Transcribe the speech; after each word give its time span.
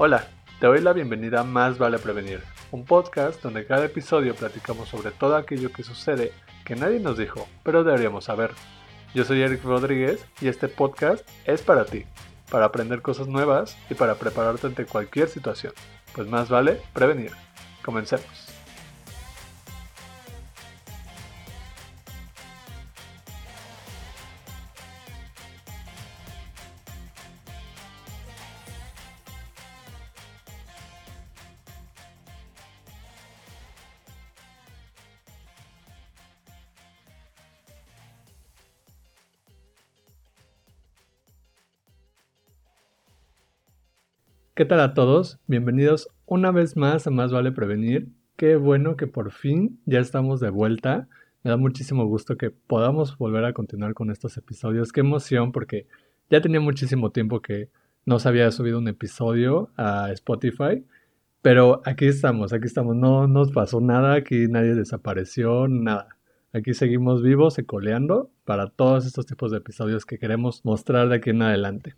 Hola, 0.00 0.28
te 0.60 0.68
doy 0.68 0.80
la 0.80 0.92
bienvenida 0.92 1.40
a 1.40 1.42
Más 1.42 1.76
Vale 1.76 1.98
Prevenir, 1.98 2.40
un 2.70 2.84
podcast 2.84 3.42
donde 3.42 3.66
cada 3.66 3.86
episodio 3.86 4.32
platicamos 4.36 4.88
sobre 4.88 5.10
todo 5.10 5.34
aquello 5.34 5.72
que 5.72 5.82
sucede 5.82 6.30
que 6.64 6.76
nadie 6.76 7.00
nos 7.00 7.18
dijo, 7.18 7.48
pero 7.64 7.82
deberíamos 7.82 8.26
saber. 8.26 8.52
Yo 9.12 9.24
soy 9.24 9.42
Eric 9.42 9.64
Rodríguez 9.64 10.24
y 10.40 10.46
este 10.46 10.68
podcast 10.68 11.28
es 11.46 11.62
para 11.62 11.84
ti, 11.84 12.04
para 12.48 12.66
aprender 12.66 13.02
cosas 13.02 13.26
nuevas 13.26 13.76
y 13.90 13.94
para 13.94 14.14
prepararte 14.14 14.68
ante 14.68 14.86
cualquier 14.86 15.28
situación. 15.28 15.72
Pues 16.14 16.28
más 16.28 16.48
vale 16.48 16.80
prevenir. 16.92 17.32
Comencemos. 17.82 18.47
¿Qué 44.58 44.64
tal 44.64 44.80
a 44.80 44.92
todos? 44.92 45.38
Bienvenidos 45.46 46.08
una 46.26 46.50
vez 46.50 46.76
más 46.76 47.06
a 47.06 47.12
Más 47.12 47.30
Vale 47.30 47.52
Prevenir. 47.52 48.08
Qué 48.34 48.56
bueno 48.56 48.96
que 48.96 49.06
por 49.06 49.30
fin 49.30 49.78
ya 49.86 50.00
estamos 50.00 50.40
de 50.40 50.50
vuelta. 50.50 51.06
Me 51.44 51.52
da 51.52 51.56
muchísimo 51.56 52.06
gusto 52.06 52.36
que 52.36 52.50
podamos 52.50 53.16
volver 53.18 53.44
a 53.44 53.52
continuar 53.52 53.94
con 53.94 54.10
estos 54.10 54.36
episodios. 54.36 54.90
Qué 54.90 54.98
emoción 54.98 55.52
porque 55.52 55.86
ya 56.28 56.40
tenía 56.40 56.58
muchísimo 56.58 57.12
tiempo 57.12 57.40
que 57.40 57.70
no 58.04 58.18
se 58.18 58.30
había 58.30 58.50
subido 58.50 58.78
un 58.78 58.88
episodio 58.88 59.70
a 59.76 60.10
Spotify. 60.10 60.84
Pero 61.40 61.80
aquí 61.84 62.06
estamos, 62.06 62.52
aquí 62.52 62.66
estamos. 62.66 62.96
No 62.96 63.28
nos 63.28 63.52
pasó 63.52 63.80
nada, 63.80 64.14
aquí 64.14 64.48
nadie 64.48 64.74
desapareció, 64.74 65.68
nada. 65.68 66.16
Aquí 66.52 66.74
seguimos 66.74 67.22
vivos 67.22 67.60
y 67.60 67.62
coleando 67.62 68.32
para 68.44 68.70
todos 68.70 69.06
estos 69.06 69.24
tipos 69.24 69.52
de 69.52 69.58
episodios 69.58 70.04
que 70.04 70.18
queremos 70.18 70.64
mostrar 70.64 71.08
de 71.10 71.14
aquí 71.14 71.30
en 71.30 71.42
adelante. 71.42 71.94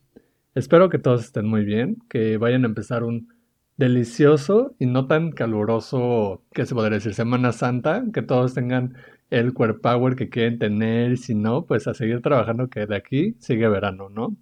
Espero 0.55 0.89
que 0.89 0.99
todos 0.99 1.25
estén 1.25 1.47
muy 1.47 1.65
bien, 1.65 1.99
que 2.09 2.37
vayan 2.37 2.65
a 2.65 2.69
empezar 2.69 3.05
un 3.05 3.29
delicioso 3.77 4.75
y 4.79 4.87
no 4.87 5.07
tan 5.07 5.31
caluroso, 5.31 6.45
que 6.53 6.67
se 6.67 6.75
podría 6.75 6.97
decir, 6.97 7.15
Semana 7.15 7.53
Santa, 7.53 8.05
que 8.13 8.23
todos 8.23 8.55
tengan 8.55 8.95
el 9.31 9.55
core 9.55 9.75
power 9.75 10.17
que 10.17 10.29
quieren 10.29 10.59
tener 10.59 11.13
y 11.13 11.17
si 11.17 11.35
no, 11.35 11.67
pues 11.67 11.87
a 11.87 11.95
seguir 11.95 12.21
trabajando 12.21 12.69
que 12.69 12.87
de 12.87 12.97
aquí 12.97 13.37
sigue 13.39 13.69
verano, 13.69 14.09
¿no? 14.11 14.37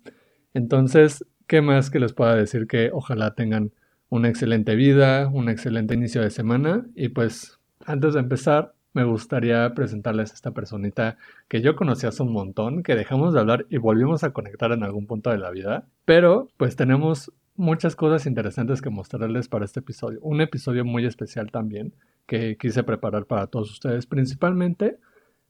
Entonces, 0.55 1.25
¿qué 1.47 1.61
más 1.61 1.91
que 1.91 2.01
les 2.01 2.15
pueda 2.15 2.35
decir? 2.35 2.67
Que 2.67 2.91
ojalá 2.93 3.35
tengan 3.35 3.73
una 4.09 4.29
excelente 4.29 4.75
vida, 4.75 5.29
un 5.29 5.49
excelente 5.49 5.95
inicio 5.95 6.23
de 6.23 6.31
semana 6.31 6.87
y 6.95 7.11
pues 7.11 7.59
antes 7.85 8.15
de 8.15 8.21
empezar, 8.21 8.75
me 8.93 9.05
gustaría 9.05 9.75
presentarles 9.75 10.31
a 10.31 10.35
esta 10.35 10.53
personita 10.53 11.19
que 11.49 11.61
yo 11.61 11.77
conocí 11.77 12.07
hace 12.07 12.23
un 12.23 12.33
montón, 12.33 12.83
que 12.83 12.97
dejamos 12.97 13.35
de 13.35 13.41
hablar 13.41 13.67
y 13.71 13.77
volvimos 13.77 14.25
a 14.25 14.33
conectar 14.33 14.73
en 14.73 14.83
algún 14.83 15.07
punto 15.07 15.31
de 15.31 15.39
la 15.39 15.51
vida, 15.51 15.87
pero 16.05 16.49
pues 16.57 16.77
tenemos 16.77 17.33
muchas 17.55 17.97
cosas 17.97 18.27
interesantes 18.27 18.81
que 18.81 18.91
mostrarles 18.91 19.49
para 19.49 19.65
este 19.65 19.81
episodio. 19.81 20.21
Un 20.23 20.41
episodio 20.41 20.85
muy 20.85 21.05
especial 21.05 21.51
también 21.51 21.95
que 22.27 22.57
quise 22.57 22.83
preparar 22.85 23.27
para 23.27 23.49
todos 23.49 23.71
ustedes, 23.71 24.07
principalmente 24.07 24.99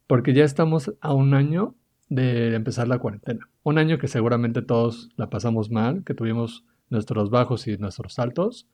porque 0.06 0.32
ya 0.32 0.44
estamos 0.44 0.94
a 1.00 1.12
un 1.12 1.34
año 1.34 1.74
de 2.08 2.54
empezar 2.54 2.88
la 2.88 2.98
cuarentena. 2.98 3.48
Un 3.62 3.78
año 3.78 3.98
que 3.98 4.08
seguramente 4.08 4.62
todos 4.62 5.10
la 5.16 5.28
pasamos 5.28 5.70
mal, 5.70 6.02
que 6.04 6.14
tuvimos 6.14 6.64
nuestros 6.88 7.30
bajos 7.30 7.66
y 7.68 7.76
nuestros 7.76 8.18
altos, 8.18 8.66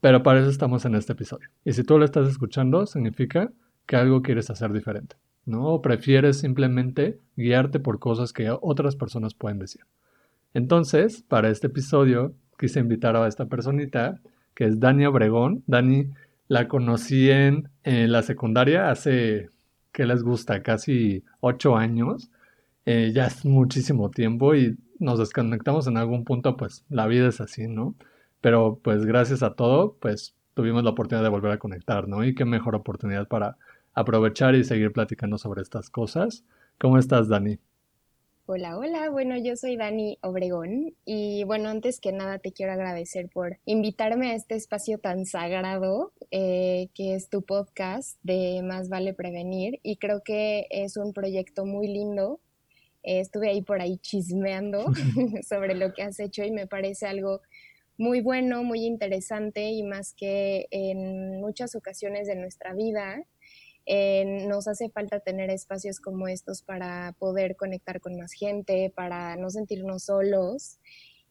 pero 0.00 0.22
para 0.22 0.40
eso 0.40 0.50
estamos 0.50 0.84
en 0.84 0.96
este 0.96 1.12
episodio. 1.12 1.48
Y 1.64 1.72
si 1.72 1.84
tú 1.84 1.98
lo 1.98 2.04
estás 2.04 2.28
escuchando, 2.28 2.86
significa 2.86 3.52
que 3.86 3.96
algo 3.96 4.22
quieres 4.22 4.50
hacer 4.50 4.72
diferente, 4.72 5.16
¿no? 5.46 5.66
O 5.66 5.82
prefieres 5.82 6.38
simplemente 6.38 7.18
guiarte 7.36 7.80
por 7.80 7.98
cosas 7.98 8.32
que 8.32 8.50
otras 8.50 8.96
personas 8.96 9.34
pueden 9.34 9.58
decir. 9.58 9.82
Entonces, 10.54 11.22
para 11.22 11.50
este 11.50 11.66
episodio, 11.66 12.34
quise 12.58 12.80
invitar 12.80 13.16
a 13.16 13.26
esta 13.26 13.46
personita, 13.46 14.20
que 14.54 14.64
es 14.64 14.80
Dani 14.80 15.04
Obregón. 15.06 15.64
Dani 15.66 16.10
la 16.48 16.68
conocí 16.68 17.30
en, 17.30 17.68
la 17.82 18.22
secundaria 18.22 18.90
hace, 18.90 19.48
¿qué 19.92 20.06
les 20.06 20.22
gusta? 20.22 20.62
Casi 20.62 21.24
ocho 21.40 21.76
años. 21.76 22.30
Eh, 22.86 23.12
ya 23.14 23.26
es 23.26 23.44
muchísimo 23.44 24.10
tiempo 24.10 24.54
y 24.54 24.76
nos 24.98 25.18
desconectamos 25.18 25.86
en 25.86 25.96
algún 25.96 26.24
punto, 26.24 26.56
pues 26.56 26.84
la 26.90 27.06
vida 27.06 27.28
es 27.28 27.40
así, 27.40 27.66
¿no? 27.66 27.94
Pero 28.40 28.78
pues 28.82 29.06
gracias 29.06 29.42
a 29.42 29.54
todo, 29.54 29.96
pues 30.00 30.34
tuvimos 30.54 30.84
la 30.84 30.90
oportunidad 30.90 31.24
de 31.24 31.30
volver 31.30 31.52
a 31.52 31.58
conectar, 31.58 32.08
¿no? 32.08 32.24
Y 32.24 32.34
qué 32.34 32.44
mejor 32.44 32.74
oportunidad 32.74 33.26
para 33.26 33.56
aprovechar 33.94 34.54
y 34.54 34.64
seguir 34.64 34.92
platicando 34.92 35.38
sobre 35.38 35.62
estas 35.62 35.90
cosas. 35.90 36.44
¿Cómo 36.78 36.98
estás, 36.98 37.28
Dani? 37.28 37.58
Hola, 38.46 38.76
hola, 38.76 39.08
bueno, 39.08 39.38
yo 39.38 39.56
soy 39.56 39.78
Dani 39.78 40.18
Obregón 40.20 40.94
y 41.06 41.44
bueno, 41.44 41.70
antes 41.70 41.98
que 41.98 42.12
nada 42.12 42.38
te 42.38 42.52
quiero 42.52 42.72
agradecer 42.72 43.30
por 43.30 43.56
invitarme 43.64 44.32
a 44.32 44.34
este 44.34 44.54
espacio 44.54 44.98
tan 44.98 45.24
sagrado 45.24 46.12
eh, 46.30 46.88
que 46.92 47.14
es 47.14 47.30
tu 47.30 47.40
podcast 47.40 48.18
de 48.22 48.60
Más 48.62 48.90
vale 48.90 49.14
prevenir 49.14 49.80
y 49.82 49.96
creo 49.96 50.22
que 50.22 50.66
es 50.68 50.98
un 50.98 51.14
proyecto 51.14 51.64
muy 51.64 51.88
lindo. 51.88 52.38
Eh, 53.02 53.20
estuve 53.20 53.48
ahí 53.48 53.62
por 53.62 53.80
ahí 53.80 53.96
chismeando 53.96 54.92
sobre 55.48 55.74
lo 55.74 55.94
que 55.94 56.02
has 56.02 56.20
hecho 56.20 56.44
y 56.44 56.50
me 56.50 56.66
parece 56.66 57.06
algo 57.06 57.40
muy 57.96 58.20
bueno, 58.20 58.62
muy 58.62 58.84
interesante 58.84 59.70
y 59.70 59.82
más 59.84 60.12
que 60.12 60.66
en 60.70 61.40
muchas 61.40 61.74
ocasiones 61.74 62.26
de 62.26 62.36
nuestra 62.36 62.74
vida 62.74 63.24
eh, 63.86 64.46
nos 64.46 64.68
hace 64.68 64.88
falta 64.90 65.20
tener 65.20 65.50
espacios 65.50 66.00
como 66.00 66.28
estos 66.28 66.62
para 66.62 67.14
poder 67.18 67.56
conectar 67.56 68.00
con 68.00 68.16
más 68.16 68.32
gente, 68.32 68.92
para 68.94 69.36
no 69.36 69.50
sentirnos 69.50 70.04
solos. 70.04 70.78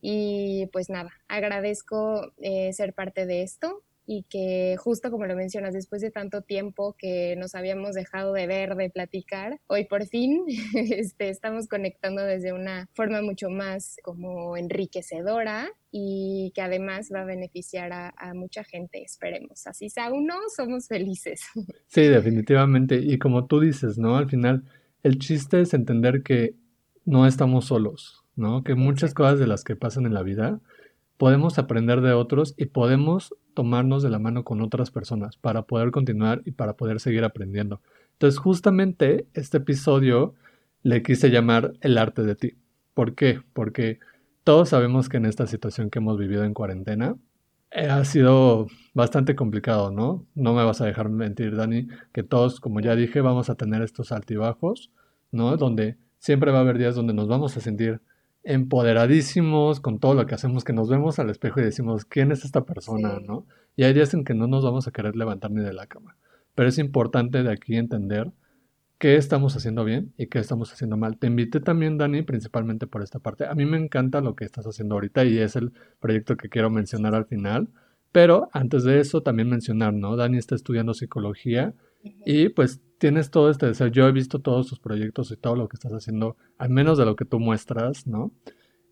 Y 0.01 0.67
pues 0.73 0.89
nada, 0.89 1.11
agradezco 1.27 2.33
eh, 2.41 2.73
ser 2.73 2.93
parte 2.93 3.25
de 3.25 3.41
esto 3.41 3.83
y 4.05 4.23
que 4.23 4.75
justo 4.77 5.11
como 5.11 5.25
lo 5.25 5.35
mencionas, 5.35 5.73
después 5.73 6.01
de 6.01 6.11
tanto 6.11 6.41
tiempo 6.41 6.93
que 6.97 7.35
nos 7.37 7.55
habíamos 7.55 7.95
dejado 7.95 8.33
de 8.33 8.47
ver, 8.47 8.75
de 8.75 8.89
platicar, 8.89 9.61
hoy 9.67 9.85
por 9.85 10.05
fin 10.05 10.43
este, 10.75 11.29
estamos 11.29 11.67
conectando 11.67 12.23
desde 12.23 12.53
una 12.53 12.89
forma 12.93 13.21
mucho 13.21 13.49
más 13.49 13.95
como 14.03 14.57
enriquecedora 14.57 15.71
y 15.95 16.51
que 16.55 16.61
además 16.63 17.11
va 17.13 17.21
a 17.21 17.25
beneficiar 17.25 17.93
a, 17.93 18.15
a 18.17 18.33
mucha 18.33 18.63
gente, 18.63 19.03
esperemos. 19.03 19.67
Así 19.67 19.91
sea 19.91 20.11
uno, 20.11 20.33
somos 20.53 20.87
felices. 20.87 21.43
Sí, 21.87 22.01
definitivamente. 22.01 22.95
Y 22.95 23.19
como 23.19 23.45
tú 23.45 23.59
dices, 23.59 23.99
¿no? 23.99 24.17
Al 24.17 24.27
final, 24.27 24.63
el 25.03 25.19
chiste 25.19 25.61
es 25.61 25.75
entender 25.75 26.23
que 26.23 26.55
no 27.05 27.27
estamos 27.27 27.65
solos, 27.65 28.23
¿no? 28.35 28.63
Que 28.63 28.73
muchas 28.73 29.13
cosas 29.13 29.37
de 29.37 29.45
las 29.45 29.63
que 29.63 29.75
pasan 29.75 30.07
en 30.07 30.15
la 30.15 30.23
vida 30.23 30.59
podemos 31.17 31.59
aprender 31.59 32.01
de 32.01 32.13
otros 32.13 32.55
y 32.57 32.65
podemos 32.65 33.35
tomarnos 33.53 34.01
de 34.01 34.09
la 34.09 34.17
mano 34.17 34.43
con 34.43 34.61
otras 34.61 34.89
personas 34.89 35.37
para 35.37 35.61
poder 35.61 35.91
continuar 35.91 36.41
y 36.43 36.51
para 36.51 36.73
poder 36.73 36.99
seguir 36.99 37.23
aprendiendo. 37.23 37.81
Entonces, 38.13 38.39
justamente 38.39 39.27
este 39.35 39.57
episodio 39.57 40.33
le 40.81 41.03
quise 41.03 41.29
llamar 41.29 41.73
El 41.81 41.99
arte 41.99 42.23
de 42.23 42.33
ti. 42.33 42.53
¿Por 42.95 43.13
qué? 43.13 43.41
Porque 43.53 43.99
todos 44.43 44.69
sabemos 44.69 45.09
que 45.09 45.17
en 45.17 45.25
esta 45.25 45.47
situación 45.47 45.89
que 45.89 45.99
hemos 45.99 46.17
vivido 46.17 46.43
en 46.43 46.53
cuarentena 46.53 47.15
eh, 47.71 47.87
ha 47.87 48.03
sido 48.05 48.67
bastante 48.93 49.35
complicado, 49.35 49.91
¿no? 49.91 50.25
No 50.35 50.53
me 50.53 50.63
vas 50.63 50.81
a 50.81 50.85
dejar 50.85 51.09
mentir, 51.09 51.55
Dani, 51.55 51.87
que 52.11 52.23
todos, 52.23 52.59
como 52.59 52.79
ya 52.79 52.95
dije, 52.95 53.21
vamos 53.21 53.49
a 53.49 53.55
tener 53.55 53.81
estos 53.81 54.11
altibajos, 54.11 54.91
¿no? 55.31 55.57
Donde 55.57 55.97
siempre 56.19 56.51
va 56.51 56.59
a 56.59 56.61
haber 56.61 56.77
días 56.77 56.95
donde 56.95 57.13
nos 57.13 57.27
vamos 57.27 57.57
a 57.57 57.61
sentir 57.61 58.01
empoderadísimos 58.43 59.79
con 59.79 59.99
todo 59.99 60.13
lo 60.13 60.25
que 60.25 60.35
hacemos, 60.35 60.63
que 60.63 60.73
nos 60.73 60.89
vemos 60.89 61.19
al 61.19 61.29
espejo 61.29 61.59
y 61.59 61.63
decimos, 61.63 62.05
¿quién 62.05 62.31
es 62.31 62.43
esta 62.45 62.65
persona? 62.65 63.19
¿no? 63.19 63.45
Y 63.75 63.83
hay 63.83 63.93
días 63.93 64.13
en 64.13 64.23
que 64.23 64.33
no 64.33 64.47
nos 64.47 64.63
vamos 64.63 64.87
a 64.87 64.91
querer 64.91 65.15
levantar 65.15 65.51
ni 65.51 65.61
de 65.61 65.73
la 65.73 65.87
cama. 65.87 66.17
Pero 66.55 66.69
es 66.69 66.77
importante 66.77 67.41
de 67.41 67.51
aquí 67.51 67.75
entender 67.75 68.31
qué 69.03 69.17
estamos 69.17 69.53
haciendo 69.57 69.83
bien 69.83 70.13
y 70.17 70.27
qué 70.27 70.39
estamos 70.39 70.71
haciendo 70.71 70.95
mal. 70.95 71.17
Te 71.17 71.27
invité 71.27 71.59
también, 71.59 71.97
Dani, 71.97 72.21
principalmente 72.21 72.87
por 72.87 73.03
esta 73.03 73.19
parte. 73.19 73.45
A 73.45 73.53
mí 73.53 73.65
me 73.65 73.75
encanta 73.75 74.21
lo 74.21 74.33
que 74.33 74.45
estás 74.45 74.65
haciendo 74.65 74.95
ahorita 74.95 75.25
y 75.25 75.39
es 75.39 75.57
el 75.57 75.73
proyecto 75.99 76.37
que 76.37 76.47
quiero 76.47 76.69
mencionar 76.69 77.13
al 77.13 77.25
final. 77.25 77.67
Pero 78.13 78.47
antes 78.53 78.85
de 78.85 79.01
eso, 79.01 79.21
también 79.21 79.49
mencionar, 79.49 79.93
¿no? 79.93 80.15
Dani 80.15 80.37
está 80.37 80.55
estudiando 80.55 80.93
psicología 80.93 81.73
y 82.25 82.47
pues 82.47 82.79
tienes 82.97 83.29
todo 83.29 83.49
este 83.49 83.65
deseo. 83.65 83.87
Yo 83.87 84.07
he 84.07 84.13
visto 84.13 84.39
todos 84.39 84.67
tus 84.67 84.79
proyectos 84.79 85.31
y 85.31 85.35
todo 85.35 85.57
lo 85.57 85.67
que 85.67 85.75
estás 85.75 85.91
haciendo, 85.91 86.37
al 86.57 86.69
menos 86.69 86.97
de 86.97 87.03
lo 87.03 87.17
que 87.17 87.25
tú 87.25 87.41
muestras, 87.41 88.07
¿no? 88.07 88.31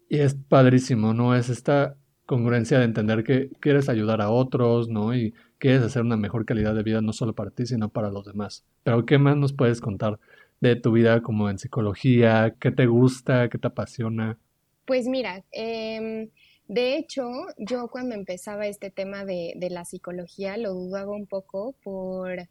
Y 0.09 0.17
es 0.17 0.35
padrísimo, 0.35 1.13
¿no? 1.13 1.35
Es 1.35 1.47
esta 1.47 1.95
congruencia 2.25 2.79
de 2.79 2.83
entender 2.83 3.23
que 3.23 3.49
quieres 3.61 3.87
ayudar 3.87 4.19
a 4.19 4.29
otros, 4.29 4.89
¿no? 4.89 5.15
Y 5.15 5.33
quieres 5.61 5.83
hacer 5.83 6.01
una 6.01 6.17
mejor 6.17 6.43
calidad 6.43 6.73
de 6.73 6.81
vida 6.81 7.01
no 7.01 7.13
solo 7.13 7.33
para 7.35 7.51
ti, 7.51 7.67
sino 7.67 7.89
para 7.89 8.09
los 8.09 8.25
demás. 8.25 8.65
Pero 8.83 9.05
¿qué 9.05 9.19
más 9.19 9.37
nos 9.37 9.53
puedes 9.53 9.79
contar 9.79 10.19
de 10.59 10.75
tu 10.75 10.91
vida 10.91 11.21
como 11.21 11.49
en 11.51 11.59
psicología? 11.59 12.55
¿Qué 12.59 12.71
te 12.71 12.87
gusta? 12.87 13.47
¿Qué 13.47 13.59
te 13.59 13.67
apasiona? 13.67 14.39
Pues 14.85 15.07
mira, 15.07 15.45
eh, 15.51 16.29
De 16.67 16.97
hecho, 16.97 17.29
yo 17.57 17.89
cuando 17.89 18.15
empezaba 18.15 18.65
este 18.65 18.89
tema 18.89 19.23
de, 19.23 19.53
de 19.55 19.69
la 19.69 19.85
psicología 19.85 20.57
lo 20.57 20.73
dudaba 20.73 21.11
un 21.11 21.27
poco 21.27 21.75
por 21.83 22.47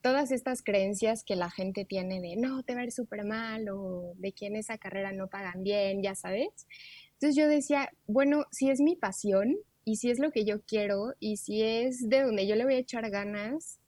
todas 0.00 0.30
estas 0.30 0.62
creencias 0.62 1.24
que 1.24 1.36
la 1.36 1.50
gente 1.50 1.84
tiene 1.84 2.20
de 2.20 2.36
no, 2.36 2.62
te 2.62 2.74
va 2.74 2.80
a 2.82 2.84
ir 2.84 2.92
súper 2.92 3.24
mal 3.24 3.68
o 3.68 4.14
de 4.16 4.32
que 4.32 4.46
esa 4.46 4.78
carrera 4.78 5.12
no 5.12 5.26
pagan 5.26 5.62
bien, 5.62 6.02
ya 6.02 6.14
sabes. 6.14 6.66
Entonces 7.14 7.36
yo 7.36 7.48
decía, 7.48 7.90
bueno, 8.06 8.44
si 8.50 8.70
es 8.70 8.80
mi 8.80 8.94
pasión 8.94 9.56
y 9.86 9.96
si 9.96 10.10
es 10.10 10.18
lo 10.18 10.32
que 10.32 10.44
yo 10.44 10.60
quiero 10.62 11.14
y 11.20 11.38
si 11.38 11.62
es 11.62 12.10
de 12.10 12.22
donde 12.22 12.46
yo 12.46 12.56
le 12.56 12.64
voy 12.64 12.74
a 12.74 12.78
echar 12.78 13.08
ganas, 13.08 13.78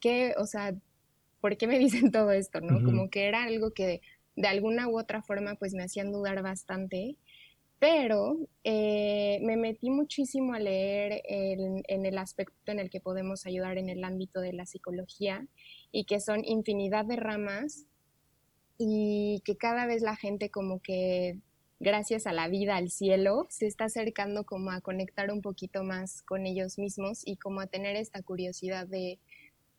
¿qué, 0.00 0.34
o 0.36 0.46
sea, 0.46 0.76
¿por 1.40 1.56
qué 1.56 1.66
me 1.66 1.78
dicen 1.80 2.12
todo 2.12 2.30
esto, 2.30 2.60
no? 2.60 2.84
Como 2.84 3.10
que 3.10 3.26
era 3.26 3.42
algo 3.42 3.72
que 3.72 4.02
de 4.36 4.48
alguna 4.48 4.86
u 4.86 4.98
otra 4.98 5.22
forma 5.22 5.56
pues 5.56 5.74
me 5.74 5.82
hacían 5.82 6.12
dudar 6.12 6.42
bastante 6.42 7.16
pero 7.78 8.36
eh, 8.64 9.38
me 9.42 9.56
metí 9.56 9.90
muchísimo 9.90 10.52
a 10.52 10.58
leer 10.58 11.22
en 11.24 12.06
el 12.06 12.18
aspecto 12.18 12.72
en 12.72 12.80
el 12.80 12.90
que 12.90 13.00
podemos 13.00 13.46
ayudar 13.46 13.78
en 13.78 13.88
el 13.88 14.02
ámbito 14.02 14.40
de 14.40 14.52
la 14.52 14.66
psicología 14.66 15.46
y 15.92 16.04
que 16.04 16.18
son 16.18 16.44
infinidad 16.44 17.04
de 17.04 17.16
ramas 17.16 17.86
y 18.78 19.42
que 19.44 19.56
cada 19.56 19.86
vez 19.86 20.02
la 20.02 20.16
gente 20.16 20.50
como 20.50 20.80
que 20.80 21.38
gracias 21.80 22.26
a 22.26 22.32
la 22.32 22.48
vida, 22.48 22.76
al 22.76 22.90
cielo, 22.90 23.46
se 23.50 23.66
está 23.66 23.84
acercando 23.84 24.44
como 24.44 24.70
a 24.70 24.80
conectar 24.80 25.30
un 25.30 25.42
poquito 25.42 25.82
más 25.84 26.22
con 26.22 26.46
ellos 26.46 26.78
mismos 26.78 27.22
y 27.24 27.36
como 27.36 27.60
a 27.60 27.66
tener 27.66 27.96
esta 27.96 28.22
curiosidad 28.22 28.86
de 28.86 29.18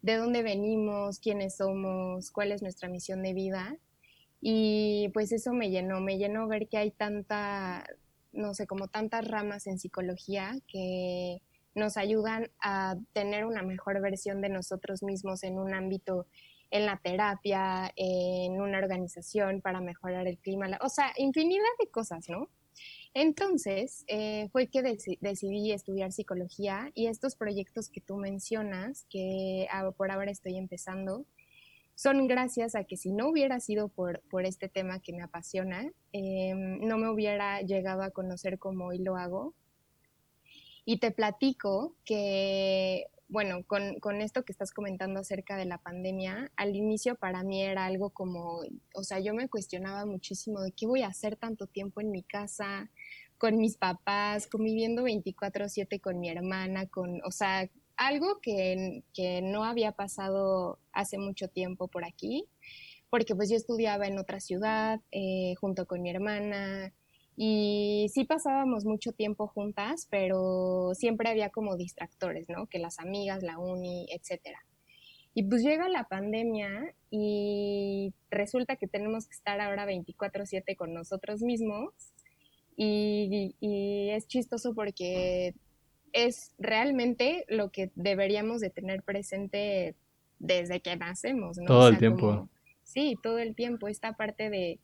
de 0.01 0.15
dónde 0.15 0.43
venimos, 0.43 1.19
quiénes 1.19 1.57
somos, 1.57 2.31
cuál 2.31 2.51
es 2.51 2.61
nuestra 2.61 2.89
misión 2.89 3.21
de 3.23 3.33
vida. 3.33 3.77
Y 4.41 5.09
pues 5.13 5.31
eso 5.31 5.53
me 5.53 5.69
llenó, 5.69 5.99
me 5.99 6.17
llenó 6.17 6.47
ver 6.47 6.67
que 6.69 6.77
hay 6.77 6.91
tanta, 6.91 7.85
no 8.31 8.53
sé, 8.53 8.67
como 8.67 8.87
tantas 8.87 9.27
ramas 9.27 9.67
en 9.67 9.79
psicología 9.79 10.55
que 10.67 11.41
nos 11.75 11.97
ayudan 11.97 12.49
a 12.61 12.97
tener 13.13 13.45
una 13.45 13.63
mejor 13.63 14.01
versión 14.01 14.41
de 14.41 14.49
nosotros 14.49 15.03
mismos 15.03 15.43
en 15.43 15.59
un 15.59 15.73
ámbito, 15.73 16.25
en 16.71 16.85
la 16.85 16.97
terapia, 16.97 17.91
en 17.95 18.61
una 18.61 18.77
organización 18.77 19.61
para 19.61 19.81
mejorar 19.81 20.27
el 20.27 20.37
clima, 20.37 20.67
o 20.81 20.89
sea, 20.89 21.11
infinidad 21.17 21.63
de 21.79 21.89
cosas, 21.89 22.29
¿no? 22.29 22.49
Entonces, 23.13 24.03
eh, 24.07 24.49
fue 24.51 24.67
que 24.67 24.83
decidí 24.83 25.71
estudiar 25.71 26.11
psicología 26.11 26.91
y 26.93 27.07
estos 27.07 27.35
proyectos 27.35 27.89
que 27.89 28.01
tú 28.01 28.17
mencionas, 28.17 29.05
que 29.09 29.67
por 29.97 30.11
ahora 30.11 30.31
estoy 30.31 30.57
empezando, 30.57 31.25
son 31.95 32.27
gracias 32.27 32.75
a 32.75 32.85
que 32.85 32.95
si 32.97 33.11
no 33.11 33.27
hubiera 33.27 33.59
sido 33.59 33.89
por, 33.89 34.21
por 34.29 34.45
este 34.45 34.69
tema 34.69 35.01
que 35.01 35.11
me 35.11 35.23
apasiona, 35.23 35.91
em, 36.13 36.79
no 36.79 36.97
me 36.97 37.09
hubiera 37.09 37.61
llegado 37.61 38.03
a 38.03 38.11
conocer 38.11 38.57
como 38.59 38.85
hoy 38.85 38.99
lo 38.99 39.17
hago. 39.17 39.53
Y 40.85 40.99
te 40.99 41.11
platico 41.11 41.95
que, 42.05 43.07
bueno, 43.29 43.63
con, 43.65 43.99
con, 43.99 44.21
esto 44.21 44.43
que 44.43 44.51
estás 44.51 44.71
comentando 44.71 45.19
acerca 45.19 45.55
de 45.55 45.65
la 45.65 45.77
pandemia, 45.77 46.51
al 46.55 46.75
inicio 46.75 47.15
para 47.15 47.43
mí 47.43 47.61
era 47.61 47.85
algo 47.85 48.09
como, 48.09 48.61
o 48.95 49.03
sea, 49.03 49.19
yo 49.19 49.35
me 49.35 49.47
cuestionaba 49.47 50.05
muchísimo 50.05 50.61
de 50.61 50.71
qué 50.71 50.87
voy 50.87 51.03
a 51.03 51.07
hacer 51.07 51.35
tanto 51.35 51.67
tiempo 51.67 52.01
en 52.01 52.09
mi 52.11 52.23
casa, 52.23 52.89
con 53.37 53.57
mis 53.57 53.77
papás, 53.77 54.47
conviviendo 54.47 55.03
24/7 55.03 56.01
con 56.01 56.19
mi 56.19 56.29
hermana, 56.29 56.87
con, 56.87 57.21
o 57.23 57.31
sea, 57.31 57.69
algo 57.95 58.39
que, 58.41 59.03
no 59.43 59.63
había 59.63 59.91
pasado 59.91 60.79
hace 60.91 61.17
mucho 61.17 61.49
tiempo 61.49 61.87
por 61.87 62.05
aquí, 62.05 62.45
porque 63.09 63.35
pues 63.35 63.49
yo 63.49 63.55
estudiaba 63.55 64.07
en 64.07 64.17
otra 64.17 64.39
ciudad 64.39 64.99
eh, 65.11 65.55
junto 65.59 65.85
con 65.85 66.01
mi 66.01 66.09
hermana 66.09 66.93
y 67.41 68.09
sí 68.09 68.25
pasábamos 68.25 68.83
mucho 68.83 69.13
tiempo 69.13 69.47
juntas, 69.47 70.09
pero 70.11 70.91
siempre 70.93 71.29
había 71.29 71.49
como 71.49 71.77
distractores, 71.77 72.49
¿no? 72.49 72.67
Que 72.67 72.79
las 72.79 72.99
amigas, 72.99 73.43
la 73.43 73.57
uni, 73.57 74.07
etcétera. 74.11 74.59
Y 75.33 75.43
pues 75.43 75.63
llega 75.63 75.87
la 75.87 76.03
pandemia 76.03 76.93
y 77.09 78.13
resulta 78.29 78.75
que 78.75 78.87
tenemos 78.87 79.25
que 79.25 79.35
estar 79.35 79.61
ahora 79.61 79.85
24/7 79.85 80.75
con 80.75 80.93
nosotros 80.93 81.41
mismos 81.41 81.93
y, 82.75 83.55
y 83.61 84.09
es 84.09 84.27
chistoso 84.27 84.75
porque 84.75 85.55
es 86.11 86.51
realmente 86.57 87.45
lo 87.47 87.71
que 87.71 87.89
deberíamos 87.95 88.59
de 88.59 88.69
tener 88.69 89.01
presente 89.01 89.95
desde 90.39 90.81
que 90.81 90.97
nacemos, 90.97 91.57
¿no? 91.57 91.67
Todo 91.67 91.87
el 91.87 91.99
tiempo. 91.99 92.49
sí, 92.83 93.15
todo 93.23 93.39
el 93.39 93.55
tiempo. 93.55 93.87
Esta 93.87 94.11
parte 94.17 94.49
de 94.49 94.81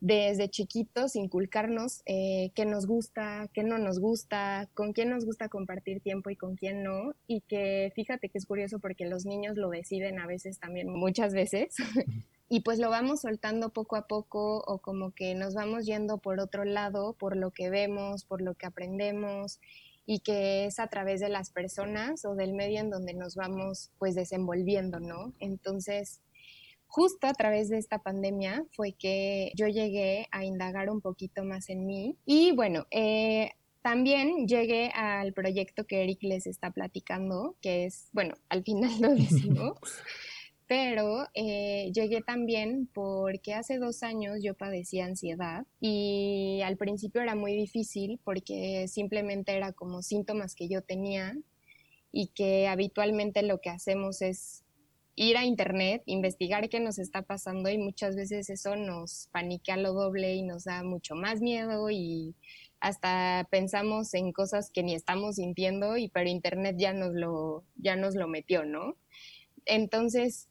desde 0.00 0.48
chiquitos 0.48 1.14
inculcarnos 1.14 2.02
eh, 2.06 2.52
qué 2.54 2.64
nos 2.64 2.86
gusta, 2.86 3.48
qué 3.52 3.62
no 3.62 3.78
nos 3.78 4.00
gusta, 4.00 4.68
con 4.72 4.94
quién 4.94 5.10
nos 5.10 5.26
gusta 5.26 5.50
compartir 5.50 6.00
tiempo 6.00 6.30
y 6.30 6.36
con 6.36 6.56
quién 6.56 6.82
no. 6.82 7.14
Y 7.26 7.42
que 7.42 7.92
fíjate 7.94 8.30
que 8.30 8.38
es 8.38 8.46
curioso 8.46 8.78
porque 8.78 9.06
los 9.06 9.26
niños 9.26 9.56
lo 9.56 9.68
deciden 9.68 10.18
a 10.18 10.26
veces 10.26 10.58
también, 10.58 10.88
muchas 10.88 11.34
veces. 11.34 11.76
y 12.48 12.60
pues 12.60 12.78
lo 12.78 12.88
vamos 12.88 13.20
soltando 13.20 13.70
poco 13.70 13.96
a 13.96 14.06
poco 14.06 14.64
o 14.66 14.78
como 14.78 15.12
que 15.12 15.34
nos 15.34 15.54
vamos 15.54 15.84
yendo 15.84 16.18
por 16.18 16.40
otro 16.40 16.64
lado, 16.64 17.12
por 17.12 17.36
lo 17.36 17.50
que 17.50 17.68
vemos, 17.68 18.24
por 18.24 18.40
lo 18.40 18.54
que 18.54 18.66
aprendemos 18.66 19.60
y 20.06 20.20
que 20.20 20.64
es 20.64 20.80
a 20.80 20.88
través 20.88 21.20
de 21.20 21.28
las 21.28 21.50
personas 21.50 22.24
o 22.24 22.34
del 22.34 22.54
medio 22.54 22.80
en 22.80 22.90
donde 22.90 23.12
nos 23.12 23.36
vamos 23.36 23.90
pues 23.98 24.14
desenvolviendo, 24.14 24.98
¿no? 24.98 25.34
Entonces, 25.38 26.20
justo 26.90 27.28
a 27.28 27.32
través 27.32 27.68
de 27.68 27.78
esta 27.78 28.00
pandemia 28.00 28.64
fue 28.72 28.92
que 28.92 29.52
yo 29.54 29.68
llegué 29.68 30.26
a 30.32 30.44
indagar 30.44 30.90
un 30.90 31.00
poquito 31.00 31.44
más 31.44 31.70
en 31.70 31.86
mí. 31.86 32.16
Y 32.26 32.52
bueno, 32.52 32.86
eh, 32.90 33.52
también 33.80 34.46
llegué 34.46 34.90
al 34.92 35.32
proyecto 35.32 35.86
que 35.86 36.02
Eric 36.02 36.22
les 36.22 36.46
está 36.46 36.72
platicando, 36.72 37.56
que 37.62 37.86
es, 37.86 38.08
bueno, 38.12 38.34
al 38.48 38.64
final 38.64 38.90
lo 39.00 39.14
decimos, 39.14 39.78
pero 40.66 41.28
eh, 41.34 41.90
llegué 41.94 42.22
también 42.22 42.88
porque 42.92 43.54
hace 43.54 43.78
dos 43.78 44.02
años 44.02 44.38
yo 44.42 44.54
padecía 44.54 45.06
ansiedad 45.06 45.66
y 45.80 46.60
al 46.64 46.76
principio 46.76 47.22
era 47.22 47.36
muy 47.36 47.54
difícil 47.54 48.20
porque 48.24 48.86
simplemente 48.88 49.56
era 49.56 49.72
como 49.72 50.02
síntomas 50.02 50.54
que 50.56 50.68
yo 50.68 50.82
tenía 50.82 51.36
y 52.12 52.28
que 52.28 52.66
habitualmente 52.66 53.42
lo 53.42 53.60
que 53.60 53.70
hacemos 53.70 54.22
es 54.22 54.64
ir 55.16 55.36
a 55.36 55.44
internet, 55.44 56.02
investigar 56.06 56.68
qué 56.68 56.80
nos 56.80 56.98
está 56.98 57.22
pasando 57.22 57.68
y 57.68 57.78
muchas 57.78 58.16
veces 58.16 58.48
eso 58.50 58.76
nos 58.76 59.28
paniquea 59.32 59.76
lo 59.76 59.92
doble 59.92 60.34
y 60.34 60.42
nos 60.42 60.64
da 60.64 60.82
mucho 60.82 61.14
más 61.14 61.40
miedo 61.40 61.90
y 61.90 62.34
hasta 62.80 63.46
pensamos 63.50 64.14
en 64.14 64.32
cosas 64.32 64.70
que 64.70 64.82
ni 64.82 64.94
estamos 64.94 65.36
sintiendo 65.36 65.96
y 65.96 66.08
pero 66.08 66.30
internet 66.30 66.76
ya 66.78 66.92
nos 66.92 67.12
lo 67.12 67.64
ya 67.76 67.96
nos 67.96 68.14
lo 68.14 68.28
metió, 68.28 68.64
¿no? 68.64 68.96
Entonces, 69.66 70.48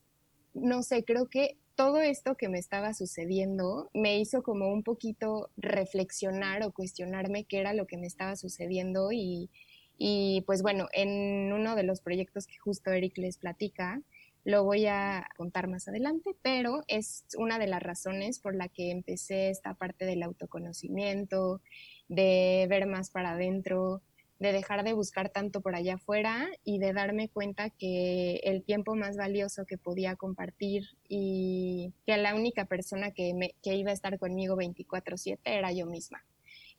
no 0.54 0.84
sé, 0.84 1.04
creo 1.04 1.28
que 1.28 1.58
todo 1.76 2.02
esto 2.02 2.36
que 2.36 2.50
me 2.50 2.60
estaba 2.60 2.94
sucediendo 2.94 3.90
me 3.94 4.20
hizo 4.20 4.44
como 4.44 4.68
un 4.72 4.84
poquito 4.84 5.50
reflexionar 5.58 6.62
o 6.64 6.74
cuestionarme 6.74 7.46
qué 7.46 7.60
era 7.60 7.74
lo 7.74 7.88
que 7.88 7.98
me 7.98 8.06
estaba 8.06 8.36
sucediendo 8.36 9.12
y, 9.12 9.50
y 9.98 10.44
pues 10.46 10.62
bueno, 10.62 10.88
en 10.92 11.54
uno 11.54 11.76
de 11.76 11.84
los 11.84 12.02
proyectos 12.02 12.48
que 12.48 12.58
justo 12.58 12.92
Eric 12.92 13.18
les 13.18 13.38
platica, 13.38 14.02
lo 14.46 14.64
voy 14.64 14.86
a 14.86 15.28
contar 15.38 15.68
más 15.68 15.88
adelante, 15.88 16.36
pero 16.42 16.84
es 16.88 17.26
una 17.38 17.60
de 17.60 17.68
las 17.68 17.84
razones 17.84 18.40
por 18.40 18.56
la 18.56 18.68
que 18.70 18.92
empecé 18.92 19.50
esta 19.50 19.74
parte 19.74 20.06
del 20.06 20.24
autoconocimiento, 20.24 21.62
de 22.08 22.66
ver 22.70 22.88
más 22.88 23.10
para 23.10 23.32
adentro, 23.32 24.02
de 24.40 24.54
dejar 24.54 24.84
de 24.84 24.94
buscar 24.94 25.30
tanto 25.30 25.62
por 25.62 25.76
allá 25.76 25.96
afuera 25.96 26.48
y 26.64 26.80
de 26.80 26.94
darme 26.94 27.28
cuenta 27.28 27.70
que 27.70 28.38
el 28.44 28.64
tiempo 28.64 28.96
más 28.96 29.18
valioso 29.18 29.66
que 29.66 29.78
podía 29.78 30.16
compartir 30.16 30.86
y 31.10 31.94
que 32.06 32.16
la 32.18 32.36
única 32.36 32.66
persona 32.66 33.12
que, 33.12 33.34
me, 33.34 33.56
que 33.62 33.76
iba 33.76 33.92
a 33.92 33.94
estar 33.94 34.18
conmigo 34.18 34.56
24/7 34.56 35.40
era 35.44 35.72
yo 35.74 35.86
misma. 35.86 36.24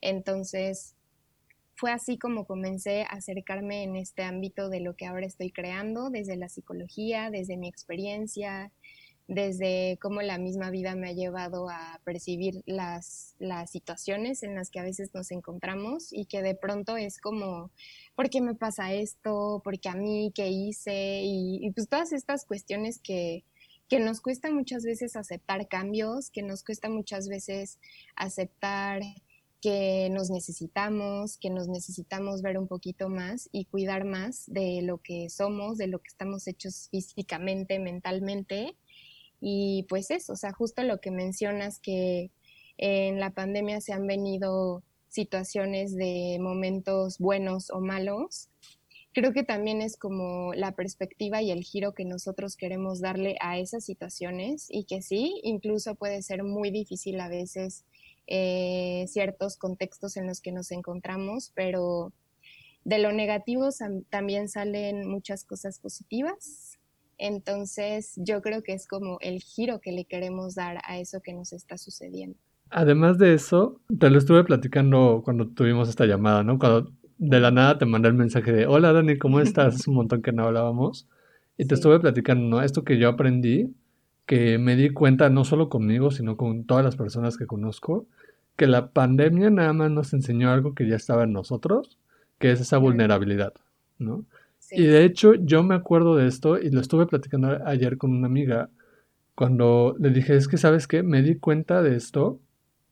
Entonces, 0.01 0.95
fue 1.81 1.91
así 1.91 2.19
como 2.19 2.45
comencé 2.45 3.01
a 3.01 3.15
acercarme 3.15 3.81
en 3.81 3.95
este 3.95 4.21
ámbito 4.21 4.69
de 4.69 4.81
lo 4.81 4.95
que 4.95 5.07
ahora 5.07 5.25
estoy 5.25 5.49
creando, 5.49 6.11
desde 6.11 6.35
la 6.35 6.47
psicología, 6.47 7.31
desde 7.31 7.57
mi 7.57 7.67
experiencia, 7.67 8.71
desde 9.27 9.97
cómo 9.99 10.21
la 10.21 10.37
misma 10.37 10.69
vida 10.69 10.93
me 10.93 11.09
ha 11.09 11.13
llevado 11.13 11.69
a 11.69 11.99
percibir 12.03 12.61
las, 12.67 13.33
las 13.39 13.71
situaciones 13.71 14.43
en 14.43 14.53
las 14.53 14.69
que 14.69 14.79
a 14.79 14.83
veces 14.83 15.09
nos 15.15 15.31
encontramos 15.31 16.13
y 16.13 16.25
que 16.25 16.43
de 16.43 16.53
pronto 16.53 16.97
es 16.97 17.19
como, 17.19 17.71
¿por 18.15 18.29
qué 18.29 18.41
me 18.41 18.53
pasa 18.53 18.93
esto? 18.93 19.59
¿Por 19.63 19.79
qué 19.79 19.89
a 19.89 19.95
mí? 19.95 20.31
¿Qué 20.35 20.49
hice? 20.49 21.21
Y, 21.23 21.67
pues 21.71 21.89
todas 21.89 22.13
estas 22.13 22.45
cuestiones 22.45 22.99
que, 22.99 23.43
que 23.89 23.99
nos 23.99 24.21
cuesta 24.21 24.51
muchas 24.51 24.83
veces 24.83 25.15
aceptar 25.15 25.67
cambios, 25.67 26.29
que 26.29 26.43
nos 26.43 26.63
cuesta 26.63 26.89
muchas 26.89 27.27
veces 27.27 27.79
aceptar 28.15 29.01
que 29.61 30.09
nos 30.09 30.29
necesitamos, 30.29 31.37
que 31.37 31.51
nos 31.51 31.67
necesitamos 31.67 32.41
ver 32.41 32.57
un 32.57 32.67
poquito 32.67 33.09
más 33.09 33.47
y 33.51 33.65
cuidar 33.65 34.05
más 34.05 34.43
de 34.47 34.81
lo 34.81 34.97
que 34.97 35.29
somos, 35.29 35.77
de 35.77 35.87
lo 35.87 35.99
que 35.99 36.07
estamos 36.07 36.47
hechos 36.47 36.87
físicamente, 36.89 37.79
mentalmente. 37.79 38.75
Y 39.39 39.85
pues 39.87 40.11
eso, 40.11 40.33
o 40.33 40.35
sea, 40.35 40.51
justo 40.51 40.83
lo 40.83 40.99
que 40.99 41.11
mencionas 41.11 41.79
que 41.79 42.31
en 42.77 43.19
la 43.19 43.31
pandemia 43.31 43.79
se 43.81 43.93
han 43.93 44.07
venido 44.07 44.83
situaciones 45.07 45.95
de 45.95 46.37
momentos 46.39 47.19
buenos 47.19 47.69
o 47.69 47.81
malos, 47.81 48.49
creo 49.13 49.33
que 49.33 49.43
también 49.43 49.81
es 49.81 49.97
como 49.97 50.53
la 50.53 50.73
perspectiva 50.73 51.41
y 51.41 51.51
el 51.51 51.63
giro 51.63 51.93
que 51.93 52.05
nosotros 52.05 52.55
queremos 52.55 53.01
darle 53.01 53.35
a 53.41 53.59
esas 53.59 53.85
situaciones 53.85 54.67
y 54.69 54.85
que 54.85 55.01
sí, 55.01 55.39
incluso 55.43 55.95
puede 55.95 56.21
ser 56.21 56.43
muy 56.43 56.71
difícil 56.71 57.19
a 57.19 57.27
veces 57.27 57.85
eh, 58.27 59.05
ciertos 59.07 59.57
contextos 59.57 60.17
en 60.17 60.27
los 60.27 60.41
que 60.41 60.51
nos 60.51 60.71
encontramos, 60.71 61.51
pero 61.55 62.13
de 62.83 62.99
lo 62.99 63.11
negativo 63.11 63.69
también 64.09 64.49
salen 64.49 65.07
muchas 65.07 65.43
cosas 65.43 65.79
positivas. 65.79 66.79
Entonces 67.17 68.13
yo 68.15 68.41
creo 68.41 68.63
que 68.63 68.73
es 68.73 68.87
como 68.87 69.17
el 69.21 69.41
giro 69.41 69.79
que 69.79 69.91
le 69.91 70.05
queremos 70.05 70.55
dar 70.55 70.79
a 70.85 70.97
eso 70.97 71.21
que 71.21 71.33
nos 71.33 71.53
está 71.53 71.77
sucediendo. 71.77 72.37
Además 72.71 73.17
de 73.17 73.33
eso, 73.33 73.79
te 73.99 74.09
lo 74.09 74.17
estuve 74.17 74.43
platicando 74.43 75.21
cuando 75.23 75.49
tuvimos 75.49 75.89
esta 75.89 76.05
llamada, 76.05 76.43
¿no? 76.43 76.57
Cuando 76.57 76.91
de 77.17 77.39
la 77.39 77.51
nada 77.51 77.77
te 77.77 77.85
mandé 77.85 78.07
el 78.07 78.15
mensaje 78.15 78.51
de, 78.51 78.65
hola 78.65 78.93
Dani, 78.93 79.17
¿cómo 79.17 79.39
estás? 79.39 79.75
Es 79.81 79.87
un 79.87 79.95
montón 79.95 80.21
que 80.21 80.31
no 80.31 80.45
hablábamos. 80.45 81.07
Y 81.57 81.65
te 81.65 81.75
estuve 81.75 81.99
platicando, 81.99 82.47
¿no? 82.47 82.63
Esto 82.63 82.83
que 82.83 82.97
yo 82.97 83.09
aprendí, 83.09 83.71
que 84.31 84.57
me 84.57 84.77
di 84.77 84.91
cuenta 84.91 85.29
no 85.29 85.43
solo 85.43 85.67
conmigo, 85.67 86.09
sino 86.09 86.37
con 86.37 86.63
todas 86.63 86.85
las 86.85 86.95
personas 86.95 87.35
que 87.35 87.47
conozco, 87.47 88.07
que 88.55 88.65
la 88.65 88.91
pandemia 88.91 89.49
nada 89.49 89.73
más 89.73 89.91
nos 89.91 90.13
enseñó 90.13 90.51
algo 90.51 90.73
que 90.73 90.87
ya 90.87 90.95
estaba 90.95 91.25
en 91.25 91.33
nosotros, 91.33 91.97
que 92.39 92.49
es 92.53 92.61
esa 92.61 92.77
vulnerabilidad, 92.77 93.53
¿no? 93.99 94.23
Y 94.71 94.83
de 94.83 95.03
hecho 95.03 95.33
yo 95.33 95.63
me 95.63 95.75
acuerdo 95.75 96.15
de 96.15 96.27
esto 96.27 96.57
y 96.57 96.69
lo 96.69 96.79
estuve 96.79 97.07
platicando 97.07 97.59
ayer 97.65 97.97
con 97.97 98.13
una 98.13 98.27
amiga 98.27 98.69
cuando 99.35 99.97
le 99.99 100.11
dije, 100.11 100.37
es 100.37 100.47
que 100.47 100.55
sabes 100.55 100.87
qué, 100.87 101.03
me 101.03 101.21
di 101.23 101.35
cuenta 101.35 101.81
de 101.81 101.97
esto 101.97 102.39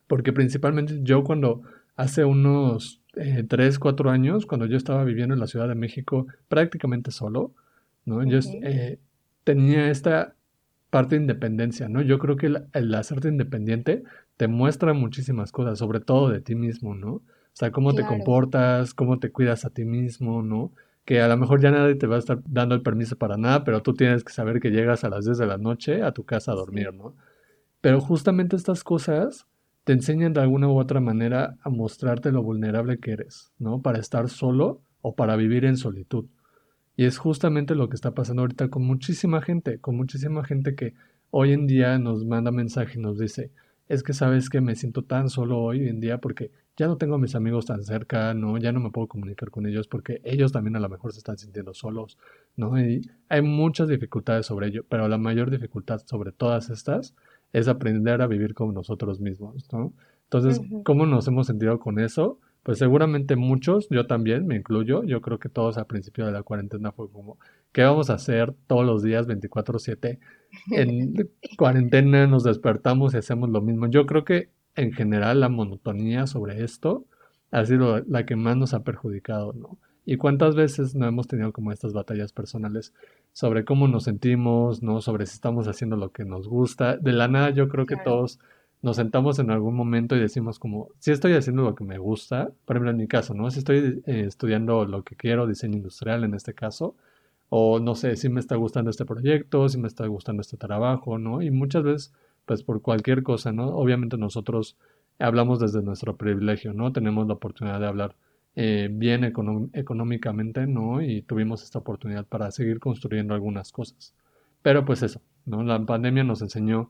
porque 0.07 0.33
principalmente 0.33 0.99
yo 1.03 1.23
cuando 1.23 1.61
hace 1.95 2.25
unos 2.25 2.99
eh, 3.15 3.45
3, 3.47 3.79
4 3.79 4.09
años, 4.09 4.45
cuando 4.45 4.65
yo 4.65 4.75
estaba 4.75 5.05
viviendo 5.05 5.35
en 5.35 5.39
la 5.39 5.47
Ciudad 5.47 5.69
de 5.69 5.75
México 5.75 6.27
prácticamente 6.49 7.11
solo, 7.11 7.53
¿no? 8.03 8.25
Yo 8.25 8.39
eh, 8.61 8.99
tenía 9.45 9.89
esta 9.89 10.35
parte 10.89 11.15
de 11.15 11.21
independencia, 11.21 11.87
¿no? 11.89 12.01
Yo 12.01 12.19
creo 12.19 12.35
que 12.35 12.47
el, 12.73 12.95
hacerte 12.95 13.27
independiente 13.27 14.03
te 14.37 14.47
muestra 14.47 14.93
muchísimas 14.93 15.51
cosas, 15.51 15.79
sobre 15.79 15.99
todo 15.99 16.29
de 16.29 16.41
ti 16.41 16.55
mismo, 16.55 16.95
¿no? 16.95 17.13
O 17.13 17.23
sea, 17.53 17.71
cómo 17.71 17.93
te 17.93 18.05
comportas, 18.05 18.93
cómo 18.93 19.19
te 19.19 19.31
cuidas 19.31 19.65
a 19.65 19.69
ti 19.69 19.85
mismo, 19.85 20.41
¿no? 20.41 20.71
Que 21.05 21.21
a 21.21 21.27
lo 21.27 21.37
mejor 21.37 21.61
ya 21.61 21.71
nadie 21.71 21.95
te 21.95 22.07
va 22.07 22.15
a 22.15 22.19
estar 22.19 22.39
dando 22.45 22.75
el 22.75 22.81
permiso 22.81 23.17
para 23.17 23.37
nada, 23.37 23.63
pero 23.63 23.81
tú 23.81 23.93
tienes 23.93 24.23
que 24.23 24.31
saber 24.31 24.59
que 24.59 24.71
llegas 24.71 25.03
a 25.03 25.09
las 25.09 25.25
10 25.25 25.37
de 25.37 25.47
la 25.47 25.57
noche 25.57 26.03
a 26.03 26.11
tu 26.11 26.23
casa 26.23 26.51
a 26.51 26.55
dormir, 26.55 26.93
¿no? 26.93 27.15
Pero 27.81 28.01
justamente 28.01 28.55
estas 28.55 28.83
cosas 28.83 29.45
te 29.83 29.93
enseñan 29.93 30.33
de 30.33 30.41
alguna 30.41 30.67
u 30.67 30.77
otra 30.77 30.99
manera 30.99 31.57
a 31.61 31.69
mostrarte 31.69 32.31
lo 32.31 32.43
vulnerable 32.43 32.99
que 32.99 33.11
eres, 33.11 33.51
¿no? 33.57 33.81
Para 33.81 33.99
estar 33.99 34.29
solo 34.29 34.81
o 35.01 35.15
para 35.15 35.35
vivir 35.35 35.65
en 35.65 35.77
solitud. 35.77 36.25
Y 36.99 37.05
es 37.05 37.17
justamente 37.17 37.75
lo 37.75 37.87
que 37.87 37.95
está 37.95 38.13
pasando 38.13 38.41
ahorita 38.41 38.67
con 38.67 38.83
muchísima 38.83 39.41
gente, 39.41 39.79
con 39.79 39.95
muchísima 39.95 40.43
gente 40.43 40.75
que 40.75 40.95
hoy 41.31 41.53
en 41.53 41.65
día 41.65 41.97
nos 41.97 42.25
manda 42.25 42.51
mensaje 42.51 42.99
y 42.99 43.01
nos 43.01 43.17
dice, 43.17 43.53
es 43.87 44.03
que 44.03 44.11
sabes 44.11 44.49
que 44.49 44.59
me 44.59 44.75
siento 44.75 45.05
tan 45.05 45.29
solo 45.29 45.59
hoy 45.59 45.87
en 45.87 46.01
día 46.01 46.17
porque 46.17 46.51
ya 46.75 46.87
no 46.87 46.97
tengo 46.97 47.15
a 47.15 47.17
mis 47.17 47.35
amigos 47.35 47.65
tan 47.67 47.85
cerca, 47.85 48.33
¿no? 48.33 48.57
Ya 48.57 48.73
no 48.73 48.81
me 48.81 48.91
puedo 48.91 49.07
comunicar 49.07 49.49
con 49.49 49.65
ellos 49.65 49.87
porque 49.87 50.19
ellos 50.25 50.51
también 50.51 50.75
a 50.75 50.81
lo 50.81 50.89
mejor 50.89 51.13
se 51.13 51.19
están 51.19 51.37
sintiendo 51.37 51.73
solos, 51.73 52.17
¿no? 52.57 52.77
Y 52.77 53.09
hay 53.29 53.43
muchas 53.43 53.87
dificultades 53.87 54.47
sobre 54.47 54.67
ello, 54.67 54.83
pero 54.89 55.07
la 55.07 55.17
mayor 55.17 55.51
dificultad 55.51 56.01
sobre 56.05 56.33
todas 56.33 56.69
estas 56.69 57.15
es 57.53 57.69
aprender 57.69 58.21
a 58.21 58.27
vivir 58.27 58.53
con 58.53 58.73
nosotros 58.73 59.21
mismos, 59.21 59.71
¿no? 59.71 59.93
Entonces, 60.23 60.59
¿cómo 60.83 61.05
nos 61.05 61.25
hemos 61.29 61.47
sentido 61.47 61.79
con 61.79 61.97
eso? 61.97 62.41
Pues 62.63 62.77
seguramente 62.77 63.35
muchos, 63.35 63.87
yo 63.89 64.05
también 64.05 64.45
me 64.45 64.55
incluyo, 64.55 65.03
yo 65.03 65.21
creo 65.21 65.39
que 65.39 65.49
todos 65.49 65.77
al 65.77 65.87
principio 65.87 66.25
de 66.25 66.31
la 66.31 66.43
cuarentena 66.43 66.91
fue 66.91 67.09
como, 67.09 67.37
¿qué 67.71 67.83
vamos 67.83 68.09
a 68.09 68.15
hacer 68.15 68.53
todos 68.67 68.85
los 68.85 69.01
días 69.01 69.27
24/7? 69.27 70.19
En 70.71 71.29
cuarentena 71.57 72.27
nos 72.27 72.43
despertamos 72.43 73.13
y 73.13 73.17
hacemos 73.17 73.49
lo 73.49 73.61
mismo. 73.61 73.87
Yo 73.87 74.05
creo 74.05 74.25
que 74.25 74.49
en 74.75 74.91
general 74.91 75.39
la 75.39 75.49
monotonía 75.49 76.27
sobre 76.27 76.63
esto 76.63 77.05
ha 77.51 77.65
sido 77.65 78.03
la 78.07 78.25
que 78.25 78.35
más 78.35 78.57
nos 78.57 78.73
ha 78.73 78.83
perjudicado, 78.83 79.53
¿no? 79.53 79.77
¿Y 80.05 80.17
cuántas 80.17 80.55
veces 80.55 80.95
no 80.95 81.07
hemos 81.07 81.27
tenido 81.27 81.51
como 81.53 81.71
estas 81.71 81.93
batallas 81.93 82.33
personales 82.33 82.93
sobre 83.31 83.63
cómo 83.63 83.87
nos 83.87 84.05
sentimos, 84.05 84.81
¿no? 84.81 85.01
Sobre 85.01 85.25
si 85.25 85.35
estamos 85.35 85.67
haciendo 85.67 85.97
lo 85.97 86.11
que 86.11 86.25
nos 86.25 86.47
gusta. 86.47 86.97
De 86.97 87.11
la 87.11 87.27
nada 87.27 87.51
yo 87.51 87.69
creo 87.69 87.85
que 87.85 87.95
todos 87.95 88.39
nos 88.81 88.95
sentamos 88.95 89.39
en 89.39 89.51
algún 89.51 89.75
momento 89.75 90.15
y 90.15 90.19
decimos 90.19 90.59
como, 90.59 90.89
si 90.99 91.11
estoy 91.11 91.33
haciendo 91.33 91.63
lo 91.63 91.75
que 91.75 91.83
me 91.83 91.97
gusta, 91.97 92.51
por 92.65 92.75
ejemplo 92.75 92.91
en 92.91 92.97
mi 92.97 93.07
caso, 93.07 93.33
¿no? 93.33 93.51
Si 93.51 93.59
estoy 93.59 94.01
eh, 94.05 94.23
estudiando 94.27 94.85
lo 94.85 95.03
que 95.03 95.15
quiero, 95.15 95.47
diseño 95.47 95.77
industrial 95.77 96.23
en 96.23 96.33
este 96.33 96.53
caso, 96.53 96.95
o 97.49 97.79
no 97.79 97.95
sé, 97.95 98.15
si 98.15 98.29
me 98.29 98.39
está 98.39 98.55
gustando 98.55 98.89
este 98.91 99.05
proyecto, 99.05 99.67
si 99.69 99.77
me 99.77 99.87
está 99.87 100.05
gustando 100.07 100.41
este 100.41 100.55
trabajo, 100.57 101.17
¿no? 101.17 101.41
Y 101.41 101.51
muchas 101.51 101.83
veces, 101.83 102.13
pues 102.45 102.63
por 102.63 102.81
cualquier 102.81 103.23
cosa, 103.23 103.51
¿no? 103.51 103.67
Obviamente 103.75 104.17
nosotros 104.17 104.77
hablamos 105.19 105.59
desde 105.59 105.81
nuestro 105.81 106.15
privilegio, 106.15 106.73
¿no? 106.73 106.93
Tenemos 106.93 107.27
la 107.27 107.33
oportunidad 107.33 107.79
de 107.79 107.87
hablar 107.87 108.15
eh, 108.55 108.89
bien 108.91 109.23
económicamente, 109.23 110.67
¿no? 110.67 111.01
Y 111.01 111.21
tuvimos 111.23 111.63
esta 111.63 111.79
oportunidad 111.79 112.25
para 112.25 112.51
seguir 112.51 112.79
construyendo 112.79 113.33
algunas 113.33 113.71
cosas. 113.71 114.13
Pero 114.61 114.85
pues 114.85 115.03
eso, 115.03 115.21
¿no? 115.45 115.63
La 115.63 115.79
pandemia 115.85 116.23
nos 116.23 116.41
enseñó 116.41 116.89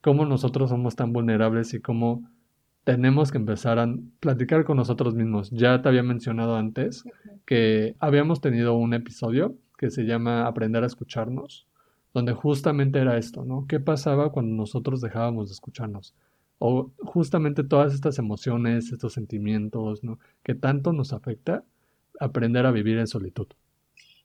cómo 0.00 0.24
nosotros 0.26 0.70
somos 0.70 0.96
tan 0.96 1.12
vulnerables 1.12 1.74
y 1.74 1.80
cómo 1.80 2.28
tenemos 2.84 3.30
que 3.30 3.38
empezar 3.38 3.78
a 3.78 3.94
platicar 4.20 4.64
con 4.64 4.76
nosotros 4.76 5.14
mismos. 5.14 5.50
Ya 5.50 5.82
te 5.82 5.88
había 5.88 6.02
mencionado 6.02 6.56
antes 6.56 7.04
que 7.46 7.94
habíamos 7.98 8.40
tenido 8.40 8.74
un 8.74 8.94
episodio 8.94 9.54
que 9.78 9.90
se 9.90 10.04
llama 10.04 10.46
Aprender 10.46 10.82
a 10.82 10.86
escucharnos, 10.86 11.66
donde 12.14 12.32
justamente 12.32 12.98
era 12.98 13.18
esto, 13.18 13.44
¿no? 13.44 13.66
¿Qué 13.68 13.80
pasaba 13.80 14.32
cuando 14.32 14.54
nosotros 14.54 15.00
dejábamos 15.00 15.48
de 15.48 15.54
escucharnos? 15.54 16.14
o 16.60 16.92
justamente 16.98 17.64
todas 17.64 17.94
estas 17.94 18.18
emociones, 18.18 18.92
estos 18.92 19.14
sentimientos, 19.14 20.04
¿no? 20.04 20.18
Que 20.44 20.54
tanto 20.54 20.92
nos 20.92 21.14
afecta 21.14 21.64
aprender 22.20 22.66
a 22.66 22.70
vivir 22.70 22.98
en 22.98 23.06
solitud. 23.06 23.48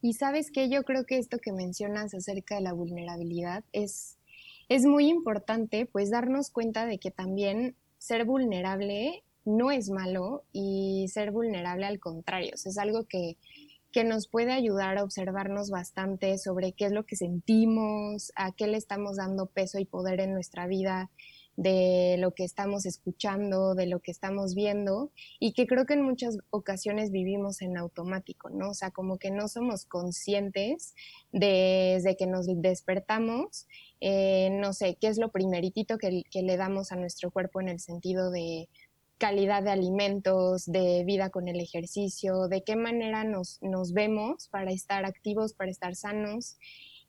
Y 0.01 0.13
sabes 0.13 0.51
que 0.51 0.70
yo 0.70 0.84
creo 0.84 1.05
que 1.05 1.17
esto 1.17 1.39
que 1.39 1.53
mencionas 1.53 2.13
acerca 2.13 2.55
de 2.55 2.62
la 2.62 2.74
vulnerabilidad 2.74 3.63
es, 3.72 4.17
es 4.69 4.86
muy 4.86 5.07
importante, 5.07 5.86
pues 5.86 6.10
darnos 6.10 6.50
cuenta 6.50 6.86
de 6.86 6.98
que 6.98 7.12
también 7.12 7.75
ser 7.98 8.25
vulnerable 8.25 9.24
no 9.45 9.72
es 9.72 9.89
malo 9.89 10.43
y 10.51 11.07
ser 11.10 11.31
vulnerable 11.31 11.86
al 11.86 12.00
contrario, 12.00 12.53
es 12.53 12.77
algo 12.77 13.05
que, 13.05 13.38
que 13.91 14.03
nos 14.03 14.27
puede 14.27 14.51
ayudar 14.51 14.98
a 14.98 15.03
observarnos 15.03 15.69
bastante 15.69 16.38
sobre 16.38 16.74
qué 16.74 16.86
es 16.86 16.91
lo 16.91 17.05
que 17.05 17.15
sentimos, 17.15 18.31
a 18.36 18.51
qué 18.51 18.67
le 18.67 18.77
estamos 18.77 19.17
dando 19.17 19.45
peso 19.45 19.79
y 19.79 19.86
poder 19.86 20.19
en 20.19 20.34
nuestra 20.34 20.67
vida 20.67 21.12
de 21.58 22.18
lo 22.20 22.32
que 22.32 22.44
estamos 22.44 22.86
escuchando, 22.86 23.76
de 23.76 23.86
lo 23.86 24.00
que 24.00 24.12
estamos 24.12 24.56
viendo 24.56 25.12
y 25.40 25.54
que 25.54 25.68
creo 25.68 25.86
que 25.86 25.94
en 25.94 26.02
muchas 26.02 26.38
ocasiones 26.50 27.12
vivimos 27.12 27.62
en 27.62 27.78
automático, 27.78 28.50
¿no? 28.50 28.72
O 28.72 28.74
sea, 28.74 28.92
como 28.92 29.18
que 29.18 29.32
no 29.32 29.48
somos 29.48 29.86
conscientes 29.86 30.96
desde 31.32 32.18
que 32.18 32.28
nos 32.28 32.48
despertamos, 32.62 33.68
eh, 34.02 34.50
no 34.52 34.74
sé, 34.74 34.98
qué 35.00 35.08
es 35.08 35.18
lo 35.18 35.32
primeritito 35.32 35.98
que, 35.98 36.24
que 36.30 36.42
le 36.42 36.58
damos 36.58 36.92
a 36.92 36.98
nuestro 36.98 37.32
cuerpo 37.32 37.62
en 37.62 37.70
el 37.70 37.80
sentido 37.80 38.32
de 38.32 38.68
calidad 39.18 39.64
de 39.64 39.72
alimentos, 39.72 40.66
de 40.66 41.04
vida 41.06 41.30
con 41.30 41.48
el 41.48 41.62
ejercicio, 41.62 42.48
de 42.50 42.64
qué 42.64 42.76
manera 42.76 43.24
nos, 43.24 43.60
nos 43.62 43.94
vemos 43.94 44.50
para 44.50 44.72
estar 44.72 45.06
activos, 45.06 45.54
para 45.54 45.72
estar 45.72 45.96
sanos 45.96 46.58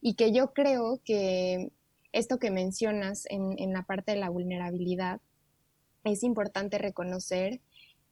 y 0.00 0.14
que 0.14 0.32
yo 0.32 0.52
creo 0.52 1.00
que 1.04 1.72
esto 2.16 2.38
que 2.38 2.50
mencionas 2.50 3.26
en, 3.28 3.72
la 3.74 3.82
parte 3.82 4.12
de 4.12 4.18
la 4.18 4.30
vulnerabilidad, 4.30 5.20
es 6.02 6.22
importante 6.22 6.78
reconocer 6.78 7.60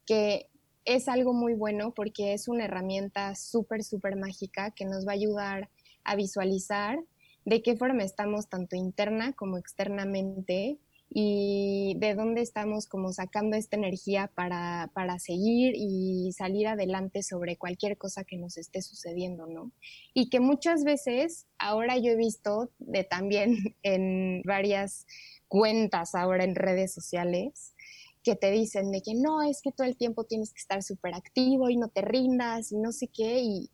que 0.05 0.51
es 0.85 1.09
algo 1.09 1.33
muy 1.33 1.55
bueno 1.55 1.95
porque 1.95 2.35
es 2.35 2.47
una 2.47 2.67
herramienta 2.67 3.35
súper, 3.35 3.83
súper 3.83 4.17
mágica 4.17 4.73
que 4.73 4.85
nos 4.85 5.07
va 5.07 5.13
a 5.13 5.15
ayudar 5.15 5.71
a 6.05 6.17
visualizar 6.17 6.99
de 7.47 7.63
qué 7.63 7.77
forma 7.77 8.03
estamos 8.03 8.51
tanto 8.51 8.77
interna 8.77 9.33
como 9.33 9.57
externamente 9.57 10.77
y 11.17 11.95
de 11.99 12.17
dónde 12.17 12.43
estamos 12.43 12.89
como 12.89 13.13
sacando 13.13 13.57
esta 13.57 13.77
energía 13.77 14.33
para, 14.35 14.91
para, 14.95 15.21
seguir 15.21 15.75
y 15.77 16.33
salir 16.33 16.67
adelante 16.67 17.23
sobre 17.23 17.57
cualquier 17.57 17.97
cosa 17.97 18.25
que 18.25 18.37
nos 18.37 18.57
esté 18.57 18.83
sucediendo, 18.83 19.47
¿no? 19.47 19.71
Y 20.13 20.29
que 20.29 20.41
muchas 20.41 20.83
veces, 20.83 21.47
ahora 21.57 21.97
yo 21.99 22.11
he 22.11 22.17
visto 22.17 22.73
de 22.79 23.05
también 23.05 23.57
en 23.85 24.43
varias 24.43 25.07
cuentas 25.47 26.17
ahora 26.17 26.43
en 26.43 26.57
redes 26.57 26.93
sociales, 26.93 27.77
que 28.25 28.35
te 28.35 28.51
dicen 28.51 28.91
de 28.91 29.01
que 29.01 29.15
no, 29.15 29.43
es 29.43 29.63
que 29.63 29.71
todo 29.71 29.87
el 29.87 29.97
tiempo 29.97 30.25
tienes 30.25 30.53
que 30.53 30.61
estar 30.61 30.83
súper 30.83 31.15
activo 31.15 31.71
y 31.71 31.77
no 31.77 31.91
te 31.91 32.01
rindas 32.01 32.73
y 32.73 32.77
no 32.77 32.91
sé 32.91 33.07
qué, 33.07 33.39
y, 33.41 33.71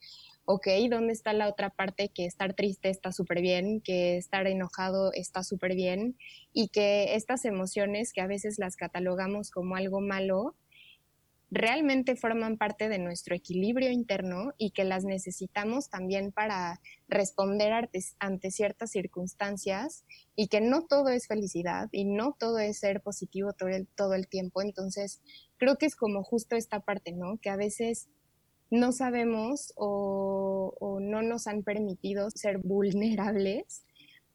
ok, 0.53 0.67
¿dónde 0.91 1.13
está 1.13 1.33
la 1.33 1.49
otra 1.49 1.71
parte 1.71 2.09
que 2.09 2.27
estar 2.27 2.55
triste 2.55 2.91
está 2.91 3.13
súper 3.13 3.41
bien, 3.41 3.81
que 3.81 4.17
estar 4.17 4.49
enojado 4.49 5.13
está 5.13 5.45
súper 5.45 5.77
bien 5.77 6.17
y 6.53 6.69
que 6.71 7.15
estas 7.15 7.45
emociones 7.45 8.13
que 8.13 8.21
a 8.21 8.27
veces 8.27 8.59
las 8.59 8.75
catalogamos 8.75 9.53
como 9.53 9.77
algo 9.77 10.01
malo, 10.01 10.57
realmente 11.53 12.17
forman 12.17 12.57
parte 12.59 12.89
de 12.89 12.99
nuestro 12.99 13.37
equilibrio 13.37 13.93
interno 13.93 14.53
y 14.59 14.73
que 14.73 14.83
las 14.83 15.05
necesitamos 15.05 15.89
también 15.89 16.33
para 16.33 16.81
responder 17.07 17.73
ante, 18.19 18.51
ciertas 18.51 18.91
circunstancias 18.91 20.05
y 20.35 20.49
que 20.49 20.61
no 20.61 20.83
todo 20.83 21.11
es 21.11 21.29
felicidad 21.29 21.89
y 21.93 22.07
no 22.07 22.35
todo 22.37 22.59
es 22.59 22.81
ser 22.81 23.03
positivo 23.03 23.53
todo 23.53 23.69
el, 23.69 23.87
todo 23.87 24.15
el 24.15 24.27
tiempo. 24.27 24.63
Entonces, 24.63 25.21
creo 25.59 25.77
que 25.77 25.87
es 25.87 25.95
como 25.95 26.25
justo 26.25 26.57
esta 26.57 26.81
parte, 26.81 27.13
¿no? 27.13 27.39
Que 27.41 27.51
a 27.51 27.57
veces 27.57 28.09
no 28.71 28.93
sabemos 28.93 29.73
o, 29.77 30.99
no 31.01 31.23
nos 31.23 31.47
han 31.47 31.63
permitido 31.63 32.31
ser 32.31 32.59
vulnerables 32.59 33.85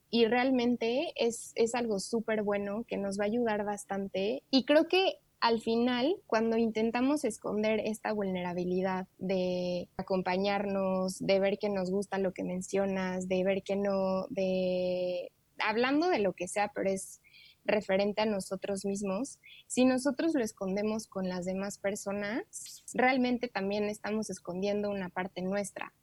y 0.10 0.26
realmente 0.26 1.14
es, 1.16 1.52
es 1.56 1.74
algo 1.74 2.00
súper 2.00 2.44
bueno 2.44 2.84
que 2.88 2.98
nos 2.98 3.20
va 3.20 3.24
a 3.24 3.28
ayudar 3.28 3.64
bastante. 3.64 4.44
Y 4.52 4.66
creo 4.66 4.88
que 4.88 5.20
al 5.40 5.62
final, 5.62 6.16
cuando 6.28 6.58
intentamos 6.58 7.24
esconder 7.24 7.80
esta 7.80 8.12
vulnerabilidad 8.14 9.08
de 9.20 9.90
acompañarnos, 9.98 11.20
de 11.20 11.40
ver 11.40 11.60
que 11.60 11.70
nos 11.70 11.92
gusta 11.92 12.18
lo 12.18 12.34
que 12.34 12.44
mencionas, 12.44 13.28
de 13.28 13.44
ver 13.44 13.62
que 13.64 13.76
no, 13.76 14.28
de 14.30 15.32
hablando 15.60 16.10
de 16.10 16.20
lo 16.20 16.34
que 16.34 16.48
sea, 16.48 16.72
pero 16.74 16.90
es 16.90 17.22
referente 17.66 18.22
a 18.22 18.26
nosotros 18.26 18.86
mismos, 18.86 19.40
si 19.68 19.86
nosotros 19.86 20.34
lo 20.34 20.44
escondemos 20.44 21.08
con 21.08 21.28
las 21.28 21.46
demás 21.46 21.78
personas, 21.78 22.84
realmente 22.94 23.48
también 23.48 23.86
estamos 23.86 24.30
escondiendo 24.30 24.90
una 24.90 25.10
parte 25.10 25.42
nuestra. 25.42 25.94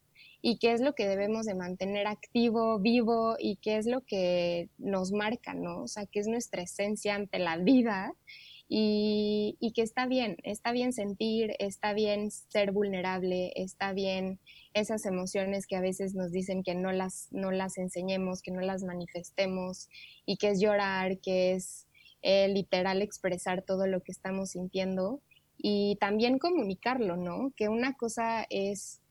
Y 0.41 0.57
qué 0.59 0.73
es 0.73 0.81
lo 0.81 0.93
que 0.93 1.07
debemos 1.07 1.45
de 1.45 1.55
mantener 1.55 2.05
activo, 2.05 2.77
vivo 2.79 3.37
y 3.39 3.55
qué 3.57 3.77
es 3.77 3.85
lo 3.85 4.01
que 4.01 4.69
nos 4.77 5.13
marca, 5.13 5.53
¿no? 5.53 5.83
O 5.83 5.87
sea, 5.87 6.05
qué 6.05 6.19
es 6.19 6.27
nuestra 6.27 6.63
esencia 6.63 7.15
ante 7.15 7.39
la 7.39 7.57
vida 7.57 8.13
y, 8.67 9.71
que 9.75 9.81
está 9.81 10.07
bien, 10.07 10.37
está 10.43 10.71
bien 10.71 10.93
sentir, 10.93 11.55
está 11.59 11.93
bien 11.93 12.31
ser 12.31 12.71
vulnerable, 12.71 13.51
está 13.55 13.93
bien 13.93 14.39
esas 14.73 15.05
emociones 15.05 15.67
que 15.67 15.75
a 15.75 15.81
veces 15.81 16.15
nos 16.15 16.31
dicen 16.31 16.63
que 16.63 16.75
no 16.75 16.91
las, 16.91 17.27
no 17.31 17.51
las 17.51 17.77
enseñemos, 17.77 18.41
que 18.41 18.51
no 18.51 18.61
las 18.61 18.83
manifestemos 18.83 19.89
y 20.25 20.37
que 20.37 20.49
es 20.49 20.59
llorar, 20.59 21.19
que 21.19 21.53
es 21.53 21.87
eh, 22.21 22.47
literal 22.47 23.01
expresar 23.01 23.61
todo 23.61 23.85
lo 23.87 24.01
que 24.01 24.11
estamos 24.11 24.51
sintiendo 24.51 25.21
y 25.57 25.97
también 25.99 26.39
comunicarlo, 26.39 27.17
¿no? 27.17 27.51
Que 27.55 27.69
una 27.69 27.93
cosa 27.93 28.45
es 28.49 29.01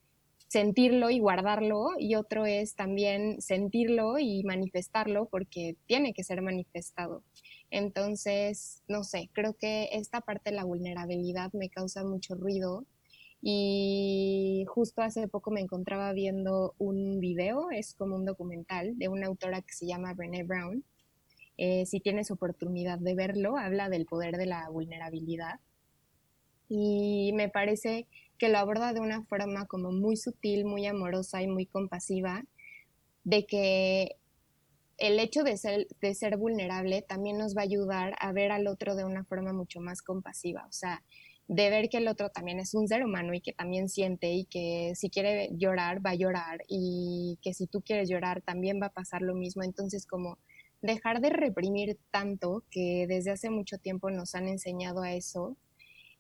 sentirlo 0.48 1.08
y 1.08 1.18
guardarlo 1.18 1.92
y 1.98 2.14
otro 2.14 2.44
es 2.44 2.74
también 2.74 3.40
sentirlo 3.40 4.18
y 4.18 4.44
manifestarlo 4.44 5.26
porque 5.26 5.76
tiene 5.86 6.12
que 6.12 6.24
ser 6.24 6.42
manifestado. 6.42 7.22
Entonces, 7.70 8.82
no 8.86 9.02
sé, 9.02 9.30
creo 9.32 9.54
que 9.54 9.88
esta 9.92 10.20
parte 10.20 10.50
de 10.50 10.56
la 10.56 10.64
vulnerabilidad 10.64 11.50
me 11.54 11.70
causa 11.70 12.04
mucho 12.04 12.34
ruido 12.34 12.84
y 13.42 14.64
justo 14.68 15.02
hace 15.02 15.26
poco 15.26 15.50
me 15.50 15.60
encontraba 15.60 16.12
viendo 16.12 16.74
un 16.78 17.18
video, 17.18 17.70
es 17.70 17.94
como 17.94 18.14
un 18.14 18.24
documental 18.24 18.96
de 18.96 19.08
una 19.08 19.26
autora 19.26 19.62
que 19.62 19.74
se 19.74 19.86
llama 19.86 20.14
Brené 20.14 20.44
Brown. 20.44 20.84
Eh, 21.58 21.84
si 21.84 22.00
tienes 22.00 22.30
oportunidad 22.30 22.98
de 22.98 23.14
verlo, 23.14 23.58
habla 23.58 23.88
del 23.88 24.06
poder 24.06 24.36
de 24.36 24.46
la 24.46 24.68
vulnerabilidad 24.70 25.60
y 26.68 27.32
me 27.34 27.50
parece 27.50 28.06
que 28.38 28.48
lo 28.48 28.58
aborda 28.58 28.94
de 28.94 29.00
una 29.00 29.24
forma 29.24 29.66
como 29.66 29.92
muy 29.92 30.16
sutil, 30.16 30.64
muy 30.64 30.86
amorosa 30.86 31.42
y 31.42 31.46
muy 31.46 31.66
compasiva, 31.66 32.44
de 33.24 33.44
que 33.44 34.16
el 34.96 35.18
hecho 35.18 35.42
de 35.42 35.56
ser, 35.58 35.86
de 36.00 36.14
ser 36.14 36.38
vulnerable 36.38 37.02
también 37.02 37.36
nos 37.36 37.54
va 37.56 37.60
a 37.60 37.64
ayudar 37.64 38.14
a 38.18 38.32
ver 38.32 38.52
al 38.52 38.68
otro 38.68 38.94
de 38.94 39.04
una 39.04 39.24
forma 39.24 39.52
mucho 39.52 39.80
más 39.80 40.00
compasiva, 40.00 40.64
o 40.66 40.72
sea, 40.72 41.02
de 41.48 41.70
ver 41.70 41.88
que 41.88 41.98
el 41.98 42.08
otro 42.08 42.30
también 42.30 42.58
es 42.58 42.74
un 42.74 42.88
ser 42.88 43.04
humano 43.04 43.34
y 43.34 43.40
que 43.40 43.52
también 43.52 43.88
siente 43.88 44.32
y 44.32 44.44
que 44.46 44.92
si 44.94 45.10
quiere 45.10 45.50
llorar, 45.52 46.04
va 46.04 46.10
a 46.10 46.14
llorar 46.14 46.62
y 46.68 47.38
que 47.42 47.52
si 47.52 47.66
tú 47.66 47.82
quieres 47.82 48.08
llorar 48.08 48.42
también 48.42 48.80
va 48.80 48.86
a 48.86 48.92
pasar 48.92 49.22
lo 49.22 49.34
mismo. 49.34 49.62
Entonces, 49.62 50.06
como 50.06 50.38
dejar 50.80 51.20
de 51.20 51.30
reprimir 51.30 51.98
tanto 52.10 52.64
que 52.70 53.06
desde 53.06 53.30
hace 53.32 53.50
mucho 53.50 53.78
tiempo 53.78 54.10
nos 54.10 54.34
han 54.34 54.48
enseñado 54.48 55.02
a 55.02 55.12
eso 55.12 55.56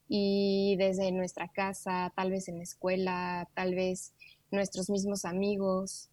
y 0.08 0.76
desde 0.76 1.10
nuestra 1.12 1.48
casa, 1.48 2.12
tal 2.14 2.30
vez 2.30 2.48
en 2.48 2.58
la 2.58 2.64
escuela, 2.64 3.48
tal 3.54 3.74
vez 3.74 4.12
nuestros 4.50 4.90
mismos 4.90 5.24
amigos, 5.24 6.10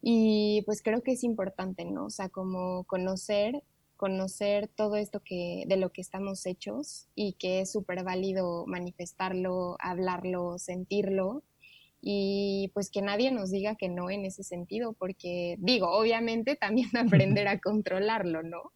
y 0.00 0.62
pues 0.64 0.82
creo 0.82 1.02
que 1.02 1.12
es 1.12 1.24
importante, 1.24 1.84
¿no? 1.84 2.06
O 2.06 2.10
sea, 2.10 2.28
como 2.28 2.84
conocer, 2.84 3.62
conocer 3.98 4.68
todo 4.68 4.96
esto 4.96 5.20
que, 5.22 5.64
de 5.66 5.76
lo 5.76 5.90
que 5.90 6.00
estamos 6.00 6.46
hechos 6.46 7.08
y 7.14 7.34
que 7.34 7.60
es 7.60 7.72
súper 7.72 8.04
válido 8.04 8.64
manifestarlo, 8.66 9.76
hablarlo, 9.80 10.56
sentirlo 10.58 11.42
y 12.00 12.70
pues 12.74 12.90
que 12.90 13.02
nadie 13.02 13.32
nos 13.32 13.50
diga 13.50 13.74
que 13.74 13.88
no 13.88 14.08
en 14.08 14.24
ese 14.24 14.44
sentido, 14.44 14.92
porque 14.92 15.56
digo, 15.58 15.90
obviamente 15.90 16.54
también 16.56 16.88
aprender 16.96 17.48
a 17.48 17.58
controlarlo, 17.58 18.42
¿no? 18.42 18.72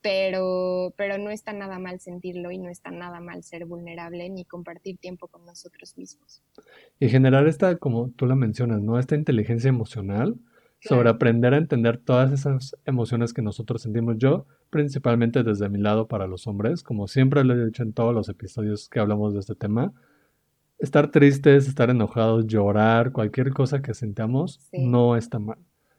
Pero, 0.00 0.94
pero 0.96 1.18
no 1.18 1.30
está 1.30 1.52
nada 1.52 1.78
mal 1.78 1.98
sentirlo 1.98 2.52
y 2.52 2.58
no 2.58 2.68
está 2.68 2.90
nada 2.90 3.20
mal 3.20 3.42
ser 3.42 3.64
vulnerable 3.64 4.28
ni 4.28 4.44
compartir 4.44 4.98
tiempo 4.98 5.28
con 5.28 5.44
nosotros 5.46 5.96
mismos. 5.96 6.42
Y 7.00 7.08
generar 7.08 7.48
esta, 7.48 7.78
como 7.78 8.10
tú 8.10 8.26
la 8.26 8.36
mencionas, 8.36 8.82
¿no? 8.82 8.98
Esta 8.98 9.16
inteligencia 9.16 9.68
emocional 9.68 10.38
sobre 10.84 11.08
aprender 11.08 11.54
a 11.54 11.58
entender 11.58 11.96
todas 11.96 12.30
esas 12.30 12.76
emociones 12.84 13.32
que 13.32 13.42
nosotros 13.42 13.82
sentimos. 13.82 14.18
Yo, 14.18 14.46
principalmente 14.70 15.42
desde 15.42 15.68
mi 15.68 15.78
lado 15.78 16.08
para 16.08 16.26
los 16.26 16.46
hombres, 16.46 16.82
como 16.82 17.08
siempre 17.08 17.42
lo 17.42 17.54
he 17.54 17.64
dicho 17.64 17.82
en 17.82 17.94
todos 17.94 18.14
los 18.14 18.28
episodios 18.28 18.88
que 18.90 19.00
hablamos 19.00 19.32
de 19.32 19.40
este 19.40 19.54
tema, 19.54 19.92
estar 20.78 21.10
tristes, 21.10 21.66
estar 21.66 21.88
enojados, 21.88 22.46
llorar, 22.46 23.12
cualquier 23.12 23.50
cosa 23.52 23.80
que 23.80 23.94
sentamos, 23.94 24.60
no 24.72 25.16
está 25.16 25.38
mal. 25.38 25.58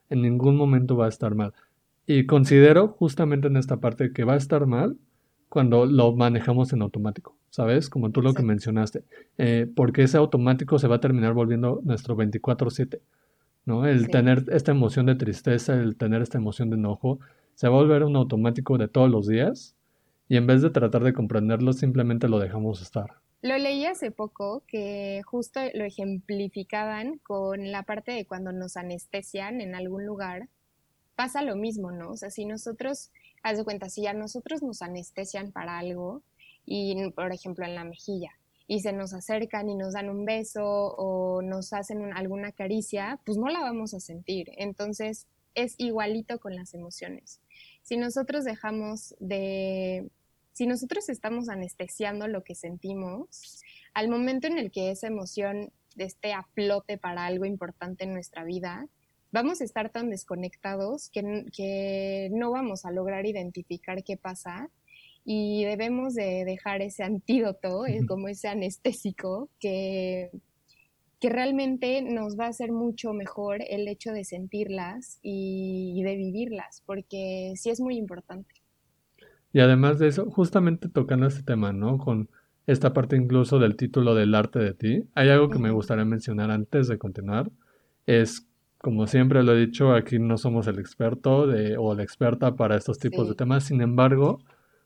En 0.09 0.21
ningún 0.21 0.55
momento 0.55 0.95
va 0.95 1.07
a 1.07 1.09
estar 1.09 1.33
mal. 1.33 1.53
Y 2.05 2.27
considero 2.27 2.89
justamente 2.89 3.47
en 3.47 3.57
esta 3.57 3.77
parte 3.77 4.13
que 4.13 4.23
va 4.23 4.33
a 4.33 4.37
estar 4.37 4.67
mal 4.67 4.97
cuando 5.49 5.87
lo 5.87 6.13
manejamos 6.15 6.73
en 6.73 6.83
automático, 6.83 7.35
¿sabes? 7.49 7.89
Como 7.89 8.11
tú 8.11 8.21
lo 8.21 8.33
que 8.35 8.43
mencionaste. 8.43 9.03
Eh, 9.39 9.67
porque 9.75 10.03
ese 10.03 10.17
automático 10.17 10.77
se 10.77 10.87
va 10.87 10.97
a 10.97 11.01
terminar 11.01 11.33
volviendo 11.33 11.81
nuestro 11.83 12.15
24/7. 12.15 13.01
¿No? 13.65 13.85
El 13.85 14.09
tener 14.09 14.45
esta 14.51 14.71
emoción 14.71 15.05
de 15.07 15.15
tristeza, 15.15 15.73
el 15.73 15.97
tener 15.97 16.21
esta 16.21 16.37
emoción 16.37 16.69
de 16.69 16.77
enojo, 16.77 17.19
se 17.55 17.67
va 17.67 17.75
a 17.75 17.81
volver 17.81 18.03
un 18.03 18.15
automático 18.15 18.77
de 18.77 18.87
todos 18.87 19.09
los 19.09 19.27
días 19.27 19.75
y 20.27 20.37
en 20.37 20.47
vez 20.47 20.61
de 20.61 20.69
tratar 20.69 21.03
de 21.03 21.13
comprenderlo, 21.13 21.73
simplemente 21.73 22.27
lo 22.27 22.39
dejamos 22.39 22.81
estar. 22.81 23.15
Lo 23.41 23.57
leí 23.57 23.85
hace 23.85 24.09
poco 24.11 24.63
que 24.67 25.21
justo 25.25 25.59
lo 25.73 25.83
ejemplificaban 25.83 27.19
con 27.19 27.71
la 27.71 27.83
parte 27.83 28.11
de 28.11 28.25
cuando 28.25 28.51
nos 28.51 28.75
anestesian 28.75 29.61
en 29.61 29.75
algún 29.75 30.05
lugar. 30.05 30.49
Pasa 31.15 31.43
lo 31.43 31.55
mismo, 31.55 31.91
¿no? 31.91 32.11
O 32.11 32.17
sea, 32.17 32.31
si 32.31 32.45
nosotros, 32.45 33.11
haz 33.43 33.57
de 33.57 33.63
cuenta, 33.63 33.89
si 33.89 34.07
a 34.07 34.13
nosotros 34.13 34.63
nos 34.63 34.81
anestesian 34.81 35.51
para 35.51 35.77
algo, 35.77 36.23
y 36.65 37.11
por 37.11 37.31
ejemplo 37.31 37.65
en 37.65 37.75
la 37.75 37.83
mejilla, 37.83 38.31
y 38.67 38.79
se 38.79 38.93
nos 38.93 39.13
acercan 39.13 39.69
y 39.69 39.75
nos 39.75 39.93
dan 39.93 40.09
un 40.09 40.25
beso 40.25 40.65
o 40.65 41.41
nos 41.41 41.73
hacen 41.73 42.13
alguna 42.13 42.51
caricia, 42.51 43.19
pues 43.25 43.37
no 43.37 43.47
la 43.49 43.59
vamos 43.59 43.93
a 43.93 43.99
sentir. 43.99 44.51
Entonces 44.57 45.27
es 45.53 45.75
igualito 45.77 46.39
con 46.39 46.55
las 46.55 46.73
emociones. 46.73 47.41
Si 47.83 47.97
nosotros 47.97 48.43
dejamos 48.43 49.15
de, 49.19 50.09
si 50.53 50.65
nosotros 50.67 51.09
estamos 51.09 51.49
anestesiando 51.49 52.27
lo 52.27 52.43
que 52.43 52.55
sentimos, 52.55 53.61
al 53.93 54.09
momento 54.09 54.47
en 54.47 54.57
el 54.57 54.71
que 54.71 54.91
esa 54.91 55.07
emoción 55.07 55.71
esté 55.95 56.33
a 56.33 56.43
flote 56.53 56.97
para 56.97 57.25
algo 57.25 57.45
importante 57.45 58.03
en 58.03 58.13
nuestra 58.13 58.43
vida, 58.43 58.87
vamos 59.31 59.61
a 59.61 59.63
estar 59.63 59.91
tan 59.91 60.09
desconectados 60.09 61.09
que, 61.09 61.45
que 61.55 62.29
no 62.31 62.51
vamos 62.51 62.85
a 62.85 62.91
lograr 62.91 63.25
identificar 63.25 64.03
qué 64.03 64.17
pasa 64.17 64.69
y 65.25 65.65
debemos 65.65 66.13
de 66.13 66.45
dejar 66.45 66.83
ese 66.83 67.03
antídoto, 67.03 67.87
es 67.87 68.05
como 68.05 68.27
ese 68.27 68.47
anestésico 68.47 69.49
que, 69.59 70.29
que 71.19 71.29
realmente 71.29 72.03
nos 72.03 72.37
va 72.39 72.45
a 72.45 72.49
hacer 72.49 72.71
mucho 72.71 73.11
mejor 73.13 73.57
el 73.67 73.87
hecho 73.87 74.11
de 74.11 74.23
sentirlas 74.23 75.19
y, 75.23 76.01
de 76.03 76.15
vivirlas, 76.15 76.83
porque 76.85 77.53
sí 77.55 77.71
es 77.71 77.81
muy 77.81 77.97
importante. 77.97 78.53
Y 79.51 79.61
además 79.61 79.97
de 79.97 80.09
eso, 80.09 80.29
justamente 80.29 80.89
tocando 80.89 81.25
este 81.25 81.41
tema, 81.41 81.73
¿no? 81.73 81.97
Con 81.97 82.29
esta 82.67 82.93
parte 82.93 83.15
incluso 83.15 83.57
del 83.57 83.75
título 83.75 84.13
del 84.13 84.35
arte 84.35 84.59
de 84.59 84.73
ti, 84.75 85.03
hay 85.15 85.29
algo 85.29 85.49
que 85.49 85.57
me 85.57 85.71
gustaría 85.71 86.05
mencionar 86.05 86.51
antes 86.51 86.87
de 86.87 86.99
continuar, 86.99 87.49
es 88.05 88.47
como 88.77 89.07
siempre 89.07 89.41
lo 89.41 89.53
he 89.53 89.65
dicho, 89.65 89.93
aquí 89.95 90.19
no 90.19 90.37
somos 90.37 90.67
el 90.67 90.77
experto 90.77 91.47
de, 91.47 91.75
o 91.75 91.95
la 91.95 92.03
experta 92.03 92.55
para 92.55 92.75
estos 92.75 92.99
tipos 92.99 93.27
de 93.27 93.33
temas, 93.33 93.63
sin 93.63 93.81
embargo, 93.81 94.43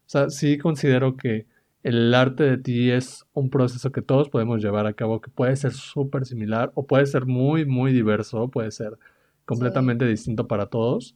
o 0.10 0.12
sea, 0.12 0.32
sí 0.32 0.58
considero 0.58 1.18
que 1.18 1.46
el 1.84 2.16
arte 2.16 2.44
de 2.44 2.58
ti 2.58 2.90
es 2.90 3.28
un 3.34 3.52
proceso 3.52 3.92
que 3.92 4.02
todos 4.02 4.28
podemos 4.28 4.60
llevar 4.60 4.88
a 4.88 4.94
cabo, 4.94 5.22
que 5.22 5.30
puede 5.30 5.56
ser 5.56 5.72
súper 5.72 6.26
similar 6.26 6.72
o 6.74 6.88
puede 6.88 7.06
ser 7.06 7.28
muy, 7.28 7.68
muy 7.68 7.94
diverso, 7.94 8.48
puede 8.48 8.72
ser 8.72 8.98
completamente 9.46 10.06
distinto 10.08 10.48
para 10.48 10.66
todos, 10.66 11.16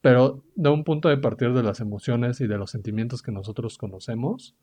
pero 0.00 0.42
de 0.54 0.70
un 0.70 0.84
punto 0.84 1.10
de 1.10 1.18
partida 1.18 1.50
de 1.50 1.62
las 1.62 1.80
emociones 1.80 2.40
y 2.40 2.46
de 2.46 2.56
los 2.56 2.70
sentimientos 2.70 3.20
que 3.20 3.30
nosotros 3.30 3.76
conocemos 3.76 4.54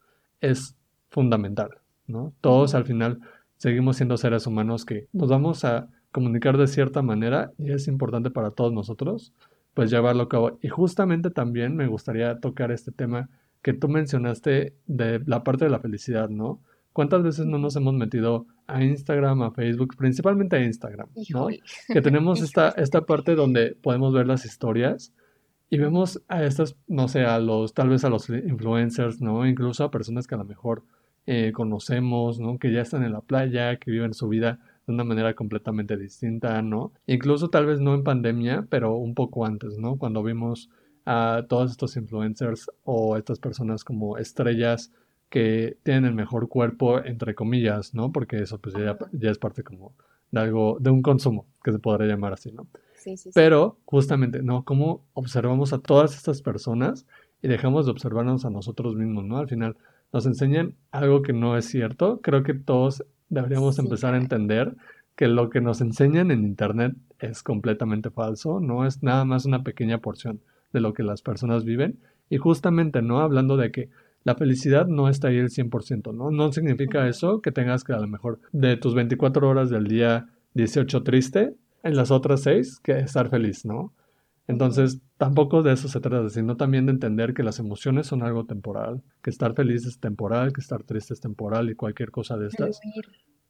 es 0.42 0.76
fundamental. 1.12 1.78
¿no? 2.08 2.34
Todos 2.42 2.74
al 2.74 2.86
final 2.86 3.20
seguimos 3.58 3.98
siendo 3.98 4.18
seres 4.18 4.48
humanos 4.48 4.86
que 4.86 5.08
nos 5.14 5.30
vamos 5.30 5.66
a 5.66 5.88
comunicar 6.12 6.58
de 6.58 6.66
cierta 6.66 7.04
manera 7.04 7.52
y 7.60 7.72
es 7.74 7.88
importante 7.88 8.32
para 8.32 8.50
todos 8.50 8.74
nosotros 8.74 9.34
pues 9.76 9.92
llevarlo 9.92 10.24
a 10.24 10.30
cabo. 10.30 10.58
Y 10.64 10.68
justamente 10.68 11.30
también 11.30 11.76
me 11.76 11.86
gustaría 11.86 12.40
tocar 12.40 12.72
este 12.72 12.92
tema 12.92 13.30
que 13.68 13.74
tú 13.74 13.90
mencionaste 13.90 14.78
de 14.86 15.22
la 15.26 15.44
parte 15.44 15.66
de 15.66 15.70
la 15.70 15.82
felicidad, 15.82 16.30
¿no? 16.30 16.62
¿Cuántas 16.94 17.22
veces 17.22 17.48
no 17.48 17.58
nos 17.58 17.76
hemos 17.76 17.94
metido 17.94 18.46
a 18.66 18.82
Instagram, 18.82 19.42
a 19.42 19.52
Facebook, 19.52 19.98
principalmente 19.98 20.56
a 20.56 20.64
Instagram, 20.64 21.10
¿no? 21.32 21.50
Que 21.90 22.02
tenemos 22.02 22.42
esta, 22.42 22.70
esta 22.70 23.02
parte 23.02 23.36
donde 23.36 23.76
podemos 23.76 24.14
ver 24.14 24.26
las 24.26 24.46
historias 24.46 25.12
y 25.70 25.80
vemos 25.80 26.24
a 26.30 26.46
estas, 26.46 26.78
no 26.88 27.10
sé, 27.10 27.26
a 27.26 27.40
los, 27.40 27.74
tal 27.74 27.90
vez 27.90 28.06
a 28.06 28.10
los 28.10 28.30
influencers, 28.30 29.20
¿no? 29.20 29.46
Incluso 29.46 29.84
a 29.84 29.92
personas 29.92 30.28
que 30.28 30.36
a 30.36 30.38
lo 30.38 30.46
mejor 30.46 30.84
eh, 31.26 31.52
conocemos, 31.52 32.40
¿no? 32.40 32.60
Que 32.60 32.72
ya 32.72 32.80
están 32.80 33.04
en 33.04 33.12
la 33.12 33.20
playa, 33.20 33.76
que 33.76 33.92
viven 33.92 34.14
su 34.14 34.30
vida 34.30 34.60
de 34.86 34.94
una 34.94 35.04
manera 35.04 35.34
completamente 35.34 35.98
distinta, 35.98 36.62
¿no? 36.62 36.94
Incluso 37.06 37.50
tal 37.50 37.66
vez 37.66 37.82
no 37.82 37.94
en 37.96 38.06
pandemia, 38.06 38.66
pero 38.70 38.96
un 38.96 39.14
poco 39.14 39.46
antes, 39.46 39.78
¿no? 39.78 39.98
Cuando 39.98 40.24
vimos 40.24 40.70
a 41.10 41.46
todos 41.48 41.72
estos 41.72 41.96
influencers 41.96 42.70
o 42.84 43.16
estas 43.16 43.40
personas 43.40 43.86
como 43.86 44.18
estrellas 44.18 44.92
que 45.30 45.78
tienen 45.84 46.04
el 46.04 46.14
mejor 46.14 46.50
cuerpo, 46.50 47.00
entre 47.02 47.34
comillas, 47.34 47.94
¿no? 47.94 48.12
Porque 48.12 48.40
eso 48.40 48.60
pues 48.60 48.76
ya, 48.76 48.98
ya 49.14 49.32
es 49.32 49.38
parte 49.38 49.64
como 49.64 49.94
de 50.32 50.42
algo, 50.42 50.78
de 50.82 50.90
un 50.90 51.02
consumo, 51.02 51.46
que 51.64 51.72
se 51.72 51.80
podría 51.80 52.10
llamar 52.10 52.34
así, 52.34 52.52
¿no? 52.52 52.68
Sí, 52.96 53.16
sí, 53.16 53.30
sí. 53.30 53.32
Pero 53.34 53.78
justamente, 53.86 54.44
¿no? 54.44 54.66
Cómo 54.66 55.06
observamos 55.14 55.72
a 55.72 55.80
todas 55.80 56.14
estas 56.14 56.42
personas 56.42 57.06
y 57.42 57.48
dejamos 57.48 57.86
de 57.86 57.94
observarnos 57.94 58.44
a 58.44 58.50
nosotros 58.50 58.96
mismos, 58.96 59.24
¿no? 59.24 59.38
Al 59.38 59.48
final 59.48 59.78
nos 60.12 60.26
enseñan 60.26 60.76
algo 60.92 61.22
que 61.22 61.32
no 61.32 61.56
es 61.58 61.68
cierto. 61.68 62.20
Creo 62.20 62.44
que 62.44 62.54
todos 62.54 63.06
deberíamos 63.30 63.80
empezar 63.80 64.14
a 64.14 64.18
entender 64.18 64.76
que 65.16 65.30
lo 65.30 65.50
que 65.50 65.62
nos 65.62 65.80
enseñan 65.80 66.32
en 66.32 66.44
Internet 66.44 66.98
es 67.20 67.44
completamente 67.44 68.10
falso, 68.10 68.60
no 68.60 68.86
es 68.86 69.02
nada 69.04 69.24
más 69.24 69.46
una 69.46 69.64
pequeña 69.64 70.00
porción 70.00 70.42
de 70.74 70.82
lo 70.82 70.94
que 70.94 71.04
las 71.04 71.22
personas 71.22 71.64
viven. 71.66 72.00
Y 72.30 72.38
justamente, 72.38 73.02
¿no? 73.02 73.20
Hablando 73.20 73.58
de 73.58 73.72
que 73.72 73.90
la 74.24 74.36
felicidad 74.36 74.88
no 74.88 75.08
está 75.08 75.30
ahí 75.30 75.38
el 75.38 75.50
100%, 75.50 76.14
¿no? 76.14 76.32
No 76.32 76.52
significa 76.52 77.08
eso 77.08 77.42
que 77.42 77.52
tengas 77.52 77.84
que 77.84 77.94
a 77.94 78.00
lo 78.00 78.08
mejor 78.08 78.40
de 78.52 78.76
tus 78.76 78.94
24 78.94 79.48
horas 79.48 79.70
del 79.70 79.86
día 79.86 80.28
18 80.54 81.04
triste, 81.04 81.56
en 81.84 81.96
las 81.96 82.12
otras 82.12 82.42
6 82.42 82.80
que 82.84 83.00
estar 83.00 83.30
feliz, 83.30 83.64
¿no? 83.66 83.94
Entonces, 84.48 85.02
tampoco 85.18 85.62
de 85.62 85.74
eso 85.74 85.90
se 85.90 86.00
trata, 86.00 86.30
sino 86.30 86.56
también 86.56 86.86
de 86.86 86.94
entender 86.94 87.34
que 87.34 87.44
las 87.44 87.60
emociones 87.60 88.08
son 88.08 88.24
algo 88.24 88.46
temporal, 88.46 89.02
que 89.22 89.30
estar 89.30 89.54
feliz 89.54 89.86
es 89.86 90.00
temporal, 90.00 90.54
que 90.54 90.62
estar 90.62 90.84
triste 90.84 91.14
es 91.14 91.20
temporal 91.20 91.70
y 91.70 91.76
cualquier 91.76 92.12
cosa 92.12 92.38
de 92.38 92.48
estas. 92.48 92.80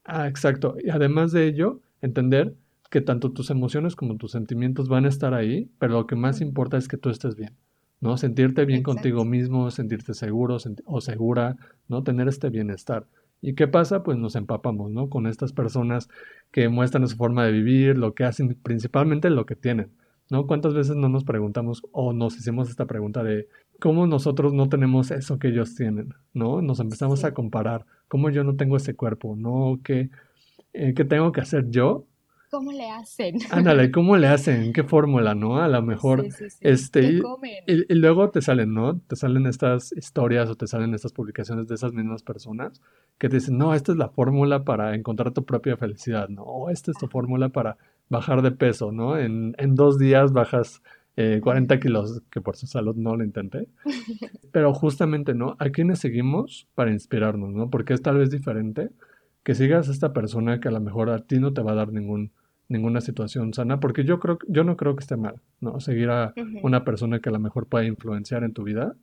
Ah, 0.04 0.28
exacto. 0.28 0.76
Y 0.84 0.90
además 0.90 1.32
de 1.32 1.46
ello, 1.48 1.82
entender 2.02 2.56
que 2.90 3.02
tanto 3.02 3.32
tus 3.32 3.50
emociones 3.50 3.96
como 3.96 4.18
tus 4.18 4.32
sentimientos 4.32 4.90
van 4.90 5.06
a 5.06 5.10
estar 5.10 5.34
ahí, 5.34 5.70
pero 5.80 5.94
lo 5.94 6.08
que 6.08 6.16
más 6.16 6.42
importa 6.42 6.78
es 6.78 6.88
que 6.88 6.98
tú 6.98 7.10
estés 7.10 7.36
bien, 7.36 7.54
¿no? 8.00 8.18
Sentirte 8.18 8.66
bien 8.66 8.84
contigo 8.84 9.26
mismo, 9.26 9.70
sentirte 9.72 10.14
seguro 10.14 10.58
o 10.86 11.02
segura, 11.02 11.56
¿no? 11.88 12.04
Tener 12.04 12.28
este 12.28 12.50
bienestar. 12.50 13.08
¿Y 13.42 13.54
qué 13.54 13.68
pasa? 13.68 14.04
Pues 14.04 14.18
nos 14.18 14.36
empapamos, 14.36 14.92
¿no? 14.92 15.10
Con 15.10 15.28
estas 15.28 15.54
personas 15.54 16.10
que 16.52 16.70
muestran 16.70 17.08
su 17.08 17.18
forma 17.18 17.46
de 17.46 17.52
vivir, 17.52 17.98
lo 17.98 18.14
que 18.14 18.24
hacen, 18.24 18.58
principalmente 18.64 19.30
lo 19.30 19.46
que 19.46 19.56
tienen. 19.56 19.92
¿no? 20.30 20.48
¿Cuántas 20.48 20.74
veces 20.74 20.96
no 20.96 21.10
nos 21.10 21.24
preguntamos 21.24 21.84
o 21.92 22.14
nos 22.14 22.38
hicimos 22.38 22.70
esta 22.70 22.86
pregunta 22.86 23.24
de 23.24 23.48
cómo 23.80 24.08
nosotros 24.08 24.54
no 24.54 24.70
tenemos 24.70 25.12
eso 25.12 25.40
que 25.40 25.50
ellos 25.50 25.76
tienen, 25.76 26.14
¿no? 26.34 26.62
Nos 26.62 26.80
empezamos 26.80 27.24
a 27.24 27.34
comparar, 27.34 27.86
cómo 28.08 28.30
yo 28.30 28.44
no 28.44 28.56
tengo 28.56 28.78
ese 28.78 28.96
cuerpo, 28.96 29.36
¿no? 29.38 29.80
¿Qué, 29.84 30.10
eh, 30.74 30.94
¿Qué 30.94 31.06
tengo 31.06 31.32
que 31.32 31.42
hacer 31.42 31.70
yo 31.70 32.06
¿Cómo 32.50 32.72
le 32.72 32.90
hacen? 32.90 33.38
Ándale, 33.52 33.92
¿cómo 33.92 34.16
le 34.18 34.28
hacen? 34.28 34.72
¿Qué 34.72 34.84
fórmula, 34.84 35.36
no? 35.36 35.58
A 35.58 35.68
lo 35.68 35.82
mejor, 35.82 36.26
este, 36.62 37.04
y, 37.04 37.22
y, 37.68 37.96
luego 37.96 38.30
te 38.30 38.42
salen, 38.42 38.74
¿no? 38.74 39.00
Te 39.00 39.16
salen 39.16 39.46
estas 39.48 39.92
historias 39.92 40.50
o 40.50 40.56
te 40.56 40.68
salen 40.68 40.94
estas 40.94 41.12
publicaciones 41.12 41.68
de 41.68 41.76
esas 41.76 41.94
mismas 41.94 42.24
personas 42.24 42.82
que 43.18 43.30
te 43.30 43.38
dicen, 43.38 43.58
no, 43.58 43.74
esta 43.74 43.92
es 43.92 43.98
la 43.98 44.10
fórmula 44.10 44.64
para 44.64 44.96
encontrar 44.96 45.34
tu 45.34 45.44
propia 45.44 45.76
felicidad, 45.76 46.30
¿no? 46.30 46.44
O 46.44 46.70
esta 46.70 46.92
es 46.92 46.98
tu 46.98 47.08
fórmula 47.08 47.50
para 47.50 47.78
bajar 48.10 48.42
de 48.42 48.52
peso, 48.52 48.92
¿no? 48.92 49.18
En, 49.18 49.56
en 49.58 49.76
dos 49.76 49.98
días 49.98 50.32
bajas 50.32 50.82
eh, 51.20 51.42
40 51.42 51.80
kilos, 51.80 52.22
que 52.30 52.42
por 52.42 52.56
su 52.56 52.68
salud 52.68 52.96
no 52.96 53.16
lo 53.16 53.24
intenté. 53.24 53.68
Pero 54.52 54.74
justamente, 54.74 55.34
¿no? 55.34 55.56
¿A 55.58 55.70
quiénes 55.72 56.00
seguimos 56.00 56.68
para 56.76 56.92
inspirarnos, 56.92 57.50
¿no? 57.54 57.72
Porque 57.72 57.94
es 57.94 58.02
tal 58.04 58.20
vez 58.20 58.30
diferente 58.30 58.90
que 59.44 59.56
sigas 59.56 59.88
a 59.88 59.92
esta 59.92 60.14
persona 60.14 60.60
que 60.60 60.68
a 60.68 60.72
lo 60.72 60.80
mejor 60.82 61.10
a 61.10 61.20
ti 61.20 61.40
no 61.40 61.54
te 61.54 61.62
va 61.62 61.72
a 61.72 61.76
dar 61.76 61.94
ningún, 61.94 62.32
ninguna 62.70 63.02
situación 63.02 63.54
sana, 63.54 63.80
porque 63.80 64.04
yo 64.04 64.20
creo 64.20 64.40
yo 64.48 64.64
no 64.64 64.78
creo 64.78 64.96
que 64.96 65.02
esté 65.02 65.18
mal, 65.18 65.42
¿no? 65.62 65.80
Seguir 65.80 66.10
a 66.10 66.34
una 66.64 66.84
persona 66.84 67.20
que 67.20 67.30
a 67.30 67.32
lo 67.32 67.40
mejor 67.40 67.68
pueda 67.68 67.86
influenciar 67.86 68.44
en 68.44 68.54
tu 68.54 68.64
vida, 68.64 68.96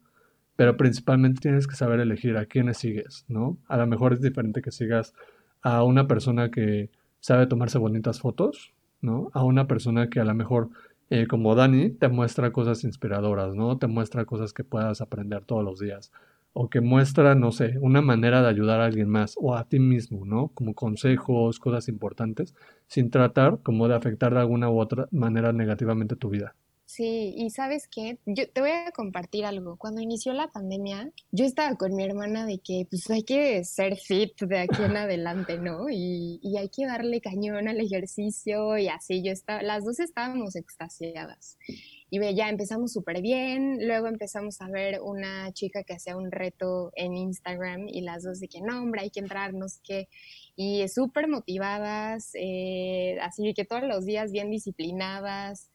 pero 0.57 0.77
principalmente 0.77 1.41
tienes 1.41 1.67
que 1.67 1.77
saber 1.77 2.01
elegir 2.01 2.37
a 2.37 2.47
quiénes 2.47 2.79
sigues, 2.79 3.25
¿no? 3.29 3.57
A 3.69 3.77
lo 3.77 3.87
mejor 3.87 4.13
es 4.13 4.21
diferente 4.21 4.63
que 4.63 4.71
sigas 4.71 5.15
a 5.63 5.83
una 5.83 6.07
persona 6.07 6.51
que 6.51 6.91
sabe 7.21 7.47
tomarse 7.47 7.79
bonitas 7.79 8.21
fotos, 8.21 8.75
¿no? 9.01 9.31
A 9.33 9.45
una 9.45 9.67
persona 9.67 10.09
que 10.09 10.21
a 10.21 10.25
lo 10.25 10.35
mejor, 10.35 10.69
eh, 11.11 11.27
como 11.27 11.55
Dani, 11.55 11.91
te 11.91 12.09
muestra 12.09 12.53
cosas 12.53 12.85
inspiradoras, 12.85 13.55
¿no? 13.55 13.79
Te 13.79 13.87
muestra 13.87 14.27
cosas 14.27 14.53
que 14.53 14.63
puedas 14.63 15.01
aprender 15.01 15.45
todos 15.45 15.65
los 15.65 15.79
días 15.79 16.13
o 16.55 16.71
que 16.71 16.81
muestra, 16.81 17.35
no 17.35 17.53
sé, 17.53 17.75
una 17.81 18.01
manera 18.01 18.41
de 18.41 18.49
ayudar 18.49 18.81
a 18.81 18.87
alguien 18.87 19.09
más 19.09 19.35
o 19.37 19.55
a 19.55 19.69
ti 19.69 19.81
mismo, 19.81 20.25
¿no? 20.25 20.49
Como 20.55 20.75
consejos, 20.75 21.59
cosas 21.59 21.89
importantes, 21.89 22.55
sin 22.87 23.11
tratar 23.11 23.61
como 23.63 23.89
de 23.89 23.97
afectar 23.97 24.33
de 24.33 24.41
alguna 24.41 24.71
u 24.71 24.79
otra 24.81 25.09
manera 25.11 25.53
negativamente 25.53 26.17
tu 26.17 26.31
vida. 26.31 26.55
Sí, 26.87 27.35
y 27.37 27.51
sabes 27.51 27.89
qué, 27.89 28.19
yo 28.27 28.49
te 28.49 28.61
voy 28.61 28.71
a 28.71 28.93
compartir 28.93 29.45
algo. 29.47 29.77
Cuando 29.77 30.01
inició 30.01 30.33
la 30.33 30.53
pandemia, 30.53 31.11
yo 31.33 31.45
estaba 31.45 31.75
con 31.77 31.97
mi 31.97 32.05
hermana 32.05 32.47
de 32.47 32.59
que 32.59 32.87
pues 32.89 33.11
hay 33.11 33.25
que 33.25 33.65
ser 33.65 33.97
fit 33.97 34.41
de 34.43 34.61
aquí 34.61 34.83
en 34.83 34.97
adelante, 34.97 35.59
¿no? 35.59 35.89
Y, 35.91 36.39
y 36.43 36.57
hay 36.57 36.69
que 36.69 36.87
darle 36.87 37.21
cañón 37.21 37.67
al 37.67 37.81
ejercicio 37.81 38.79
y 38.79 38.89
así. 38.89 39.25
Yo 39.25 39.33
estaba, 39.33 39.63
las 39.63 39.85
dos 39.85 39.99
estábamos 39.99 40.55
extasiadas 40.57 41.59
y 42.23 42.35
ya 42.37 42.49
empezamos 42.49 42.93
súper 42.93 43.21
bien, 43.21 43.79
luego 43.87 44.07
empezamos 44.07 44.61
a 44.61 44.69
ver 44.69 45.01
una 45.03 45.53
chica 45.53 45.83
que 45.83 45.95
hacía 45.95 46.17
un 46.17 46.31
reto 46.31 46.93
en 46.95 47.17
Instagram 47.17 47.89
y 47.89 48.03
las 48.03 48.23
dos 48.23 48.39
de 48.39 48.47
que 48.47 48.61
no, 48.61 48.81
hombre, 48.81 49.01
hay 49.01 49.11
que 49.11 49.19
entrar, 49.19 49.53
no 49.53 49.69
sé 49.69 49.81
qué, 49.83 50.09
y 50.55 50.87
súper 50.89 51.27
motivadas, 51.27 52.31
eh, 52.35 53.19
así 53.21 53.53
que 53.55 53.65
todos 53.65 53.83
los 53.83 54.05
días 54.05 54.31
bien 54.31 54.51
disciplinadas. 54.51 55.71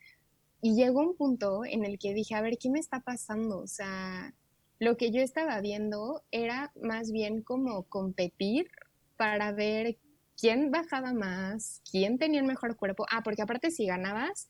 Y 0.62 0.75
llegó 0.75 1.02
un 1.02 1.15
punto 1.15 1.65
en 1.65 1.86
el 1.86 1.99
que 1.99 2.13
dije, 2.13 2.36
a 2.36 2.41
ver, 2.41 2.58
¿qué 2.58 2.69
me 2.69 2.80
está 2.80 3.02
pasando? 3.02 3.60
O 3.60 3.67
sea, 3.67 4.34
lo 4.80 4.95
que 4.95 5.12
yo 5.12 5.21
estaba 5.21 5.60
viendo 5.60 6.23
era 6.32 6.71
más 6.82 7.12
bien 7.12 7.41
como 7.41 7.84
competir 7.84 8.69
para 9.17 9.52
ver 9.52 9.97
quién 10.39 10.71
bajaba 10.71 11.13
más, 11.13 11.82
quién 11.89 12.17
tenía 12.17 12.39
el 12.39 12.47
mejor 12.47 12.78
cuerpo. 12.78 13.06
Ah, 13.12 13.21
porque 13.23 13.41
aparte 13.41 13.71
si 13.71 13.86
ganabas, 13.86 14.47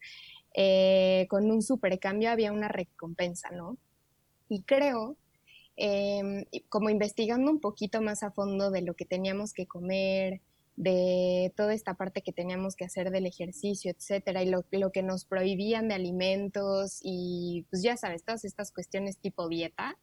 eh, 0.54 1.28
con 1.30 1.50
un 1.52 1.62
supercambio 1.62 2.32
había 2.32 2.52
una 2.52 2.68
recompensa, 2.68 3.50
¿no? 3.52 3.78
Y 4.50 4.64
creo, 4.64 5.18
em, 5.76 6.46
como 6.70 6.90
investigando 6.90 7.52
un 7.52 7.60
poquito 7.60 8.02
más 8.02 8.24
a 8.24 8.32
fondo 8.32 8.72
de 8.72 8.82
lo 8.82 8.96
que 8.96 9.06
teníamos 9.06 9.54
que 9.54 9.68
comer, 9.68 10.42
de 10.80 11.54
toda 11.58 11.74
esta 11.74 11.96
parte 11.96 12.22
que 12.22 12.32
teníamos 12.32 12.78
que 12.78 12.86
hacer 12.86 13.12
del 13.12 13.26
ejercicio, 13.26 13.92
etcétera, 13.92 14.44
y 14.44 14.50
lo, 14.50 14.64
lo, 14.72 14.92
que 14.94 15.04
nos 15.04 15.26
prohibían 15.26 15.90
de 15.90 15.96
alimentos 15.96 17.00
y 17.04 17.66
pues 17.70 17.84
ya 17.84 17.98
sabes, 17.98 18.24
todas 18.24 18.46
estas 18.46 18.72
cuestiones 18.72 19.18
tipo 19.18 19.50
dieta, 19.50 19.98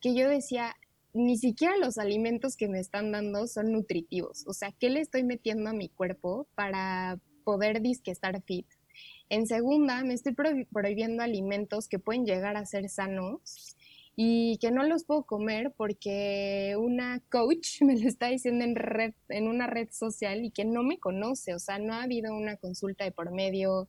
que 0.00 0.14
yo 0.16 0.28
decía, 0.28 0.74
ni 1.14 1.38
siquiera 1.38 1.76
los 1.76 1.98
alimentos 1.98 2.56
que 2.56 2.66
me 2.66 2.80
están 2.80 3.12
dando 3.12 3.46
son 3.46 3.70
nutritivos, 3.70 4.44
o 4.48 4.52
sea, 4.52 4.72
¿qué 4.72 4.90
le 4.90 5.00
estoy 5.00 5.22
metiendo 5.22 5.70
a 5.70 5.72
mi 5.72 5.88
cuerpo 5.88 6.48
para 6.56 7.20
poder 7.44 7.80
disque 7.80 8.10
estar 8.10 8.42
fit? 8.42 8.66
En 9.32 9.46
segunda, 9.46 10.04
me 10.04 10.12
estoy 10.12 10.34
prohibiendo 10.34 11.22
alimentos 11.22 11.88
que 11.88 11.98
pueden 11.98 12.26
llegar 12.26 12.58
a 12.58 12.66
ser 12.66 12.90
sanos 12.90 13.74
y 14.14 14.58
que 14.58 14.70
no 14.70 14.82
los 14.82 15.04
puedo 15.04 15.24
comer 15.24 15.72
porque 15.74 16.76
una 16.78 17.18
coach 17.30 17.66
me 17.80 17.98
lo 17.98 18.06
está 18.06 18.26
diciendo 18.26 18.62
en 18.62 18.76
red, 18.76 19.14
en 19.30 19.48
una 19.48 19.66
red 19.66 19.88
social 19.90 20.44
y 20.44 20.50
que 20.50 20.66
no 20.66 20.82
me 20.82 20.98
conoce, 20.98 21.54
o 21.54 21.58
sea, 21.58 21.78
no 21.78 21.94
ha 21.94 22.02
habido 22.02 22.36
una 22.36 22.58
consulta 22.58 23.04
de 23.04 23.10
por 23.10 23.32
medio. 23.32 23.88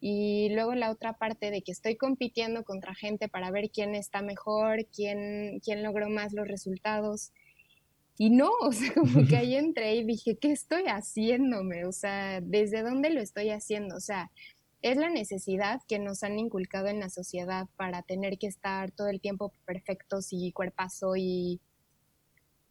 Y 0.00 0.50
luego 0.50 0.76
la 0.76 0.92
otra 0.92 1.14
parte 1.14 1.50
de 1.50 1.62
que 1.62 1.72
estoy 1.72 1.96
compitiendo 1.96 2.62
contra 2.62 2.94
gente 2.94 3.28
para 3.28 3.50
ver 3.50 3.70
quién 3.70 3.96
está 3.96 4.22
mejor, 4.22 4.86
quién, 4.94 5.58
quién 5.58 5.82
logró 5.82 6.08
más 6.08 6.32
los 6.34 6.46
resultados. 6.46 7.32
Y 8.16 8.30
no, 8.30 8.50
o 8.60 8.70
sea, 8.70 8.94
como 8.94 9.26
que 9.26 9.38
ahí 9.38 9.54
entré 9.56 9.96
y 9.96 10.04
dije, 10.04 10.38
¿qué 10.38 10.52
estoy 10.52 10.84
haciéndome? 10.84 11.84
O 11.84 11.90
sea, 11.90 12.40
¿desde 12.40 12.82
dónde 12.82 13.10
lo 13.10 13.20
estoy 13.20 13.50
haciendo? 13.50 13.96
O 13.96 14.00
sea, 14.00 14.30
es 14.82 14.96
la 14.96 15.10
necesidad 15.10 15.80
que 15.88 15.98
nos 15.98 16.22
han 16.22 16.38
inculcado 16.38 16.88
en 16.88 17.00
la 17.00 17.10
sociedad 17.10 17.66
para 17.76 18.02
tener 18.02 18.38
que 18.38 18.46
estar 18.46 18.90
todo 18.90 19.08
el 19.08 19.20
tiempo 19.20 19.52
perfectos 19.64 20.28
y 20.30 20.52
cuerpazo 20.52 21.16
y 21.16 21.60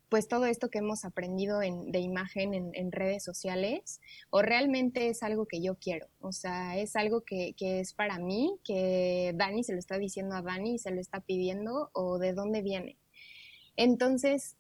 pues 0.10 0.28
todo 0.28 0.46
esto 0.46 0.70
que 0.70 0.78
hemos 0.78 1.04
aprendido 1.04 1.62
en, 1.62 1.91
de 1.91 2.00
imagen 2.00 2.54
en, 2.54 2.91
redes 2.91 3.24
sociales 3.24 4.00
o 4.30 4.41
realmente 4.41 5.10
es 5.10 5.22
algo 5.22 5.46
que 5.46 5.62
yo 5.62 5.76
quiero, 5.76 6.08
o 6.22 6.32
sea, 6.32 6.78
es 6.78 6.96
algo 6.96 7.22
que, 7.22 7.54
que, 7.58 7.82
es 7.82 7.93
para 7.93 8.17
mí, 8.17 8.58
que 8.63 9.34
Dani 9.36 9.63
se 9.63 9.74
lo 9.74 9.80
está 9.80 9.98
diciendo 9.98 10.36
a 10.36 10.41
Dani 10.41 10.76
y 10.76 10.80
se 10.80 10.91
lo 10.91 11.02
está 11.02 11.20
pidiendo 11.20 11.89
o 11.93 12.20
de 12.20 12.34
dónde 12.34 12.62
viene. 12.62 12.98
Entonces 13.76 14.57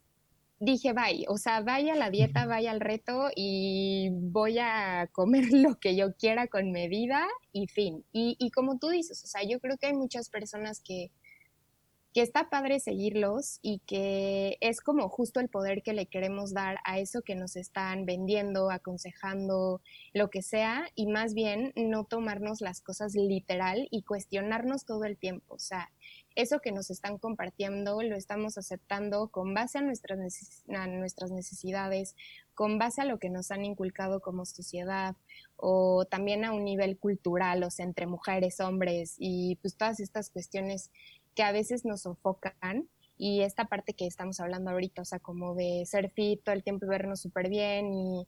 dije, 0.59 0.93
bye, 0.93 1.25
o 1.27 1.37
sea, 1.37 1.61
vaya 1.61 1.93
a 1.93 1.97
la 1.97 2.09
dieta, 2.09 2.45
vaya 2.45 2.71
al 2.71 2.79
reto 2.79 3.29
y 3.35 4.09
voy 4.11 4.59
a 4.59 5.09
comer 5.11 5.45
lo 5.51 5.79
que 5.79 5.95
yo 5.95 6.15
quiera 6.15 6.47
con 6.47 6.71
medida 6.71 7.27
y 7.51 7.67
fin. 7.67 8.03
Y, 8.11 8.35
y 8.39 8.51
como 8.51 8.77
tú 8.79 8.89
dices, 8.89 9.23
o 9.23 9.27
sea, 9.27 9.41
yo 9.43 9.59
creo 9.59 9.77
que 9.77 9.87
hay 9.87 9.93
muchas 9.93 10.29
personas 10.29 10.81
que 10.81 11.11
que 12.17 12.23
está 12.23 12.49
padre 12.49 12.79
seguirlos 12.79 13.59
y 13.61 13.77
que 13.85 14.57
es 14.59 14.81
como 14.81 15.07
justo 15.07 15.39
el 15.39 15.49
poder 15.49 15.83
que 15.83 15.93
le 15.93 16.07
queremos 16.07 16.51
dar 16.51 16.79
a 16.83 16.97
eso 16.97 17.21
que 17.21 17.35
nos 17.35 17.55
están 17.55 18.07
vendiendo, 18.07 18.71
aconsejando, 18.71 19.81
lo 20.15 20.31
que 20.31 20.41
sea, 20.41 20.89
y 20.95 21.05
más 21.05 21.35
bien 21.35 21.73
no 21.75 22.05
tomarnos 22.05 22.59
las 22.59 22.81
cosas 22.81 23.13
literal 23.13 23.87
y 23.91 24.01
cuestionarnos 24.01 24.83
todo 24.83 25.03
el 25.03 25.15
tiempo. 25.15 25.53
O 25.53 25.59
sea, 25.59 25.91
eso 26.37 26.59
que 26.59 26.71
nos 26.71 26.91
están 26.91 27.17
compartiendo 27.17 28.03
lo 28.03 28.15
estamos 28.15 28.59
aceptando 28.59 29.29
con 29.29 29.55
base 29.55 29.79
a 29.79 29.81
nuestras, 29.81 30.19
nuestras 30.67 31.31
necesidades, 31.31 32.15
con 32.53 32.77
base 32.77 33.01
a 33.01 33.05
lo 33.05 33.17
que 33.17 33.31
nos 33.31 33.49
han 33.49 33.65
inculcado 33.65 34.21
como 34.21 34.45
sociedad 34.45 35.15
o 35.55 36.05
también 36.05 36.45
a 36.45 36.53
un 36.53 36.63
nivel 36.63 36.99
cultural, 36.99 37.63
o 37.63 37.71
sea, 37.71 37.85
entre 37.85 38.05
mujeres, 38.05 38.59
hombres 38.59 39.15
y 39.17 39.55
pues 39.63 39.75
todas 39.75 39.99
estas 39.99 40.29
cuestiones 40.29 40.91
que 41.33 41.41
a 41.41 41.51
veces 41.51 41.85
nos 41.85 42.01
sofocan 42.01 42.87
y 43.17 43.41
esta 43.41 43.65
parte 43.65 43.93
que 43.93 44.05
estamos 44.05 44.39
hablando 44.39 44.69
ahorita, 44.69 45.01
o 45.01 45.05
sea, 45.05 45.17
como 45.17 45.55
de 45.55 45.85
ser 45.87 46.11
fit 46.11 46.43
todo 46.43 46.53
el 46.53 46.63
tiempo 46.63 46.85
y 46.85 46.89
vernos 46.89 47.19
súper 47.19 47.49
bien 47.49 47.91
y, 47.91 48.27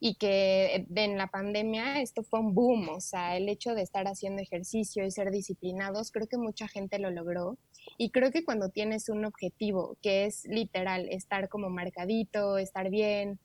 y 0.00 0.14
que 0.14 0.86
en 0.94 1.18
la 1.18 1.26
pandemia 1.26 2.00
esto 2.00 2.22
fue 2.22 2.40
un 2.40 2.54
boom, 2.54 2.88
o 2.90 3.00
sea, 3.00 3.36
el 3.36 3.48
hecho 3.48 3.74
de 3.74 3.82
estar 3.82 4.06
haciendo 4.06 4.40
ejercicio 4.40 5.04
y 5.04 5.10
ser 5.10 5.30
disciplinados, 5.30 6.12
creo 6.12 6.28
que 6.28 6.38
mucha 6.38 6.68
gente 6.68 6.98
lo 6.98 7.10
logró 7.10 7.58
y 7.96 8.10
creo 8.10 8.30
que 8.30 8.44
cuando 8.44 8.68
tienes 8.68 9.08
un 9.08 9.24
objetivo 9.24 9.96
que 10.00 10.26
es 10.26 10.44
literal 10.44 11.08
estar 11.08 11.48
como 11.48 11.68
marcadito, 11.68 12.58
estar 12.58 12.90
bien, 12.90 13.40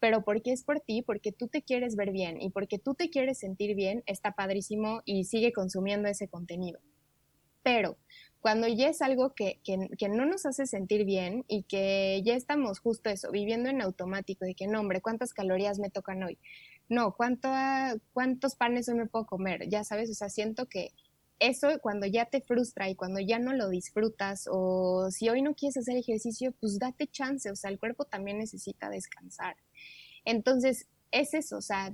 pero 0.00 0.24
porque 0.24 0.52
es 0.52 0.64
por 0.64 0.80
ti, 0.80 1.02
porque 1.02 1.32
tú 1.32 1.48
te 1.48 1.62
quieres 1.62 1.96
ver 1.96 2.12
bien 2.12 2.40
y 2.40 2.50
porque 2.50 2.78
tú 2.78 2.94
te 2.94 3.10
quieres 3.10 3.38
sentir 3.38 3.74
bien, 3.74 4.02
está 4.06 4.32
padrísimo 4.32 5.02
y 5.04 5.24
sigue 5.24 5.52
consumiendo 5.52 6.08
ese 6.08 6.28
contenido. 6.28 6.80
Pero 7.62 7.98
cuando 8.40 8.68
ya 8.68 8.88
es 8.88 9.02
algo 9.02 9.34
que, 9.34 9.60
que, 9.64 10.08
no 10.08 10.24
nos 10.24 10.46
hace 10.46 10.66
sentir 10.66 11.04
bien 11.04 11.44
y 11.48 11.64
que 11.64 12.22
ya 12.24 12.34
estamos 12.34 12.78
justo 12.78 13.10
eso, 13.10 13.30
viviendo 13.30 13.68
en 13.68 13.82
automático, 13.82 14.44
de 14.44 14.54
que 14.54 14.66
no, 14.66 14.80
hombre, 14.80 15.00
¿cuántas 15.00 15.34
calorías 15.34 15.78
me 15.78 15.90
tocan 15.90 16.22
hoy? 16.22 16.38
No, 16.88 17.14
¿cuánto, 17.14 17.48
¿cuántos 18.12 18.54
panes 18.54 18.88
hoy 18.88 18.94
me 18.94 19.06
puedo 19.06 19.26
comer? 19.26 19.68
Ya 19.68 19.84
sabes, 19.84 20.10
o 20.10 20.14
sea, 20.14 20.28
siento 20.28 20.66
que 20.66 20.92
eso 21.40 21.68
cuando 21.80 22.06
ya 22.06 22.26
te 22.26 22.40
frustra 22.40 22.88
y 22.88 22.94
cuando 22.94 23.20
ya 23.20 23.38
no 23.38 23.52
lo 23.52 23.68
disfrutas 23.68 24.48
o 24.50 25.10
si 25.10 25.28
hoy 25.28 25.42
no 25.42 25.54
quieres 25.54 25.76
hacer 25.76 25.96
ejercicio, 25.96 26.52
pues 26.60 26.78
date 26.78 27.06
chance, 27.08 27.50
o 27.50 27.56
sea, 27.56 27.70
el 27.70 27.78
cuerpo 27.78 28.04
también 28.04 28.38
necesita 28.38 28.88
descansar. 28.88 29.56
Entonces, 30.24 30.86
es 31.10 31.34
eso, 31.34 31.58
o 31.58 31.62
sea, 31.62 31.92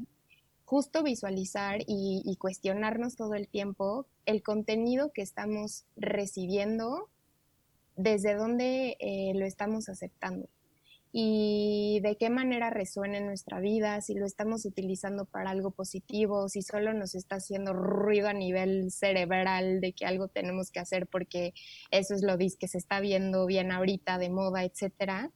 justo 0.65 1.03
visualizar 1.03 1.81
y, 1.87 2.37
cuestionarnos 2.39 3.17
todo 3.17 3.35
el 3.35 3.49
tiempo 3.49 4.07
el 4.27 4.43
contenido 4.43 5.13
que 5.13 5.23
estamos 5.23 5.85
recibiendo, 5.97 7.09
desde 7.97 8.35
dónde 8.35 8.97
eh, 8.99 9.33
lo 9.35 9.47
estamos 9.47 9.89
aceptando 9.89 10.49
y 11.17 12.01
de 12.03 12.17
qué 12.17 12.29
manera 12.29 12.71
resuena 12.71 13.19
en 13.19 13.27
nuestra 13.27 13.61
vida, 13.61 14.01
si 14.01 14.15
lo 14.15 14.27
estamos 14.27 14.65
utilizando 14.65 15.27
para 15.27 15.51
algo 15.51 15.71
positivo, 15.71 16.49
si 16.49 16.61
solo 16.61 16.93
nos 16.93 17.15
está 17.15 17.37
haciendo 17.37 17.73
ruido 17.73 18.27
a 18.27 18.33
nivel 18.33 18.91
cerebral 18.91 19.81
de 19.81 19.93
que 19.93 20.07
algo 20.07 20.27
tenemos 20.27 20.73
que 20.73 20.81
hacer 20.81 21.07
porque 21.07 21.55
eso 21.93 22.15
es 22.17 22.25
lo 22.25 22.37
que 22.37 22.67
se 22.67 22.79
está 22.79 22.99
viendo 22.99 23.47
bien 23.47 23.71
ahorita 23.71 24.19
de 24.19 24.29
moda, 24.29 24.65
etcétera. 24.65 25.31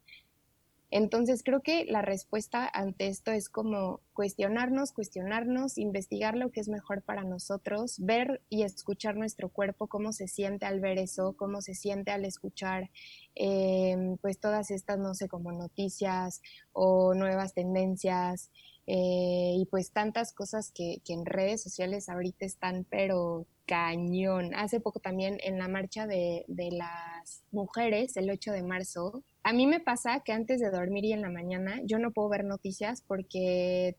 Entonces 0.91 1.43
creo 1.45 1.61
que 1.61 1.85
la 1.85 2.01
respuesta 2.01 2.69
ante 2.73 3.09
esto 3.09 3.31
es 3.31 3.49
como 3.49 4.01
cuestionarnos, 4.15 4.93
cuestionarnos, 4.93 5.77
investigar 5.77 6.37
lo 6.37 6.51
que 6.51 6.61
es 6.61 6.69
mejor 6.69 7.03
para 7.03 7.25
nosotros, 7.25 7.97
ver 7.99 8.43
y 8.49 8.63
escuchar 8.63 9.17
nuestro 9.17 9.51
cuerpo, 9.51 9.87
cómo 9.87 10.13
se 10.13 10.29
siente 10.29 10.65
al 10.65 10.81
ver 10.81 10.99
eso, 10.99 11.35
cómo 11.37 11.61
se 11.61 11.75
siente 11.75 12.11
al 12.11 12.25
escuchar 12.25 12.91
em, 13.35 14.17
pues 14.19 14.41
todas 14.41 14.71
estas, 14.71 14.99
no 14.99 15.15
sé, 15.15 15.29
como 15.29 15.53
noticias 15.53 16.41
o 16.73 17.13
nuevas 17.15 17.53
tendencias 17.53 18.51
eh, 18.87 19.57
y 19.59 19.67
pues 19.67 19.93
tantas 19.93 20.33
cosas 20.33 20.73
que, 20.73 21.03
que 21.05 21.13
en 21.13 21.27
redes 21.27 21.63
sociales 21.63 22.09
ahorita 22.09 22.47
están, 22.47 22.87
pero 22.89 23.47
cañón. 23.69 24.55
Hace 24.55 24.81
poco 24.81 24.99
también 24.99 25.39
en 25.43 25.59
la 25.59 25.69
marcha 25.69 26.07
de, 26.07 26.45
de, 26.49 26.71
las 26.73 27.43
mujeres, 27.53 28.17
el 28.17 28.31
8 28.31 28.53
de 28.53 28.63
marzo, 28.63 29.23
a 29.43 29.53
mí 29.53 29.67
me 29.67 29.81
pasa 29.81 30.21
que 30.21 30.33
antes 30.33 30.61
de 30.61 30.71
dormir 30.71 31.05
y 31.05 31.13
en 31.13 31.23
la 31.23 31.31
mañana 31.31 31.81
yo 31.85 31.99
no 31.99 32.13
puedo 32.13 32.29
ver 32.29 32.45
noticias 32.45 33.03
porque 33.07 33.97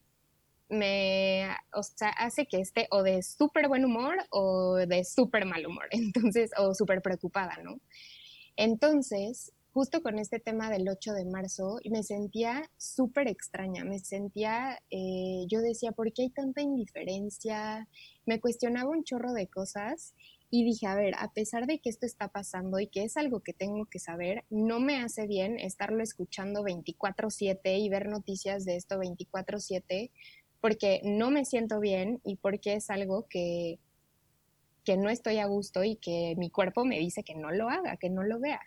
me, 0.70 1.48
o 1.74 1.82
sea, 1.82 2.10
hace 2.10 2.46
que 2.46 2.60
esté 2.60 2.88
o 2.92 3.04
de 3.04 3.24
súper 3.24 3.68
buen 3.68 3.84
humor 3.84 4.16
o 4.30 4.76
de 4.76 5.04
súper 5.04 5.46
mal 5.46 5.66
humor, 5.66 5.88
entonces, 5.92 6.52
o 6.58 6.74
súper 6.74 7.02
preocupada, 7.02 7.58
¿no? 7.64 7.80
Entonces, 8.56 9.52
justo 9.72 10.02
con 10.02 10.20
este 10.20 10.40
tema 10.40 10.70
del 10.70 10.88
8 10.88 11.14
de 11.14 11.26
marzo, 11.26 11.80
me 11.90 12.04
sentía 12.04 12.70
súper 12.78 13.28
extraña, 13.28 13.84
me 13.84 14.00
sentía, 14.00 14.80
eh, 14.92 15.46
yo 15.48 15.62
decía, 15.62 15.92
¿por 15.92 16.12
qué 16.14 16.24
hay 16.24 16.30
tanta 16.30 16.62
indiferencia? 16.62 17.88
Me 18.26 18.40
cuestionaba 18.40 18.90
un 18.90 19.04
chorro 19.04 19.34
de 19.34 19.48
cosas 19.48 20.14
y 20.52 20.64
dije, 20.64 20.88
a 20.88 20.96
ver, 20.96 21.14
a 21.18 21.32
pesar 21.32 21.68
de 21.68 21.80
que 21.80 21.90
esto 21.90 22.06
está 22.06 22.30
pasando 22.30 22.80
y 22.80 22.88
que 22.88 23.04
es 23.04 23.18
algo 23.18 23.42
que 23.42 23.54
tengo 23.54 23.86
que 23.86 24.00
saber, 24.00 24.46
no 24.50 24.80
me 24.80 24.98
hace 24.98 25.28
bien 25.28 25.60
estarlo 25.60 26.02
escuchando 26.02 26.64
24/7 26.64 27.78
y 27.78 27.90
ver 27.90 28.08
noticias 28.08 28.66
de 28.66 28.76
esto 28.76 28.98
24/7 28.98 30.12
porque 30.62 31.02
no 31.04 31.32
me 31.32 31.46
siento 31.46 31.80
bien 31.80 32.20
y 32.24 32.36
porque 32.38 32.74
es 32.74 32.90
algo 32.90 33.28
que, 33.30 33.80
que 34.84 34.98
no 34.98 35.10
estoy 35.10 35.38
a 35.38 35.46
gusto 35.46 35.84
y 35.84 35.96
que 35.96 36.36
mi 36.38 36.50
cuerpo 36.50 36.84
me 36.84 37.00
dice 37.00 37.24
que 37.24 37.36
no 37.36 37.52
lo 37.52 37.70
haga, 37.70 37.98
que 37.98 38.10
no 38.10 38.24
lo 38.24 38.40
vea. 38.40 38.62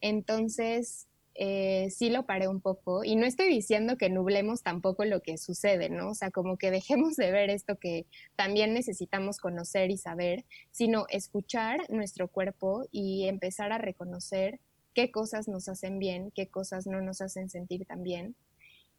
Entonces, 0.00 1.06
eh, 1.38 1.90
sí 1.90 2.08
lo 2.08 2.24
paré 2.24 2.48
un 2.48 2.62
poco 2.62 3.04
y 3.04 3.14
no 3.14 3.26
estoy 3.26 3.48
diciendo 3.48 3.98
que 3.98 4.08
nublemos 4.08 4.62
tampoco 4.62 5.04
lo 5.04 5.20
que 5.20 5.36
sucede, 5.36 5.90
¿no? 5.90 6.10
O 6.10 6.14
sea, 6.14 6.30
como 6.30 6.56
que 6.56 6.70
dejemos 6.70 7.16
de 7.16 7.30
ver 7.30 7.50
esto 7.50 7.76
que 7.76 8.06
también 8.36 8.72
necesitamos 8.72 9.38
conocer 9.38 9.90
y 9.90 9.98
saber, 9.98 10.46
sino 10.70 11.04
escuchar 11.10 11.90
nuestro 11.90 12.28
cuerpo 12.28 12.86
y 12.90 13.28
empezar 13.28 13.72
a 13.72 13.78
reconocer 13.78 14.60
qué 14.94 15.10
cosas 15.10 15.46
nos 15.46 15.68
hacen 15.68 15.98
bien, 15.98 16.30
qué 16.34 16.48
cosas 16.48 16.86
no 16.86 17.02
nos 17.02 17.20
hacen 17.20 17.50
sentir 17.50 17.84
tan 17.84 18.02
bien 18.02 18.34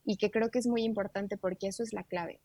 y 0.05 0.17
que 0.17 0.29
creo 0.29 0.51
que 0.51 0.59
es 0.59 0.67
muy 0.67 0.83
importante 0.83 1.37
porque 1.37 1.67
eso 1.67 1.81
es 1.81 1.91
la 1.91 2.03
clave. 2.03 2.39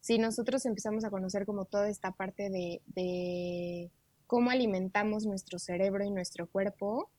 Si 0.00 0.18
nosotros 0.18 0.64
empezamos 0.64 1.04
a 1.04 1.10
conocer 1.10 1.44
como 1.44 1.66
toda 1.66 1.90
esta 1.90 2.12
parte 2.12 2.48
de, 2.48 2.80
de 2.86 3.90
cómo 4.26 4.50
alimentamos 4.50 5.26
nuestro 5.26 5.58
cerebro 5.58 6.02
y 6.02 6.10
nuestro 6.10 6.46
cuerpo, 6.46 7.10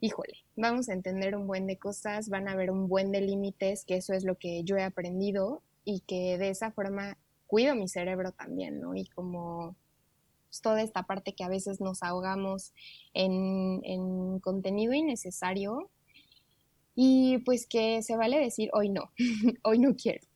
híjole, 0.00 0.34
vamos 0.56 0.88
a 0.88 0.92
entender 0.92 1.36
un 1.36 1.46
buen 1.46 1.66
de 1.66 1.78
cosas, 1.78 2.28
van 2.28 2.48
a 2.48 2.52
haber 2.52 2.70
un 2.70 2.88
buen 2.88 3.12
de 3.12 3.20
límites, 3.20 3.84
que 3.84 3.96
eso 3.96 4.12
es 4.12 4.24
lo 4.24 4.36
que 4.36 4.62
yo 4.64 4.76
he 4.76 4.82
aprendido 4.82 5.62
y 5.84 6.00
que 6.00 6.38
de 6.38 6.50
esa 6.50 6.70
forma 6.70 7.16
cuido 7.46 7.74
mi 7.74 7.88
cerebro 7.88 8.32
también, 8.32 8.80
¿no? 8.80 8.94
Y 8.94 9.06
como 9.06 9.76
pues, 10.48 10.60
toda 10.60 10.82
esta 10.82 11.04
parte 11.04 11.34
que 11.34 11.44
a 11.44 11.48
veces 11.48 11.80
nos 11.80 12.02
ahogamos 12.02 12.72
en, 13.14 13.80
en 13.84 14.38
contenido 14.40 14.92
innecesario 14.92 15.90
y 16.94 17.38
pues 17.38 17.66
que 17.66 18.02
se 18.02 18.16
vale 18.16 18.38
decir 18.38 18.70
hoy 18.72 18.88
no, 18.88 19.12
hoy 19.62 19.78
no 19.78 19.94
quiero. 19.96 20.26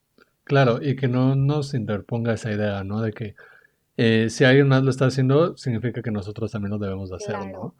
Claro, 0.45 0.83
y 0.83 0.97
que 0.97 1.09
no 1.09 1.37
nos 1.37 1.73
interponga 1.75 2.35
esa 2.35 2.51
idea, 2.51 2.83
¿no? 2.83 3.01
De 3.01 3.13
que 3.13 3.35
eh, 3.97 4.29
si 4.29 4.45
alguien 4.45 4.69
más 4.69 4.83
lo 4.83 4.91
está 4.91 5.07
haciendo, 5.07 5.57
significa 5.57 6.03
que 6.03 6.11
nosotros 6.11 6.51
también 6.51 6.71
lo 6.71 6.79
debemos 6.79 7.11
de 7.11 7.17
hacer, 7.17 7.53
¿no? 7.53 7.75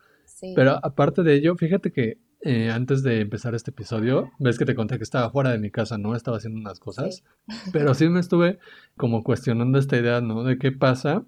Pero 0.55 0.79
aparte 0.85 1.23
de 1.23 1.35
ello, 1.35 1.57
fíjate 1.57 1.93
que 1.93 2.19
eh, 2.41 2.71
antes 2.71 3.05
de 3.05 3.21
empezar 3.21 3.55
este 3.55 3.71
episodio, 3.71 4.33
ves 4.41 4.59
que 4.59 4.65
te 4.65 4.75
conté 4.75 4.97
que 4.97 5.05
estaba 5.05 5.31
fuera 5.31 5.51
de 5.51 5.59
mi 5.59 5.71
casa, 5.71 5.97
¿no? 5.99 6.17
Estaba 6.17 6.39
haciendo 6.39 6.59
unas 6.59 6.81
cosas, 6.81 7.23
pero 7.73 7.95
sí 7.95 8.09
me 8.09 8.19
estuve 8.19 8.59
como 8.97 9.23
cuestionando 9.23 9.79
esta 9.79 9.97
idea, 9.97 10.21
¿no? 10.21 10.43
De 10.43 10.59
qué 10.59 10.73
pasa 10.73 11.25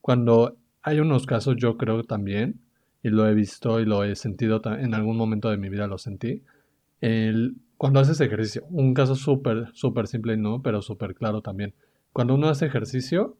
cuando 0.00 0.56
hay 0.82 1.00
unos 1.00 1.26
casos, 1.26 1.56
yo 1.56 1.76
creo 1.76 2.04
también, 2.04 2.60
y 3.02 3.08
lo 3.08 3.26
he 3.28 3.34
visto 3.34 3.80
y 3.80 3.84
lo 3.84 4.04
he 4.04 4.14
sentido 4.14 4.62
en 4.64 4.94
algún 4.94 5.16
momento 5.16 5.50
de 5.50 5.56
mi 5.56 5.68
vida, 5.68 5.86
lo 5.88 5.98
sentí, 5.98 6.42
el, 7.00 7.56
cuando 7.76 8.00
haces 8.00 8.20
ejercicio, 8.20 8.64
un 8.70 8.94
caso 8.94 9.16
súper, 9.16 9.70
súper 9.72 10.06
simple, 10.06 10.36
¿no? 10.36 10.62
Pero 10.62 10.82
súper 10.82 11.14
claro 11.14 11.42
también. 11.42 11.74
Cuando 12.12 12.34
uno 12.34 12.48
hace 12.48 12.66
ejercicio 12.66 13.36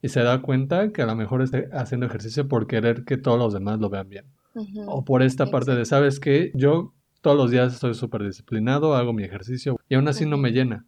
y 0.00 0.08
se 0.08 0.22
da 0.22 0.40
cuenta 0.42 0.92
que 0.92 1.02
a 1.02 1.06
lo 1.06 1.16
mejor 1.16 1.42
está 1.42 1.62
haciendo 1.72 2.06
ejercicio 2.06 2.46
por 2.46 2.66
querer 2.66 3.04
que 3.04 3.16
todos 3.16 3.38
los 3.38 3.52
demás 3.52 3.80
lo 3.80 3.90
vean 3.90 4.08
bien. 4.08 4.26
O 4.86 5.04
por 5.04 5.22
esta 5.22 5.46
parte 5.46 5.74
de, 5.74 5.84
¿sabes 5.84 6.20
qué? 6.20 6.52
Yo 6.54 6.92
todos 7.20 7.36
los 7.36 7.50
días 7.50 7.72
estoy 7.72 7.94
súper 7.94 8.24
disciplinado, 8.24 8.94
hago 8.94 9.12
mi 9.12 9.22
ejercicio 9.22 9.78
y 9.88 9.94
aún 9.94 10.08
así 10.08 10.26
no 10.26 10.36
me 10.36 10.50
llena, 10.50 10.84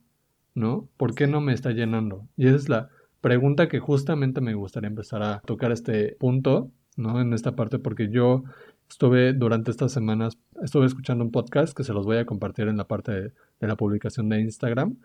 ¿no? 0.54 0.88
¿Por 0.96 1.14
qué 1.14 1.26
no 1.26 1.40
me 1.40 1.52
está 1.52 1.70
llenando? 1.70 2.26
Y 2.36 2.48
esa 2.48 2.56
es 2.56 2.68
la 2.68 2.88
pregunta 3.20 3.68
que 3.68 3.78
justamente 3.78 4.40
me 4.40 4.54
gustaría 4.54 4.88
empezar 4.88 5.22
a 5.22 5.40
tocar 5.40 5.72
este 5.72 6.16
punto, 6.18 6.70
¿no? 6.96 7.20
En 7.20 7.32
esta 7.32 7.56
parte, 7.56 7.78
porque 7.78 8.10
yo 8.10 8.44
estuve 8.90 9.32
durante 9.32 9.70
estas 9.70 9.92
semanas, 9.92 10.36
estuve 10.62 10.86
escuchando 10.86 11.24
un 11.24 11.30
podcast 11.30 11.74
que 11.74 11.84
se 11.84 11.94
los 11.94 12.04
voy 12.04 12.18
a 12.18 12.26
compartir 12.26 12.68
en 12.68 12.76
la 12.76 12.86
parte 12.86 13.12
de, 13.12 13.32
de 13.60 13.68
la 13.68 13.76
publicación 13.76 14.28
de 14.28 14.40
Instagram, 14.40 14.96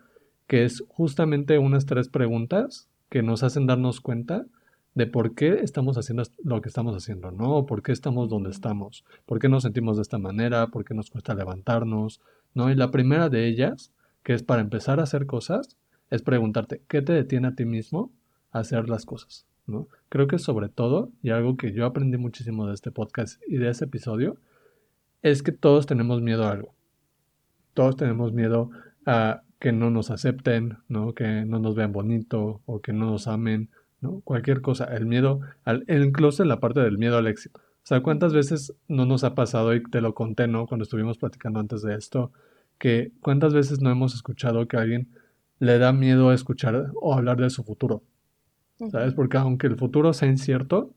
que 0.46 0.64
es 0.64 0.84
justamente 0.88 1.58
unas 1.58 1.86
tres 1.86 2.08
preguntas 2.08 2.88
que 3.08 3.22
nos 3.22 3.42
hacen 3.42 3.66
darnos 3.66 4.00
cuenta 4.00 4.46
de 5.00 5.06
por 5.06 5.34
qué 5.34 5.60
estamos 5.62 5.96
haciendo 5.96 6.24
lo 6.44 6.60
que 6.60 6.68
estamos 6.68 6.94
haciendo, 6.94 7.30
¿no? 7.30 7.64
¿Por 7.64 7.82
qué 7.82 7.90
estamos 7.90 8.28
donde 8.28 8.50
estamos? 8.50 9.02
¿Por 9.24 9.38
qué 9.38 9.48
nos 9.48 9.62
sentimos 9.62 9.96
de 9.96 10.02
esta 10.02 10.18
manera? 10.18 10.66
¿Por 10.66 10.84
qué 10.84 10.92
nos 10.92 11.08
cuesta 11.08 11.32
levantarnos? 11.32 12.20
¿No? 12.52 12.70
Y 12.70 12.74
la 12.74 12.90
primera 12.90 13.30
de 13.30 13.46
ellas, 13.46 13.94
que 14.22 14.34
es 14.34 14.42
para 14.42 14.60
empezar 14.60 15.00
a 15.00 15.04
hacer 15.04 15.24
cosas, 15.24 15.78
es 16.10 16.20
preguntarte, 16.20 16.82
¿qué 16.86 17.00
te 17.00 17.14
detiene 17.14 17.48
a 17.48 17.54
ti 17.54 17.64
mismo 17.64 18.12
a 18.52 18.58
hacer 18.58 18.90
las 18.90 19.06
cosas? 19.06 19.46
¿no? 19.66 19.88
Creo 20.10 20.26
que 20.26 20.38
sobre 20.38 20.68
todo, 20.68 21.10
y 21.22 21.30
algo 21.30 21.56
que 21.56 21.72
yo 21.72 21.86
aprendí 21.86 22.18
muchísimo 22.18 22.66
de 22.66 22.74
este 22.74 22.90
podcast 22.90 23.40
y 23.48 23.56
de 23.56 23.70
este 23.70 23.86
episodio, 23.86 24.36
es 25.22 25.42
que 25.42 25.52
todos 25.52 25.86
tenemos 25.86 26.20
miedo 26.20 26.44
a 26.44 26.50
algo. 26.50 26.74
Todos 27.72 27.96
tenemos 27.96 28.34
miedo 28.34 28.70
a 29.06 29.44
que 29.60 29.72
no 29.72 29.88
nos 29.88 30.10
acepten, 30.10 30.76
¿no? 30.88 31.14
Que 31.14 31.46
no 31.46 31.58
nos 31.58 31.74
vean 31.74 31.92
bonito 31.92 32.60
o 32.66 32.82
que 32.82 32.92
no 32.92 33.06
nos 33.06 33.28
amen 33.28 33.70
¿no? 34.00 34.20
Cualquier 34.22 34.60
cosa, 34.60 34.84
el 34.84 35.06
miedo, 35.06 35.40
al, 35.64 35.84
incluso 35.88 36.42
en 36.42 36.48
la 36.48 36.60
parte 36.60 36.80
del 36.80 36.98
miedo 36.98 37.18
al 37.18 37.26
éxito. 37.26 37.60
O 37.60 37.86
sea, 37.86 38.02
¿cuántas 38.02 38.32
veces 38.32 38.74
no 38.88 39.06
nos 39.06 39.24
ha 39.24 39.34
pasado, 39.34 39.74
y 39.74 39.82
te 39.82 40.00
lo 40.00 40.14
conté, 40.14 40.48
¿no? 40.48 40.66
Cuando 40.66 40.84
estuvimos 40.84 41.18
platicando 41.18 41.60
antes 41.60 41.82
de 41.82 41.94
esto, 41.94 42.32
que 42.78 43.12
cuántas 43.20 43.54
veces 43.54 43.80
no 43.80 43.90
hemos 43.90 44.14
escuchado 44.14 44.66
que 44.68 44.76
a 44.76 44.80
alguien 44.80 45.08
le 45.58 45.78
da 45.78 45.92
miedo 45.92 46.30
a 46.30 46.34
escuchar 46.34 46.90
o 47.00 47.14
hablar 47.14 47.38
de 47.38 47.50
su 47.50 47.62
futuro? 47.64 48.02
¿Sabes? 48.90 49.12
Porque 49.12 49.36
aunque 49.36 49.66
el 49.66 49.76
futuro 49.76 50.14
sea 50.14 50.28
incierto, 50.28 50.94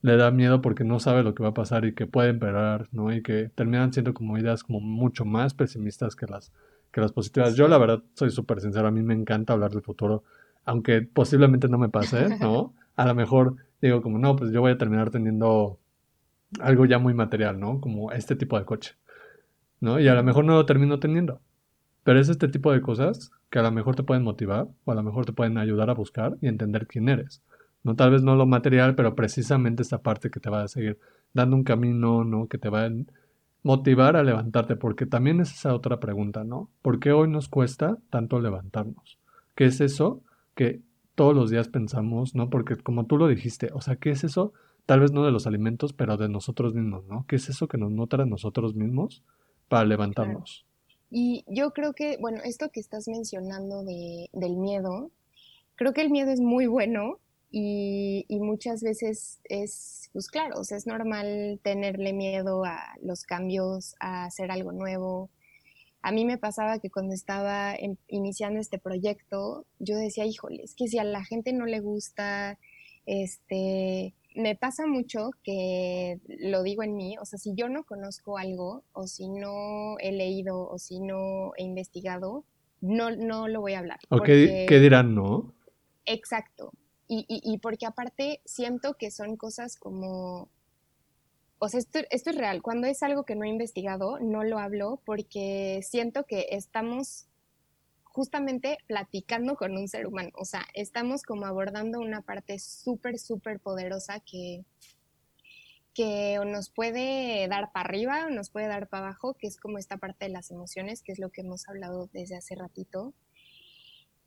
le 0.00 0.16
da 0.16 0.30
miedo 0.30 0.62
porque 0.62 0.82
no 0.82 0.98
sabe 0.98 1.22
lo 1.22 1.34
que 1.34 1.42
va 1.42 1.50
a 1.50 1.54
pasar 1.54 1.84
y 1.84 1.94
que 1.94 2.06
puede 2.06 2.30
empeorar, 2.30 2.88
¿no? 2.92 3.12
Y 3.12 3.22
que 3.22 3.50
terminan 3.54 3.92
siendo 3.92 4.14
como 4.14 4.38
ideas 4.38 4.64
como 4.64 4.80
mucho 4.80 5.24
más 5.24 5.54
pesimistas 5.54 6.16
que 6.16 6.26
las, 6.26 6.52
que 6.90 7.00
las 7.00 7.12
positivas. 7.12 7.54
Yo 7.54 7.68
la 7.68 7.78
verdad 7.78 8.02
soy 8.14 8.30
súper 8.30 8.60
sincero, 8.60 8.88
a 8.88 8.90
mí 8.90 9.02
me 9.02 9.14
encanta 9.14 9.52
hablar 9.52 9.70
del 9.70 9.82
futuro 9.82 10.24
aunque 10.64 11.02
posiblemente 11.02 11.68
no 11.68 11.78
me 11.78 11.88
pase, 11.88 12.38
¿no? 12.38 12.74
A 12.96 13.06
lo 13.06 13.14
mejor 13.14 13.56
digo 13.80 14.02
como, 14.02 14.18
no, 14.18 14.36
pues 14.36 14.52
yo 14.52 14.60
voy 14.60 14.72
a 14.72 14.78
terminar 14.78 15.10
teniendo 15.10 15.78
algo 16.60 16.84
ya 16.86 16.98
muy 16.98 17.14
material, 17.14 17.58
¿no? 17.58 17.80
Como 17.80 18.12
este 18.12 18.36
tipo 18.36 18.58
de 18.58 18.64
coche, 18.64 18.94
¿no? 19.80 19.98
Y 19.98 20.08
a 20.08 20.14
lo 20.14 20.22
mejor 20.22 20.44
no 20.44 20.54
lo 20.54 20.66
termino 20.66 21.00
teniendo. 21.00 21.40
Pero 22.04 22.20
es 22.20 22.28
este 22.28 22.48
tipo 22.48 22.72
de 22.72 22.82
cosas 22.82 23.30
que 23.50 23.58
a 23.58 23.62
lo 23.62 23.72
mejor 23.72 23.96
te 23.96 24.02
pueden 24.02 24.22
motivar 24.22 24.68
o 24.84 24.92
a 24.92 24.94
lo 24.94 25.02
mejor 25.02 25.24
te 25.24 25.32
pueden 25.32 25.56
ayudar 25.58 25.90
a 25.90 25.94
buscar 25.94 26.36
y 26.40 26.48
entender 26.48 26.86
quién 26.86 27.08
eres. 27.08 27.42
No 27.84 27.96
tal 27.96 28.10
vez 28.10 28.22
no 28.22 28.36
lo 28.36 28.46
material, 28.46 28.94
pero 28.94 29.14
precisamente 29.14 29.82
esta 29.82 29.98
parte 29.98 30.30
que 30.30 30.40
te 30.40 30.50
va 30.50 30.62
a 30.62 30.68
seguir 30.68 30.98
dando 31.32 31.56
un 31.56 31.64
camino, 31.64 32.24
¿no? 32.24 32.46
Que 32.46 32.58
te 32.58 32.68
va 32.68 32.86
a 32.86 32.90
motivar 33.62 34.16
a 34.16 34.22
levantarte, 34.22 34.76
porque 34.76 35.06
también 35.06 35.40
es 35.40 35.52
esa 35.52 35.74
otra 35.74 36.00
pregunta, 36.00 36.44
¿no? 36.44 36.68
¿Por 36.82 37.00
qué 37.00 37.12
hoy 37.12 37.28
nos 37.28 37.48
cuesta 37.48 37.98
tanto 38.10 38.40
levantarnos? 38.40 39.18
¿Qué 39.54 39.66
es 39.66 39.80
eso 39.80 40.22
que 40.54 40.82
todos 41.14 41.34
los 41.34 41.50
días 41.50 41.68
pensamos, 41.68 42.34
¿no? 42.34 42.50
Porque 42.50 42.76
como 42.76 43.06
tú 43.06 43.16
lo 43.16 43.28
dijiste, 43.28 43.70
o 43.72 43.80
sea, 43.80 43.96
¿qué 43.96 44.10
es 44.10 44.24
eso? 44.24 44.52
Tal 44.86 45.00
vez 45.00 45.12
no 45.12 45.24
de 45.24 45.30
los 45.30 45.46
alimentos, 45.46 45.92
pero 45.92 46.16
de 46.16 46.28
nosotros 46.28 46.74
mismos, 46.74 47.06
¿no? 47.06 47.26
¿Qué 47.26 47.36
es 47.36 47.48
eso 47.48 47.68
que 47.68 47.78
nos 47.78 47.90
nutre 47.90 48.22
a 48.22 48.26
nosotros 48.26 48.74
mismos 48.74 49.22
para 49.68 49.84
levantarnos? 49.84 50.66
Y 51.10 51.44
yo 51.46 51.72
creo 51.72 51.92
que, 51.92 52.16
bueno, 52.18 52.40
esto 52.44 52.70
que 52.70 52.80
estás 52.80 53.06
mencionando 53.06 53.84
de, 53.84 54.30
del 54.32 54.56
miedo, 54.56 55.10
creo 55.76 55.92
que 55.92 56.00
el 56.00 56.10
miedo 56.10 56.30
es 56.30 56.40
muy 56.40 56.66
bueno 56.66 57.18
y, 57.50 58.24
y, 58.28 58.40
muchas 58.40 58.82
veces 58.82 59.40
es, 59.44 60.08
pues 60.14 60.28
claro, 60.28 60.58
o 60.58 60.64
sea, 60.64 60.78
es 60.78 60.86
normal 60.86 61.60
tenerle 61.62 62.14
miedo 62.14 62.64
a 62.64 62.78
los 63.02 63.24
cambios, 63.24 63.94
a 64.00 64.24
hacer 64.24 64.50
algo 64.50 64.72
nuevo, 64.72 65.28
a 66.02 66.10
mí 66.10 66.24
me 66.24 66.36
pasaba 66.36 66.80
que 66.80 66.90
cuando 66.90 67.14
estaba 67.14 67.74
iniciando 68.08 68.60
este 68.60 68.78
proyecto, 68.78 69.66
yo 69.78 69.96
decía, 69.96 70.26
híjole, 70.26 70.64
es 70.64 70.74
que 70.74 70.88
si 70.88 70.98
a 70.98 71.04
la 71.04 71.24
gente 71.24 71.52
no 71.52 71.64
le 71.64 71.78
gusta, 71.78 72.58
este, 73.06 74.12
me 74.34 74.56
pasa 74.56 74.86
mucho 74.88 75.30
que 75.44 76.18
lo 76.26 76.64
digo 76.64 76.82
en 76.82 76.96
mí, 76.96 77.16
o 77.20 77.24
sea, 77.24 77.38
si 77.38 77.54
yo 77.54 77.68
no 77.68 77.84
conozco 77.84 78.36
algo, 78.36 78.82
o 78.92 79.06
si 79.06 79.28
no 79.28 79.96
he 80.00 80.10
leído, 80.10 80.68
o 80.68 80.78
si 80.78 80.98
no 80.98 81.52
he 81.56 81.62
investigado, 81.62 82.44
no, 82.80 83.12
no 83.12 83.46
lo 83.46 83.60
voy 83.60 83.74
a 83.74 83.78
hablar. 83.78 84.00
¿O 84.08 84.20
qué, 84.20 84.66
dirán, 84.68 85.14
no? 85.14 85.54
Exacto. 86.04 86.72
Y, 87.06 87.24
y, 87.28 87.40
y 87.44 87.58
porque 87.58 87.86
aparte 87.86 88.40
siento 88.44 88.94
que 88.94 89.12
son 89.12 89.36
cosas 89.36 89.76
como 89.76 90.48
o 91.64 91.68
sea, 91.68 91.78
esto, 91.78 92.00
es 92.10 92.36
real. 92.36 92.60
Cuando 92.60 92.88
es 92.88 93.04
algo 93.04 93.22
que 93.22 93.36
no 93.36 93.44
he 93.44 93.48
investigado, 93.48 94.18
no 94.18 94.42
lo 94.42 94.58
hablo 94.58 95.00
porque 95.06 95.78
siento 95.84 96.24
que 96.24 96.48
estamos 96.50 97.28
justamente 98.02 98.78
platicando 98.88 99.54
con 99.54 99.78
un 99.78 99.86
ser 99.86 100.08
humano. 100.08 100.30
O 100.34 100.44
sea, 100.44 100.66
estamos 100.74 101.22
como 101.22 101.46
abordando 101.46 102.00
una 102.00 102.20
parte 102.20 102.58
súper, 102.58 103.16
súper 103.20 103.60
poderosa 103.60 104.18
que, 104.18 104.64
que 105.94 106.36
nos 106.44 106.68
puede 106.68 107.46
dar 107.46 107.70
para 107.70 107.88
arriba 107.88 108.26
o 108.26 108.30
nos 108.30 108.50
puede 108.50 108.66
dar 108.66 108.88
para 108.88 109.06
abajo, 109.06 109.34
que 109.34 109.46
es 109.46 109.56
como 109.56 109.78
esta 109.78 109.98
parte 109.98 110.24
de 110.24 110.32
las 110.32 110.50
emociones, 110.50 111.00
que 111.00 111.12
es 111.12 111.20
lo 111.20 111.30
que 111.30 111.42
hemos 111.42 111.68
hablado 111.68 112.10
desde 112.12 112.34
hace 112.34 112.56
ratito. 112.56 113.14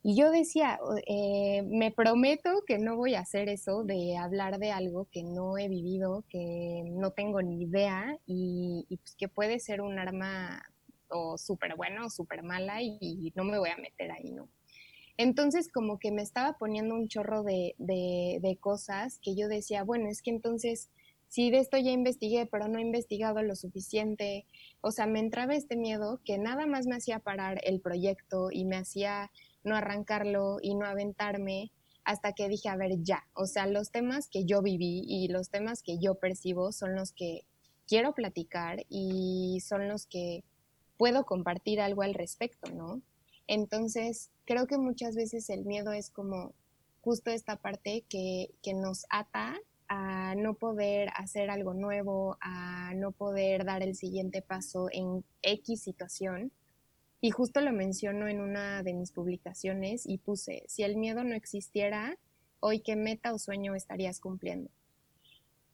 Y 0.08 0.16
yo 0.16 0.30
decía, 0.30 0.80
eh, 1.08 1.64
me 1.64 1.90
prometo 1.90 2.62
que 2.68 2.78
no 2.78 2.96
voy 2.96 3.16
a 3.16 3.22
hacer 3.22 3.50
eso 3.50 3.84
de 3.84 4.16
hablar 4.18 4.60
de 4.60 4.72
algo 4.72 5.08
que 5.12 5.24
no 5.24 5.58
he 5.58 5.68
vivido, 5.68 6.24
que 6.30 6.84
no 6.92 7.10
tengo 7.10 7.42
ni 7.42 7.64
idea 7.64 8.16
y, 8.28 8.86
pues 8.88 9.16
que 9.16 9.28
puede 9.30 9.60
ser 9.60 9.82
un 9.82 9.98
arma 9.98 10.62
o 11.08 11.40
súper 11.40 11.76
buena 11.76 12.06
o 12.06 12.12
súper 12.12 12.44
mala 12.44 12.84
y, 12.84 13.34
no 13.36 13.46
me 13.46 13.58
voy 13.58 13.72
a 13.72 13.78
meter 13.78 14.12
ahí, 14.12 14.30
¿no? 14.30 14.48
Entonces 15.18 15.72
como 15.72 15.98
que 15.98 16.12
me 16.12 16.22
estaba 16.22 16.56
poniendo 16.60 16.94
un 16.94 17.08
chorro 17.08 17.42
de, 17.42 17.74
de, 17.80 18.38
de 18.44 18.58
cosas 18.58 19.18
que 19.24 19.36
yo 19.36 19.48
decía, 19.48 19.84
bueno, 19.84 20.08
es 20.08 20.22
que 20.22 20.30
entonces 20.30 20.92
si 21.30 21.50
de 21.50 21.58
esto 21.58 21.78
ya 21.78 21.92
investigué, 21.92 22.46
pero 22.46 22.68
no 22.68 22.78
he 22.78 22.82
investigado 22.82 23.42
lo 23.42 23.56
suficiente, 23.56 24.46
o 24.82 24.92
sea, 24.92 25.08
me 25.08 25.20
entraba 25.20 25.56
este 25.56 25.76
miedo 25.76 26.22
que 26.24 26.38
nada 26.38 26.68
más 26.68 26.86
me 26.86 26.96
hacía 26.96 27.18
parar 27.18 27.60
el 27.64 27.82
proyecto 27.82 28.50
y 28.52 28.66
me 28.66 28.78
hacía 28.78 29.32
no 29.66 29.76
arrancarlo 29.76 30.58
y 30.62 30.76
no 30.76 30.86
aventarme 30.86 31.72
hasta 32.06 32.34
que 32.34 32.48
dije, 32.48 32.70
a 32.70 32.78
ver, 32.78 33.02
ya, 33.02 33.28
o 33.34 33.48
sea, 33.48 33.66
los 33.66 33.92
temas 33.92 34.30
que 34.30 34.46
yo 34.46 34.62
viví 34.62 35.04
y 35.08 35.28
los 35.28 35.50
temas 35.50 35.82
que 35.82 35.98
yo 35.98 36.16
percibo 36.16 36.72
son 36.72 36.96
los 36.96 37.12
que 37.12 37.42
quiero 37.88 38.14
platicar 38.14 38.86
y 38.90 39.60
son 39.66 39.88
los 39.88 40.06
que 40.06 40.44
puedo 40.98 41.26
compartir 41.26 41.82
algo 41.82 42.04
al 42.04 42.14
respecto, 42.14 42.72
¿no? 42.72 43.02
Entonces, 43.48 44.30
creo 44.46 44.68
que 44.68 44.78
muchas 44.78 45.16
veces 45.16 45.50
el 45.50 45.66
miedo 45.66 45.92
es 45.92 46.10
como 46.10 46.54
justo 47.02 47.32
esta 47.32 47.58
parte 47.58 48.06
que, 48.08 48.52
que 48.62 48.74
nos 48.74 49.06
ata 49.10 49.56
a 49.88 50.36
no 50.36 50.56
poder 50.56 51.10
hacer 51.16 51.50
algo 51.50 51.74
nuevo, 51.74 52.38
a 52.42 52.94
no 52.96 53.12
poder 53.12 53.66
dar 53.66 53.84
el 53.84 53.96
siguiente 53.96 54.42
paso 54.42 54.88
en 54.92 55.24
X 55.42 55.82
situación 55.82 56.52
y 57.26 57.32
justo 57.32 57.60
lo 57.60 57.74
menciono 57.74 58.28
en 58.28 58.40
una 58.40 58.84
de 58.84 58.94
mis 58.94 59.12
publicaciones 59.12 60.06
y 60.06 60.20
puse, 60.20 60.64
si 60.68 60.84
el 60.84 60.96
miedo 60.96 61.24
no 61.24 61.34
existiera, 61.34 62.20
hoy 62.60 62.82
qué 62.82 62.96
meta 62.96 63.34
o 63.34 63.40
sueño 63.40 63.74
estarías 63.74 64.20
cumpliendo. 64.20 64.70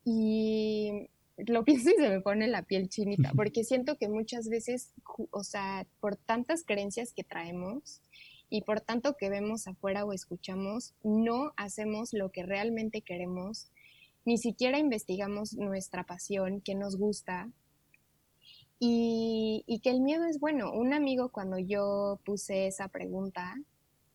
Y 0.06 1.10
lo 1.36 1.66
pienso 1.66 1.90
y 1.90 2.02
se 2.02 2.08
me 2.08 2.22
pone 2.22 2.48
la 2.48 2.62
piel 2.62 2.88
chinita, 2.88 3.34
porque 3.36 3.66
siento 3.66 3.98
que 3.98 4.08
muchas 4.08 4.48
veces, 4.48 4.94
o 5.32 5.44
sea, 5.44 5.86
por 6.00 6.16
tantas 6.16 6.64
creencias 6.64 7.12
que 7.12 7.26
traemos 7.26 8.00
y 8.50 8.62
por 8.62 8.80
tanto 8.80 9.18
que 9.18 9.30
vemos 9.30 9.68
afuera 9.68 10.06
o 10.06 10.14
escuchamos, 10.14 10.94
no 11.04 11.52
hacemos 11.58 12.14
lo 12.14 12.32
que 12.32 12.44
realmente 12.44 13.02
queremos, 13.02 13.72
ni 14.24 14.38
siquiera 14.38 14.80
investigamos 14.80 15.56
nuestra 15.56 16.06
pasión, 16.06 16.62
qué 16.62 16.76
nos 16.76 16.96
gusta, 16.96 17.52
y, 18.84 19.80
que 19.84 19.92
el 19.92 20.02
miedo 20.02 20.26
es 20.26 20.40
bueno. 20.40 20.72
Un 20.74 20.92
amigo 20.94 21.30
cuando 21.30 21.60
yo 21.60 22.20
puse 22.26 22.66
esa 22.66 22.88
pregunta 22.88 23.56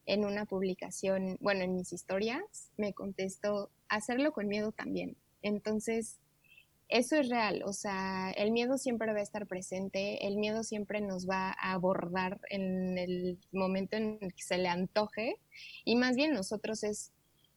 en 0.06 0.24
una 0.24 0.44
publicación, 0.44 1.38
bueno, 1.40 1.62
en 1.62 1.74
mis 1.74 1.92
historias, 1.92 2.72
me 2.76 2.92
contestó, 2.92 3.70
hacerlo 3.88 4.32
con 4.32 4.48
miedo 4.48 4.72
también. 4.72 5.16
Entonces, 5.42 6.18
eso 6.88 7.16
es 7.16 7.28
real, 7.28 7.62
o 7.64 7.72
sea, 7.72 8.32
el 8.32 8.50
miedo 8.50 8.76
siempre 8.76 9.12
va 9.12 9.20
a 9.20 9.22
estar 9.22 9.46
presente, 9.46 10.26
el 10.26 10.36
miedo 10.36 10.64
siempre 10.64 11.00
nos 11.00 11.28
va 11.28 11.50
a 11.50 11.72
abordar 11.72 12.40
en 12.50 12.98
el 12.98 13.38
momento 13.52 13.96
en 13.96 14.18
el 14.20 14.34
que 14.34 14.42
se 14.42 14.58
le 14.58 14.68
antoje 14.68 15.36
y 15.84 15.96
más 15.96 16.14
bien 16.16 16.32
nosotros 16.32 16.84
es 16.84 17.12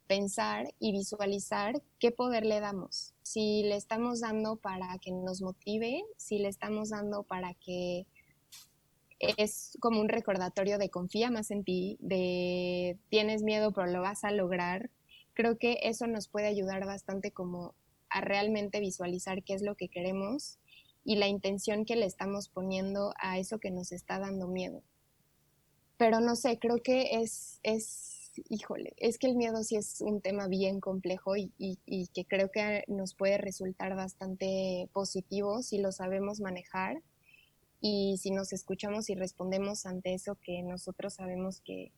pensar 0.08 0.74
y 0.80 0.92
visualizar 0.92 1.82
qué 2.00 2.12
poder 2.12 2.46
le 2.46 2.60
damos. 2.60 3.14
Si 3.30 3.62
le 3.62 3.76
estamos 3.76 4.22
dando 4.22 4.56
para 4.56 4.98
que 4.98 5.12
nos 5.12 5.44
motive, 5.44 6.02
si 6.18 6.40
le 6.40 6.48
estamos 6.48 6.90
dando 6.90 7.22
para 7.22 7.54
que 7.54 8.08
es 9.20 9.78
como 9.80 10.02
un 10.02 10.10
recordatorio 10.10 10.80
de 10.80 10.90
confía 10.90 11.30
más 11.30 11.52
en 11.52 11.64
ti, 11.64 11.98
de 12.00 12.98
tienes 13.10 13.44
miedo 13.44 13.72
pero 13.72 13.86
lo 13.86 14.02
vas 14.02 14.24
a 14.24 14.32
lograr. 14.32 14.90
Creo 15.36 15.60
que 15.60 15.78
eso 15.84 16.08
nos 16.08 16.28
puede 16.28 16.48
ayudar 16.48 16.88
bastante 16.88 17.30
como 17.30 17.76
a 18.10 18.22
realmente 18.22 18.80
visualizar 18.80 19.44
qué 19.44 19.54
es 19.54 19.62
lo 19.62 19.76
que 19.76 19.90
queremos 19.90 20.58
y 21.06 21.18
la 21.18 21.28
intención 21.28 21.86
que 21.86 21.98
le 21.98 22.08
estamos 22.08 22.50
poniendo 22.50 23.14
a 23.22 23.38
eso 23.38 23.60
que 23.60 23.70
nos 23.70 23.92
está 23.92 24.18
dando 24.18 24.48
miedo. 24.48 24.82
Pero 25.98 26.20
no 26.20 26.36
sé, 26.36 26.58
creo 26.58 26.82
que 26.82 27.22
es, 27.22 27.60
es 27.62 28.19
híjole, 28.50 28.94
es 28.98 29.18
que 29.18 29.28
el 29.28 29.36
miedo 29.36 29.64
sí 29.64 29.76
es 29.76 30.02
un 30.02 30.22
tema 30.22 30.48
bien 30.48 30.80
complejo 30.80 31.36
y, 31.36 31.52
que 32.14 32.26
creo 32.26 32.52
que 32.52 32.84
nos 32.88 33.14
puede 33.14 33.38
resultar 33.38 33.96
bastante 33.96 34.90
positivo 34.94 35.62
si 35.62 35.80
lo 35.80 35.92
sabemos 35.92 36.40
manejar 36.40 37.02
y 37.82 38.18
si 38.18 38.32
nos 38.32 38.54
escuchamos 38.54 39.10
y 39.10 39.16
respondemos 39.16 39.86
ante 39.86 40.14
eso 40.14 40.38
que 40.42 40.62
nosotros 40.64 41.14
sabemos 41.14 41.62
que, 41.62 41.92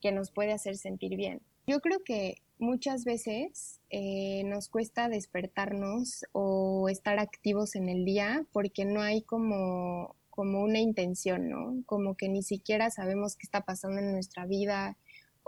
que 0.00 0.12
nos 0.12 0.30
puede 0.30 0.52
hacer 0.52 0.76
sentir 0.76 1.16
bien. 1.16 1.40
Yo 1.66 1.80
creo 1.80 2.02
que 2.04 2.36
muchas 2.58 3.04
veces 3.04 3.80
eh, 3.90 4.42
nos 4.44 4.68
cuesta 4.68 5.08
despertarnos 5.08 6.24
o 6.32 6.88
estar 6.88 7.18
activos 7.18 7.74
en 7.76 7.88
el 7.88 8.04
día 8.04 8.44
porque 8.52 8.84
no 8.84 9.02
hay 9.02 9.22
como, 9.22 10.16
como 10.30 10.62
una 10.62 10.78
intención, 10.78 11.48
¿no? 11.48 11.82
Como 11.86 12.16
que 12.16 12.28
ni 12.28 12.42
siquiera 12.42 12.90
sabemos 12.90 13.36
qué 13.36 13.46
está 13.46 13.62
pasando 13.62 14.00
en 14.00 14.12
nuestra 14.12 14.46
vida 14.46 14.96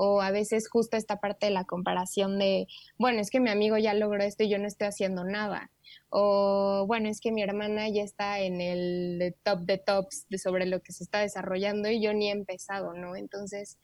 o 0.05 0.20
a 0.20 0.32
veces 0.32 0.68
justo 0.68 0.96
esta 0.96 1.20
parte 1.20 1.46
de 1.46 1.53
la 1.53 1.64
comparación 1.64 2.36
de, 2.36 2.66
bueno, 2.98 3.20
es 3.20 3.30
que 3.30 3.38
mi 3.38 3.50
amigo 3.50 3.78
ya 3.78 3.94
logró 3.94 4.20
esto 4.24 4.42
y 4.42 4.48
yo 4.48 4.59
no 4.59 4.66
estoy 4.66 4.88
haciendo 4.88 5.22
nada. 5.22 5.70
O 6.09 6.86
bueno, 6.88 7.09
es 7.09 7.20
que 7.20 7.30
mi 7.30 7.40
hermana 7.40 7.88
ya 7.88 8.03
está 8.03 8.40
en 8.40 8.61
el 8.61 9.36
top 9.44 9.61
de 9.61 9.78
tops 9.78 10.26
de 10.28 10.38
sobre 10.38 10.66
lo 10.66 10.80
que 10.80 10.92
se 10.92 11.05
está 11.05 11.20
desarrollando 11.20 11.88
y 11.88 12.03
yo 12.03 12.12
ni 12.14 12.30
he 12.30 12.32
empezado, 12.32 12.94
¿no? 12.94 13.14
Entonces, 13.14 13.78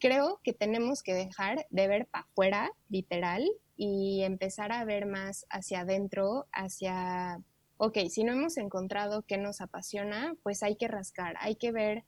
creo 0.00 0.40
que 0.42 0.52
tenemos 0.52 1.04
que 1.04 1.14
dejar 1.14 1.68
de 1.70 1.86
ver 1.86 2.06
para 2.06 2.24
afuera, 2.24 2.72
literal, 2.88 3.48
y 3.76 4.22
empezar 4.24 4.72
a 4.72 4.84
ver 4.84 5.06
más 5.06 5.46
hacia 5.50 5.82
adentro, 5.82 6.48
hacia, 6.52 7.40
ok, 7.76 7.96
si 8.10 8.24
no 8.24 8.32
hemos 8.32 8.56
encontrado 8.56 9.22
qué 9.22 9.38
nos 9.38 9.60
apasiona, 9.60 10.34
pues 10.42 10.64
hay 10.64 10.74
que 10.74 10.88
rascar, 10.88 11.36
hay 11.38 11.54
que 11.54 11.70
ver, 11.70 12.02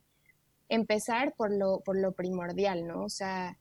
empezar 0.70 1.34
por 1.36 1.52
lo, 1.52 1.80
por 1.80 1.98
lo 1.98 2.12
primordial, 2.12 2.86
¿no? 2.86 3.04
O 3.04 3.10
sea, 3.10 3.58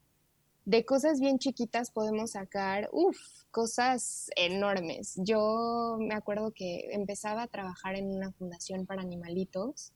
de 0.63 0.85
cosas 0.85 1.19
bien 1.19 1.39
chiquitas 1.39 1.91
podemos 1.91 2.31
sacar, 2.31 2.87
uff, 2.93 3.17
cosas 3.51 4.29
enormes. 4.35 5.15
Yo 5.17 5.97
me 5.99 6.13
acuerdo 6.13 6.51
que 6.51 6.89
empezaba 6.91 7.43
a 7.43 7.47
trabajar 7.47 7.95
en 7.95 8.15
una 8.15 8.31
fundación 8.31 8.85
para 8.85 9.01
animalitos 9.01 9.91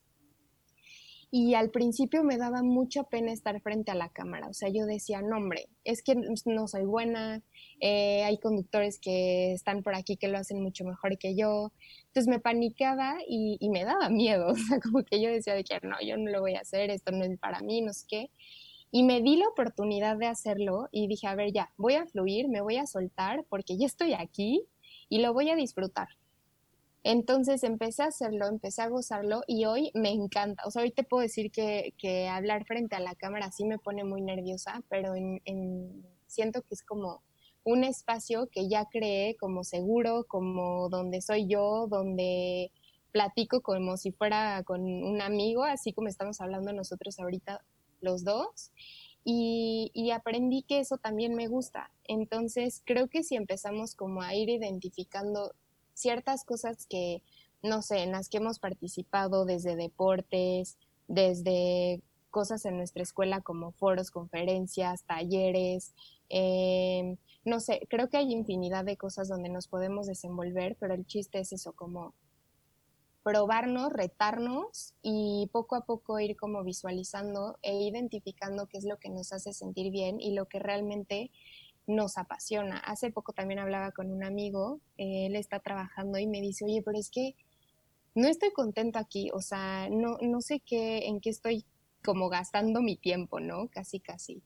y 1.36 1.56
al 1.56 1.72
principio 1.72 2.24
me 2.24 2.38
daba 2.38 2.62
mucha 2.62 3.06
pena 3.06 3.34
estar 3.34 3.60
frente 3.60 3.90
a 3.90 3.96
la 3.96 4.10
cámara. 4.10 4.50
O 4.50 4.54
sea, 4.54 4.70
yo 4.70 4.86
decía, 4.86 5.24
no, 5.24 5.38
hombre, 5.38 5.68
es 5.84 6.04
que 6.04 6.14
no 6.46 6.68
soy 6.68 6.86
buena, 6.86 7.42
eh, 7.80 8.24
hay 8.24 8.38
conductores 8.38 9.00
que 9.00 9.52
están 9.52 9.82
por 9.82 9.96
aquí 9.96 10.16
que 10.16 10.28
lo 10.28 10.38
hacen 10.38 10.62
mucho 10.62 10.86
mejor 10.86 11.18
que 11.18 11.36
yo. 11.36 11.72
Entonces 12.06 12.28
me 12.28 12.40
panicaba 12.40 13.16
y, 13.28 13.58
me 13.72 13.84
daba 13.84 14.10
miedo. 14.10 14.46
O 14.54 14.56
sea, 14.56 14.80
como 14.80 15.04
que 15.04 15.20
yo 15.20 15.32
decía 15.32 15.56
de 15.56 15.64
que 15.64 15.80
no, 15.82 15.96
yo 16.06 16.18
no 16.18 16.30
lo 16.30 16.40
voy 16.40 16.54
a 16.54 16.60
hacer, 16.60 16.92
esto 16.92 17.12
no 17.12 17.24
es 17.24 17.40
para 17.40 17.62
mí, 17.62 17.82
no 17.82 17.94
sé 17.94 18.06
qué. 18.08 18.30
Y 18.92 19.02
me 19.02 19.20
di 19.24 19.38
la 19.38 19.48
oportunidad 19.48 20.18
de 20.18 20.28
hacerlo 20.28 20.88
y 20.92 21.08
dije, 21.08 21.26
a 21.26 21.34
ver, 21.34 21.52
ya, 21.52 21.72
voy 21.78 21.96
a 21.96 22.06
fluir, 22.06 22.48
me 22.48 22.62
voy 22.62 22.78
a 22.78 22.86
soltar 22.86 23.44
porque 23.50 23.76
ya 23.76 23.88
estoy 23.88 24.14
aquí 24.14 24.68
y 25.10 25.18
lo 25.18 25.34
voy 25.34 25.50
a 25.50 25.56
disfrutar. 25.56 26.10
Entonces 27.04 27.64
empecé 27.64 28.04
a 28.04 28.08
hacerlo, 28.08 28.48
empecé 28.48 28.82
a 28.82 28.88
gozarlo 28.88 29.44
y 29.46 29.66
hoy 29.66 29.92
me 29.94 30.12
encanta. 30.12 30.64
O 30.66 30.72
sea, 30.72 30.84
hoy 30.84 30.92
te 30.92 31.04
puedo 31.04 31.22
decir 31.22 31.52
que, 31.52 31.94
hablar 32.30 32.66
frente 32.66 32.96
a 32.96 33.02
la 33.02 33.16
cámara 33.16 33.52
sí 33.52 33.66
me 33.66 33.78
pone 33.78 34.04
muy 34.06 34.22
nerviosa, 34.22 34.82
pero 34.90 35.16
en, 35.16 35.42
en, 35.46 36.06
siento 36.28 36.62
que 36.62 36.76
es 36.76 36.84
como 36.84 37.22
un 37.66 37.84
espacio 37.84 38.48
que 38.50 38.70
ya 38.70 38.86
creé 38.86 39.36
como 39.38 39.64
seguro, 39.64 40.26
como 40.28 40.90
donde 40.90 41.22
soy 41.22 41.48
yo, 41.48 41.88
donde 41.88 42.72
platico 43.12 43.62
como 43.62 43.98
si 43.98 44.12
fuera 44.12 44.64
con 44.64 44.82
un 44.82 45.22
amigo, 45.22 45.64
así 45.64 45.94
como 45.94 46.08
estamos 46.08 46.42
hablando 46.42 46.74
nosotros 46.74 47.20
ahorita 47.20 47.64
los 48.02 48.24
dos. 48.24 48.72
Y, 49.26 49.92
y, 49.94 50.12
aprendí 50.12 50.64
que 50.64 50.80
eso 50.80 50.98
también 50.98 51.34
me 51.34 51.48
gusta. 51.48 51.92
Entonces, 52.04 52.82
creo 52.86 53.08
que 53.08 53.24
si 53.24 53.36
empezamos 53.38 53.96
como 53.96 54.22
a 54.22 54.36
ir 54.36 54.50
identificando 54.50 55.54
ciertas 55.94 56.44
cosas 56.44 56.86
que, 56.88 57.22
no 57.62 57.82
sé, 57.82 58.04
en 58.04 58.12
las 58.12 58.30
que 58.30 58.38
hemos 58.38 58.60
participado 58.60 59.46
desde 59.46 59.76
deportes, 59.76 60.78
desde 61.08 62.02
cosas 62.32 62.66
en 62.66 62.78
nuestra 62.78 63.04
escuela 63.04 63.42
como 63.42 63.72
foros, 63.72 64.10
conferencias, 64.10 65.04
talleres, 65.04 65.94
eh, 66.30 67.16
no 67.46 67.60
sé, 67.60 67.86
creo 67.90 68.10
que 68.10 68.18
hay 68.18 68.32
infinidad 68.32 68.86
de 68.86 68.98
cosas 68.98 69.28
donde 69.28 69.50
nos 69.50 69.68
podemos 69.68 70.08
desenvolver, 70.08 70.76
pero 70.80 70.94
el 70.94 71.06
chiste 71.06 71.40
es 71.40 71.54
eso, 71.54 71.74
como 71.74 72.14
probarnos, 73.24 73.92
retarnos 73.92 74.94
y 75.02 75.50
poco 75.52 75.76
a 75.76 75.86
poco 75.86 76.20
ir 76.20 76.36
como 76.36 76.64
visualizando 76.64 77.58
e 77.62 77.74
identificando 77.84 78.68
qué 78.68 78.78
es 78.78 78.84
lo 78.84 78.98
que 78.98 79.10
nos 79.10 79.32
hace 79.32 79.54
sentir 79.54 79.92
bien 79.92 80.20
y 80.20 80.34
lo 80.34 80.46
que 80.48 80.60
realmente 80.60 81.32
nos 81.88 82.18
apasiona. 82.18 82.78
Hace 82.78 83.12
poco 83.12 83.34
también 83.34 83.60
hablaba 83.60 83.92
con 83.92 84.12
un 84.12 84.24
amigo, 84.24 84.80
él 84.98 85.36
está 85.36 85.60
trabajando 85.60 86.18
y 86.20 86.28
me 86.28 86.42
dice, 86.42 86.66
oye, 86.66 86.82
pero 86.84 86.98
es 86.98 87.10
que 87.10 87.36
no 88.16 88.28
estoy 88.28 88.52
contento 88.52 89.00
aquí, 89.00 89.30
o 89.34 89.42
sea, 89.42 89.90
no, 89.90 90.18
no 90.22 90.42
sé 90.42 90.60
qué, 90.60 91.08
en 91.08 91.20
qué 91.20 91.30
estoy 91.30 91.66
como 92.04 92.30
gastando 92.30 92.82
mi 92.82 92.96
tiempo, 92.96 93.40
¿no? 93.40 93.70
Casi, 93.70 94.00
casi. 94.00 94.44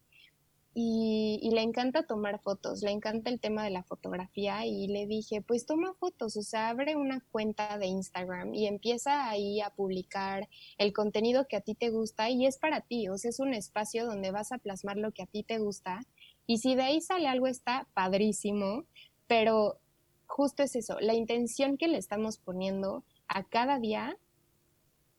Y, 0.80 1.40
y, 1.42 1.50
le 1.56 1.64
encanta 1.64 2.06
tomar 2.06 2.40
fotos, 2.40 2.84
le 2.84 2.92
encanta 2.92 3.32
el 3.32 3.40
tema 3.40 3.64
de 3.64 3.72
la 3.72 3.82
fotografía 3.82 4.64
y 4.68 4.86
le 4.86 5.08
dije, 5.08 5.42
pues 5.42 5.66
toma 5.66 5.96
fotos, 5.96 6.38
o 6.38 6.44
sea, 6.44 6.70
abre 6.70 6.96
una 6.96 7.26
cuenta 7.32 7.80
de 7.80 7.88
Instagram 7.88 8.54
y 8.54 8.68
empieza 8.68 9.28
ahí 9.28 9.60
a 9.60 9.72
publicar 9.72 10.48
el 10.78 10.94
contenido 10.94 11.48
que 11.48 11.56
a 11.56 11.62
ti 11.62 11.74
te 11.74 11.90
gusta 11.90 12.30
y 12.30 12.46
es 12.46 12.60
para 12.60 12.82
ti, 12.82 13.10
o 13.10 13.18
sea, 13.18 13.30
es 13.30 13.40
un 13.40 13.56
espacio 13.56 14.06
donde 14.06 14.30
vas 14.30 14.52
a 14.52 14.60
plasmar 14.60 14.98
lo 14.98 15.12
que 15.14 15.24
a 15.24 15.26
ti 15.26 15.42
te 15.42 15.58
gusta 15.58 16.06
y 16.48 16.58
si 16.58 16.76
de 16.76 16.84
ahí 16.84 17.02
sale 17.02 17.28
algo 17.28 17.48
está 17.48 17.88
padrísimo, 17.94 18.86
pero 19.28 19.80
justo 20.26 20.64
es 20.64 20.76
eso, 20.76 21.00
la 21.00 21.14
intención 21.14 21.78
que 21.78 21.88
le 21.88 21.98
estamos 21.98 22.38
poniendo 22.38 23.04
a 23.28 23.44
cada 23.44 23.80
día 23.80 24.18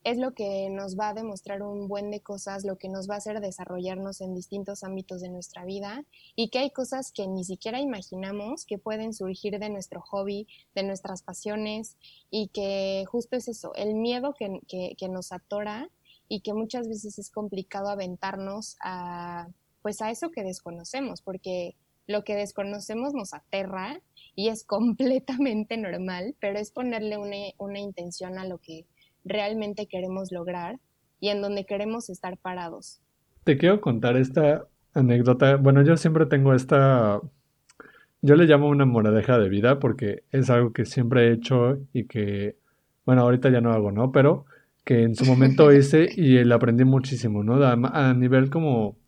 es 0.04 0.16
lo 0.16 0.32
que 0.32 0.70
nos 0.70 0.98
va 0.98 1.10
a 1.10 1.14
demostrar 1.14 1.62
un 1.62 1.88
buen 1.88 2.10
de 2.10 2.20
cosas, 2.20 2.64
lo 2.64 2.78
que 2.78 2.88
nos 2.88 3.10
va 3.10 3.14
a 3.14 3.18
hacer 3.18 3.40
desarrollarnos 3.40 4.20
en 4.20 4.34
distintos 4.34 4.84
ámbitos 4.84 5.20
de 5.20 5.28
nuestra 5.28 5.64
vida 5.64 6.04
y 6.34 6.48
que 6.48 6.60
hay 6.60 6.70
cosas 6.70 7.12
que 7.12 7.26
ni 7.26 7.44
siquiera 7.44 7.80
imaginamos 7.80 8.64
que 8.64 8.78
pueden 8.78 9.12
surgir 9.12 9.58
de 9.58 9.68
nuestro 9.68 10.00
hobby, 10.00 10.46
de 10.74 10.84
nuestras 10.84 11.22
pasiones 11.22 11.96
y 12.30 12.48
que 12.48 13.04
justo 13.10 13.36
es 13.36 13.48
eso, 13.48 13.74
el 13.74 13.94
miedo 13.94 14.34
que, 14.34 14.60
que, 14.66 15.08
nos 15.08 15.32
atora 15.32 15.90
y 16.28 16.40
que 16.40 16.54
muchas 16.54 16.88
veces 16.88 17.18
es 17.18 17.30
complicado 17.30 17.88
aventarnos 17.88 18.76
a 18.82 19.48
pues 19.88 20.02
a 20.02 20.10
eso 20.10 20.30
que 20.30 20.44
desconocemos, 20.44 21.22
porque 21.22 21.74
lo 22.06 22.22
que 22.22 22.36
desconocemos 22.36 23.14
nos 23.14 23.32
aterra 23.32 24.02
y 24.34 24.48
es 24.48 24.62
completamente 24.66 25.78
normal, 25.78 26.34
pero 26.40 26.58
es 26.58 26.70
ponerle 26.70 27.16
una, 27.16 27.36
una 27.56 27.78
intención 27.78 28.36
a 28.38 28.44
lo 28.44 28.58
que 28.58 28.84
realmente 29.24 29.86
queremos 29.86 30.30
lograr 30.30 30.78
y 31.20 31.30
en 31.30 31.40
donde 31.40 31.64
queremos 31.64 32.10
estar 32.10 32.36
parados. 32.36 33.00
Te 33.44 33.56
quiero 33.56 33.80
contar 33.80 34.18
esta 34.18 34.66
anécdota. 34.92 35.56
Bueno, 35.56 35.80
yo 35.82 35.96
siempre 35.96 36.26
tengo 36.26 36.52
esta, 36.52 37.22
yo 38.20 38.36
le 38.36 38.44
llamo 38.44 38.68
una 38.68 38.84
moradeja 38.84 39.38
de 39.38 39.48
vida 39.48 39.78
porque 39.78 40.24
es 40.32 40.50
algo 40.50 40.74
que 40.74 40.84
siempre 40.84 41.28
he 41.28 41.32
hecho 41.32 41.78
y 41.94 42.04
que, 42.04 42.56
bueno, 43.06 43.22
ahorita 43.22 43.48
ya 43.48 43.62
no 43.62 43.72
hago, 43.72 43.90
¿no? 43.90 44.12
Pero 44.12 44.44
que 44.84 45.04
en 45.04 45.14
su 45.14 45.24
momento 45.24 45.72
hice 45.72 46.10
y 46.14 46.44
le 46.44 46.54
aprendí 46.54 46.84
muchísimo, 46.84 47.42
¿no? 47.42 47.54
A, 47.64 47.72
a 47.72 48.12
nivel 48.12 48.50
como 48.50 48.98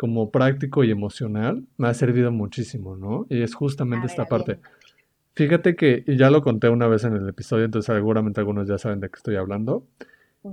como 0.00 0.30
práctico 0.30 0.82
y 0.82 0.90
emocional 0.90 1.66
me 1.76 1.88
ha 1.88 1.92
servido 1.92 2.32
muchísimo, 2.32 2.96
¿no? 2.96 3.26
Y 3.28 3.42
es 3.42 3.54
justamente 3.54 4.06
esta 4.06 4.24
parte. 4.24 4.58
Fíjate 5.34 5.76
que, 5.76 6.04
y 6.06 6.16
ya 6.16 6.30
lo 6.30 6.40
conté 6.40 6.70
una 6.70 6.86
vez 6.86 7.04
en 7.04 7.16
el 7.16 7.28
episodio, 7.28 7.66
entonces 7.66 7.94
seguramente 7.94 8.40
algunos 8.40 8.66
ya 8.66 8.78
saben 8.78 9.00
de 9.00 9.10
qué 9.10 9.16
estoy 9.16 9.36
hablando, 9.36 9.84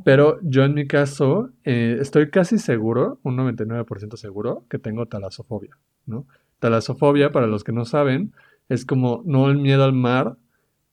pero 0.04 0.38
yo 0.42 0.66
en 0.66 0.74
mi 0.74 0.86
caso 0.86 1.52
eh, 1.64 1.98
estoy 2.02 2.30
casi 2.30 2.58
seguro, 2.58 3.22
un 3.24 3.38
99% 3.38 4.18
seguro, 4.18 4.66
que 4.70 4.80
tengo 4.80 5.06
talasofobia, 5.06 5.78
¿no? 6.06 6.26
Talasofobia, 6.60 7.32
para 7.32 7.48
los 7.48 7.64
que 7.64 7.72
no 7.72 7.86
saben, 7.86 8.34
es 8.68 8.84
como 8.84 9.24
no 9.26 9.50
el 9.50 9.60
miedo 9.60 9.86
al 9.86 9.94
mar, 9.94 10.36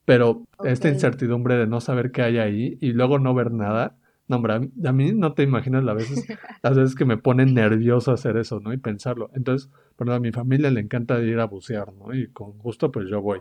pero 0.04 0.44
esta 0.62 0.88
incertidumbre 0.88 1.56
de 1.56 1.66
no 1.66 1.80
saber 1.80 2.12
qué 2.12 2.22
hay 2.22 2.38
ahí 2.38 2.78
y 2.80 2.92
luego 2.92 3.18
no 3.18 3.34
ver 3.34 3.50
nada, 3.50 3.96
No, 4.26 4.36
hombre, 4.36 4.54
a 4.54 4.92
mí, 4.92 5.12
no 5.12 5.34
te 5.34 5.42
imaginas 5.42 5.84
las 5.84 5.96
veces, 5.96 6.26
las 6.62 6.76
veces 6.76 6.94
que 6.94 7.04
me 7.04 7.18
pone 7.18 7.44
nervioso 7.44 8.12
hacer 8.12 8.36
eso, 8.38 8.58
¿no? 8.60 8.72
Y 8.72 8.78
pensarlo. 8.78 9.30
Entonces, 9.34 9.70
bueno, 9.98 10.14
a 10.14 10.20
mi 10.20 10.32
familia 10.32 10.70
le 10.70 10.80
encanta 10.80 11.20
ir 11.20 11.38
a 11.40 11.44
bucear, 11.44 11.92
¿no? 11.92 12.14
Y 12.14 12.28
con 12.28 12.56
gusto, 12.58 12.90
pues 12.90 13.08
yo 13.08 13.20
voy, 13.20 13.40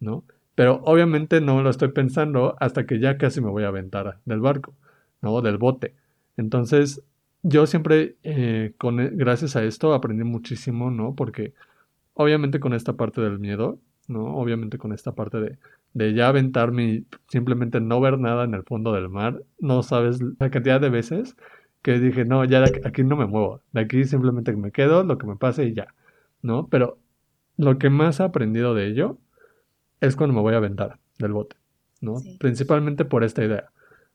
¿no? 0.00 0.24
Pero 0.54 0.80
obviamente 0.84 1.40
no 1.40 1.62
lo 1.62 1.68
estoy 1.68 1.88
pensando 1.88 2.56
hasta 2.60 2.86
que 2.86 3.00
ya 3.00 3.18
casi 3.18 3.40
me 3.40 3.50
voy 3.50 3.64
a 3.64 3.68
aventar 3.68 4.20
del 4.24 4.40
barco, 4.40 4.74
¿no? 5.20 5.42
Del 5.42 5.58
bote. 5.58 5.94
Entonces, 6.36 7.02
yo 7.42 7.66
siempre, 7.66 8.16
eh, 8.22 8.72
con, 8.78 8.96
gracias 9.18 9.56
a 9.56 9.64
esto, 9.64 9.92
aprendí 9.92 10.24
muchísimo, 10.24 10.90
¿no? 10.90 11.14
Porque 11.14 11.52
obviamente 12.14 12.60
con 12.60 12.72
esta 12.72 12.94
parte 12.94 13.20
del 13.20 13.38
miedo, 13.38 13.78
¿no? 14.08 14.36
Obviamente 14.36 14.78
con 14.78 14.92
esta 14.92 15.12
parte 15.14 15.40
de, 15.40 15.58
de 15.94 16.12
ya 16.12 16.28
aventarme 16.28 16.84
y 16.84 17.06
simplemente 17.28 17.80
no 17.80 18.00
ver 18.00 18.18
nada 18.18 18.44
en 18.44 18.54
el 18.54 18.64
fondo 18.64 18.92
del 18.92 19.08
mar, 19.08 19.42
no 19.60 19.82
sabes 19.82 20.20
la 20.38 20.50
cantidad 20.50 20.80
de 20.80 20.90
veces 20.90 21.36
que 21.82 21.98
dije, 21.98 22.24
no, 22.24 22.44
ya 22.44 22.64
aquí 22.84 23.04
no 23.04 23.16
me 23.16 23.26
muevo, 23.26 23.60
de 23.72 23.80
aquí 23.82 24.04
simplemente 24.04 24.54
me 24.56 24.72
quedo, 24.72 25.04
lo 25.04 25.18
que 25.18 25.26
me 25.26 25.36
pase 25.36 25.64
y 25.64 25.74
ya, 25.74 25.94
¿no? 26.42 26.66
Pero 26.68 26.98
lo 27.56 27.78
que 27.78 27.90
más 27.90 28.20
he 28.20 28.24
aprendido 28.24 28.74
de 28.74 28.88
ello 28.88 29.18
es 30.00 30.16
cuando 30.16 30.34
me 30.34 30.40
voy 30.40 30.54
a 30.54 30.58
aventar 30.58 30.98
del 31.18 31.32
bote, 31.32 31.56
¿no? 32.00 32.14
Principalmente 32.38 33.04
por 33.04 33.22
esta 33.22 33.44
idea. 33.44 33.70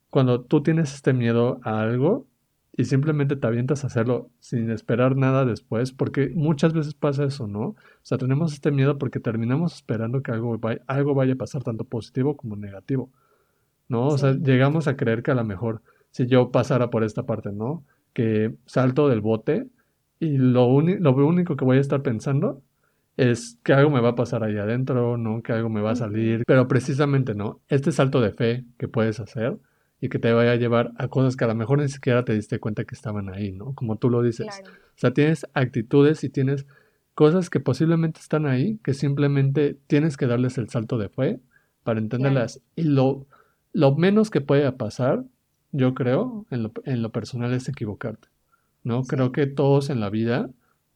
Cuando 0.10 0.42
tú 0.42 0.64
tienes 0.64 0.94
este 0.94 1.14
miedo 1.14 1.60
a 1.64 1.82
algo, 1.82 2.26
y 2.80 2.86
simplemente 2.86 3.36
te 3.36 3.46
avientas 3.46 3.84
a 3.84 3.88
hacerlo 3.88 4.30
sin 4.40 4.72
esperar 4.72 5.18
nada 5.18 5.44
después, 5.44 5.92
porque 5.92 6.32
muchas 6.34 6.72
veces 6.72 6.94
pasa 6.94 7.26
eso, 7.26 7.46
¿no? 7.46 7.62
O 7.62 7.76
sea, 8.04 8.18
tenemos 8.18 8.54
este 8.54 8.72
miedo 8.72 8.98
porque 8.98 9.20
terminamos 9.20 9.76
esperando 9.76 10.22
que 10.22 10.32
algo 10.32 10.58
vaya, 10.58 10.80
algo 10.88 11.14
vaya 11.14 11.34
a 11.34 11.36
pasar 11.36 11.62
tanto 11.62 11.84
positivo 11.84 12.38
como 12.38 12.56
negativo, 12.56 13.12
¿no? 13.90 14.08
O 14.08 14.18
sea, 14.18 14.32
llegamos 14.32 14.88
a 14.88 14.96
creer 14.96 15.24
que 15.24 15.32
a 15.32 15.36
lo 15.36 15.44
mejor 15.44 15.82
si 16.12 16.28
yo 16.28 16.52
pasara 16.52 16.90
por 16.90 17.04
esta 17.04 17.26
parte, 17.26 17.52
¿no? 17.52 17.84
Que 18.14 18.56
salto 18.66 19.10
del 19.10 19.20
bote 19.20 19.68
y 20.18 20.38
lo, 20.38 20.80
lo 20.80 21.28
único 21.28 21.58
que 21.58 21.66
voy 21.66 21.80
a 21.80 21.82
estar 21.82 22.02
pensando 22.02 22.62
es 23.18 23.60
que 23.62 23.74
algo 23.74 23.90
me 23.90 24.00
va 24.00 24.12
a 24.12 24.16
pasar 24.16 24.42
ahí 24.46 24.58
adentro, 24.58 25.18
¿no? 25.18 25.44
Que 25.44 25.52
algo 25.52 25.68
me 25.68 25.82
va 25.82 25.92
a 25.92 25.96
salir. 25.98 26.44
Pero 26.48 26.70
precisamente, 26.70 27.36
¿no? 27.36 27.60
Este 27.68 27.92
salto 27.92 28.22
de 28.22 28.32
fe 28.32 28.64
que 28.78 28.88
puedes 28.88 29.20
hacer 29.20 29.58
y 30.02 30.10
que 30.10 30.20
te 30.20 30.32
vaya 30.32 30.52
a 30.52 30.56
llevar 30.56 30.94
a 30.98 31.08
cosas 31.08 31.36
que 31.36 31.44
a 31.44 31.48
lo 31.48 31.56
mejor 31.56 31.80
ni 31.80 31.90
siquiera 31.90 32.24
te 32.24 32.34
diste 32.34 32.60
cuenta 32.60 32.86
que 32.86 32.96
estaban 32.96 33.30
ahí, 33.30 33.52
¿no? 33.52 33.74
Como 33.74 33.98
tú 33.98 34.10
lo 34.10 34.22
dices. 34.22 34.48
O 34.48 34.98
sea, 34.98 35.12
tienes 35.12 35.46
actitudes 35.54 36.24
y 36.24 36.30
tienes 36.30 36.66
cosas 37.16 37.50
que 37.50 37.60
posiblemente 37.60 38.20
están 38.22 38.46
ahí, 38.46 38.80
que 38.84 38.94
simplemente 38.94 39.78
tienes 39.88 40.16
que 40.16 40.28
darles 40.28 40.58
el 40.58 40.70
salto 40.70 40.98
de 40.98 41.10
fe 41.10 41.42
para 41.84 42.00
entenderlas. 42.00 42.62
Y 42.76 42.84
lo, 42.84 43.28
lo 43.74 43.96
menos 43.96 44.30
que 44.30 44.40
puede 44.40 44.72
pasar, 44.72 45.26
yo 45.72 45.94
creo, 45.94 46.46
en 46.50 46.64
lo, 46.64 46.72
en 46.86 47.02
lo 47.02 47.12
personal, 47.12 47.54
es 47.54 47.68
equivocarte, 47.68 48.30
¿no? 48.84 49.04
Creo 49.04 49.34
que 49.34 49.48
todos 49.48 49.90
en 49.90 50.00
la 50.00 50.10
vida, 50.10 50.50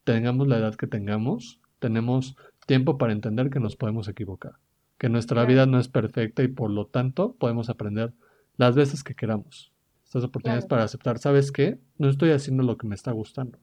tengamos 0.06 0.48
la 0.48 0.60
edad 0.60 0.76
que 0.76 0.88
tengamos, 0.88 1.60
tenemos 1.80 2.38
tiempo 2.66 2.98
para 2.98 3.12
entender 3.12 3.50
que 3.50 3.60
nos 3.60 3.76
podemos 3.76 4.08
equivocar, 4.08 4.54
que 4.98 5.10
nuestra 5.10 5.44
vida 5.46 5.66
no 5.66 5.78
es 5.78 5.90
perfecta 5.90 6.44
y 6.44 6.48
por 6.48 6.70
lo 6.70 6.86
tanto 6.86 7.36
podemos 7.38 7.70
aprender 7.70 8.14
las 8.58 8.76
veces 8.76 9.04
que 9.04 9.16
queramos. 9.16 9.72
Estas 10.04 10.24
oportunidades 10.24 10.66
para 10.66 10.84
aceptar, 10.84 11.18
¿sabes 11.20 11.52
qué? 11.52 11.80
No 11.98 12.10
estoy 12.10 12.32
haciendo 12.32 12.64
lo 12.64 12.78
que 12.78 12.88
me 12.88 12.96
está 12.96 13.12
gustando. 13.12 13.58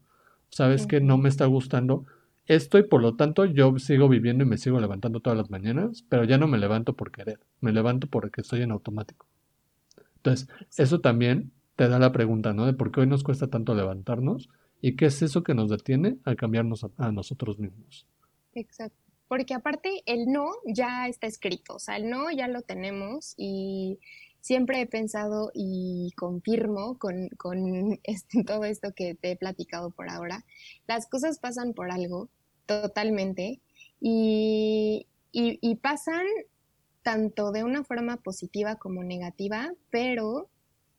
¿Sabes 0.50 0.86
qué? 0.86 1.00
No 1.00 1.16
me 1.16 1.28
está 1.28 1.46
gustando 1.46 2.06
esto 2.46 2.78
y 2.78 2.82
por 2.82 3.00
lo 3.00 3.14
tanto 3.14 3.44
yo 3.44 3.78
sigo 3.78 4.08
viviendo 4.08 4.42
y 4.42 4.46
me 4.46 4.58
sigo 4.58 4.80
levantando 4.80 5.20
todas 5.20 5.36
las 5.36 5.50
mañanas, 5.50 6.04
pero 6.08 6.24
ya 6.24 6.38
no 6.38 6.48
me 6.48 6.58
levanto 6.58 6.96
por 6.96 7.12
querer, 7.12 7.38
me 7.60 7.72
levanto 7.72 8.08
porque 8.08 8.40
estoy 8.40 8.62
en 8.62 8.72
automático. 8.72 9.26
Entonces, 10.16 10.48
eso 10.76 11.00
también 11.00 11.52
te 11.76 11.88
da 11.88 11.98
la 11.98 12.10
pregunta, 12.10 12.52
¿no? 12.52 12.66
De 12.66 12.72
por 12.72 12.90
qué 12.90 13.00
hoy 13.00 13.06
nos 13.06 13.22
cuesta 13.22 13.48
tanto 13.48 13.74
levantarnos 13.74 14.48
y 14.82 14.96
qué 14.96 15.06
es 15.06 15.22
eso 15.22 15.44
que 15.44 15.54
nos 15.54 15.70
detiene 15.70 16.18
a 16.24 16.34
cambiarnos 16.34 16.84
a 16.96 17.12
nosotros 17.12 17.58
mismos. 17.58 18.06
Exacto. 18.54 18.98
Porque 19.28 19.54
aparte 19.54 20.02
el 20.06 20.26
no 20.26 20.50
ya 20.66 21.06
está 21.06 21.28
escrito, 21.28 21.76
o 21.76 21.78
sea, 21.78 21.96
el 21.96 22.10
no 22.10 22.32
ya 22.32 22.48
lo 22.48 22.62
tenemos 22.62 23.34
y 23.36 24.00
siempre 24.40 24.80
he 24.80 24.86
pensado 24.86 25.50
y 25.54 26.12
confirmo 26.16 26.98
con, 26.98 27.30
este, 28.04 28.44
todo 28.44 28.64
esto 28.64 28.92
que 28.94 29.14
te 29.14 29.32
he 29.32 29.36
platicado 29.36 29.90
por 29.90 30.08
ahora, 30.10 30.44
las 30.86 31.06
cosas 31.06 31.38
pasan 31.38 31.74
por 31.74 31.90
algo, 31.90 32.28
totalmente, 32.66 33.60
y, 34.00 35.06
y 35.32 35.74
pasan 35.76 36.24
tanto 37.02 37.52
de 37.52 37.64
una 37.64 37.84
forma 37.84 38.16
positiva 38.18 38.76
como 38.76 39.02
negativa, 39.02 39.72
pero 39.90 40.48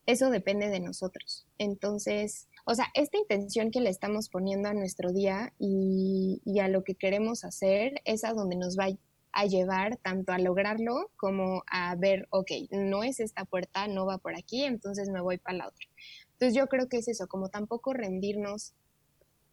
eso 0.06 0.30
depende 0.30 0.70
de 0.70 0.80
nosotros. 0.80 1.46
Entonces, 1.58 2.48
o 2.66 2.76
sea, 2.76 2.88
esta 2.94 3.18
intención 3.18 3.72
que 3.72 3.82
le 3.82 3.90
estamos 3.90 4.30
poniendo 4.30 4.70
a 4.70 4.74
nuestro 4.74 5.12
día 5.12 5.54
y, 5.60 6.42
y, 6.46 6.60
a 6.60 6.68
lo 6.68 6.84
que 6.84 6.96
queremos 6.96 7.44
hacer 7.44 8.02
es 8.06 8.24
a 8.24 8.34
donde 8.34 8.56
nos 8.56 8.78
va 8.78 8.90
a 9.34 9.46
llevar 9.46 9.98
tanto 9.98 10.32
a 10.32 10.40
lograrlo 10.40 11.10
como 11.18 11.64
a 11.68 11.96
ver, 11.96 12.28
ok, 12.30 12.52
no 12.72 13.04
es 13.04 13.20
esta 13.20 13.46
puerta, 13.46 13.88
no 13.88 14.06
va 14.06 14.18
por 14.18 14.36
aquí, 14.36 14.64
entonces 14.64 15.10
me 15.10 15.22
voy 15.22 15.38
para 15.38 15.58
la 15.58 15.68
otra. 15.68 15.88
Entonces 16.34 16.56
yo 16.56 16.68
creo 16.68 16.88
que 16.90 16.98
es 16.98 17.08
eso, 17.08 17.28
como 17.28 17.50
tampoco 17.50 17.94
rendirnos 17.94 18.74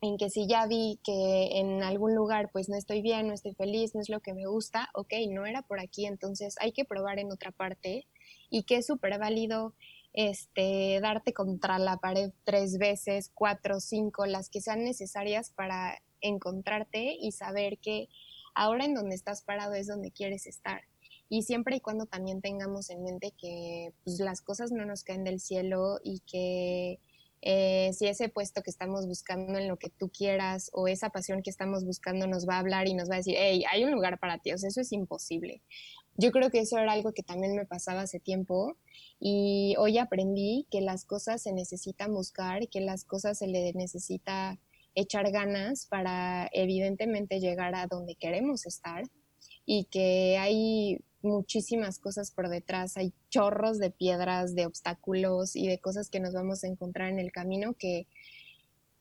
en 0.01 0.17
que 0.17 0.31
si 0.31 0.47
ya 0.47 0.67
vi 0.67 1.01
que 1.03 1.59
en 1.59 1.83
algún 1.83 2.15
lugar 2.15 2.51
pues 2.53 2.69
no 2.69 2.77
estoy 2.77 3.03
bien, 3.03 3.27
no 3.27 3.35
estoy 3.35 3.55
feliz, 3.55 3.95
no 3.95 4.01
es 4.01 4.09
lo 4.09 4.21
que 4.21 4.33
me 4.33 4.47
gusta, 4.47 4.91
ok, 4.95 5.13
no 5.31 5.45
era 5.45 5.63
por 5.63 5.81
aquí, 5.81 6.07
entonces 6.07 6.55
hay 6.61 6.73
que 6.73 6.85
probar 6.85 7.19
en 7.19 7.33
otra 7.33 7.51
parte 7.51 8.07
y 8.51 8.63
que 8.63 8.77
es 8.77 8.87
súper 8.87 9.19
válido 9.19 9.75
este, 10.13 11.01
darte 11.01 11.33
contra 11.33 11.79
la 11.79 11.97
pared 11.99 12.31
tres 12.45 12.79
veces, 12.79 13.31
cuatro, 13.35 13.81
cinco, 13.81 14.27
las 14.27 14.49
que 14.49 14.61
sean 14.61 14.85
necesarias 14.85 15.51
para 15.51 16.01
encontrarte 16.21 17.17
y 17.21 17.33
saber 17.33 17.79
que 17.79 18.09
ahora 18.59 18.85
en 18.85 18.95
donde 18.95 19.15
estás 19.15 19.43
parado 19.43 19.75
es 19.75 19.87
donde 19.87 20.11
quieres 20.11 20.47
estar. 20.47 20.83
Y 21.29 21.43
siempre 21.43 21.77
y 21.77 21.81
cuando 21.81 22.07
también 22.07 22.41
tengamos 22.41 22.91
en 22.91 23.05
mente 23.05 23.33
que 23.39 23.93
pues, 24.05 24.19
las 24.19 24.41
cosas 24.41 24.73
no 24.73 24.85
nos 24.85 25.05
caen 25.05 25.25
del 25.25 25.41
cielo 25.41 26.01
y 26.03 26.21
que 26.21 26.99
eh, 27.41 27.93
si 27.93 28.07
ese 28.07 28.29
puesto 28.29 28.63
que 28.63 28.71
estamos 28.71 29.07
buscando 29.07 29.59
en 29.59 29.69
lo 29.69 29.77
que 29.77 29.91
tú 29.91 30.11
quieras 30.11 30.71
o 30.73 30.89
esa 30.89 31.11
pasión 31.11 31.43
que 31.43 31.51
estamos 31.51 31.85
buscando 31.85 32.27
nos 32.27 32.49
va 32.49 32.57
a 32.57 32.59
hablar 32.59 32.89
y 32.89 32.95
nos 32.95 33.09
va 33.09 33.15
a 33.15 33.19
decir, 33.19 33.37
hey, 33.39 33.63
hay 33.71 33.85
un 33.85 33.93
lugar 33.93 34.19
para 34.19 34.39
ti, 34.39 34.53
o 34.53 34.59
sea, 34.59 34.69
eso 34.69 34.81
es 34.81 34.93
imposible. 34.93 35.63
Yo 36.17 36.33
creo 36.33 36.51
que 36.51 36.59
eso 36.59 36.79
era 36.79 36.91
algo 36.93 37.13
que 37.13 37.23
también 37.23 37.55
me 37.55 37.65
pasaba 37.65 38.01
hace 38.01 38.19
tiempo 38.19 38.77
y 39.21 39.77
hoy 39.79 39.99
aprendí 39.99 40.67
que 40.69 40.81
las 40.81 41.05
cosas 41.05 41.43
se 41.43 41.53
necesitan 41.53 42.13
buscar, 42.13 42.69
que 42.69 42.81
las 42.81 43.05
cosas 43.05 43.39
se 43.39 43.47
le 43.47 43.73
necesita 43.75 44.59
echar 45.01 45.31
ganas 45.31 45.87
para 45.87 46.49
evidentemente 46.53 47.41
llegar 47.41 47.75
a 47.75 47.87
donde 47.87 48.17
queremos 48.17 48.67
estar 48.67 49.05
y 49.65 49.85
que 49.85 50.37
hay 50.39 50.99
muchísimas 51.23 51.99
cosas 51.99 52.31
por 52.31 52.49
detrás, 52.49 52.97
hay 52.97 53.13
chorros 53.31 53.79
de 53.79 53.91
piedras, 53.91 54.55
de 54.55 54.67
obstáculos 54.67 55.55
y 55.55 55.69
de 55.69 55.79
cosas 55.79 56.11
que 56.11 56.21
nos 56.21 56.35
vamos 56.35 56.65
a 56.65 56.69
encontrar 56.69 57.11
en 57.11 57.19
el 57.19 57.33
camino 57.33 57.75
que 57.75 58.07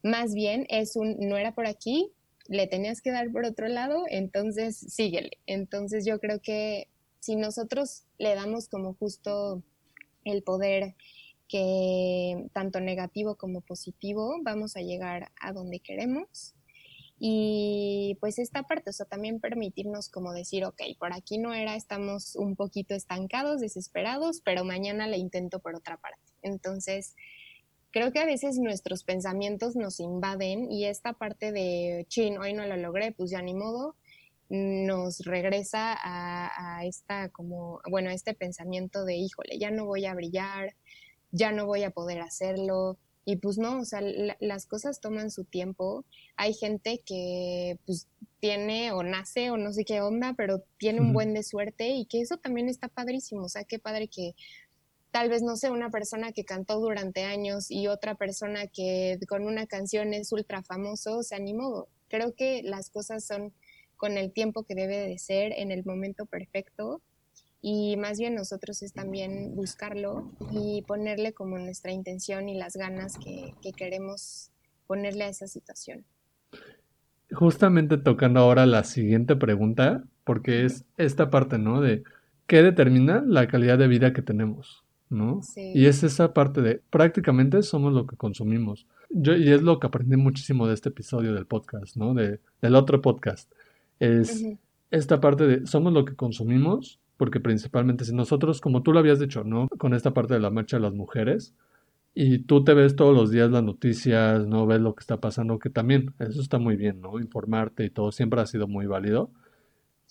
más 0.03 0.33
bien 0.33 0.67
es 0.69 0.95
un 0.95 1.17
no 1.19 1.37
era 1.37 1.55
por 1.55 1.65
aquí, 1.65 2.11
le 2.47 2.67
tenías 2.67 3.01
que 3.01 3.11
dar 3.11 3.31
por 3.31 3.45
otro 3.45 3.67
lado, 3.67 4.03
entonces 4.09 4.77
síguele. 4.77 5.31
Entonces 5.47 6.05
yo 6.05 6.19
creo 6.19 6.41
que 6.41 6.87
si 7.19 7.35
nosotros 7.35 8.03
le 8.19 8.35
damos 8.35 8.69
como 8.69 8.93
justo 8.93 9.63
el 10.23 10.43
poder 10.43 10.95
que 11.47 12.47
tanto 12.53 12.79
negativo 12.79 13.35
como 13.35 13.61
positivo 13.61 14.37
vamos 14.43 14.75
a 14.75 14.81
llegar 14.81 15.31
a 15.39 15.53
donde 15.53 15.79
queremos. 15.79 16.53
Y 17.19 18.17
pues 18.19 18.37
esta 18.37 18.63
parte, 18.63 18.91
o 18.91 18.93
sea, 18.93 19.07
también 19.07 19.39
permitirnos 19.39 20.09
como 20.09 20.33
decir, 20.33 20.65
ok, 20.65 20.81
por 20.99 21.13
aquí 21.13 21.39
no 21.39 21.53
era, 21.53 21.75
estamos 21.75 22.35
un 22.35 22.55
poquito 22.55 22.93
estancados, 22.93 23.59
desesperados, 23.59 24.41
pero 24.43 24.63
mañana 24.63 25.07
le 25.07 25.17
intento 25.17 25.59
por 25.59 25.75
otra 25.75 25.97
parte. 25.97 26.21
Entonces, 26.43 27.15
creo 27.91 28.11
que 28.11 28.19
a 28.19 28.25
veces 28.25 28.59
nuestros 28.59 29.03
pensamientos 29.03 29.75
nos 29.75 29.99
invaden 29.99 30.71
y 30.71 30.85
esta 30.85 31.13
parte 31.13 31.51
de, 31.51 32.05
chin, 32.07 32.37
hoy 32.37 32.53
no 32.53 32.67
lo 32.67 32.77
logré, 32.77 33.11
pues 33.13 33.31
ya 33.31 33.41
ni 33.41 33.55
modo, 33.55 33.95
nos 34.49 35.19
regresa 35.25 35.97
a, 35.99 36.77
a 36.77 36.85
esta 36.85 37.29
como, 37.29 37.81
bueno, 37.89 38.11
a 38.11 38.13
este 38.13 38.35
pensamiento 38.35 39.03
de, 39.05 39.15
híjole, 39.15 39.57
ya 39.57 39.71
no 39.71 39.85
voy 39.85 40.05
a 40.05 40.13
brillar, 40.13 40.75
ya 41.31 41.51
no 41.51 41.65
voy 41.65 41.83
a 41.83 41.91
poder 41.91 42.21
hacerlo. 42.21 42.97
Y 43.25 43.35
pues 43.37 43.57
no, 43.57 43.81
o 43.81 43.85
sea, 43.85 44.01
las 44.39 44.65
cosas 44.65 45.01
toman 45.01 45.31
su 45.31 45.43
tiempo. 45.43 46.05
Hay 46.37 46.53
gente 46.53 47.01
que 47.05 47.77
pues 47.85 48.07
tiene 48.39 48.93
o 48.93 49.03
nace 49.03 49.51
o 49.51 49.57
no 49.57 49.73
sé 49.73 49.83
qué 49.83 49.99
onda, 49.99 50.33
pero 50.37 50.63
tiene 50.77 51.01
un 51.01 51.11
buen 51.11 51.33
de 51.33 51.43
suerte 51.43 51.89
y 51.89 52.05
que 52.05 52.21
eso 52.21 52.37
también 52.37 52.69
está 52.69 52.87
padrísimo. 52.87 53.43
O 53.43 53.49
sea, 53.49 53.65
qué 53.65 53.79
padre 53.79 54.07
que 54.07 54.33
tal 55.11 55.29
vez, 55.29 55.41
no 55.41 55.57
sé, 55.57 55.71
una 55.71 55.89
persona 55.89 56.31
que 56.31 56.45
cantó 56.45 56.79
durante 56.79 57.25
años 57.25 57.69
y 57.69 57.87
otra 57.87 58.15
persona 58.15 58.67
que 58.67 59.19
con 59.27 59.45
una 59.45 59.67
canción 59.67 60.13
es 60.13 60.31
ultra 60.31 60.63
famoso, 60.63 61.23
se 61.23 61.35
animó. 61.35 61.87
Creo 62.07 62.33
que 62.33 62.61
las 62.63 62.89
cosas 62.89 63.25
son 63.25 63.53
con 63.97 64.17
el 64.17 64.31
tiempo 64.31 64.63
que 64.63 64.75
debe 64.75 64.97
de 64.99 65.17
ser, 65.17 65.51
en 65.53 65.71
el 65.71 65.83
momento 65.83 66.27
perfecto 66.27 67.01
y 67.61 67.97
más 67.97 68.19
bien 68.19 68.35
nosotros 68.35 68.81
es 68.83 68.93
también 68.93 69.55
buscarlo 69.55 70.31
y 70.51 70.83
ponerle 70.83 71.33
como 71.33 71.57
nuestra 71.57 71.91
intención 71.91 72.49
y 72.49 72.57
las 72.57 72.75
ganas 72.77 73.17
que, 73.17 73.53
que 73.61 73.73
queremos 73.73 74.51
ponerle 74.85 75.25
a 75.25 75.29
esa 75.29 75.47
situación. 75.47 76.05
Justamente 77.31 77.97
tocando 77.97 78.39
ahora 78.39 78.65
la 78.65 78.83
siguiente 78.83 79.35
pregunta, 79.35 80.03
porque 80.23 80.65
es 80.65 80.85
esta 80.97 81.29
parte, 81.29 81.57
¿no? 81.57 81.81
De 81.81 82.03
qué 82.47 82.63
determina 82.63 83.23
la 83.27 83.47
calidad 83.47 83.77
de 83.77 83.87
vida 83.87 84.13
que 84.13 84.21
tenemos, 84.21 84.85
¿no? 85.09 85.41
Sí. 85.41 85.73
Y 85.75 85.87
es 85.87 86.03
esa 86.03 86.33
parte 86.33 86.61
de 86.61 86.81
prácticamente 86.89 87.61
somos 87.63 87.93
lo 87.93 88.07
que 88.07 88.15
consumimos. 88.15 88.87
Yo, 89.09 89.35
y 89.35 89.51
es 89.51 89.61
lo 89.61 89.79
que 89.79 89.87
aprendí 89.87 90.15
muchísimo 90.15 90.67
de 90.67 90.73
este 90.73 90.89
episodio 90.89 91.33
del 91.33 91.45
podcast, 91.45 91.97
¿no? 91.97 92.13
De, 92.13 92.39
del 92.61 92.75
otro 92.75 93.01
podcast. 93.01 93.51
Es 93.99 94.45
esta 94.91 95.19
parte 95.19 95.47
de 95.47 95.67
somos 95.67 95.91
lo 95.91 96.05
que 96.05 96.15
consumimos, 96.15 96.99
porque 97.17 97.39
principalmente 97.39 98.05
si 98.05 98.13
nosotros, 98.13 98.61
como 98.61 98.83
tú 98.83 98.93
lo 98.93 98.99
habías 98.99 99.19
dicho, 99.19 99.43
¿no? 99.43 99.67
Con 99.77 99.93
esta 99.93 100.13
parte 100.13 100.35
de 100.35 100.39
la 100.39 100.51
marcha 100.51 100.77
de 100.77 100.83
las 100.83 100.93
mujeres, 100.93 101.53
y 102.13 102.39
tú 102.39 102.63
te 102.63 102.73
ves 102.73 102.95
todos 102.95 103.15
los 103.15 103.29
días 103.29 103.51
las 103.51 103.63
noticias, 103.63 104.47
¿no? 104.47 104.65
Ves 104.65 104.81
lo 104.81 104.95
que 104.95 105.01
está 105.01 105.17
pasando, 105.17 105.59
que 105.59 105.69
también, 105.69 106.13
eso 106.19 106.41
está 106.41 106.57
muy 106.57 106.75
bien, 106.75 107.01
¿no? 107.01 107.19
Informarte 107.19 107.85
y 107.85 107.89
todo 107.89 108.11
siempre 108.11 108.41
ha 108.41 108.45
sido 108.45 108.67
muy 108.67 108.87
válido. 108.87 109.29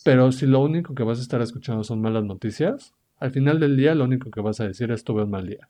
Pero 0.04 0.30
si 0.30 0.46
lo 0.46 0.60
único 0.60 0.94
que 0.94 1.02
vas 1.02 1.18
a 1.18 1.22
estar 1.22 1.40
escuchando 1.40 1.82
son 1.82 2.00
malas 2.00 2.24
noticias, 2.24 2.94
al 3.18 3.30
final 3.30 3.58
del 3.58 3.76
día 3.76 3.94
lo 3.94 4.04
único 4.04 4.30
que 4.30 4.40
vas 4.40 4.60
a 4.60 4.68
decir 4.68 4.92
es 4.92 5.04
tuve 5.04 5.24
un 5.24 5.30
mal 5.30 5.46
día, 5.46 5.68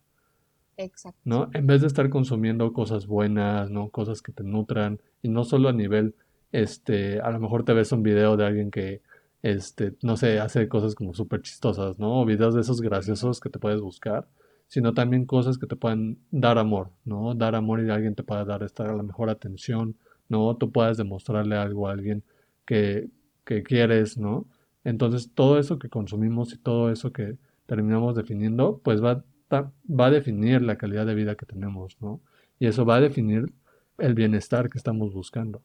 Exacto. 0.77 1.19
¿no? 1.25 1.49
En 1.55 1.67
vez 1.67 1.81
de 1.81 1.87
estar 1.87 2.11
consumiendo 2.11 2.73
cosas 2.73 3.07
buenas, 3.07 3.71
¿no? 3.71 3.89
Cosas 3.89 4.21
que 4.21 4.33
te 4.33 4.43
nutran 4.43 5.01
y 5.23 5.29
no 5.29 5.45
solo 5.45 5.69
a 5.69 5.73
nivel, 5.73 6.15
este, 6.53 7.21
a 7.21 7.31
lo 7.31 7.41
mejor 7.41 7.65
te 7.65 7.73
ves 7.73 7.93
un 7.93 8.03
video 8.03 8.37
de 8.37 8.45
alguien 8.45 8.71
que, 8.71 9.01
este, 9.47 9.97
no 10.03 10.17
sé, 10.17 10.41
hace 10.41 10.69
cosas 10.69 10.97
como 10.97 11.15
súper 11.15 11.41
chistosas, 11.43 12.01
¿no? 12.01 12.21
O 12.21 12.25
videos 12.25 12.55
de 12.55 12.63
esos 12.63 12.81
graciosos 12.81 13.39
que 13.41 13.49
te 13.49 13.61
puedes 13.61 13.81
buscar, 13.81 14.29
sino 14.67 14.93
también 14.93 15.25
cosas 15.25 15.57
que 15.57 15.69
te 15.69 15.77
puedan 15.77 16.19
dar 16.33 16.59
amor, 16.59 16.91
¿no? 17.05 17.33
Dar 17.35 17.55
amor 17.55 17.81
y 17.81 17.91
alguien 17.91 18.17
te 18.17 18.25
pueda 18.25 18.45
dar 18.45 18.65
esta, 18.65 18.93
la 18.93 19.05
mejor 19.05 19.31
atención, 19.31 19.97
¿no? 20.29 20.57
Tú 20.57 20.73
puedas 20.73 20.97
demostrarle 20.97 21.57
algo 21.57 21.89
a 21.89 21.93
alguien 21.93 22.25
que, 22.65 23.09
que 23.45 23.63
quieres, 23.63 24.19
¿no? 24.19 24.49
Entonces 24.83 25.31
todo 25.33 25.61
eso 25.61 25.79
que 25.79 25.89
consumimos 25.89 26.53
y 26.53 26.59
todo 26.59 26.91
eso 26.91 27.13
que 27.13 27.39
terminamos 27.67 28.17
definiendo, 28.17 28.81
pues 28.83 29.03
va, 29.03 29.25
va 29.53 30.07
a 30.07 30.11
definir 30.11 30.63
la 30.63 30.77
calidad 30.77 31.07
de 31.07 31.15
vida 31.15 31.37
que 31.37 31.47
tenemos, 31.47 31.97
¿no? 32.01 32.21
Y 32.59 32.67
eso 32.67 32.85
va 32.85 32.97
a 32.97 33.01
definir 33.01 33.53
el 33.99 34.15
bienestar 34.15 34.71
que 34.71 34.79
estamos 34.79 35.15
buscando. 35.15 35.63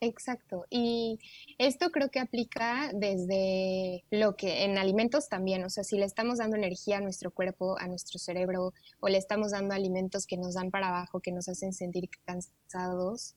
Exacto. 0.00 0.66
Y 0.70 1.18
esto 1.58 1.90
creo 1.90 2.10
que 2.10 2.20
aplica 2.20 2.90
desde 2.92 4.04
lo 4.10 4.36
que 4.36 4.64
en 4.64 4.76
alimentos 4.76 5.28
también, 5.28 5.64
o 5.64 5.70
sea, 5.70 5.82
si 5.84 5.96
le 5.96 6.04
estamos 6.04 6.38
dando 6.38 6.56
energía 6.56 6.98
a 6.98 7.00
nuestro 7.00 7.30
cuerpo, 7.30 7.78
a 7.78 7.86
nuestro 7.88 8.18
cerebro, 8.18 8.74
o 9.00 9.08
le 9.08 9.18
estamos 9.18 9.52
dando 9.52 9.74
alimentos 9.74 10.26
que 10.26 10.36
nos 10.36 10.54
dan 10.54 10.70
para 10.70 10.88
abajo, 10.88 11.20
que 11.20 11.32
nos 11.32 11.48
hacen 11.48 11.72
sentir 11.72 12.10
cansados. 12.26 13.34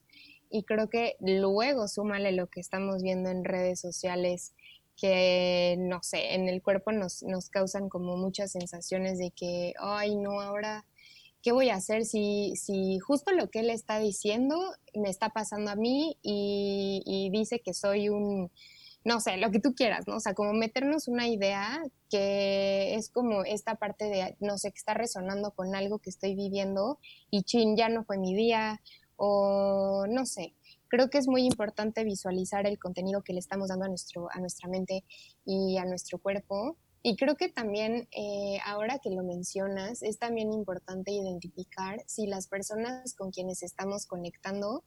Y 0.49 0.63
creo 0.63 0.89
que 0.89 1.15
luego 1.19 1.87
súmale 1.87 2.31
lo 2.31 2.47
que 2.47 2.59
estamos 2.59 3.01
viendo 3.01 3.29
en 3.29 3.45
redes 3.45 3.79
sociales, 3.79 4.53
que 4.97 5.75
no 5.79 5.99
sé, 6.03 6.33
en 6.33 6.49
el 6.49 6.61
cuerpo 6.61 6.91
nos, 6.91 7.23
nos 7.23 7.49
causan 7.49 7.87
como 7.87 8.17
muchas 8.17 8.51
sensaciones 8.51 9.19
de 9.19 9.31
que, 9.31 9.73
ay, 9.79 10.15
no, 10.15 10.41
ahora 10.41 10.85
¿qué 11.41 11.51
voy 11.51 11.69
a 11.69 11.75
hacer 11.75 12.05
si, 12.05 12.55
si 12.55 12.99
justo 12.99 13.31
lo 13.31 13.49
que 13.49 13.59
él 13.59 13.69
está 13.69 13.99
diciendo 13.99 14.59
me 14.93 15.09
está 15.09 15.29
pasando 15.29 15.71
a 15.71 15.75
mí 15.75 16.17
y, 16.21 17.29
dice 17.31 17.59
que 17.59 17.73
soy 17.73 18.09
un, 18.09 18.51
no 19.03 19.19
sé, 19.19 19.37
lo 19.37 19.51
que 19.51 19.59
tú 19.59 19.73
quieras, 19.75 20.07
¿no? 20.07 20.15
O 20.17 20.19
sea, 20.19 20.33
como 20.33 20.53
meternos 20.53 21.07
una 21.07 21.27
idea 21.27 21.83
que 22.09 22.95
es 22.95 23.09
como 23.09 23.43
esta 23.43 23.75
parte 23.75 24.05
de, 24.05 24.35
no 24.39 24.57
sé, 24.57 24.71
que 24.71 24.77
está 24.77 24.93
resonando 24.93 25.51
con 25.51 25.75
algo 25.75 25.99
que 25.99 26.09
estoy 26.09 26.35
viviendo 26.35 26.99
y 27.29 27.43
chin, 27.43 27.77
ya 27.77 27.89
no 27.89 28.03
fue 28.03 28.17
mi 28.17 28.33
día 28.35 28.81
o 29.15 30.05
no 30.07 30.25
sé. 30.25 30.53
Creo 30.89 31.09
que 31.09 31.17
es 31.17 31.27
muy 31.27 31.45
importante 31.45 32.03
visualizar 32.03 32.65
el 32.65 32.79
contenido 32.79 33.23
que 33.23 33.33
le 33.33 33.39
estamos 33.39 33.69
dando 33.69 33.85
a, 33.85 33.89
nuestro, 33.89 34.29
a 34.31 34.39
nuestra 34.39 34.69
mente 34.69 35.03
y 35.45 35.77
a 35.77 35.85
nuestro 35.85 36.17
cuerpo 36.17 36.77
y 37.03 37.15
creo 37.15 37.35
que 37.35 37.49
también, 37.49 38.07
eh, 38.11 38.59
ahora 38.65 38.99
que 38.99 39.09
lo 39.09 39.23
mencionas, 39.23 40.03
es 40.03 40.19
también 40.19 40.51
importante 40.51 41.11
identificar 41.11 42.03
si 42.05 42.27
las 42.27 42.47
personas 42.47 43.13
con 43.13 43.31
quienes 43.31 43.63
estamos 43.63 44.05
conectando 44.05 44.83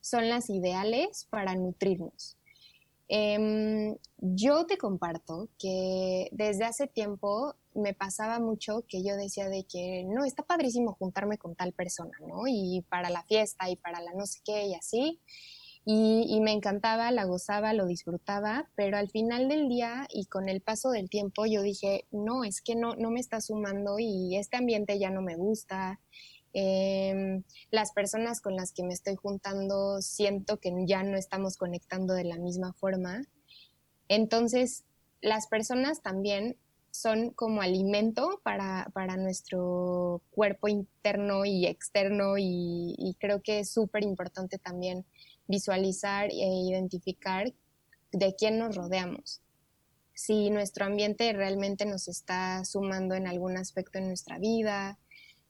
son 0.00 0.28
las 0.28 0.50
ideales 0.50 1.26
para 1.30 1.54
nutrirnos. 1.54 2.36
Em, 3.08 3.96
yo 4.18 4.66
te 4.66 4.78
comparto 4.78 5.48
que 5.58 6.28
desde 6.32 6.64
hace 6.64 6.88
tiempo 6.88 7.54
me 7.74 7.94
pasaba 7.94 8.40
mucho 8.40 8.84
que 8.88 9.04
yo 9.04 9.16
decía 9.16 9.48
de 9.48 9.64
que 9.64 10.04
no, 10.04 10.24
está 10.24 10.42
padrísimo 10.42 10.94
juntarme 10.94 11.38
con 11.38 11.54
tal 11.54 11.72
persona, 11.72 12.16
¿no? 12.26 12.48
Y 12.48 12.84
para 12.88 13.10
la 13.10 13.22
fiesta 13.22 13.70
y 13.70 13.76
para 13.76 14.00
la 14.00 14.12
no 14.14 14.26
sé 14.26 14.40
qué 14.44 14.66
y 14.66 14.74
así. 14.74 15.20
Y, 15.88 16.40
me 16.40 16.50
encantaba, 16.50 17.12
la 17.12 17.26
gozaba, 17.26 17.72
lo 17.72 17.86
disfrutaba, 17.86 18.68
pero 18.74 18.96
al 18.96 19.08
final 19.08 19.48
del 19.48 19.68
día 19.68 20.08
y 20.12 20.26
con 20.26 20.48
el 20.48 20.60
paso 20.60 20.90
del 20.90 21.08
tiempo 21.08 21.46
yo 21.46 21.62
dije, 21.62 22.06
no, 22.10 22.42
es 22.42 22.60
que 22.60 22.74
no, 22.74 22.96
no 22.96 23.12
me 23.12 23.20
está 23.20 23.40
sumando 23.40 24.00
y 24.00 24.36
este 24.36 24.56
ambiente 24.56 24.98
ya 24.98 25.10
no 25.10 25.22
me 25.22 25.36
gusta. 25.36 26.00
Eh, 26.54 27.40
las 27.70 27.92
personas 27.92 28.40
con 28.40 28.56
las 28.56 28.72
que 28.72 28.82
me 28.82 28.94
estoy 28.94 29.14
juntando 29.14 30.02
siento 30.02 30.58
que 30.58 30.74
ya 30.86 31.04
no 31.04 31.16
estamos 31.16 31.56
conectando 31.56 32.14
de 32.14 32.24
la 32.24 32.38
misma 32.38 32.72
forma. 32.72 33.24
Entonces, 34.08 34.82
las 35.20 35.46
personas 35.46 36.02
también 36.02 36.56
son 36.90 37.30
como 37.30 37.62
alimento 37.62 38.40
para, 38.42 38.90
para 38.92 39.16
nuestro 39.16 40.20
cuerpo 40.32 40.66
interno 40.66 41.44
y 41.44 41.66
externo 41.66 42.38
y, 42.38 42.96
y 42.98 43.14
creo 43.20 43.40
que 43.40 43.60
es 43.60 43.70
súper 43.70 44.02
importante 44.02 44.58
también 44.58 45.06
visualizar 45.48 46.30
e 46.30 46.68
identificar 46.68 47.52
de 48.12 48.34
quién 48.34 48.58
nos 48.58 48.76
rodeamos. 48.76 49.40
Si 50.14 50.50
nuestro 50.50 50.86
ambiente 50.86 51.32
realmente 51.32 51.84
nos 51.84 52.08
está 52.08 52.64
sumando 52.64 53.14
en 53.14 53.26
algún 53.26 53.56
aspecto 53.56 53.98
en 53.98 54.08
nuestra 54.08 54.38
vida, 54.38 54.98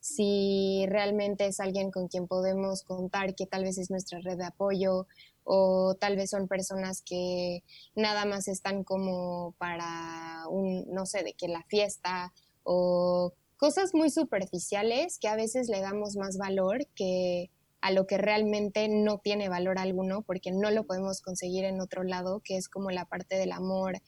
si 0.01 0.85
realmente 0.89 1.47
es 1.47 1.61
alguien 1.61 1.91
con 1.91 2.09
quien 2.09 2.27
podemos 2.27 2.83
contar 2.83 3.35
que 3.35 3.47
tal 3.47 3.65
vez 3.65 3.79
es 3.79 3.91
nuestra 3.91 4.21
red 4.21 4.39
de 4.39 4.45
apoyo 4.45 5.07
o 5.45 5.95
tal 5.95 6.17
vez 6.17 6.31
son 6.31 6.49
personas 6.49 7.03
que 7.03 7.63
nada 7.95 8.25
más 8.25 8.49
están 8.49 8.85
como 8.85 9.55
para 9.59 10.45
un, 10.49 10.85
no 10.93 11.07
sé, 11.07 11.23
de 11.23 11.33
que 11.33 11.49
la 11.49 11.63
fiesta 11.65 12.33
o 12.63 13.33
cosas 13.57 13.95
muy 13.95 14.11
superficiales 14.11 15.19
que 15.19 15.29
a 15.29 15.37
veces 15.37 15.69
le 15.69 15.81
damos 15.81 16.17
más 16.17 16.37
valor 16.37 16.87
que 16.95 17.51
a 17.87 17.93
lo 17.93 18.09
que 18.09 18.19
realmente 18.19 18.89
no 18.89 19.19
tiene 19.19 19.49
valor 19.49 19.79
alguno 19.79 20.23
porque 20.23 20.51
no 20.51 20.73
lo 20.73 20.87
podemos 20.87 21.21
conseguir 21.23 21.65
en 21.65 21.81
otro 21.81 22.03
lado, 22.03 22.41
que 22.43 22.57
es 22.57 22.69
como 22.69 22.91
la 22.91 23.05
parte 23.05 23.37
del 23.37 23.53
amor, 23.53 24.03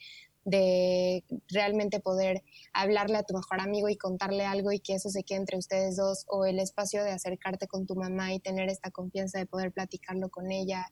de 0.45 1.23
realmente 1.49 2.01
poder 2.01 2.43
hablarle 2.73 3.19
a 3.19 3.23
tu 3.23 3.35
mejor 3.35 3.61
amigo 3.61 3.89
y 3.89 3.97
contarle 3.97 4.45
algo 4.45 4.73
y 4.73 4.81
que 4.81 4.95
eso 4.95 5.11
se 5.11 5.23
quede 5.23 5.39
entre 5.39 5.59
ustedes 5.59 5.95
dos, 5.95 6.25
o 6.27 6.45
el 6.45 6.59
espacio 6.59 7.05
de 7.05 7.13
acercarte 7.13 7.69
con 7.69 7.87
tu 7.87 7.95
mamá 7.95 8.33
y 8.33 8.41
tener 8.41 8.69
esta 8.69 8.91
confianza 8.91 9.39
de 9.39 9.47
poder 9.47 9.71
platicarlo 9.71 10.29
con 10.29 10.51
ella, 10.51 10.85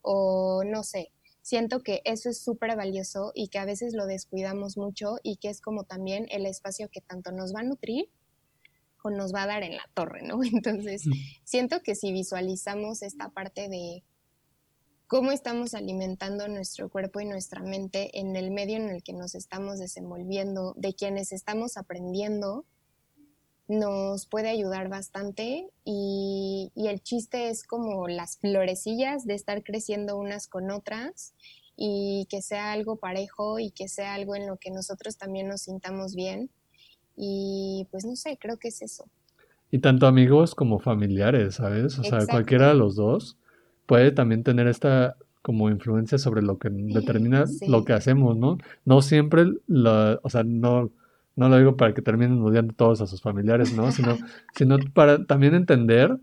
o 0.00 0.64
no 0.64 0.82
sé. 0.82 1.12
Siento 1.42 1.82
que 1.82 2.00
eso 2.06 2.30
es 2.30 2.42
súper 2.42 2.74
valioso 2.74 3.32
y 3.34 3.48
que 3.48 3.58
a 3.58 3.66
veces 3.66 3.92
lo 3.92 4.06
descuidamos 4.06 4.78
mucho 4.78 5.16
y 5.22 5.36
que 5.36 5.50
es 5.50 5.60
como 5.60 5.84
también 5.84 6.26
el 6.30 6.46
espacio 6.46 6.88
que 6.90 7.02
tanto 7.02 7.32
nos 7.32 7.54
va 7.54 7.60
a 7.60 7.64
nutrir 7.64 8.08
o 9.02 9.10
nos 9.10 9.34
va 9.34 9.44
a 9.44 9.46
dar 9.46 9.62
en 9.62 9.76
la 9.76 9.88
torre, 9.94 10.22
¿no? 10.22 10.40
Entonces, 10.44 11.04
siento 11.44 11.82
que 11.82 11.94
si 11.94 12.12
visualizamos 12.12 13.02
esta 13.02 13.30
parte 13.30 13.68
de 13.68 14.02
cómo 15.06 15.32
estamos 15.32 15.74
alimentando 15.74 16.46
nuestro 16.48 16.88
cuerpo 16.88 17.20
y 17.20 17.24
nuestra 17.24 17.62
mente 17.62 18.18
en 18.18 18.36
el 18.36 18.50
medio 18.50 18.76
en 18.76 18.88
el 18.88 19.02
que 19.02 19.12
nos 19.12 19.34
estamos 19.34 19.78
desenvolviendo, 19.78 20.74
de 20.76 20.94
quienes 20.94 21.32
estamos 21.32 21.76
aprendiendo, 21.76 22.64
nos 23.66 24.26
puede 24.26 24.50
ayudar 24.50 24.88
bastante. 24.88 25.68
Y, 25.84 26.70
y, 26.74 26.88
el 26.88 27.02
chiste 27.02 27.48
es 27.48 27.64
como 27.64 28.08
las 28.08 28.38
florecillas 28.38 29.24
de 29.26 29.34
estar 29.34 29.62
creciendo 29.62 30.16
unas 30.16 30.46
con 30.46 30.70
otras 30.70 31.34
y 31.76 32.26
que 32.28 32.42
sea 32.42 32.72
algo 32.72 32.96
parejo 32.96 33.58
y 33.58 33.70
que 33.70 33.88
sea 33.88 34.14
algo 34.14 34.36
en 34.36 34.46
lo 34.46 34.58
que 34.58 34.70
nosotros 34.70 35.16
también 35.16 35.48
nos 35.48 35.62
sintamos 35.62 36.14
bien 36.14 36.50
y 37.16 37.86
pues 37.90 38.04
no 38.04 38.16
sé, 38.16 38.38
creo 38.40 38.56
que 38.58 38.68
es 38.68 38.82
eso. 38.82 39.06
Y 39.70 39.78
tanto 39.78 40.06
amigos 40.06 40.54
como 40.54 40.78
familiares, 40.78 41.56
¿sabes? 41.56 41.98
O 41.98 42.02
sea, 42.04 42.26
cualquiera 42.26 42.68
de 42.68 42.74
los 42.74 42.96
dos 42.96 43.36
puede 43.86 44.10
también 44.10 44.42
tener 44.42 44.66
esta 44.66 45.16
como 45.42 45.70
influencia 45.70 46.18
sobre 46.18 46.42
lo 46.42 46.58
que 46.58 46.68
determina 46.70 47.46
Sí. 47.46 47.66
lo 47.68 47.84
que 47.84 47.92
hacemos, 47.92 48.36
¿no? 48.36 48.58
No 48.84 49.00
siempre, 49.00 49.46
la, 49.66 50.18
o 50.22 50.28
sea, 50.28 50.42
no, 50.44 50.90
no 51.36 51.48
lo 51.48 51.56
digo 51.56 51.76
para 51.76 51.94
que 51.94 52.02
terminen 52.02 52.42
odiando 52.42 52.74
todos 52.74 53.00
a 53.00 53.06
sus 53.06 53.22
familiares, 53.22 53.72
¿no? 53.74 53.90
Sino, 53.92 54.16
sino 54.54 54.76
para 54.92 55.24
también 55.24 55.54
entender 55.54 56.18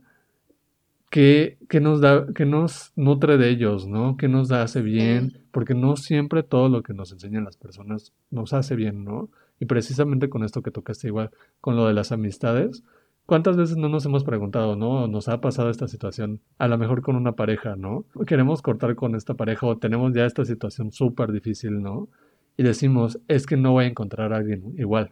qué, 1.10 1.58
nos 1.82 2.02
da, 2.02 2.28
qué 2.36 2.46
nos 2.46 2.92
nutre 2.96 3.38
de 3.38 3.50
ellos, 3.50 3.88
¿no? 3.88 4.18
¿Qué 4.18 4.28
nos 4.28 4.52
hace 4.52 4.82
bien? 4.82 5.40
Porque 5.52 5.74
no 5.74 5.96
siempre 5.96 6.44
todo 6.44 6.70
lo 6.70 6.84
que 6.84 6.94
nos 6.94 7.12
enseñan 7.12 7.46
las 7.46 7.58
personas 7.58 8.14
nos 8.30 8.54
hace 8.54 8.76
bien, 8.76 9.04
¿no? 9.04 9.30
Y 9.60 9.66
precisamente 9.66 10.30
con 10.30 10.44
esto 10.44 10.62
que 10.62 10.72
tocaste 10.72 11.08
igual, 11.08 11.32
con 11.62 11.76
lo 11.76 11.88
de 11.88 11.94
las 11.94 12.12
amistades, 12.12 12.84
¿Cuántas 13.28 13.58
veces 13.58 13.76
no 13.76 13.90
nos 13.90 14.06
hemos 14.06 14.24
preguntado, 14.24 14.78
no? 14.78 15.06
Nos 15.10 15.28
ha 15.28 15.42
pasado 15.42 15.70
esta 15.70 15.90
situación, 15.90 16.40
a 16.60 16.70
lo 16.70 16.78
mejor 16.78 17.02
con 17.02 17.18
una 17.18 17.34
pareja, 17.34 17.76
¿no? 17.76 18.06
Queremos 18.26 18.62
cortar 18.62 18.96
con 18.96 19.16
esta 19.16 19.34
pareja 19.34 19.68
o 19.68 19.78
tenemos 19.78 20.14
ya 20.14 20.26
esta 20.26 20.46
situación 20.46 20.94
súper 20.94 21.34
difícil, 21.34 21.82
¿no? 21.82 22.08
Y 22.56 22.64
decimos, 22.64 23.20
es 23.28 23.46
que 23.46 23.58
no 23.58 23.74
voy 23.74 23.84
a 23.84 23.88
encontrar 23.90 24.32
a 24.32 24.38
alguien 24.38 24.74
igual, 24.78 25.12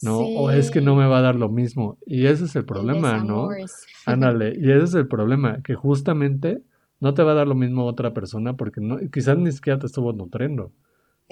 ¿no? 0.00 0.20
O 0.20 0.50
es 0.50 0.70
que 0.70 0.80
no 0.80 0.96
me 0.96 1.06
va 1.06 1.18
a 1.18 1.20
dar 1.20 1.34
lo 1.34 1.50
mismo. 1.50 1.98
Y 2.06 2.24
ese 2.24 2.46
es 2.46 2.56
el 2.56 2.64
problema, 2.64 3.22
¿no? 3.22 3.50
Ándale, 4.06 4.54
y 4.58 4.70
ese 4.70 4.84
es 4.84 4.94
el 4.94 5.06
problema, 5.06 5.60
que 5.62 5.74
justamente 5.74 6.62
no 6.98 7.12
te 7.12 7.22
va 7.22 7.32
a 7.32 7.34
dar 7.34 7.46
lo 7.46 7.54
mismo 7.54 7.84
otra 7.84 8.14
persona 8.14 8.54
porque 8.56 8.80
no, 8.80 8.96
quizás 9.12 9.36
ni 9.36 9.52
siquiera 9.52 9.78
te 9.78 9.84
estuvo 9.84 10.14
nutriendo, 10.14 10.72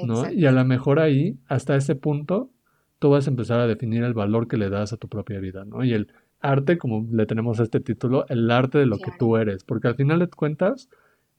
¿no? 0.04 0.30
Y 0.30 0.46
a 0.46 0.52
lo 0.52 0.64
mejor 0.64 1.00
ahí, 1.00 1.38
hasta 1.46 1.76
ese 1.76 1.94
punto, 1.94 2.50
tú 2.98 3.10
vas 3.10 3.26
a 3.26 3.30
empezar 3.30 3.60
a 3.60 3.66
definir 3.66 4.02
el 4.02 4.14
valor 4.14 4.48
que 4.48 4.56
le 4.56 4.70
das 4.70 4.92
a 4.92 4.96
tu 4.96 5.08
propia 5.08 5.40
vida, 5.40 5.64
¿no? 5.64 5.84
Y 5.84 5.92
el 5.92 6.08
arte, 6.40 6.78
como 6.78 7.06
le 7.10 7.26
tenemos 7.26 7.60
a 7.60 7.64
este 7.64 7.80
título, 7.80 8.26
el 8.28 8.50
arte 8.50 8.78
de 8.78 8.86
lo 8.86 8.98
que 8.98 9.12
tú 9.18 9.36
eres, 9.36 9.64
porque 9.64 9.88
al 9.88 9.96
final 9.96 10.18
de 10.20 10.28
cuentas, 10.28 10.88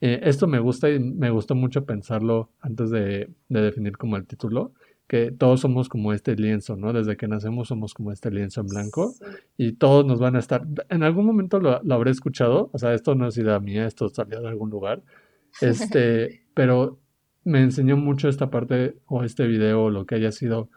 eh, 0.01 0.20
esto 0.24 0.47
me 0.47 0.60
gusta 0.60 0.89
y 0.89 0.99
me 0.99 1.30
gustó 1.30 1.55
mucho 1.55 1.86
pensarlo 1.86 2.49
antes 2.60 2.89
de, 2.89 3.30
definir 3.47 3.97
como 3.97 4.18
el 4.18 4.26
título, 4.26 4.74
que 5.07 5.32
todos 5.32 5.62
somos 5.62 5.89
como 5.89 6.14
este 6.14 6.36
lienzo, 6.36 6.76
¿no? 6.76 6.93
Desde 6.93 7.18
que 7.18 7.28
nacemos 7.28 7.70
somos 7.70 7.93
como 7.93 8.12
este 8.12 8.30
lienzo 8.30 8.62
en 8.62 8.68
blanco 8.68 9.16
y 9.57 9.74
todos 9.74 10.05
nos 10.05 10.20
van 10.20 10.36
a 10.36 10.39
estar, 10.39 10.66
en 10.89 11.03
algún 11.03 11.26
momento 11.26 11.60
lo, 11.60 11.82
lo, 11.82 11.95
habré 11.95 12.12
escuchado, 12.12 12.70
o 12.74 12.78
sea, 12.78 12.93
esto 12.93 13.16
no 13.16 13.28
es 13.28 13.38
idea 13.38 13.60
mía, 13.60 13.88
esto 13.88 14.07
salió 14.10 14.39
de 14.39 14.49
algún 14.49 14.70
lugar, 14.70 15.01
este, 15.62 16.41
pero 16.53 16.99
me 17.44 17.62
enseñó 17.62 17.98
mucho 17.98 18.30
esta 18.30 18.50
parte 18.50 18.96
o 19.06 19.24
este 19.24 19.48
video 19.48 19.86
o 19.86 19.90
lo 19.90 20.06
que 20.06 20.16
haya 20.16 20.32
sido 20.32 20.70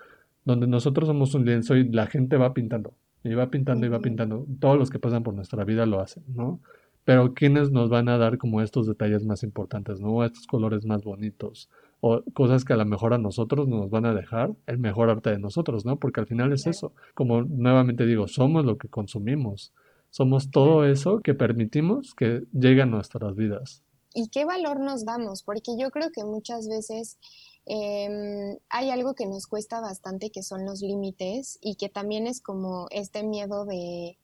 donde 0.44 0.66
nosotros 0.66 1.08
somos 1.08 1.34
un 1.34 1.44
lienzo 1.44 1.76
y 1.76 1.88
la 1.88 2.06
gente 2.06 2.36
va 2.36 2.52
pintando, 2.54 2.94
y 3.22 3.34
va 3.34 3.50
pintando 3.50 3.86
y 3.86 3.88
va 3.88 4.00
pintando. 4.00 4.46
Todos 4.60 4.78
los 4.78 4.90
que 4.90 4.98
pasan 4.98 5.22
por 5.22 5.34
nuestra 5.34 5.64
vida 5.64 5.86
lo 5.86 6.00
hacen, 6.00 6.24
¿no? 6.28 6.60
Pero 7.04 7.34
¿quiénes 7.34 7.70
nos 7.70 7.90
van 7.90 8.08
a 8.08 8.18
dar 8.18 8.38
como 8.38 8.60
estos 8.60 8.86
detalles 8.86 9.24
más 9.24 9.42
importantes, 9.42 10.00
¿no? 10.00 10.24
Estos 10.24 10.46
colores 10.46 10.86
más 10.86 11.02
bonitos, 11.02 11.68
o 12.00 12.22
cosas 12.32 12.64
que 12.64 12.72
a 12.72 12.76
lo 12.76 12.84
mejor 12.84 13.14
a 13.14 13.18
nosotros 13.18 13.68
nos 13.68 13.90
van 13.90 14.06
a 14.06 14.14
dejar 14.14 14.52
el 14.66 14.78
mejor 14.78 15.10
arte 15.10 15.30
de 15.30 15.38
nosotros, 15.38 15.84
¿no? 15.84 15.96
Porque 15.96 16.20
al 16.20 16.26
final 16.26 16.52
es 16.52 16.66
eso, 16.66 16.92
como 17.14 17.42
nuevamente 17.42 18.06
digo, 18.06 18.26
somos 18.28 18.64
lo 18.64 18.76
que 18.76 18.88
consumimos, 18.88 19.72
somos 20.10 20.50
todo 20.50 20.84
eso 20.84 21.20
que 21.20 21.34
permitimos 21.34 22.14
que 22.14 22.42
llegue 22.52 22.82
a 22.82 22.86
nuestras 22.86 23.36
vidas. 23.36 23.84
¿Y 24.14 24.28
qué 24.28 24.44
valor 24.44 24.80
nos 24.80 25.04
damos? 25.04 25.42
Porque 25.42 25.76
yo 25.78 25.90
creo 25.90 26.10
que 26.10 26.24
muchas 26.24 26.68
veces 26.68 27.18
Em, 27.64 28.58
hay 28.70 28.90
algo 28.90 29.14
que 29.14 29.26
nos 29.26 29.46
cuesta 29.46 29.80
bastante 29.80 30.30
que 30.30 30.42
son 30.42 30.64
los 30.64 30.80
límites 30.80 31.58
y 31.60 31.76
que 31.76 31.88
también 31.88 32.26
es 32.26 32.40
como 32.40 32.88
este 32.90 33.22
miedo 33.22 33.64
de, 33.64 34.18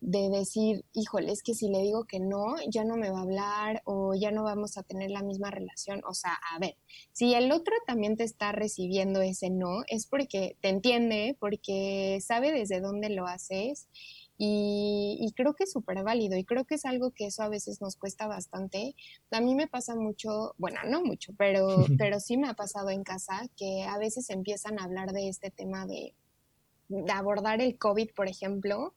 de 0.00 0.30
decir, 0.30 0.86
híjole, 0.94 1.30
es 1.30 1.42
que 1.42 1.54
si 1.54 1.68
le 1.68 1.82
digo 1.82 2.04
que 2.04 2.20
no, 2.20 2.54
ya 2.68 2.84
no 2.84 2.96
me 2.96 3.10
va 3.10 3.18
a 3.18 3.22
hablar 3.22 3.82
o 3.84 4.14
ya 4.14 4.30
no 4.30 4.44
vamos 4.44 4.78
a 4.78 4.82
tener 4.82 5.10
la 5.10 5.22
misma 5.22 5.50
relación. 5.50 6.00
O 6.06 6.14
sea, 6.14 6.38
a 6.54 6.58
ver, 6.58 6.76
si 7.12 7.34
el 7.34 7.52
otro 7.52 7.74
también 7.86 8.16
te 8.16 8.24
está 8.24 8.52
recibiendo 8.52 9.20
ese 9.20 9.50
no, 9.50 9.82
es 9.88 10.06
porque 10.06 10.56
te 10.62 10.70
entiende, 10.70 11.36
porque 11.38 12.18
sabe 12.22 12.50
desde 12.50 12.80
dónde 12.80 13.10
lo 13.10 13.26
haces 13.26 13.88
y, 14.42 15.34
creo 15.36 15.52
que 15.54 15.64
es 15.64 15.72
súper 15.72 16.02
válido 16.02 16.34
y 16.38 16.44
creo 16.44 16.64
que 16.64 16.76
es 16.76 16.86
algo 16.86 17.10
que 17.10 17.26
eso 17.26 17.42
a 17.42 17.50
veces 17.50 17.82
nos 17.82 17.96
cuesta 17.96 18.26
bastante. 18.26 18.94
A 19.30 19.40
mí 19.42 19.54
me 19.54 19.68
pasa 19.68 19.94
mucho, 19.94 20.54
bueno, 20.56 20.80
no 20.88 21.02
mucho, 21.02 21.34
pero, 21.36 21.66
pero 21.98 22.20
sí 22.20 22.38
me 22.38 22.48
ha 22.48 22.54
pasado 22.54 22.88
en 22.88 23.04
casa 23.04 23.42
que 23.54 23.82
a 23.82 23.98
veces 23.98 24.30
empiezan 24.30 24.80
a 24.80 24.84
hablar 24.84 25.12
de 25.12 25.28
este 25.28 25.50
tema 25.50 25.84
de, 25.84 26.14
abordar 27.12 27.60
el 27.60 27.76
COVID, 27.76 28.14
por 28.16 28.28
ejemplo, 28.28 28.94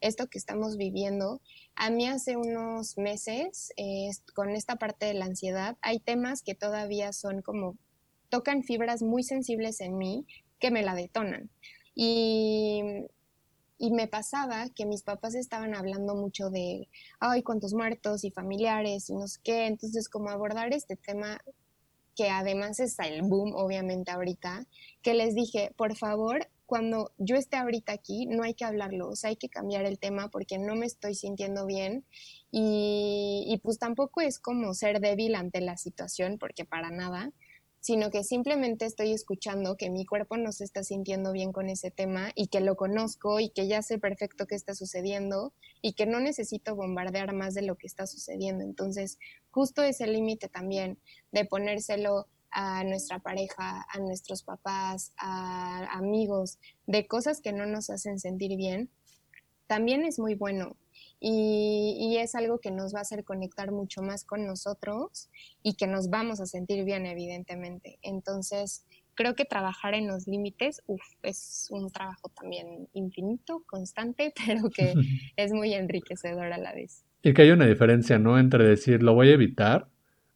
esto 0.00 0.28
que 0.28 0.38
estamos 0.38 0.78
viviendo. 0.78 1.42
A 1.74 1.90
mí 1.90 2.08
hace 2.08 2.38
unos 2.38 2.96
meses, 2.96 3.74
eh, 3.76 4.08
con 4.34 4.48
esta 4.48 4.76
parte 4.76 5.04
de 5.04 5.14
la 5.14 5.26
ansiedad, 5.26 5.76
hay 5.82 5.98
temas 5.98 6.42
que 6.42 6.54
todavía 6.54 7.12
son 7.12 7.42
como, 7.42 7.76
tocan 8.30 8.62
fibras 8.62 9.02
muy 9.02 9.22
sensibles 9.22 9.82
en 9.82 9.98
mí 9.98 10.26
que 10.58 10.70
me 10.70 10.82
la 10.82 10.94
detonan. 10.94 11.50
Y 11.94 13.06
y 13.78 13.90
me 13.90 14.08
pasaba 14.08 14.68
que 14.70 14.86
mis 14.86 15.02
papás 15.02 15.34
estaban 15.34 15.74
hablando 15.74 16.14
mucho 16.14 16.50
de, 16.50 16.88
ay, 17.20 17.42
cuántos 17.42 17.74
muertos 17.74 18.24
y 18.24 18.30
familiares 18.30 19.10
y 19.10 19.14
no 19.14 19.28
sé 19.28 19.40
qué. 19.42 19.66
Entonces, 19.66 20.08
como 20.08 20.30
abordar 20.30 20.72
este 20.72 20.96
tema, 20.96 21.38
que 22.14 22.30
además 22.30 22.80
está 22.80 23.06
el 23.06 23.22
boom, 23.22 23.54
obviamente, 23.54 24.10
ahorita, 24.10 24.66
que 25.02 25.14
les 25.14 25.34
dije, 25.34 25.72
por 25.76 25.96
favor, 25.96 26.48
cuando 26.64 27.12
yo 27.18 27.36
esté 27.36 27.56
ahorita 27.58 27.92
aquí, 27.92 28.26
no 28.26 28.42
hay 28.42 28.54
que 28.54 28.64
hablarlo, 28.64 29.08
o 29.10 29.16
sea, 29.16 29.30
hay 29.30 29.36
que 29.36 29.48
cambiar 29.48 29.84
el 29.84 29.98
tema 29.98 30.30
porque 30.30 30.58
no 30.58 30.74
me 30.74 30.86
estoy 30.86 31.14
sintiendo 31.14 31.64
bien 31.64 32.04
y, 32.50 33.44
y 33.46 33.58
pues 33.58 33.78
tampoco 33.78 34.20
es 34.20 34.38
como 34.38 34.74
ser 34.74 35.00
débil 35.00 35.36
ante 35.36 35.60
la 35.60 35.76
situación, 35.76 36.38
porque 36.38 36.64
para 36.64 36.90
nada, 36.90 37.32
sino 37.86 38.10
que 38.10 38.24
simplemente 38.24 38.84
estoy 38.84 39.12
escuchando 39.12 39.76
que 39.76 39.90
mi 39.90 40.04
cuerpo 40.04 40.36
no 40.36 40.50
se 40.50 40.64
está 40.64 40.82
sintiendo 40.82 41.30
bien 41.30 41.52
con 41.52 41.68
ese 41.68 41.92
tema 41.92 42.32
y 42.34 42.48
que 42.48 42.58
lo 42.58 42.74
conozco 42.74 43.38
y 43.38 43.50
que 43.50 43.68
ya 43.68 43.80
sé 43.80 44.00
perfecto 44.00 44.48
qué 44.48 44.56
está 44.56 44.74
sucediendo 44.74 45.52
y 45.82 45.92
que 45.92 46.04
no 46.04 46.18
necesito 46.18 46.74
bombardear 46.74 47.32
más 47.32 47.54
de 47.54 47.62
lo 47.62 47.76
que 47.76 47.86
está 47.86 48.08
sucediendo. 48.08 48.64
Entonces, 48.64 49.20
justo 49.52 49.84
ese 49.84 50.08
límite 50.08 50.48
también 50.48 50.98
de 51.30 51.44
ponérselo 51.44 52.26
a 52.50 52.82
nuestra 52.82 53.20
pareja, 53.20 53.86
a 53.88 54.00
nuestros 54.00 54.42
papás, 54.42 55.12
a 55.16 55.86
amigos, 55.96 56.58
de 56.88 57.06
cosas 57.06 57.40
que 57.40 57.52
no 57.52 57.66
nos 57.66 57.88
hacen 57.88 58.18
sentir 58.18 58.56
bien, 58.56 58.90
también 59.68 60.04
es 60.04 60.18
muy 60.18 60.34
bueno 60.34 60.76
y, 61.20 62.16
es 62.18 62.34
algo 62.34 62.58
que 62.58 62.70
nos 62.70 62.94
va 62.94 62.98
a 62.98 63.02
hacer 63.02 63.24
conectar 63.24 63.70
mucho 63.72 64.02
más 64.02 64.24
con 64.24 64.46
nosotros 64.46 65.28
y 65.62 65.74
que 65.74 65.86
nos 65.86 66.10
vamos 66.10 66.40
a 66.40 66.46
sentir 66.46 66.84
bien, 66.84 67.06
evidentemente. 67.06 67.98
Entonces, 68.02 68.84
creo 69.14 69.34
que 69.34 69.44
trabajar 69.44 69.94
en 69.94 70.06
los 70.08 70.26
límites, 70.26 70.82
es 71.22 71.68
un 71.70 71.90
trabajo 71.90 72.30
también 72.30 72.88
infinito, 72.92 73.62
constante, 73.66 74.32
pero 74.46 74.70
que 74.70 74.94
es 75.36 75.52
muy 75.52 75.74
enriquecedor 75.74 76.52
a 76.52 76.58
la 76.58 76.72
vez. 76.72 77.04
Y 77.22 77.32
que 77.34 77.42
hay 77.42 77.50
una 77.50 77.66
diferencia, 77.66 78.18
¿no? 78.18 78.38
Entre 78.38 78.64
decir, 78.64 79.02
lo 79.02 79.14
voy 79.14 79.30
a 79.30 79.34
evitar, 79.34 79.88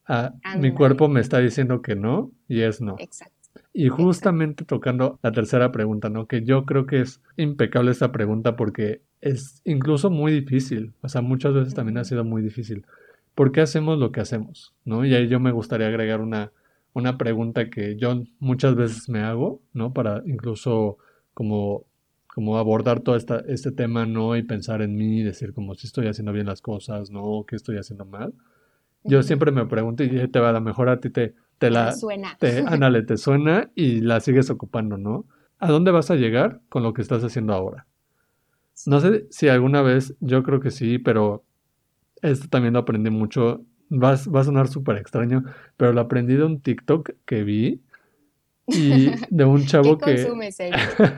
a 0.06 0.32
mi 0.58 0.72
cuerpo 0.72 1.08
me 1.08 1.20
está 1.20 1.38
diciendo 1.38 1.82
que 1.82 1.94
no, 1.94 2.32
y 2.48 2.62
es 2.62 2.80
no. 2.80 2.96
Exacto. 2.98 3.39
Y 3.72 3.88
justamente 3.88 4.64
tocando 4.64 5.18
la 5.22 5.32
tercera 5.32 5.72
pregunta, 5.72 6.08
¿no? 6.10 6.26
Que 6.26 6.42
yo 6.42 6.64
creo 6.64 6.86
que 6.86 7.00
es 7.00 7.22
impecable 7.36 7.90
esta 7.90 8.12
pregunta 8.12 8.56
porque 8.56 9.02
es 9.20 9.62
incluso 9.64 10.10
muy 10.10 10.32
difícil. 10.32 10.92
O 11.02 11.08
sea, 11.08 11.20
muchas 11.22 11.54
veces 11.54 11.74
también 11.74 11.98
ha 11.98 12.04
sido 12.04 12.24
muy 12.24 12.42
difícil. 12.42 12.84
¿Por 13.34 13.52
qué 13.52 13.60
hacemos 13.60 13.98
lo 13.98 14.12
que 14.12 14.20
hacemos? 14.20 14.74
¿No? 14.84 15.04
Y 15.04 15.14
ahí 15.14 15.28
yo 15.28 15.40
me 15.40 15.52
gustaría 15.52 15.86
agregar 15.86 16.20
una, 16.20 16.52
una 16.92 17.16
pregunta 17.16 17.70
que 17.70 17.96
yo 17.96 18.22
muchas 18.38 18.74
veces 18.74 19.08
me 19.08 19.20
hago, 19.20 19.60
¿no? 19.72 19.92
Para 19.92 20.22
incluso 20.26 20.98
como, 21.34 21.84
como 22.26 22.58
abordar 22.58 23.00
todo 23.00 23.16
esta, 23.16 23.40
este 23.48 23.72
tema, 23.72 24.04
¿no? 24.06 24.36
Y 24.36 24.42
pensar 24.42 24.82
en 24.82 24.96
mí, 24.96 25.22
decir 25.22 25.54
como 25.54 25.74
si 25.74 25.86
estoy 25.86 26.08
haciendo 26.08 26.32
bien 26.32 26.46
las 26.46 26.60
cosas, 26.60 27.10
¿no? 27.10 27.44
¿Qué 27.46 27.56
estoy 27.56 27.78
haciendo 27.78 28.04
mal? 28.04 28.34
Yo 29.04 29.22
siempre 29.22 29.52
me 29.52 29.64
pregunto 29.66 30.04
y 30.04 30.28
te 30.28 30.40
va, 30.40 30.50
a 30.50 30.52
lo 30.52 30.60
mejor 30.60 30.88
a 30.88 31.00
ti 31.00 31.08
te, 31.10 31.34
te 31.60 31.70
la... 31.70 31.92
suena. 31.92 32.36
Te, 32.40 32.64
ándale, 32.66 33.02
te 33.02 33.18
suena 33.18 33.70
y 33.74 34.00
la 34.00 34.20
sigues 34.20 34.48
ocupando, 34.48 34.96
¿no? 34.96 35.26
¿A 35.58 35.70
dónde 35.70 35.90
vas 35.90 36.10
a 36.10 36.16
llegar 36.16 36.60
con 36.70 36.82
lo 36.82 36.94
que 36.94 37.02
estás 37.02 37.22
haciendo 37.22 37.52
ahora? 37.52 37.86
No 38.86 38.98
sé 39.00 39.26
si 39.30 39.48
alguna 39.48 39.82
vez, 39.82 40.16
yo 40.20 40.42
creo 40.42 40.60
que 40.60 40.70
sí, 40.70 40.98
pero 40.98 41.44
esto 42.22 42.48
también 42.48 42.72
lo 42.72 42.80
aprendí 42.80 43.10
mucho. 43.10 43.62
Va, 43.92 44.16
va 44.34 44.40
a 44.40 44.44
sonar 44.44 44.68
súper 44.68 44.96
extraño, 44.96 45.44
pero 45.76 45.92
lo 45.92 46.00
aprendí 46.00 46.34
de 46.34 46.44
un 46.44 46.60
TikTok 46.60 47.10
que 47.26 47.44
vi 47.44 47.82
y 48.66 49.10
de 49.28 49.44
un 49.44 49.66
chavo 49.66 49.98
¿Qué 49.98 50.14
que... 50.14 50.22
Consumes, 50.22 50.56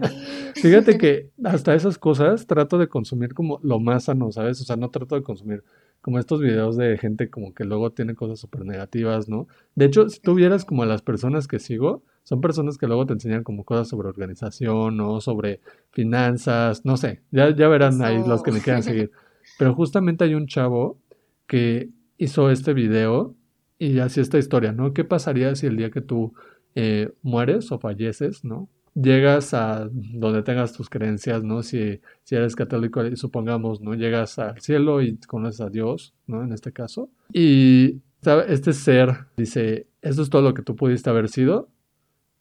Fíjate 0.57 0.99
que 0.99 1.31
hasta 1.45 1.75
esas 1.77 1.99
cosas 1.99 2.49
trato 2.49 2.79
de 2.79 2.89
consumir 2.89 3.33
como 3.33 3.61
lo 3.63 3.79
más 3.79 4.05
sano, 4.05 4.33
¿sabes? 4.33 4.61
O 4.61 4.65
sea, 4.65 4.75
no 4.75 4.91
trato 4.91 5.15
de 5.15 5.23
consumir 5.23 5.63
como 6.03 6.19
estos 6.19 6.41
videos 6.41 6.77
de 6.77 6.99
gente 6.99 7.31
como 7.31 7.55
que 7.55 7.65
luego 7.65 7.93
tiene 7.93 8.15
cosas 8.15 8.41
súper 8.41 8.65
negativas, 8.65 9.29
¿no? 9.29 9.47
De 9.77 9.87
hecho, 9.87 10.09
si 10.09 10.21
tú 10.21 10.35
vieras 10.35 10.65
como 10.65 10.83
a 10.83 10.87
las 10.87 11.01
personas 11.01 11.47
que 11.47 11.61
sigo, 11.61 12.03
son 12.25 12.41
personas 12.41 12.77
que 12.77 12.89
luego 12.89 13.07
te 13.07 13.15
enseñan 13.15 13.45
como 13.45 13.65
cosas 13.65 13.89
sobre 13.89 14.09
organización, 14.09 14.97
¿no? 14.97 15.21
Sobre 15.21 15.61
finanzas, 15.93 16.85
no 16.85 16.97
sé, 16.97 17.23
ya, 17.31 17.55
ya 17.55 17.69
verán 17.69 18.03
ahí 18.03 18.23
los 18.27 18.43
que 18.43 18.53
me 18.53 18.61
quieran 18.61 18.83
seguir. 18.83 19.13
Pero 19.59 19.75
justamente 19.75 20.25
hay 20.25 20.35
un 20.35 20.47
chavo 20.47 20.99
que 21.47 21.91
hizo 22.19 22.51
este 22.51 22.73
video 22.73 23.37
y 23.79 24.01
así 24.01 24.21
esta 24.21 24.39
historia, 24.39 24.73
¿no? 24.73 24.93
¿Qué 24.93 25.05
pasaría 25.05 25.55
si 25.55 25.67
el 25.67 25.77
día 25.77 25.91
que 25.91 26.01
tú 26.01 26.35
eh, 26.75 27.13
mueres 27.23 27.71
o 27.71 27.79
falleces, 27.79 28.45
¿no? 28.45 28.69
Llegas 28.95 29.55
a 29.55 29.89
donde 29.91 30.43
tengas 30.43 30.73
tus 30.73 30.89
creencias, 30.89 31.43
¿no? 31.43 31.63
Si, 31.63 32.01
si 32.25 32.35
eres 32.35 32.55
católico, 32.55 33.03
supongamos, 33.17 33.81
¿no? 33.81 33.95
Llegas 33.95 34.39
al 34.39 34.61
cielo 34.61 35.03
y 35.03 35.17
conoces 35.19 35.61
a 35.61 35.71
Dios, 35.71 36.15
¿no? 36.27 36.43
En 36.43 36.53
este 36.53 36.73
caso. 36.73 37.09
Y 37.33 38.01
este 38.49 38.73
ser 38.73 39.27
dice, 39.37 39.87
esto 40.01 40.23
es 40.23 40.31
todo 40.31 40.43
lo 40.43 40.55
que 40.55 40.63
tú 40.63 40.77
pudiste 40.77 41.11
haber 41.11 41.29
sido, 41.29 41.69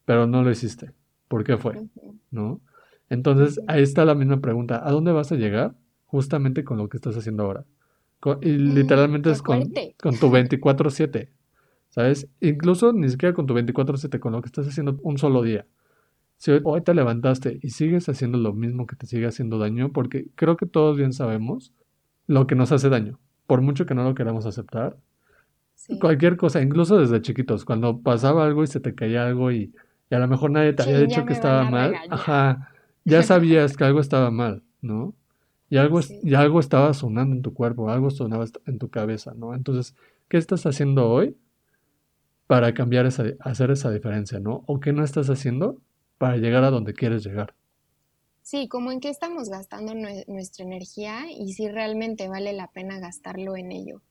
pero 0.06 0.28
no 0.28 0.44
lo 0.44 0.52
hiciste. 0.52 0.92
¿Por 1.28 1.44
qué 1.44 1.58
fue? 1.58 1.82
¿No? 2.30 2.60
Entonces, 3.10 3.60
ahí 3.68 3.82
está 3.82 4.06
la 4.06 4.16
misma 4.16 4.42
pregunta. 4.42 4.82
¿A 4.86 4.92
dónde 4.92 5.12
vas 5.12 5.32
a 5.32 5.36
llegar? 5.36 5.76
Justamente 6.06 6.64
con 6.64 6.78
lo 6.78 6.90
que 6.90 6.98
estás 6.98 7.16
haciendo 7.16 7.44
ahora. 7.44 7.66
y 8.42 8.50
mm, 8.50 8.74
literalmente 8.74 9.32
es 9.32 9.42
con, 9.42 9.72
con 10.02 10.18
tu 10.18 10.30
24/7. 10.30 11.30
¿Sabes? 11.90 12.30
Incluso 12.40 12.94
ni 12.94 13.10
siquiera 13.10 13.34
con 13.34 13.48
tu 13.48 13.54
24/7, 13.54 14.20
con 14.20 14.32
lo 14.34 14.42
que 14.42 14.48
estás 14.48 14.68
haciendo 14.68 14.98
un 15.04 15.18
solo 15.18 15.42
día. 15.42 15.66
Si 16.42 16.50
hoy 16.64 16.82
te 16.82 16.96
levantaste 16.96 17.60
y 17.62 17.70
sigues 17.70 18.10
haciendo 18.10 18.40
lo 18.40 18.52
mismo 18.52 18.88
que 18.88 18.96
te 18.96 19.06
sigue 19.06 19.28
haciendo 19.28 19.60
daño, 19.60 19.92
porque 19.92 20.26
creo 20.34 20.58
que 20.58 20.66
todos 20.66 20.98
bien 20.98 21.14
sabemos 21.14 21.72
lo 22.26 22.48
que 22.48 22.56
nos 22.56 22.72
hace 22.72 22.90
daño, 22.90 23.20
por 23.46 23.62
mucho 23.62 23.86
que 23.86 23.94
no 23.94 24.04
lo 24.04 24.16
queramos 24.16 24.48
aceptar. 24.48 24.98
Cualquier 26.00 26.38
cosa, 26.38 26.60
incluso 26.60 26.98
desde 26.98 27.22
chiquitos, 27.22 27.64
cuando 27.64 28.00
pasaba 28.00 28.44
algo 28.44 28.64
y 28.64 28.68
se 28.68 28.80
te 28.80 28.96
caía 28.96 29.28
algo 29.28 29.52
y, 29.52 29.72
a 30.10 30.18
lo 30.18 30.28
mejor 30.28 30.50
nadie 30.50 30.74
te 30.74 30.82
había 30.82 30.98
dicho 30.98 31.28
que 31.28 31.34
estaba 31.34 31.70
mal, 31.70 31.94
ajá, 32.10 32.72
ya 33.06 33.22
sabías 33.22 33.78
que 33.78 33.84
algo 33.84 34.00
estaba 34.00 34.32
mal, 34.32 34.64
¿no? 34.82 35.14
Y 35.70 35.78
algo, 35.78 36.00
y 36.24 36.34
algo 36.34 36.60
estaba 36.60 36.96
sonando 36.96 37.36
en 37.36 37.44
tu 37.44 37.54
cuerpo, 37.54 37.92
algo 37.92 38.10
sonaba 38.10 38.46
en 38.66 38.80
tu 38.80 38.90
cabeza, 38.90 39.36
¿no? 39.36 39.54
Entonces, 39.54 39.96
¿qué 40.28 40.38
estás 40.38 40.66
haciendo 40.66 41.08
hoy 41.08 41.38
para 42.48 42.74
cambiar 42.74 43.06
esa, 43.06 43.26
hacer 43.42 43.70
esa 43.70 43.92
diferencia, 43.92 44.40
¿no? 44.40 44.64
¿O 44.66 44.80
qué 44.80 44.92
no 44.92 45.04
estás 45.04 45.30
haciendo 45.30 45.78
para 46.22 46.38
llegar 46.38 46.64
a 46.64 46.70
donde 46.70 46.94
quieres 46.94 47.26
llegar. 47.26 47.56
Sí, 48.44 48.68
como 48.68 48.92
en 48.92 49.00
qué 49.00 49.10
estamos 49.10 49.50
gastando 49.50 49.96
nuestra 50.28 50.64
energía 50.64 51.26
y 51.36 51.54
si 51.54 51.68
realmente 51.68 52.28
vale 52.28 52.54
la 52.54 52.68
pena 52.68 53.00
gastarlo 53.00 53.58
en 53.58 53.72
ello. 53.72 54.04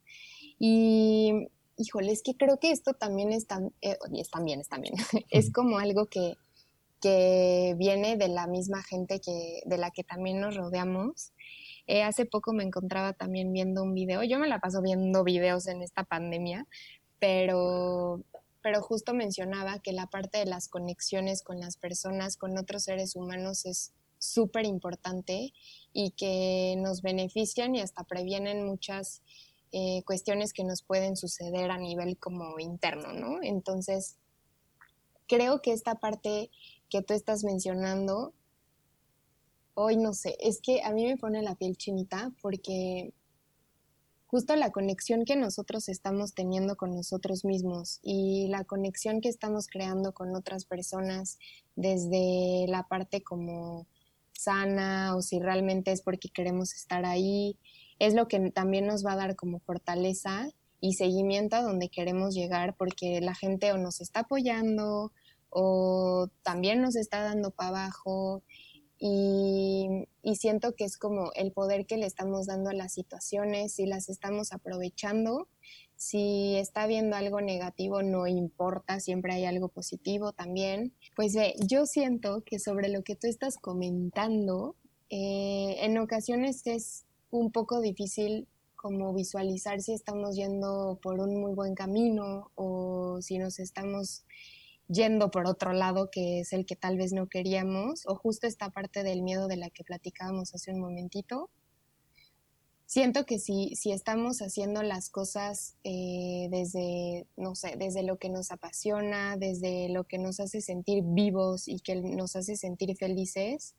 Y, 0.59 1.47
híjole, 1.77 2.11
es 2.11 2.25
que 2.25 2.35
creo 2.35 2.59
que 2.59 2.73
esto 2.73 2.95
también 2.95 3.31
es, 3.31 3.47
tan, 3.47 3.73
eh, 3.81 3.97
es 4.13 4.29
también, 4.29 4.59
es 4.59 4.69
también, 4.69 4.95
es 5.31 5.53
como 5.53 5.79
algo 5.79 6.07
que, 6.07 6.35
que 7.01 7.77
viene 7.79 8.17
de 8.17 8.27
la 8.27 8.49
misma 8.49 8.83
gente 8.83 9.21
que, 9.21 9.61
de 9.65 9.79
la 9.79 9.93
que 9.93 10.03
también 10.03 10.41
nos 10.41 10.57
rodeamos. 10.57 11.31
Eh, 11.87 12.03
hace 12.03 12.27
poco 12.27 12.53
me 12.53 12.65
encontraba 12.65 13.13
también 13.13 13.53
viendo 13.53 13.85
un 13.85 13.95
video, 13.95 14.25
yo 14.25 14.41
me 14.41 14.49
la 14.49 14.59
paso 14.59 14.83
viendo 14.83 15.23
videos 15.23 15.69
en 15.69 15.81
esta 15.81 16.03
pandemia, 16.03 16.67
pero 17.21 18.25
pero 18.63 18.83
justo 18.83 19.15
mencionaba 19.15 19.79
que 19.79 19.93
la 19.93 20.07
parte 20.07 20.39
de 20.39 20.47
las 20.47 20.69
conexiones 20.69 21.43
con 21.43 21.61
las 21.61 21.77
personas, 21.77 22.37
con 22.37 22.59
otros 22.59 22.85
seres 22.85 23.17
humanos 23.17 23.67
es 23.67 23.93
súper 24.19 24.67
importante 24.67 25.53
y 25.93 26.11
que 26.13 26.75
nos 26.79 27.03
benefician 27.03 27.75
y 27.75 27.81
hasta 27.81 28.05
previenen 28.05 28.65
muchas 28.65 29.23
eh, 29.73 30.03
cuestiones 30.05 30.53
que 30.53 30.65
nos 30.65 30.83
pueden 30.83 31.17
suceder 31.17 31.71
a 31.71 31.79
nivel 31.79 32.19
como 32.19 32.59
interno, 32.59 33.13
¿no? 33.13 33.43
Entonces, 33.43 34.17
creo 35.27 35.63
que 35.63 35.73
esta 35.73 35.95
parte 35.95 36.51
que 36.89 37.03
tú 37.03 37.15
estás 37.15 37.45
mencionando, 37.45 38.35
hoy 39.75 39.97
no 39.97 40.13
sé, 40.13 40.37
es 40.41 40.61
que 40.61 40.83
a 40.83 40.93
mí 40.93 41.07
me 41.07 41.17
pone 41.17 41.41
la 41.43 41.55
piel 41.55 41.77
chinita 41.77 42.33
porque 42.43 43.15
justo 44.31 44.55
la 44.55 44.71
conexión 44.71 45.25
que 45.25 45.35
nosotros 45.35 45.89
estamos 45.89 46.35
teniendo 46.35 46.77
con 46.77 46.95
nosotros 46.95 47.45
mismos 47.45 47.99
y 48.01 48.47
la 48.47 48.63
conexión 48.63 49.21
que 49.21 49.29
estamos 49.29 49.67
creando 49.67 50.13
con 50.13 50.37
otras 50.37 50.65
personas 50.67 51.37
desde 51.75 52.67
la 52.69 52.87
parte 52.87 53.25
como 53.25 53.89
sana 54.33 55.17
o 55.17 55.23
si 55.23 55.41
realmente 55.41 55.91
es 55.91 56.01
porque 56.01 56.29
queremos 56.29 56.75
estar 56.75 57.05
ahí, 57.07 57.59
es 57.99 58.15
lo 58.15 58.29
que 58.29 58.53
también 58.53 58.87
nos 58.87 59.05
va 59.05 59.15
a 59.15 59.17
dar 59.17 59.35
como 59.35 59.59
fortaleza 59.59 60.49
y 60.81 60.95
seguimiento 60.95 61.57
a 61.57 61.63
donde 61.63 61.89
queremos 61.89 62.33
llegar 62.33 62.77
porque 62.77 63.21
la 63.21 63.35
gente 63.35 63.73
o 63.73 63.79
nos 63.79 64.01
está 64.01 64.21
apoyando 64.21 65.13
o 65.49 66.29
también 66.45 66.81
nos 66.81 66.95
está 66.95 67.21
dando 67.25 67.51
para 67.51 67.71
abajo 67.71 68.45
y, 69.01 70.07
siento 70.37 70.75
que 70.75 70.85
es 70.85 70.97
como 70.97 71.33
el 71.35 71.53
poder 71.53 71.87
que 71.87 71.97
le 71.97 72.07
estamos 72.07 72.47
dando 72.47 72.71
a 72.71 72.75
las 72.75 72.93
situaciones, 72.93 73.73
si 73.73 73.87
las 73.87 74.09
estamos 74.09 74.53
aprovechando, 74.53 75.49
si 75.97 76.57
está 76.57 76.87
viendo 76.87 77.17
algo 77.17 77.41
negativo, 77.41 78.03
no 78.03 78.27
importa, 78.27 79.01
siempre 79.01 79.33
hay 79.33 79.45
algo 79.47 79.69
positivo 79.69 80.33
también. 80.33 80.95
Pues 81.17 81.35
yo 81.67 81.87
siento 81.87 82.43
que 82.45 82.59
sobre 82.59 82.89
lo 82.89 83.03
que 83.03 83.17
tú 83.17 83.27
estás 83.27 83.57
comentando, 83.57 84.77
eh, 85.09 85.77
en 85.81 85.99
ocasiones 85.99 86.67
es 86.67 87.05
un 87.31 87.51
poco 87.51 87.81
difícil 87.81 88.47
como 88.77 89.13
visualizar 89.13 89.81
si 89.81 89.93
estamos 89.93 90.37
yendo 90.37 90.99
por 91.03 91.21
un 91.21 91.41
muy 91.41 91.53
buen 91.55 91.75
camino 91.75 92.51
o 92.55 93.21
si 93.21 93.39
nos 93.39 93.59
estamos 93.59 94.25
yendo 94.91 95.31
por 95.31 95.47
otro 95.47 95.73
lado, 95.73 96.11
que 96.11 96.41
es 96.41 96.53
el 96.53 96.67
que 96.67 96.77
tal 96.77 96.97
vez 96.97 97.13
no 97.13 97.29
queríamos, 97.29 98.07
o 98.07 98.17
justo 98.17 98.47
esta 98.47 98.71
parte 98.71 99.03
del 99.03 99.23
miedo 99.23 99.47
de 99.47 99.57
la 99.57 99.71
que 99.71 99.85
platicábamos 99.85 100.55
hace 100.55 100.73
un 100.73 100.81
momentito. 100.81 101.49
Siento 102.87 103.25
que 103.25 103.39
si, 103.39 103.77
si 103.77 103.93
estamos 103.93 104.43
haciendo 104.43 104.83
las 104.83 105.11
cosas 105.11 105.77
eh, 105.85 106.49
desde, 106.51 107.29
no 107.37 107.55
sé, 107.55 107.77
desde 107.79 108.03
lo 108.03 108.19
que 108.19 108.31
nos 108.31 108.51
apasiona, 108.51 109.37
desde 109.37 109.89
lo 109.91 110.03
que 110.05 110.19
nos 110.19 110.41
hace 110.41 110.61
sentir 110.61 111.05
vivos 111.05 111.69
y 111.69 111.79
que 111.79 111.95
nos 111.95 112.35
hace 112.35 112.57
sentir 112.57 112.97
felices, 112.97 113.77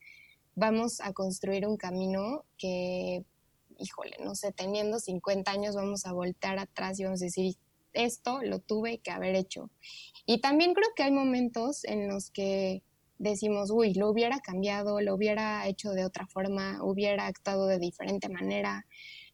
vamos 0.55 1.01
a 1.01 1.11
construir 1.11 1.67
un 1.67 1.75
camino 1.75 2.45
que, 2.57 3.25
híjole, 3.77 4.15
no 4.23 4.33
sé, 4.33 4.53
teniendo 4.53 4.97
50 4.97 5.51
años 5.51 5.75
vamos 5.75 6.05
a 6.05 6.13
voltear 6.13 6.57
atrás 6.57 6.97
y 6.97 7.03
vamos 7.03 7.21
a 7.21 7.25
decir, 7.25 7.57
esto 7.93 8.41
lo 8.43 8.59
tuve 8.59 8.99
que 8.99 9.11
haber 9.11 9.35
hecho. 9.35 9.69
Y 10.25 10.39
también 10.39 10.73
creo 10.73 10.89
que 10.95 11.03
hay 11.03 11.11
momentos 11.11 11.83
en 11.85 12.07
los 12.07 12.31
que 12.31 12.83
decimos, 13.17 13.69
uy, 13.71 13.93
lo 13.93 14.09
hubiera 14.09 14.39
cambiado, 14.39 14.99
lo 14.99 15.13
hubiera 15.13 15.67
hecho 15.67 15.91
de 15.91 16.05
otra 16.05 16.25
forma, 16.27 16.83
hubiera 16.83 17.27
actuado 17.27 17.67
de 17.67 17.77
diferente 17.77 18.29
manera, 18.29 18.85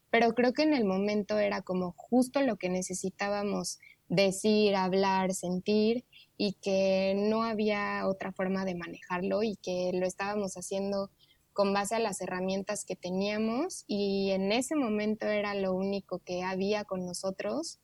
pero 0.09 0.33
creo 0.33 0.53
que 0.53 0.63
en 0.63 0.73
el 0.73 0.85
momento 0.85 1.37
era 1.37 1.61
como 1.61 1.93
justo 1.93 2.41
lo 2.41 2.57
que 2.57 2.69
necesitábamos 2.69 3.79
decir, 4.09 4.75
hablar, 4.75 5.33
sentir 5.33 6.05
y 6.37 6.53
que 6.61 7.13
no 7.15 7.43
había 7.43 8.07
otra 8.07 8.31
forma 8.31 8.65
de 8.65 8.75
manejarlo 8.75 9.43
y 9.43 9.55
que 9.57 9.91
lo 9.93 10.05
estábamos 10.05 10.55
haciendo 10.55 11.09
con 11.53 11.73
base 11.73 11.95
a 11.95 11.99
las 11.99 12.21
herramientas 12.21 12.85
que 12.85 12.95
teníamos 12.95 13.83
y 13.87 14.29
en 14.31 14.51
ese 14.51 14.75
momento 14.75 15.25
era 15.25 15.55
lo 15.55 15.73
único 15.73 16.19
que 16.19 16.43
había 16.43 16.83
con 16.83 17.05
nosotros 17.05 17.79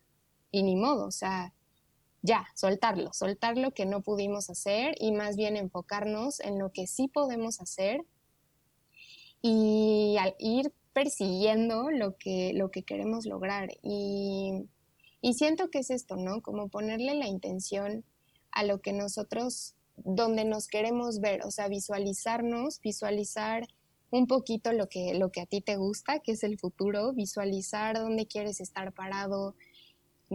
y 0.54 0.62
ni 0.62 0.76
modo, 0.76 1.08
o 1.08 1.12
sea, 1.12 1.52
ya, 2.22 2.48
soltarlo, 2.54 3.12
soltar 3.12 3.58
lo 3.58 3.72
que 3.72 3.86
no 3.86 4.02
pudimos 4.02 4.50
hacer 4.52 4.96
y 5.00 5.12
más 5.12 5.36
bien 5.36 5.58
enfocarnos 5.58 6.40
en 6.40 6.60
lo 6.60 6.72
que 6.72 6.86
sí 6.88 7.08
podemos 7.10 7.60
hacer 7.60 8.06
y 9.42 10.16
al 10.20 10.36
ir 10.38 10.72
persiguiendo 10.94 11.90
lo 11.90 12.16
que, 12.18 12.54
lo 12.54 12.70
que 12.70 12.84
queremos 12.84 13.26
lograr. 13.26 13.72
Y, 13.82 14.70
y 15.22 15.34
siento 15.34 15.70
que 15.72 15.80
es 15.80 15.90
esto, 15.90 16.18
¿no? 16.18 16.42
Como 16.42 16.70
ponerle 16.70 17.16
la 17.16 17.28
intención 17.28 18.06
a 18.52 18.64
lo 18.64 18.80
que 18.80 18.94
nosotros, 18.94 19.74
donde 19.98 20.46
nos 20.46 20.68
queremos 20.68 21.20
ver, 21.20 21.42
o 21.44 21.50
sea, 21.50 21.68
visualizarnos, 21.68 22.80
visualizar 22.80 23.68
un 24.12 24.28
poquito 24.28 24.72
lo 24.72 24.88
que, 24.88 25.16
lo 25.16 25.32
que 25.32 25.42
a 25.42 25.48
ti 25.48 25.62
te 25.62 25.78
gusta, 25.78 26.20
que 26.20 26.34
es 26.34 26.44
el 26.44 26.60
futuro, 26.60 27.14
visualizar 27.14 27.98
dónde 27.98 28.28
quieres 28.28 28.62
estar 28.62 28.94
parado, 28.94 29.56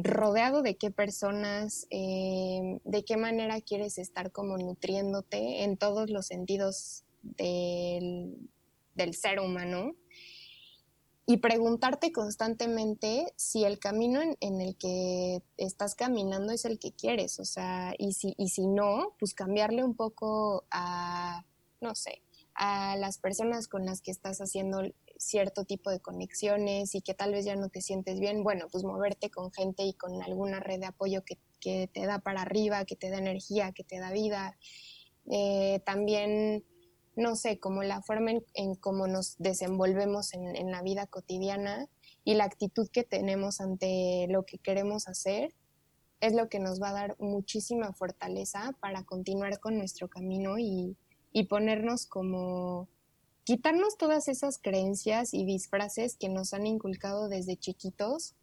rodeado 0.03 0.63
de 0.63 0.77
qué 0.77 0.91
personas, 0.91 1.87
eh, 1.91 2.81
de 2.85 3.05
qué 3.05 3.17
manera 3.17 3.61
quieres 3.61 3.99
estar 3.99 4.33
como 4.33 4.57
nutriéndote 4.59 5.65
en 5.65 5.77
todos 5.77 6.11
los 6.11 6.27
sentidos 6.27 7.05
del, 7.23 8.37
ser 9.13 9.41
humano. 9.41 9.95
Y 11.27 11.39
preguntarte 11.39 12.11
constantemente 12.11 13.35
si 13.37 13.65
el 13.65 13.79
camino 13.79 14.21
en, 14.41 14.61
el 14.63 14.77
que 14.77 15.43
estás 15.59 15.95
caminando 15.95 16.53
es 16.53 16.65
el 16.65 16.79
que 16.79 16.93
quieres, 16.93 17.39
o 17.39 17.45
sea, 17.45 17.95
y 17.99 18.15
si, 18.15 18.35
y 18.39 18.49
si 18.49 18.67
no, 18.67 19.15
pues 19.19 19.35
cambiarle 19.35 19.85
un 19.85 19.95
poco 19.95 20.65
a, 20.71 21.45
no 21.83 21.95
sé, 21.95 22.23
a 22.55 22.97
las 22.97 23.19
personas 23.19 23.69
con 23.69 23.85
las 23.85 24.01
que 24.01 24.11
estás 24.11 24.41
haciendo 24.41 24.81
cierto 25.19 25.65
tipo 25.65 25.91
de 25.91 26.01
conexiones 26.01 26.95
y 26.95 27.03
que 27.03 27.13
tal 27.13 27.33
vez 27.33 27.45
ya 27.45 27.57
no 27.57 27.69
te 27.69 27.83
sientes 27.83 28.19
bien, 28.21 28.43
bueno, 28.43 28.69
pues 28.71 28.85
moverte 28.85 29.31
con 29.31 29.53
gente 29.53 29.83
y 29.83 29.93
con 29.93 30.23
alguna 30.23 30.61
red 30.61 30.81
de 30.81 30.87
apoyo 30.87 31.23
que, 31.25 31.39
te 31.61 32.07
da 32.07 32.21
para 32.21 32.43
arriba, 32.43 32.85
que 32.85 32.97
te 32.97 33.11
da 33.11 33.19
energía, 33.19 33.73
que 33.73 33.85
te 33.85 33.99
da 33.99 34.13
vida. 34.13 34.57
Eh, 35.31 35.83
también, 35.85 36.65
no 37.17 37.35
sé, 37.35 37.59
como 37.59 37.83
la 37.83 38.01
forma 38.01 38.31
en, 38.55 38.75
cómo 38.77 39.07
nos 39.09 39.37
desenvolvemos 39.39 40.33
en, 40.33 40.57
en 40.57 40.71
la 40.71 40.83
vida 40.83 41.07
cotidiana 41.09 41.89
y 42.25 42.35
la 42.35 42.45
actitud 42.45 42.89
que 42.91 43.03
tenemos 43.03 43.61
ante 43.61 44.27
lo 44.31 44.47
que 44.47 44.59
queremos 44.59 45.09
hacer 45.09 45.53
es 46.21 46.33
lo 46.33 46.49
que 46.49 46.59
nos 46.59 46.81
va 46.81 46.91
a 46.91 46.95
dar 46.95 47.17
muchísima 47.19 47.93
fortaleza 47.93 48.73
para 48.81 49.05
continuar 49.05 49.61
con 49.61 49.77
nuestro 49.79 50.09
camino 50.09 50.59
y, 50.59 50.97
y 51.33 51.45
ponernos 51.45 52.07
como 52.07 52.89
quitarnos 53.49 53.97
todas 53.97 54.29
esas 54.29 54.59
creencias 54.59 55.33
y 55.33 55.47
disfraces 55.47 56.19
que 56.19 56.29
nos 56.29 56.53
han 56.53 56.67
inculcado 56.67 57.31
desde 57.31 57.57
chiquitos 57.57 58.35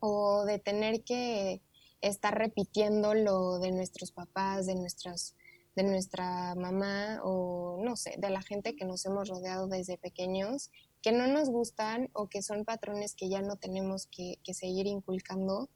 o 0.00 0.46
de 0.46 0.58
tener 0.58 1.04
que 1.04 1.60
estar 2.00 2.38
repitiendo 2.38 3.12
lo 3.12 3.58
de 3.58 3.72
nuestros 3.72 4.10
papás, 4.10 4.64
de 4.64 4.74
nuestras 4.74 5.36
de 5.76 5.82
nuestra 5.82 6.54
mamá 6.54 7.20
o 7.22 7.78
no 7.84 7.94
sé, 7.94 8.14
de 8.16 8.30
la 8.30 8.40
gente 8.40 8.74
que 8.74 8.86
nos 8.86 9.04
hemos 9.04 9.28
rodeado 9.28 9.66
desde 9.66 9.98
pequeños, 9.98 10.70
que 11.02 11.12
no 11.12 11.26
nos 11.26 11.50
gustan 11.50 12.08
o 12.14 12.28
que 12.28 12.40
son 12.40 12.64
patrones 12.64 13.14
que 13.14 13.28
ya 13.28 13.42
no 13.42 13.56
tenemos 13.56 14.06
que, 14.06 14.38
que 14.42 14.54
seguir 14.54 14.86
inculcando 14.86 15.68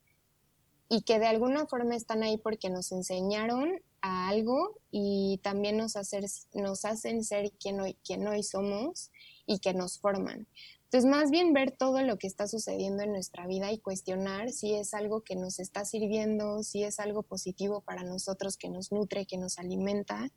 y 0.89 1.03
que 1.03 1.19
de 1.19 1.27
alguna 1.27 1.67
forma 1.67 1.95
están 1.95 2.23
ahí 2.23 2.39
porque 2.39 2.71
nos 2.71 2.91
enseñaron 2.91 3.83
a 4.01 4.29
algo 4.29 4.81
y 4.91 5.41
también 5.43 5.77
nos, 5.77 5.97
hacer, 5.97 6.25
nos 6.55 6.85
hacen 6.85 7.25
ser 7.25 7.53
quien 7.53 7.81
hoy, 7.81 7.97
quien 8.05 8.27
hoy 8.27 8.43
somos 8.43 9.11
y 9.47 9.59
que 9.59 9.75
nos 9.75 9.99
forman. 9.99 10.47
Entonces, 10.85 11.11
más 11.11 11.31
bien 11.31 11.53
ver 11.53 11.73
todo 11.73 12.01
lo 12.03 12.17
que 12.17 12.29
está 12.29 12.47
sucediendo 12.47 13.03
en 13.03 13.11
nuestra 13.11 13.47
vida 13.47 13.73
y 13.73 13.79
cuestionar 13.79 14.51
si 14.53 14.75
es 14.75 14.95
algo 14.95 15.23
que 15.23 15.35
nos 15.35 15.59
está 15.59 15.85
sirviendo, 15.85 16.63
si 16.63 16.85
es 16.85 17.01
algo 17.01 17.25
positivo 17.25 17.81
para 17.81 18.05
nosotros, 18.05 18.57
que 18.57 18.69
nos 18.69 18.93
nutre, 18.93 19.27
que 19.27 19.37
nos 19.37 19.59
alimenta. 19.59 20.31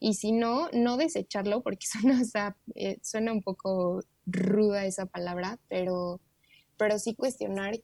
Y 0.00 0.14
si 0.14 0.32
no, 0.32 0.70
no 0.72 0.96
desecharlo, 0.96 1.62
porque 1.62 1.86
suena, 1.86 2.22
eh, 2.74 2.98
suena 3.02 3.32
un 3.32 3.42
poco 3.42 4.02
ruda 4.26 4.86
esa 4.86 5.04
palabra, 5.06 5.60
pero, 5.68 6.20
pero 6.78 6.98
sí 6.98 7.14
cuestionar 7.14 7.78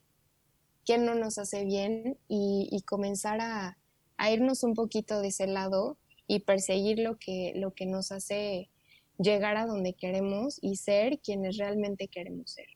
qué 0.87 0.99
no 0.99 1.15
nos 1.15 1.39
hace 1.39 1.65
bien 1.65 2.19
y, 2.29 2.83
comenzar 2.87 3.41
a, 3.41 3.79
a, 4.21 4.31
irnos 4.31 4.63
un 4.63 4.75
poquito 4.75 5.21
de 5.21 5.29
ese 5.29 5.47
lado 5.47 5.99
y 6.27 6.41
perseguir 6.41 6.99
lo 6.99 7.17
que, 7.17 7.53
lo 7.57 7.73
que 7.73 7.87
nos 7.87 8.13
hace 8.13 8.71
llegar 9.19 9.57
a 9.57 9.67
donde 9.67 9.95
queremos 9.95 10.59
y 10.63 10.77
ser 10.77 11.19
quienes 11.19 11.57
realmente 11.59 12.09
queremos 12.09 12.53
ser. 12.53 12.67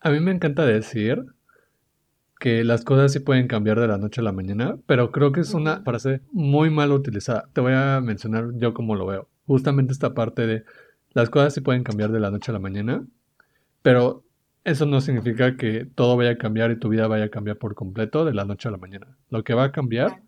A 0.00 0.10
mí 0.10 0.20
me 0.20 0.32
encanta 0.32 0.64
decir 0.66 1.24
que 2.38 2.64
las 2.64 2.84
cosas 2.84 3.12
sí 3.12 3.20
pueden 3.20 3.48
cambiar 3.48 3.78
de 3.78 3.86
la 3.86 3.98
noche 3.98 4.22
a 4.22 4.24
la 4.24 4.32
mañana, 4.32 4.78
pero 4.86 5.12
creo 5.12 5.30
que 5.30 5.40
es 5.40 5.52
una 5.52 5.82
frase 5.82 6.22
muy 6.32 6.70
mal 6.70 6.90
utilizada. 6.90 7.48
Te 7.52 7.60
voy 7.60 7.74
a 7.74 8.00
mencionar 8.00 8.52
yo 8.56 8.72
cómo 8.72 8.94
lo 8.94 9.06
veo. 9.06 9.28
Justamente 9.46 9.92
esta 9.92 10.14
parte 10.14 10.46
de 10.46 10.64
las 11.12 11.28
cosas 11.28 11.52
sí 11.52 11.60
pueden 11.60 11.84
cambiar 11.84 12.12
de 12.12 12.20
la 12.20 12.30
noche 12.30 12.50
a 12.50 12.54
la 12.54 12.58
mañana, 12.58 13.04
pero 13.82 14.24
eso 14.64 14.86
no 14.86 15.00
significa 15.02 15.56
que 15.56 15.84
todo 15.84 16.16
vaya 16.16 16.30
a 16.30 16.38
cambiar 16.38 16.70
y 16.70 16.78
tu 16.78 16.88
vida 16.88 17.06
vaya 17.08 17.24
a 17.24 17.30
cambiar 17.30 17.58
por 17.58 17.74
completo 17.74 18.24
de 18.24 18.32
la 18.32 18.44
noche 18.44 18.68
a 18.68 18.72
la 18.72 18.78
mañana. 18.78 19.18
Lo 19.28 19.44
que 19.44 19.54
va 19.54 19.64
a 19.64 19.72
cambiar 19.72 20.22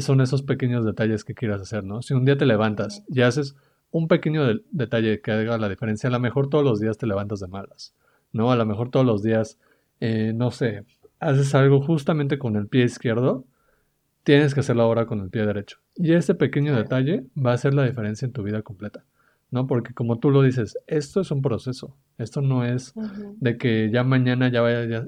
son 0.00 0.20
esos 0.20 0.42
pequeños 0.42 0.84
detalles 0.84 1.24
que 1.24 1.34
quieras 1.34 1.60
hacer, 1.60 1.84
¿no? 1.84 2.02
Si 2.02 2.14
un 2.14 2.24
día 2.24 2.36
te 2.36 2.46
levantas 2.46 3.04
y 3.08 3.22
haces 3.22 3.56
un 3.94 4.08
pequeño 4.08 4.42
detalle 4.72 5.20
que 5.20 5.30
haga 5.30 5.56
la 5.56 5.68
diferencia. 5.68 6.08
A 6.08 6.12
lo 6.12 6.18
mejor 6.18 6.48
todos 6.48 6.64
los 6.64 6.80
días 6.80 6.98
te 6.98 7.06
levantas 7.06 7.38
de 7.38 7.46
malas, 7.46 7.94
¿no? 8.32 8.50
A 8.50 8.56
lo 8.56 8.66
mejor 8.66 8.90
todos 8.90 9.06
los 9.06 9.22
días, 9.22 9.56
eh, 10.00 10.32
no 10.34 10.50
sé, 10.50 10.84
haces 11.20 11.54
algo 11.54 11.80
justamente 11.80 12.36
con 12.36 12.56
el 12.56 12.66
pie 12.66 12.84
izquierdo, 12.84 13.44
tienes 14.24 14.52
que 14.52 14.60
hacerlo 14.60 14.82
ahora 14.82 15.06
con 15.06 15.20
el 15.20 15.30
pie 15.30 15.46
derecho. 15.46 15.78
Y 15.94 16.14
ese 16.14 16.34
pequeño 16.34 16.74
detalle 16.74 17.26
va 17.38 17.52
a 17.52 17.54
hacer 17.54 17.72
la 17.72 17.84
diferencia 17.84 18.26
en 18.26 18.32
tu 18.32 18.42
vida 18.42 18.62
completa, 18.62 19.04
¿no? 19.52 19.68
Porque 19.68 19.94
como 19.94 20.18
tú 20.18 20.30
lo 20.30 20.42
dices, 20.42 20.76
esto 20.88 21.20
es 21.20 21.30
un 21.30 21.40
proceso. 21.40 21.96
Esto 22.18 22.40
no 22.40 22.64
es 22.64 22.94
de 23.40 23.56
que 23.58 23.90
ya 23.92 24.02
mañana 24.02 24.48
ya, 24.48 24.62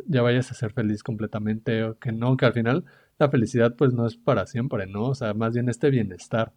ya 0.07 0.23
vayas 0.23 0.53
a 0.53 0.55
ser 0.55 0.73
feliz 0.73 1.03
completamente 1.03 1.83
o 1.83 1.99
que 1.99 2.13
no, 2.13 2.37
que 2.37 2.47
al 2.47 2.53
final 2.53 2.85
la 3.19 3.29
felicidad 3.31 3.75
pues 3.77 3.93
no 3.93 4.07
es 4.07 4.17
para 4.17 4.47
siempre, 4.47 4.87
¿no? 4.87 5.09
O 5.09 5.15
sea, 5.15 5.35
más 5.35 5.55
bien 5.55 5.69
este 5.69 5.91
bienestar 5.91 6.53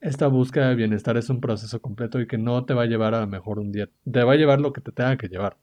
esta 0.00 0.28
búsqueda 0.28 0.70
de 0.70 0.74
bienestar 0.76 1.16
es 1.16 1.28
un 1.28 1.40
proceso 1.40 1.80
completo 1.80 2.20
y 2.20 2.26
que 2.26 2.38
no 2.38 2.64
te 2.64 2.74
va 2.74 2.82
a 2.82 2.86
llevar 2.86 3.14
a 3.14 3.20
lo 3.20 3.26
mejor 3.26 3.58
un 3.58 3.70
día, 3.70 3.88
te 4.10 4.24
va 4.24 4.32
a 4.32 4.36
llevar 4.36 4.60
lo 4.60 4.72
que 4.72 4.80
te 4.80 4.92
tenga 4.92 5.16
que 5.16 5.28
llevar, 5.28 5.58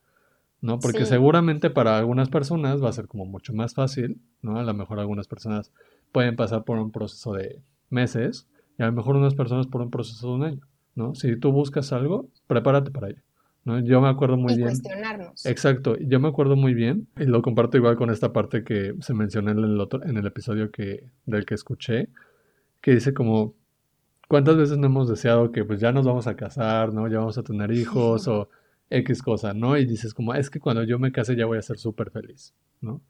¿no? 0.61 0.79
Porque 0.79 1.05
seguramente 1.05 1.69
para 1.69 1.97
algunas 1.97 2.29
personas 2.29 2.83
va 2.83 2.89
a 2.89 2.93
ser 2.93 3.07
como 3.07 3.25
mucho 3.25 3.53
más 3.53 3.73
fácil, 3.73 4.21
¿no? 4.41 4.59
A 4.59 4.63
lo 4.63 4.73
mejor 4.73 4.99
algunas 4.99 5.27
personas 5.27 5.71
pueden 6.11 6.35
pasar 6.35 6.63
por 6.63 6.77
un 6.77 6.91
proceso 6.91 7.33
de 7.33 7.61
meses 7.89 8.47
y 8.77 8.83
a 8.83 8.87
lo 8.87 8.91
mejor 8.91 9.15
unas 9.15 9.33
personas 9.33 9.65
por 9.67 9.81
un 9.81 9.89
proceso 9.89 10.27
de 10.27 10.33
un 10.33 10.43
año, 10.43 10.61
¿no? 10.93 11.15
Si 11.15 11.35
tú 11.37 11.51
buscas 11.51 11.91
algo, 11.91 12.29
prepárate 12.47 12.91
para 12.91 13.09
ello. 13.09 13.21
¿No? 13.67 13.79
Yo 13.79 14.01
me 14.01 14.09
acuerdo 14.09 14.37
muy 14.37 14.53
y 14.53 14.57
bien. 14.57 14.69
Cuestionarnos. 14.69 15.45
Exacto, 15.45 15.95
yo 15.99 16.19
me 16.19 16.29
acuerdo 16.29 16.55
muy 16.55 16.73
bien, 16.73 17.07
y 17.17 17.25
lo 17.25 17.43
comparto 17.43 17.77
igual 17.77 17.97
con 17.97 18.09
esta 18.09 18.33
parte 18.33 18.63
que 18.63 18.95
se 19.01 19.13
mencionó 19.13 19.51
en 19.51 19.59
el, 19.59 19.79
otro, 19.79 20.03
en 20.03 20.17
el 20.17 20.25
episodio 20.25 20.71
que, 20.71 21.03
del 21.25 21.45
que 21.45 21.53
escuché, 21.53 22.09
que 22.81 22.95
dice 22.95 23.13
como, 23.13 23.53
¿Cuántas 24.27 24.57
veces 24.57 24.77
no 24.77 24.87
hemos 24.87 25.07
deseado 25.07 25.51
que 25.51 25.63
pues 25.63 25.79
ya 25.79 25.93
nos 25.93 26.05
vamos 26.05 26.27
a 26.27 26.35
casar, 26.35 26.93
¿no? 26.93 27.07
Ya 27.07 27.19
vamos 27.19 27.37
a 27.37 27.43
tener 27.43 27.71
hijos 27.71 28.27
o 28.27 28.49
X 28.89 29.21
cosa, 29.21 29.53
¿no? 29.53 29.77
Y 29.77 29.85
dices 29.85 30.13
como, 30.13 30.33
es 30.33 30.49
que 30.49 30.59
cuando 30.59 30.83
yo 30.83 30.99
me 30.99 31.11
case 31.11 31.35
ya 31.35 31.45
voy 31.45 31.57
a 31.57 31.61
ser 31.61 31.77
súper 31.77 32.11
feliz, 32.11 32.53
¿no? 32.81 33.01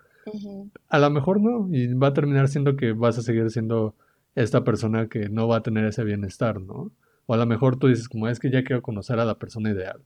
A 0.89 0.99
lo 0.99 1.10
mejor 1.10 1.39
no, 1.39 1.70
y 1.72 1.93
va 1.93 2.08
a 2.08 2.14
terminar 2.14 2.49
siendo 2.49 2.76
que 2.76 2.91
vas 2.91 3.18
a 3.18 3.22
seguir 3.22 3.49
siendo 3.49 3.95
esta 4.36 4.64
persona 4.66 5.08
que 5.08 5.30
no 5.30 5.47
va 5.47 5.58
a 5.58 5.64
tener 5.64 5.86
ese 5.86 6.03
bienestar, 6.03 6.60
¿no? 6.60 6.91
O 7.26 7.34
a 7.34 7.38
lo 7.38 7.45
mejor 7.45 7.80
tú 7.80 7.88
dices 7.88 8.10
como, 8.10 8.28
es 8.28 8.39
que 8.39 8.51
ya 8.51 8.64
quiero 8.64 8.82
conocer 8.82 9.20
a 9.20 9.26
la 9.26 9.39
persona 9.39 9.72
ideal, 9.72 10.01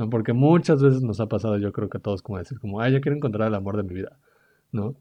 ¿no? 0.00 0.08
Porque 0.10 0.32
muchas 0.32 0.82
veces 0.82 1.02
nos 1.02 1.20
ha 1.20 1.26
pasado, 1.26 1.58
yo 1.58 1.72
creo 1.72 1.90
que 1.90 1.98
a 1.98 2.00
todos 2.00 2.22
como 2.22 2.38
decir 2.38 2.58
como, 2.58 2.80
ay, 2.80 2.94
ya 2.94 3.00
quiero 3.00 3.16
encontrar 3.16 3.48
el 3.48 3.54
amor 3.54 3.76
de 3.76 3.82
mi 3.82 3.94
vida, 3.94 4.18
¿no? 4.72 4.96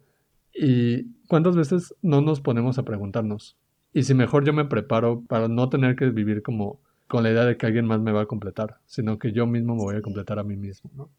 Y 0.54 1.06
cuántas 1.28 1.56
veces 1.56 1.96
no 2.02 2.22
nos 2.22 2.42
ponemos 2.42 2.78
a 2.78 2.84
preguntarnos, 2.84 3.56
y 3.94 4.04
si 4.04 4.14
mejor 4.14 4.46
yo 4.46 4.52
me 4.54 4.66
preparo 4.66 5.24
para 5.28 5.48
no 5.48 5.70
tener 5.70 5.96
que 5.96 6.10
vivir 6.10 6.44
como 6.44 6.80
con 7.08 7.24
la 7.24 7.32
idea 7.32 7.46
de 7.46 7.58
que 7.58 7.66
alguien 7.66 7.86
más 7.86 8.02
me 8.02 8.12
va 8.12 8.22
a 8.22 8.26
completar, 8.26 8.78
sino 8.86 9.18
que 9.18 9.32
yo 9.32 9.48
mismo 9.48 9.74
me 9.76 9.82
voy 9.82 9.96
a 9.96 10.02
completar 10.02 10.38
a 10.38 10.44
mí 10.44 10.58
mismo, 10.58 10.92
¿no? 10.96 11.10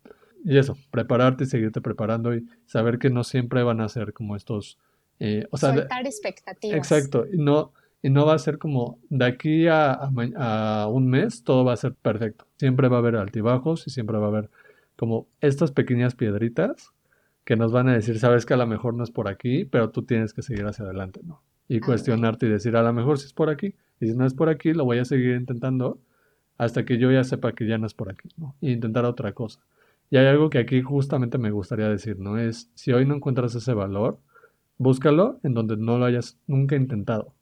Y 0.45 0.59
eso, 0.59 0.77
prepararte 0.91 1.45
y 1.45 1.47
seguirte 1.47 1.81
preparando 1.81 2.35
y 2.35 2.47
saber 2.67 2.99
que 2.99 3.11
no 3.11 3.25
siempre 3.25 3.63
van 3.63 3.81
a 3.81 3.89
ser 3.89 4.13
como 4.13 4.37
estos... 4.37 4.79
Eh, 5.19 5.47
o 5.51 5.57
sea, 5.57 5.75
Soltar 5.75 6.07
expectativas. 6.07 6.77
Exacto, 6.77 7.27
y 7.31 7.37
no, 7.37 7.73
y 8.03 8.11
no 8.11 8.27
va 8.27 8.35
a 8.35 8.39
ser 8.39 8.59
como 8.59 8.99
de 9.11 9.25
aquí 9.25 9.67
a, 9.67 9.93
a, 9.93 10.87
un 10.89 11.09
mes 11.09 11.45
todo 11.45 11.65
va 11.65 11.75
a 11.75 11.77
ser 11.77 11.95
perfecto. 11.95 12.47
Siempre 12.57 12.89
va 12.89 12.97
a 12.97 13.01
haber 13.01 13.17
altibajos 13.17 13.87
y 13.87 13.91
siempre 13.91 14.19
va 14.19 14.27
a 14.27 14.29
haber 14.31 14.51
como 14.97 15.29
estas 15.41 15.73
pequeñas 15.73 16.15
piedritas 16.15 16.93
que 17.45 17.57
nos 17.57 17.73
van 17.73 17.89
a 17.89 17.95
decir, 17.95 18.19
sabes 18.19 18.47
que 18.47 18.55
a 18.55 18.59
lo 18.59 18.67
mejor 18.67 18.95
no 18.95 19.05
es 19.05 19.11
por 19.11 19.29
aquí, 19.29 19.65
pero 19.65 19.91
tú 19.91 20.03
tienes 20.03 20.35
que 20.35 20.43
seguir 20.43 20.67
hacia 20.67 20.85
adelante, 20.85 21.21
¿no? 21.25 21.43
y 21.71 21.77
ah, 21.77 21.81
cuestionarte 21.87 22.47
y 22.47 22.49
decir, 22.49 22.77
a 22.77 22.83
lo 22.83 22.93
mejor 22.93 23.19
si 23.19 23.27
es 23.27 23.33
por 23.33 23.49
aquí, 23.49 23.77
y 24.01 24.09
si 24.09 24.15
no 24.17 24.27
es 24.27 24.35
por 24.35 24.49
aquí, 24.49 24.73
lo 24.73 24.85
voy 24.85 24.99
a 24.99 25.05
seguir 25.05 25.37
intentando 25.37 26.01
hasta 26.59 26.85
que 26.85 26.99
yo 26.99 27.13
ya 27.13 27.23
sepa 27.23 27.53
que 27.53 27.67
ya 27.67 27.79
no 27.79 27.87
es 27.87 27.95
por 27.95 28.11
aquí, 28.11 28.29
¿no? 28.37 28.57
Y 28.61 28.73
intentar 28.73 29.05
otra 29.05 29.33
cosa. 29.33 29.61
Y 30.11 30.17
hay 30.17 30.27
algo 30.27 30.51
que 30.51 30.59
aquí 30.59 30.83
justamente 30.83 31.39
me 31.39 31.53
gustaría 31.53 31.89
decir, 31.89 32.19
¿no? 32.19 32.39
Es, 32.39 32.71
si 32.75 32.93
hoy 32.93 33.07
no 33.07 33.15
encuentras 33.15 33.55
ese 33.55 33.73
valor, 33.73 34.19
búscalo 34.79 35.39
en 35.45 35.55
donde 35.55 35.77
no 35.77 35.97
lo 35.97 36.07
hayas 36.07 36.39
nunca 36.49 36.75
intentado, 36.75 37.35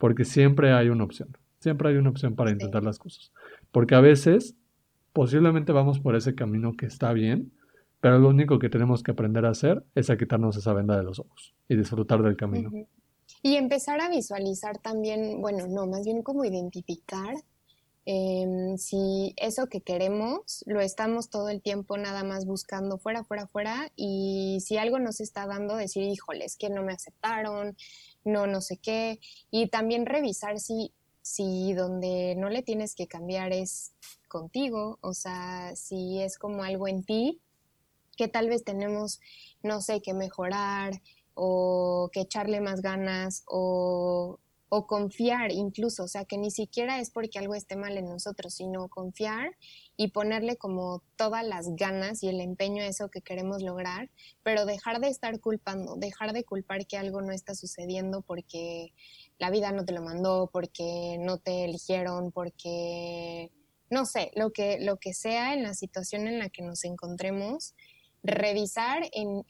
porque 0.00 0.24
siempre 0.24 0.72
hay 0.72 0.88
una 0.88 1.04
opción, 1.04 1.36
siempre 1.60 1.90
hay 1.90 1.96
una 1.96 2.08
opción 2.08 2.34
para 2.34 2.50
intentar 2.50 2.82
las 2.82 2.98
cosas. 2.98 3.32
Porque 3.70 3.94
a 3.94 4.00
veces, 4.00 4.56
posiblemente 5.12 5.72
vamos 5.72 6.00
por 6.00 6.16
ese 6.16 6.34
camino 6.34 6.72
que 6.72 6.86
está 6.86 7.12
bien, 7.12 7.52
pero 8.00 8.18
lo 8.18 8.30
único 8.30 8.58
que 8.58 8.70
tenemos 8.70 9.02
que 9.02 9.10
aprender 9.10 9.44
a 9.44 9.50
hacer 9.50 9.84
es 9.94 10.08
a 10.08 10.16
quitarnos 10.16 10.56
esa 10.56 10.72
venda 10.72 10.96
de 10.96 11.02
los 11.02 11.18
ojos 11.18 11.54
y 11.68 11.76
disfrutar 11.76 12.22
del 12.22 12.38
camino. 12.38 12.70
Y 13.42 13.56
empezar 13.56 14.00
a 14.00 14.08
visualizar 14.08 14.78
también, 14.78 15.42
bueno, 15.42 15.66
no, 15.68 15.86
más 15.86 16.06
bien 16.06 16.22
como 16.22 16.46
identificar 16.46 17.34
em, 18.06 18.78
si 18.78 19.34
eso 19.36 19.66
que 19.66 19.82
queremos 19.82 20.64
lo 20.66 20.80
estamos 20.80 21.28
todo 21.28 21.50
el 21.50 21.60
tiempo 21.60 21.98
nada 21.98 22.24
más 22.24 22.46
buscando 22.46 22.96
fuera, 22.96 23.22
fuera, 23.22 23.46
fuera, 23.46 23.92
y 23.96 24.60
si 24.64 24.78
algo 24.78 24.98
nos 24.98 25.20
está 25.20 25.46
dando, 25.46 25.76
decir, 25.76 26.04
híjole, 26.04 26.46
es 26.46 26.56
que 26.56 26.70
no 26.70 26.82
me 26.82 26.94
aceptaron, 26.94 27.76
no, 28.24 28.46
no 28.46 28.60
sé 28.60 28.76
qué, 28.76 29.20
y 29.50 29.68
también 29.68 30.06
revisar 30.06 30.58
si, 30.58 30.92
si 31.22 31.72
donde 31.74 32.34
no 32.36 32.48
le 32.48 32.62
tienes 32.62 32.94
que 32.94 33.06
cambiar 33.06 33.52
es 33.52 33.92
contigo, 34.28 34.98
o 35.00 35.14
sea, 35.14 35.74
si 35.76 36.20
es 36.20 36.38
como 36.38 36.62
algo 36.62 36.88
en 36.88 37.04
ti 37.04 37.40
que 38.16 38.28
tal 38.28 38.48
vez 38.48 38.64
tenemos, 38.64 39.20
no 39.62 39.80
sé, 39.80 40.02
que 40.02 40.12
mejorar, 40.12 41.00
o 41.42 42.10
que 42.12 42.20
echarle 42.20 42.60
más 42.60 42.82
ganas 42.82 43.44
o, 43.46 44.39
confiar 44.86 45.50
incluso, 45.50 46.04
o 46.04 46.08
sea, 46.08 46.24
que 46.24 46.38
ni 46.38 46.50
siquiera 46.50 47.00
es 47.00 47.10
porque 47.10 47.38
algo 47.38 47.54
esté 47.54 47.74
mal 47.74 47.96
en 47.96 48.04
nosotros, 48.04 48.54
sino 48.54 48.88
confiar 48.88 49.56
y 49.96 50.08
ponerle 50.08 50.56
como 50.56 51.02
todas 51.16 51.44
las 51.44 51.74
ganas 51.74 52.22
y 52.22 52.28
el 52.28 52.40
empeño 52.40 52.82
a 52.82 52.86
eso 52.86 53.10
que 53.10 53.20
queremos 53.20 53.62
lograr, 53.62 54.10
pero 54.42 54.66
dejar 54.66 55.00
de 55.00 55.08
estar 55.08 55.40
culpando, 55.40 55.96
dejar 55.96 56.32
de 56.32 56.44
culpar 56.44 56.86
que 56.86 56.96
algo 56.96 57.20
no 57.20 57.32
está 57.32 57.54
sucediendo 57.54 58.22
porque 58.22 58.92
la 59.38 59.50
vida 59.50 59.72
no 59.72 59.84
te 59.84 59.92
lo 59.92 60.02
mandó, 60.02 60.48
porque 60.52 61.16
no 61.18 61.38
te 61.38 61.64
eligieron, 61.64 62.30
porque 62.30 63.50
no 63.90 64.06
sé, 64.06 64.30
lo 64.36 64.52
que, 64.52 64.78
lo 64.80 64.98
que 64.98 65.14
sea 65.14 65.52
en 65.52 65.64
la 65.64 65.74
situación 65.74 66.28
en 66.28 66.38
la 66.38 66.48
que 66.48 66.62
nos 66.62 66.84
encontremos, 66.84 67.74
revisar 68.22 69.02
en, 69.12 69.42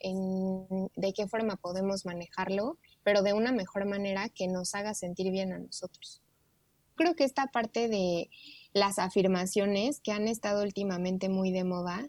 de 0.95 1.13
qué 1.13 1.27
forma 1.27 1.57
podemos 1.57 2.05
manejarlo 2.05 2.77
pero 3.03 3.21
de 3.21 3.33
una 3.33 3.51
mejor 3.51 3.85
manera 3.85 4.29
que 4.29 4.47
nos 4.47 4.75
haga 4.75 4.93
sentir 4.93 5.31
bien 5.31 5.53
a 5.53 5.59
nosotros. 5.59 6.21
Creo 6.95 7.15
que 7.15 7.23
esta 7.23 7.47
parte 7.47 7.87
de 7.87 8.29
las 8.73 8.99
afirmaciones 8.99 9.99
que 10.01 10.11
han 10.11 10.27
estado 10.27 10.63
últimamente 10.63 11.29
muy 11.29 11.51
de 11.51 11.63
moda, 11.63 12.07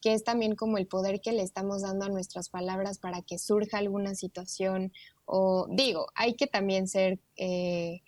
que 0.00 0.14
es 0.14 0.22
también 0.22 0.54
como 0.54 0.78
el 0.78 0.86
poder 0.86 1.20
que 1.20 1.32
le 1.32 1.42
estamos 1.42 1.82
dando 1.82 2.06
a 2.06 2.08
nuestras 2.08 2.48
palabras 2.48 2.98
para 2.98 3.22
que 3.22 3.38
surja 3.38 3.78
alguna 3.78 4.14
situación 4.14 4.92
o 5.30 5.66
digo, 5.68 6.06
hay 6.14 6.34
que 6.34 6.46
también 6.46 6.88
ser, 6.88 7.20
eh, 7.36 8.00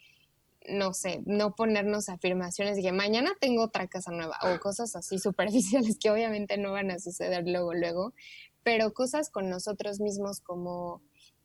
no 0.68 0.95
sé, 0.95 1.22
no 1.26 1.55
ponernos 1.55 2.09
afirmaciones 2.09 2.76
de 2.76 2.83
que 2.83 2.93
mañana 2.93 3.33
tengo 3.39 3.64
otra 3.64 3.89
casa 3.89 4.11
nueva 4.11 4.39
o 4.43 4.59
cosas 4.59 4.97
así 4.97 5.18
superficiales 5.18 5.99
que 5.99 6.11
obviamente 6.11 6.57
no 6.57 6.72
van 6.72 6.91
a 6.91 6.99
suceder 6.99 7.47
luego, 7.47 7.74
luego, 7.74 8.14
pero 8.62 8.95
cosas 8.95 9.28
con 9.31 9.51
nosotros 9.51 10.01
mismos 10.01 10.41
como 10.41 11.03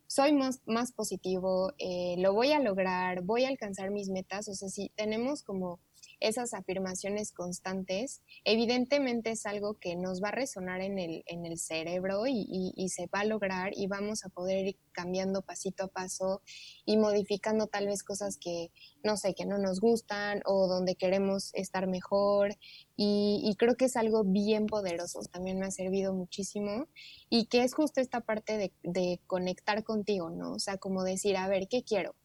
soy 0.08 0.34
más, 0.34 0.62
más 0.66 0.92
positivo, 0.92 1.74
eh, 1.78 2.16
lo 2.20 2.34
voy 2.34 2.52
a 2.52 2.60
lograr, 2.60 3.22
voy 3.22 3.46
a 3.46 3.50
alcanzar 3.50 3.92
mis 3.92 4.10
metas, 4.10 4.48
o 4.48 4.54
sea, 4.54 4.70
si 4.70 4.90
tenemos 4.96 5.44
como 5.44 5.80
esas 6.20 6.54
afirmaciones 6.54 7.32
constantes, 7.32 8.22
evidentemente 8.44 9.32
es 9.32 9.46
algo 9.46 9.76
que 9.76 9.96
nos 9.96 10.22
va 10.24 10.30
a 10.30 10.32
resonar 10.32 10.82
en 10.82 11.00
el, 11.00 11.24
en 11.28 11.46
el 11.46 11.58
cerebro 11.58 12.28
y, 12.28 12.74
y, 12.76 12.90
se 12.90 13.08
va 13.08 13.22
a 13.22 13.26
lograr 13.26 13.72
y 13.76 13.88
vamos 13.88 14.26
a 14.26 14.30
poder 14.30 14.68
ir 14.68 14.78
cambiando 14.92 15.42
pasito 15.42 15.86
a 15.86 15.88
paso 15.88 16.42
y 16.86 16.98
modificando 16.98 17.68
tal 17.68 17.88
vez 17.88 18.04
cosas 18.04 18.38
que, 18.38 18.72
no 19.04 19.18
sé, 19.18 19.34
que 19.34 19.46
no 19.46 19.58
nos 19.58 19.80
gustan 19.80 20.42
o 20.46 20.68
donde 20.68 20.96
queremos 20.96 21.54
estar 21.54 21.88
mejor. 21.88 22.56
Y, 22.96 23.42
y 23.44 23.56
creo 23.56 23.76
que 23.76 23.86
es 23.86 23.98
algo 23.98 24.24
bien 24.24 24.68
poderoso, 24.68 25.20
también 25.32 25.60
me 25.60 25.66
ha 25.66 25.72
servido 25.72 26.14
muchísimo 26.14 26.88
y 27.30 27.46
que 27.46 27.64
es 27.64 27.74
justo 27.74 28.00
esta 28.00 28.22
parte 28.22 28.58
de, 28.58 28.74
de 28.84 29.20
conectar 29.28 29.84
contigo, 29.84 30.30
¿no? 30.30 30.54
O 30.54 30.60
sea, 30.60 30.78
como 30.78 31.04
decir, 31.04 31.36
a 31.38 31.48
ver, 31.48 31.68
¿qué 31.68 31.84
quiero? 31.84 32.16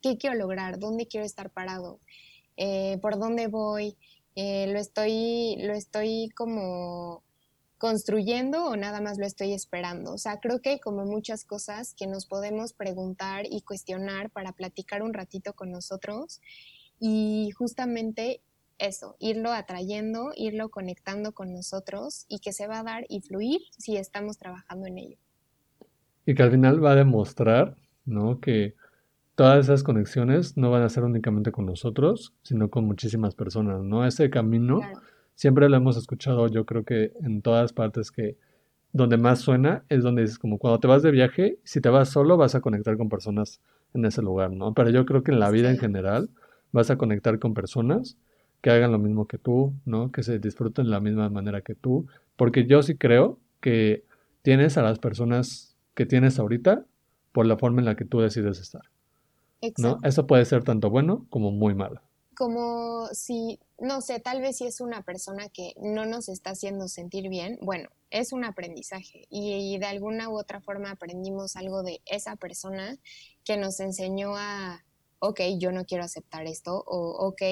¿Qué 0.00 0.16
quiero 0.16 0.36
lograr? 0.36 0.78
¿Dónde 0.78 1.06
quiero 1.06 1.26
estar 1.26 1.50
parado? 1.50 2.00
Eh, 2.62 2.98
por 3.00 3.18
dónde 3.18 3.46
voy, 3.46 3.96
eh, 4.36 4.66
lo 4.70 4.78
estoy, 4.78 5.56
lo 5.62 5.72
estoy 5.72 6.28
como 6.36 7.22
construyendo 7.78 8.66
o 8.66 8.76
nada 8.76 9.00
más 9.00 9.16
lo 9.16 9.24
estoy 9.24 9.54
esperando. 9.54 10.12
O 10.12 10.18
sea, 10.18 10.40
creo 10.40 10.60
que 10.60 10.68
hay 10.68 10.78
como 10.78 11.06
muchas 11.06 11.46
cosas 11.46 11.94
que 11.94 12.06
nos 12.06 12.26
podemos 12.26 12.74
preguntar 12.74 13.46
y 13.50 13.62
cuestionar 13.62 14.28
para 14.28 14.52
platicar 14.52 15.02
un 15.02 15.14
ratito 15.14 15.54
con 15.54 15.70
nosotros 15.70 16.42
y 17.00 17.50
justamente 17.52 18.42
eso, 18.76 19.16
irlo 19.20 19.52
atrayendo, 19.52 20.32
irlo 20.36 20.68
conectando 20.68 21.32
con 21.32 21.54
nosotros 21.54 22.26
y 22.28 22.40
que 22.40 22.52
se 22.52 22.66
va 22.66 22.80
a 22.80 22.84
dar 22.84 23.06
y 23.08 23.22
fluir 23.22 23.62
si 23.78 23.96
estamos 23.96 24.36
trabajando 24.36 24.86
en 24.86 24.98
ello. 24.98 25.16
Y 26.26 26.34
que 26.34 26.42
al 26.42 26.50
final 26.50 26.84
va 26.84 26.92
a 26.92 26.96
demostrar, 26.96 27.78
¿no? 28.04 28.38
Que 28.38 28.74
todas 29.40 29.64
esas 29.64 29.82
conexiones 29.82 30.58
no 30.58 30.70
van 30.70 30.82
a 30.82 30.90
ser 30.90 31.02
únicamente 31.02 31.50
con 31.50 31.64
nosotros, 31.64 32.34
sino 32.42 32.68
con 32.68 32.84
muchísimas 32.84 33.34
personas, 33.34 33.82
¿no? 33.82 34.04
Ese 34.04 34.28
camino 34.28 34.82
siempre 35.34 35.66
lo 35.70 35.78
hemos 35.78 35.96
escuchado, 35.96 36.48
yo 36.48 36.66
creo 36.66 36.84
que 36.84 37.14
en 37.22 37.40
todas 37.40 37.72
partes 37.72 38.10
que 38.10 38.36
donde 38.92 39.16
más 39.16 39.38
suena 39.40 39.82
es 39.88 40.02
donde 40.02 40.20
dices 40.20 40.38
como 40.38 40.58
cuando 40.58 40.78
te 40.78 40.88
vas 40.88 41.02
de 41.02 41.10
viaje, 41.10 41.58
si 41.64 41.80
te 41.80 41.88
vas 41.88 42.10
solo 42.10 42.36
vas 42.36 42.54
a 42.54 42.60
conectar 42.60 42.98
con 42.98 43.08
personas 43.08 43.62
en 43.94 44.04
ese 44.04 44.20
lugar, 44.20 44.50
¿no? 44.50 44.74
Pero 44.74 44.90
yo 44.90 45.06
creo 45.06 45.22
que 45.22 45.32
en 45.32 45.40
la 45.40 45.50
vida 45.50 45.70
en 45.70 45.78
general 45.78 46.28
vas 46.70 46.90
a 46.90 46.98
conectar 46.98 47.38
con 47.38 47.54
personas 47.54 48.18
que 48.60 48.68
hagan 48.68 48.92
lo 48.92 48.98
mismo 48.98 49.26
que 49.26 49.38
tú, 49.38 49.72
¿no? 49.86 50.12
Que 50.12 50.22
se 50.22 50.38
disfruten 50.38 50.84
de 50.84 50.90
la 50.90 51.00
misma 51.00 51.30
manera 51.30 51.62
que 51.62 51.74
tú, 51.74 52.06
porque 52.36 52.66
yo 52.66 52.82
sí 52.82 52.98
creo 52.98 53.38
que 53.62 54.04
tienes 54.42 54.76
a 54.76 54.82
las 54.82 54.98
personas 54.98 55.78
que 55.94 56.04
tienes 56.04 56.38
ahorita 56.38 56.84
por 57.32 57.46
la 57.46 57.56
forma 57.56 57.80
en 57.80 57.86
la 57.86 57.94
que 57.94 58.04
tú 58.04 58.20
decides 58.20 58.60
estar. 58.60 58.89
¿No? 59.78 59.98
Eso 60.02 60.26
puede 60.26 60.44
ser 60.44 60.64
tanto 60.64 60.90
bueno 60.90 61.26
como 61.30 61.50
muy 61.50 61.74
malo. 61.74 62.00
Como 62.36 63.08
si, 63.12 63.58
no 63.78 64.00
sé, 64.00 64.18
tal 64.20 64.40
vez 64.40 64.58
si 64.58 64.66
es 64.66 64.80
una 64.80 65.02
persona 65.02 65.48
que 65.48 65.74
no 65.80 66.06
nos 66.06 66.28
está 66.28 66.50
haciendo 66.50 66.88
sentir 66.88 67.28
bien, 67.28 67.58
bueno, 67.60 67.90
es 68.10 68.32
un 68.32 68.44
aprendizaje 68.44 69.26
y, 69.30 69.78
de 69.78 69.86
alguna 69.86 70.28
u 70.28 70.38
otra 70.38 70.60
forma 70.60 70.90
aprendimos 70.90 71.56
algo 71.56 71.82
de 71.82 72.00
esa 72.06 72.36
persona 72.36 72.98
que 73.44 73.56
nos 73.56 73.78
enseñó 73.80 74.36
a, 74.36 74.84
ok, 75.18 75.40
yo 75.58 75.70
no 75.70 75.84
quiero 75.84 76.04
aceptar 76.04 76.46
esto 76.46 76.82
o 76.86 77.26
ok, 77.26 77.42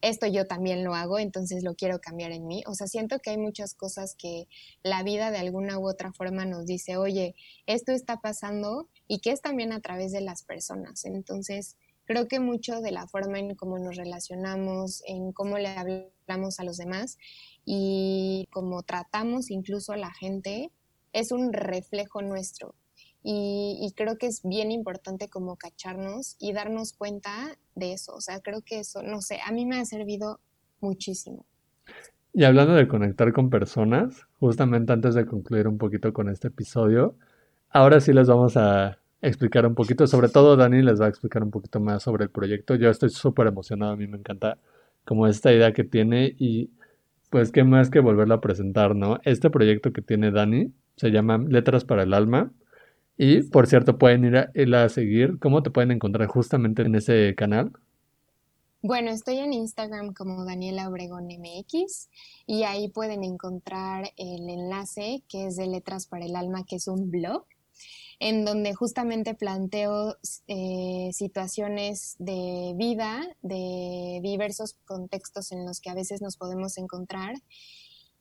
esto 0.00 0.26
yo 0.26 0.46
también 0.46 0.84
lo 0.84 0.94
hago, 0.94 1.18
entonces 1.18 1.62
lo 1.62 1.74
quiero 1.74 2.00
cambiar 2.00 2.32
en 2.32 2.46
mí. 2.46 2.62
O 2.66 2.74
sea, 2.74 2.86
siento 2.86 3.18
que 3.18 3.30
hay 3.30 3.38
muchas 3.38 3.74
cosas 3.74 4.14
que 4.14 4.48
la 4.82 5.02
vida 5.02 5.30
de 5.30 5.38
alguna 5.38 5.78
u 5.78 5.88
otra 5.88 6.12
forma 6.12 6.46
nos 6.46 6.66
dice, 6.66 6.96
oye, 6.96 7.34
esto 7.66 7.92
está 7.92 8.20
pasando 8.20 8.88
y 9.10 9.18
que 9.18 9.32
es 9.32 9.42
también 9.42 9.72
a 9.72 9.80
través 9.80 10.12
de 10.12 10.20
las 10.20 10.44
personas. 10.44 11.04
Entonces, 11.04 11.76
creo 12.04 12.28
que 12.28 12.38
mucho 12.38 12.80
de 12.80 12.92
la 12.92 13.08
forma 13.08 13.40
en 13.40 13.56
cómo 13.56 13.76
nos 13.76 13.96
relacionamos, 13.96 15.02
en 15.04 15.32
cómo 15.32 15.58
le 15.58 15.66
hablamos 15.66 16.60
a 16.60 16.64
los 16.64 16.76
demás 16.76 17.18
y 17.64 18.46
cómo 18.52 18.84
tratamos 18.84 19.50
incluso 19.50 19.92
a 19.92 19.96
la 19.96 20.12
gente, 20.12 20.70
es 21.12 21.32
un 21.32 21.52
reflejo 21.52 22.22
nuestro. 22.22 22.76
Y, 23.24 23.92
creo 23.96 24.16
que 24.16 24.26
es 24.28 24.42
bien 24.44 24.70
importante 24.70 25.28
como 25.28 25.56
cacharnos 25.56 26.36
y 26.38 26.52
darnos 26.52 26.92
cuenta 26.92 27.58
de 27.74 27.94
eso. 27.94 28.14
O 28.14 28.20
sea, 28.20 28.38
creo 28.38 28.62
que 28.62 28.78
eso, 28.78 29.02
no 29.02 29.22
sé, 29.22 29.40
a 29.44 29.50
mí 29.50 29.66
me 29.66 29.80
ha 29.80 29.84
servido 29.86 30.38
muchísimo. 30.80 31.46
Y 32.32 32.44
hablando 32.44 32.74
de 32.74 32.86
conectar 32.86 33.32
con 33.32 33.50
personas, 33.50 34.28
justamente 34.38 34.92
antes 34.92 35.16
de 35.16 35.26
concluir 35.26 35.66
un 35.66 35.78
poquito 35.78 36.12
con 36.12 36.28
este 36.28 36.46
episodio, 36.46 37.16
ahora 37.70 38.00
sí 38.00 38.12
les 38.12 38.28
vamos 38.28 38.56
a 38.56 38.99
explicar 39.22 39.66
un 39.66 39.74
poquito, 39.74 40.06
sobre 40.06 40.28
todo 40.28 40.56
Dani 40.56 40.82
les 40.82 41.00
va 41.00 41.06
a 41.06 41.08
explicar 41.08 41.42
un 41.42 41.50
poquito 41.50 41.80
más 41.80 42.02
sobre 42.02 42.24
el 42.24 42.30
proyecto. 42.30 42.74
Yo 42.74 42.90
estoy 42.90 43.10
súper 43.10 43.46
emocionado, 43.46 43.92
a 43.92 43.96
mí 43.96 44.06
me 44.06 44.18
encanta 44.18 44.58
como 45.04 45.26
esta 45.26 45.52
idea 45.52 45.72
que 45.72 45.84
tiene 45.84 46.34
y 46.38 46.70
pues 47.30 47.52
qué 47.52 47.64
más 47.64 47.90
que 47.90 48.00
volverla 48.00 48.36
a 48.36 48.40
presentar, 48.40 48.96
¿no? 48.96 49.20
Este 49.24 49.50
proyecto 49.50 49.92
que 49.92 50.02
tiene 50.02 50.30
Dani 50.30 50.72
se 50.96 51.10
llama 51.10 51.38
Letras 51.38 51.84
para 51.84 52.02
el 52.02 52.14
Alma 52.14 52.50
y 53.22 53.42
por 53.42 53.66
cierto, 53.66 53.98
pueden 53.98 54.24
ir 54.24 54.36
a, 54.74 54.84
a 54.84 54.88
seguir. 54.88 55.38
¿Cómo 55.40 55.62
te 55.62 55.70
pueden 55.70 55.90
encontrar 55.90 56.26
justamente 56.26 56.80
en 56.80 56.94
ese 56.94 57.34
canal? 57.34 57.70
Bueno, 58.80 59.10
estoy 59.10 59.40
en 59.40 59.52
Instagram 59.52 60.14
como 60.14 60.46
Daniela 60.46 60.88
Obregón 60.88 61.26
MX 61.26 62.08
y 62.46 62.62
ahí 62.62 62.88
pueden 62.88 63.22
encontrar 63.22 64.10
el 64.16 64.48
enlace 64.48 65.22
que 65.28 65.48
es 65.48 65.56
de 65.56 65.66
Letras 65.66 66.06
para 66.06 66.24
el 66.24 66.34
Alma, 66.34 66.64
que 66.64 66.76
es 66.76 66.88
un 66.88 67.10
blog 67.10 67.44
en 68.18 68.44
donde 68.44 68.74
justamente 68.74 69.34
planteo 69.34 70.16
eh, 70.46 71.10
situaciones 71.12 72.16
de 72.18 72.74
vida, 72.76 73.26
de 73.42 74.20
diversos 74.22 74.76
contextos 74.84 75.52
en 75.52 75.64
los 75.64 75.80
que 75.80 75.90
a 75.90 75.94
veces 75.94 76.20
nos 76.20 76.36
podemos 76.36 76.76
encontrar 76.78 77.34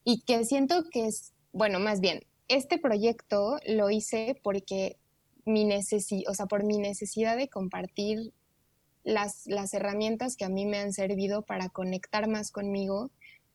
y 0.04 0.22
que 0.22 0.46
siento 0.46 0.86
que 0.90 1.08
es, 1.08 1.34
bueno, 1.52 1.80
más 1.80 2.00
bien, 2.00 2.26
este 2.48 2.78
proyecto 2.78 3.58
lo 3.68 3.90
hice 3.90 4.40
porque 4.44 4.98
mi 5.46 5.70
o 6.28 6.34
sea, 6.34 6.46
por 6.46 6.64
mi 6.64 6.78
necesidad 6.78 7.36
de 7.38 7.50
compartir 7.50 8.34
las, 9.04 9.46
las 9.46 9.74
herramientas 9.74 10.36
que 10.36 10.46
a 10.46 10.50
mí 10.50 10.66
me 10.66 10.78
han 10.78 10.94
servido 10.94 11.42
para 11.42 11.70
conectar 11.70 12.28
más 12.28 12.52
conmigo, 12.52 13.12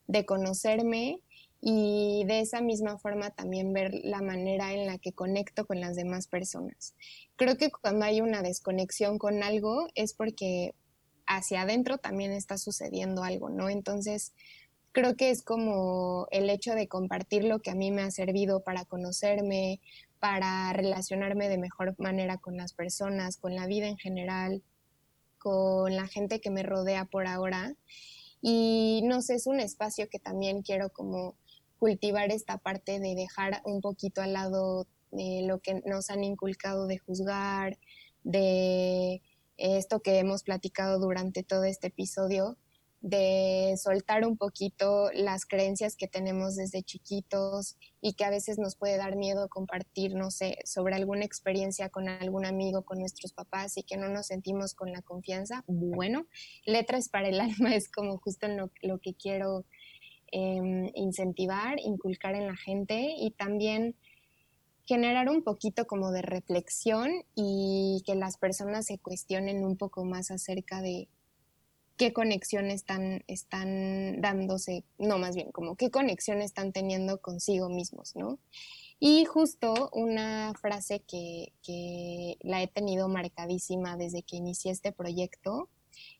de 0.06 0.26
conocerme 0.26 1.20
y 1.66 2.24
de 2.26 2.40
esa 2.40 2.60
misma 2.60 2.98
forma 2.98 3.30
también 3.30 3.72
ver 3.72 3.94
la 4.04 4.20
manera 4.20 4.74
en 4.74 4.84
la 4.84 4.98
que 4.98 5.14
conecto 5.14 5.66
con 5.66 5.80
las 5.80 5.96
demás 5.96 6.26
personas. 6.26 6.94
Creo 7.36 7.56
que 7.56 7.70
cuando 7.70 8.04
hay 8.04 8.20
una 8.20 8.42
desconexión 8.42 9.16
con 9.16 9.42
algo 9.42 9.88
es 9.94 10.12
porque 10.12 10.74
hacia 11.26 11.62
adentro 11.62 11.96
también 11.96 12.32
está 12.32 12.58
sucediendo 12.58 13.24
algo, 13.24 13.48
¿no? 13.48 13.70
Entonces, 13.70 14.34
creo 14.92 15.16
que 15.16 15.30
es 15.30 15.42
como 15.42 16.28
el 16.30 16.50
hecho 16.50 16.74
de 16.74 16.86
compartir 16.86 17.44
lo 17.44 17.60
que 17.60 17.70
a 17.70 17.74
mí 17.74 17.90
me 17.90 18.02
ha 18.02 18.10
servido 18.10 18.62
para 18.62 18.84
conocerme, 18.84 19.80
para 20.18 20.70
relacionarme 20.74 21.48
de 21.48 21.56
mejor 21.56 21.94
manera 21.96 22.36
con 22.36 22.58
las 22.58 22.74
personas, 22.74 23.38
con 23.38 23.54
la 23.54 23.66
vida 23.66 23.86
en 23.86 23.96
general, 23.96 24.62
con 25.38 25.96
la 25.96 26.08
gente 26.08 26.42
que 26.42 26.50
me 26.50 26.62
rodea 26.62 27.06
por 27.06 27.26
ahora. 27.26 27.74
Y 28.42 29.00
no 29.04 29.22
sé, 29.22 29.36
es 29.36 29.46
un 29.46 29.60
espacio 29.60 30.10
que 30.10 30.18
también 30.18 30.60
quiero 30.60 30.90
como 30.90 31.36
cultivar 31.84 32.32
esta 32.32 32.56
parte 32.56 32.98
de 32.98 33.14
dejar 33.14 33.60
un 33.66 33.82
poquito 33.82 34.22
al 34.22 34.32
lado 34.32 34.86
eh, 35.18 35.42
lo 35.44 35.58
que 35.60 35.82
nos 35.84 36.08
han 36.08 36.24
inculcado 36.24 36.86
de 36.86 36.96
juzgar, 36.96 37.78
de 38.22 39.20
esto 39.58 40.00
que 40.00 40.18
hemos 40.18 40.44
platicado 40.44 40.98
durante 40.98 41.42
todo 41.42 41.64
este 41.64 41.88
episodio, 41.88 42.56
de 43.02 43.74
soltar 43.76 44.26
un 44.26 44.38
poquito 44.38 45.10
las 45.12 45.44
creencias 45.44 45.94
que 45.94 46.08
tenemos 46.08 46.56
desde 46.56 46.82
chiquitos 46.82 47.76
y 48.00 48.14
que 48.14 48.24
a 48.24 48.30
veces 48.30 48.58
nos 48.58 48.76
puede 48.76 48.96
dar 48.96 49.14
miedo 49.16 49.50
compartir, 49.50 50.14
no 50.14 50.30
sé, 50.30 50.56
sobre 50.64 50.94
alguna 50.94 51.26
experiencia 51.26 51.90
con 51.90 52.08
algún 52.08 52.46
amigo, 52.46 52.86
con 52.86 52.98
nuestros 52.98 53.34
papás 53.34 53.76
y 53.76 53.82
que 53.82 53.98
no 53.98 54.08
nos 54.08 54.28
sentimos 54.28 54.72
con 54.72 54.90
la 54.90 55.02
confianza. 55.02 55.64
Bueno, 55.66 56.26
letras 56.64 57.10
para 57.10 57.28
el 57.28 57.40
alma 57.42 57.74
es 57.74 57.90
como 57.90 58.16
justo 58.16 58.48
lo, 58.48 58.70
lo 58.80 58.98
que 59.00 59.12
quiero 59.12 59.66
em, 60.34 60.90
incentivar, 60.96 61.78
inculcar 61.78 62.34
en 62.34 62.48
la 62.48 62.56
gente 62.56 63.14
y 63.16 63.30
también 63.30 63.94
generar 64.84 65.30
un 65.30 65.44
poquito 65.44 65.86
como 65.86 66.10
de 66.10 66.22
reflexión 66.22 67.10
y 67.36 68.02
que 68.04 68.16
las 68.16 68.36
personas 68.36 68.86
se 68.86 68.98
cuestionen 68.98 69.64
un 69.64 69.76
poco 69.76 70.04
más 70.04 70.32
acerca 70.32 70.82
de 70.82 71.08
qué 71.96 72.12
conexión 72.12 72.72
están, 72.72 73.22
están 73.28 74.20
dándose, 74.20 74.84
no 74.98 75.18
más 75.18 75.36
bien, 75.36 75.52
como 75.52 75.76
qué 75.76 75.92
conexión 75.92 76.42
están 76.42 76.72
teniendo 76.72 77.20
consigo 77.20 77.68
mismos, 77.68 78.16
¿no? 78.16 78.40
Y 78.98 79.24
justo 79.26 79.90
una 79.92 80.52
frase 80.60 81.00
que, 81.00 81.52
que 81.62 82.38
la 82.40 82.60
he 82.60 82.66
tenido 82.66 83.08
marcadísima 83.08 83.96
desde 83.96 84.24
que 84.24 84.36
inicié 84.36 84.72
este 84.72 84.90
proyecto 84.90 85.68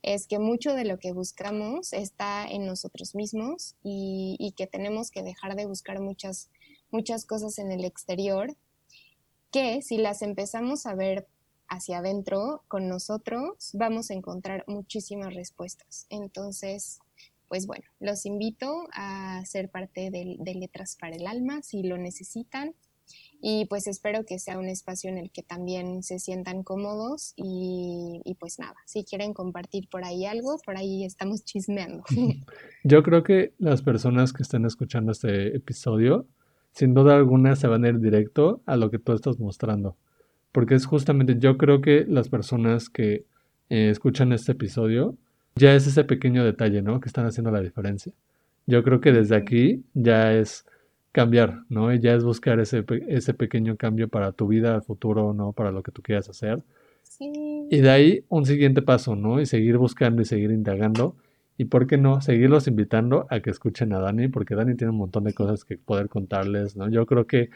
es 0.02 0.26
que 0.26 0.38
mucho 0.38 0.74
de 0.74 0.84
lo 0.84 0.98
que 0.98 1.12
buscamos 1.12 1.92
está 1.92 2.46
en 2.46 2.66
nosotros 2.66 3.14
mismos 3.14 3.74
y, 3.82 4.54
que 4.56 4.66
tenemos 4.66 5.10
que 5.10 5.22
dejar 5.22 5.56
de 5.56 5.66
buscar 5.66 6.00
muchas 6.00 6.50
muchas 6.90 7.24
cosas 7.24 7.58
en 7.58 7.72
el 7.72 7.84
exterior 7.84 8.54
que 9.50 9.82
si 9.82 9.96
las 9.98 10.22
empezamos 10.22 10.86
a 10.86 10.94
ver 10.94 11.26
hacia 11.68 11.98
adentro 11.98 12.62
con 12.68 12.88
nosotros, 12.88 13.70
vamos 13.72 14.10
a 14.10 14.14
encontrar 14.14 14.64
muchísimas 14.66 15.34
respuestas. 15.34 16.06
Entonces, 16.10 17.00
pues 17.48 17.66
bueno, 17.66 17.84
los 18.00 18.26
invito 18.26 18.86
a 18.92 19.44
ser 19.44 19.70
parte 19.70 20.10
de, 20.10 20.38
Letras 20.54 20.96
para 21.00 21.14
el 21.16 21.26
Alma 21.26 21.62
si 21.62 21.82
lo 21.82 21.98
necesitan. 21.98 22.74
Y 23.46 23.66
pues 23.66 23.86
espero 23.86 24.24
que 24.24 24.38
sea 24.38 24.58
un 24.58 24.68
espacio 24.70 25.10
en 25.10 25.18
el 25.18 25.30
que 25.30 25.42
también 25.42 26.02
se 26.02 26.18
sientan 26.18 26.62
cómodos 26.62 27.34
y, 27.36 28.22
y, 28.24 28.36
pues 28.36 28.58
nada, 28.58 28.76
si 28.86 29.04
quieren 29.04 29.34
compartir 29.34 29.86
por 29.90 30.02
ahí 30.02 30.24
algo, 30.24 30.56
por 30.64 30.78
ahí 30.78 31.04
estamos 31.04 31.44
chismeando. 31.44 32.04
Yo 32.84 33.02
creo 33.02 33.22
que 33.22 33.52
las 33.58 33.82
personas 33.82 34.32
que 34.32 34.42
estén 34.42 34.64
escuchando 34.64 35.12
este 35.12 35.54
episodio 35.54 36.26
sin 36.72 36.94
duda 36.94 37.16
alguna 37.16 37.54
se 37.54 37.68
van 37.68 37.84
a 37.84 37.88
ir 37.88 38.00
directo 38.00 38.62
a 38.64 38.76
lo 38.76 38.90
que 38.90 38.98
tú 38.98 39.12
estás 39.12 39.38
mostrando. 39.38 39.96
Porque 40.50 40.74
es 40.74 40.86
justamente, 40.86 41.36
yo 41.38 41.58
creo 41.58 41.82
que 41.82 42.06
las 42.08 42.30
personas 42.30 42.88
que 42.88 43.26
eh, 43.68 43.90
escuchan 43.90 44.32
este 44.32 44.52
episodio, 44.52 45.16
ya 45.54 45.74
es 45.74 45.86
ese 45.86 46.04
pequeño 46.04 46.44
detalle, 46.44 46.80
¿no? 46.80 46.98
Que 47.00 47.08
están 47.08 47.26
haciendo 47.26 47.50
la 47.50 47.60
diferencia. 47.60 48.12
Yo 48.66 48.82
creo 48.82 49.00
que 49.02 49.12
desde 49.12 49.36
aquí 49.36 49.84
ya 49.92 50.32
es 50.32 50.64
cambiar, 51.14 51.62
¿no? 51.68 51.94
Y 51.94 52.00
ya 52.00 52.12
es 52.14 52.24
buscar 52.24 52.58
ese, 52.58 52.84
ese 53.06 53.34
pequeño 53.34 53.76
cambio 53.76 54.08
para 54.08 54.32
tu 54.32 54.48
vida, 54.48 54.80
futuro, 54.80 55.32
¿no? 55.32 55.52
Para 55.52 55.70
lo 55.70 55.84
que 55.84 55.92
tú 55.92 56.02
quieras 56.02 56.28
hacer. 56.28 56.64
Sí. 57.04 57.30
Y 57.70 57.78
de 57.78 57.90
ahí 57.90 58.24
un 58.28 58.44
siguiente 58.44 58.82
paso, 58.82 59.14
¿no? 59.14 59.40
Y 59.40 59.46
seguir 59.46 59.78
buscando 59.78 60.22
y 60.22 60.24
seguir 60.24 60.50
indagando 60.50 61.14
y 61.56 61.66
por 61.66 61.86
qué 61.86 61.98
no, 61.98 62.20
seguirlos 62.20 62.66
invitando 62.66 63.28
a 63.30 63.38
que 63.38 63.50
escuchen 63.50 63.92
a 63.92 64.00
Dani, 64.00 64.26
porque 64.26 64.56
Dani 64.56 64.74
tiene 64.74 64.90
un 64.90 64.98
montón 64.98 65.22
de 65.22 65.34
cosas 65.34 65.64
que 65.64 65.78
poder 65.78 66.08
contarles, 66.08 66.76
¿no? 66.76 66.90
Yo 66.90 67.06
creo 67.06 67.28
que 67.28 67.50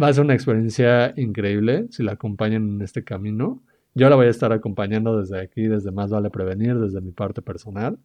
va 0.00 0.08
a 0.08 0.12
ser 0.14 0.24
una 0.24 0.32
experiencia 0.32 1.12
increíble 1.18 1.88
si 1.90 2.02
la 2.02 2.12
acompañan 2.12 2.76
en 2.76 2.80
este 2.80 3.04
camino. 3.04 3.62
Yo 3.94 4.08
la 4.08 4.16
voy 4.16 4.28
a 4.28 4.30
estar 4.30 4.50
acompañando 4.50 5.20
desde 5.20 5.38
aquí, 5.42 5.66
desde 5.66 5.90
Más 5.90 6.10
Vale 6.10 6.30
Prevenir, 6.30 6.78
desde 6.78 7.02
mi 7.02 7.12
parte 7.12 7.42
personal. 7.42 7.98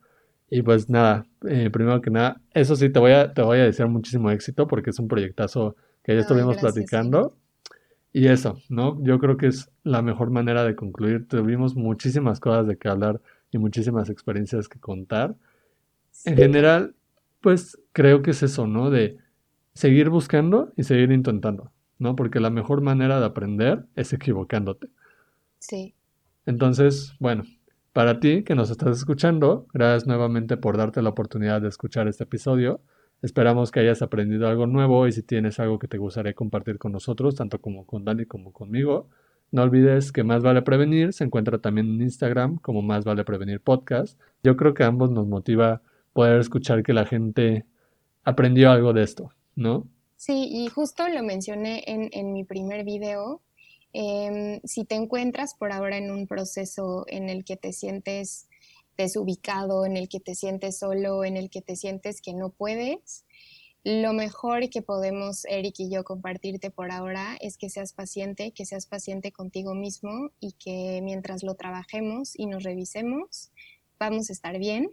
Y 0.49 0.61
pues 0.61 0.90
nada, 0.90 1.26
eh, 1.48 1.69
primero 1.69 2.02
que 2.02 2.10
nada, 2.10 2.41
eso 2.53 2.76
sí, 2.76 2.90
te 2.90 2.99
voy, 2.99 3.11
a, 3.11 3.34
te 3.34 3.41
voy 3.41 3.60
a 3.60 3.65
desear 3.65 3.90
muchísimo 3.90 4.32
éxito 4.32 4.68
porque 4.68 4.91
es 4.91 4.99
un 4.99 5.07
proyectazo 5.07 5.76
que 6.03 6.15
ya 6.15 6.22
estuvimos 6.22 6.57
platicando. 6.57 7.36
Y 8.14 8.28
eso, 8.28 8.57
¿no? 8.69 8.98
Yo 9.03 9.19
creo 9.19 9.38
que 9.38 9.48
es 9.48 9.69
la 9.84 10.02
mejor 10.02 10.32
manera 10.32 10.64
de 10.64 10.76
concluir. 10.76 11.28
Tuvimos 11.28 11.76
muchísimas 11.76 12.40
cosas 12.40 12.65
de 12.65 12.78
que 12.78 12.88
hablar 12.88 13.22
y 13.52 13.57
muchísimas 13.57 14.10
experiencias 14.10 14.68
que 14.69 14.80
contar. 14.80 15.36
En 16.26 16.38
general, 16.38 16.95
pues 17.41 17.78
creo 17.91 18.22
que 18.22 18.32
es 18.32 18.41
eso, 18.41 18.65
¿no? 18.65 18.90
De 18.90 19.18
seguir 19.74 20.10
buscando 20.10 20.74
y 20.76 20.84
seguir 20.84 21.11
intentando, 21.11 21.72
¿no? 21.99 22.15
Porque 22.15 22.40
la 22.40 22.49
mejor 22.49 22.82
manera 22.82 23.19
de 23.19 23.26
aprender 23.26 23.86
es 23.95 24.14
equivocándote. 24.14 24.88
Sí. 25.60 25.94
Entonces, 26.45 27.14
bueno, 27.19 27.44
para 27.98 28.19
ti 28.19 28.44
que 28.44 28.53
nos 28.53 28.69
estás 28.69 28.95
escuchando, 28.95 29.65
gracias 29.74 30.06
nuevamente 30.06 30.56
por 30.56 30.78
darte 30.78 31.02
la 31.02 31.10
oportunidad 31.10 31.64
de 31.64 31.69
escuchar 31.69 32.07
este 32.07 32.26
episodio. 32.26 32.80
Esperamos 33.24 33.72
que 33.72 33.80
hayas 33.80 34.03
aprendido 34.03 34.48
algo 34.48 34.68
nuevo 34.68 35.07
y 35.07 35.11
si 35.11 35.24
tienes 35.24 35.60
algo 35.60 35.80
que 35.80 35.88
te 35.88 35.98
gustaría 35.98 36.36
compartir 36.36 36.78
con 36.78 36.91
nosotros, 36.91 37.34
tanto 37.34 37.60
como 37.60 37.88
con 37.88 38.06
Dani 38.06 38.28
como 38.28 38.53
conmigo, 38.53 39.10
no 39.49 39.64
olvides 39.64 40.11
que 40.11 40.24
Más 40.24 40.44
Vale 40.44 40.61
Prevenir 40.61 41.11
se 41.11 41.24
encuentra 41.24 41.57
también 41.57 41.88
en 41.88 42.03
Instagram 42.03 42.60
como 42.60 42.84
Más 42.84 43.03
Vale 43.03 43.24
Prevenir 43.24 43.61
Podcast. 43.61 44.22
Yo 44.44 44.57
creo 44.57 44.76
que 44.76 44.84
a 44.84 44.88
ambos 44.90 45.10
nos 45.10 45.26
motiva 45.26 45.82
poder 46.14 46.40
escuchar 46.40 46.84
que 46.84 46.94
la 46.94 47.07
gente 47.07 47.65
aprendió 48.24 48.69
algo 48.69 48.94
de 48.94 49.02
esto, 49.02 49.32
¿no? 49.56 49.88
Sí, 50.18 50.48
y 50.52 50.68
justo 50.68 51.07
lo 51.07 51.24
mencioné 51.24 51.84
en, 51.88 52.32
mi 52.32 52.44
primer 52.44 52.86
video. 52.86 53.41
Em, 53.99 54.61
si 54.64 54.86
te 54.86 54.94
encuentras 54.94 55.56
por 55.56 55.72
ahora 55.72 55.98
en 55.98 56.11
un 56.11 56.28
proceso 56.28 57.06
en 57.07 57.30
el 57.30 57.44
que 57.44 57.57
te 57.57 57.74
sientes 57.74 58.48
desubicado, 58.95 59.88
en 59.88 59.98
el 59.98 60.07
que 60.07 60.19
te 60.19 60.36
sientes 60.36 60.78
solo, 60.78 61.26
en 61.26 61.36
el 61.36 61.49
que 61.49 61.64
te 61.64 61.76
sientes 61.76 62.22
que 62.22 62.36
no 62.36 62.52
puedes, 62.52 63.26
lo 63.84 64.14
mejor 64.14 64.69
que 64.69 64.84
podemos, 64.84 65.45
Eric 65.45 65.80
y 65.80 65.90
yo, 65.90 66.03
compartirte 66.03 66.69
por 66.69 66.91
ahora 66.91 67.38
es 67.41 67.57
que 67.57 67.72
seas 67.72 67.91
paciente, 67.91 68.52
que 68.52 68.68
seas 68.68 68.86
paciente 68.86 69.32
contigo 69.32 69.74
mismo 69.74 70.30
y 70.40 70.52
que 70.52 71.02
mientras 71.02 71.41
lo 71.41 71.56
trabajemos 71.56 72.38
y 72.38 72.45
nos 72.45 72.61
revisemos, 72.61 73.49
vamos 73.98 74.30
a 74.30 74.34
estar 74.34 74.60
bien. 74.60 74.91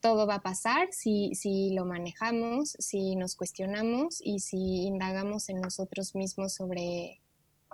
Todo 0.00 0.26
va 0.26 0.36
a 0.36 0.42
pasar 0.42 0.88
si, 0.90 1.34
si 1.34 1.74
lo 1.74 1.84
manejamos, 1.84 2.76
si 2.78 3.14
nos 3.14 3.36
cuestionamos 3.36 4.22
y 4.22 4.40
si 4.40 4.86
indagamos 4.86 5.50
en 5.50 5.60
nosotros 5.60 6.14
mismos 6.14 6.54
sobre 6.54 7.20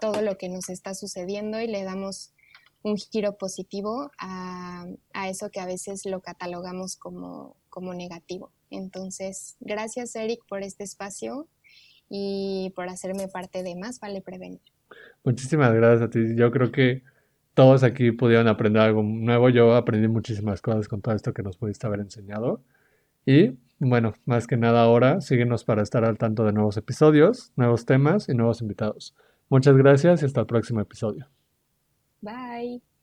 todo 0.02 0.20
lo 0.20 0.36
que 0.36 0.48
nos 0.48 0.68
está 0.68 0.94
sucediendo 0.94 1.60
y 1.60 1.68
le 1.68 1.84
damos 1.84 2.34
un 2.82 2.96
giro 2.96 3.36
positivo 3.36 4.10
a, 4.18 4.84
a 5.14 5.28
eso 5.28 5.48
que 5.50 5.60
a 5.60 5.66
veces 5.66 6.04
lo 6.06 6.20
catalogamos 6.20 6.96
como, 6.96 7.56
como 7.70 7.94
negativo. 7.94 8.50
Entonces, 8.68 9.56
gracias 9.60 10.16
Eric 10.16 10.40
por 10.48 10.64
este 10.64 10.82
espacio 10.82 11.46
y 12.10 12.72
por 12.74 12.88
hacerme 12.88 13.28
parte 13.28 13.62
de 13.62 13.76
Más 13.76 14.00
Vale 14.00 14.22
Prevenir. 14.22 14.60
Muchísimas 15.22 15.72
gracias 15.72 16.02
a 16.02 16.10
ti. 16.10 16.34
Yo 16.34 16.50
creo 16.50 16.72
que 16.72 17.04
todos 17.54 17.84
aquí 17.84 18.10
pudieron 18.10 18.48
aprender 18.48 18.82
algo 18.82 19.04
nuevo. 19.04 19.50
Yo 19.50 19.76
aprendí 19.76 20.08
muchísimas 20.08 20.60
cosas 20.60 20.88
con 20.88 21.00
todo 21.00 21.14
esto 21.14 21.32
que 21.32 21.44
nos 21.44 21.56
pudiste 21.56 21.86
haber 21.86 22.00
enseñado. 22.00 22.60
Y 23.24 23.56
bueno, 23.78 24.14
más 24.24 24.48
que 24.48 24.56
nada 24.56 24.82
ahora, 24.82 25.20
síguenos 25.20 25.62
para 25.62 25.84
estar 25.84 26.04
al 26.04 26.18
tanto 26.18 26.44
de 26.44 26.52
nuevos 26.52 26.76
episodios, 26.76 27.52
nuevos 27.54 27.86
temas 27.86 28.28
y 28.28 28.34
nuevos 28.34 28.62
invitados. 28.62 29.14
Muchas 29.52 29.76
gracias 29.76 30.22
y 30.22 30.24
hasta 30.24 30.40
el 30.40 30.46
próximo 30.46 30.80
episodio. 30.80 31.28
Bye. 32.22 32.80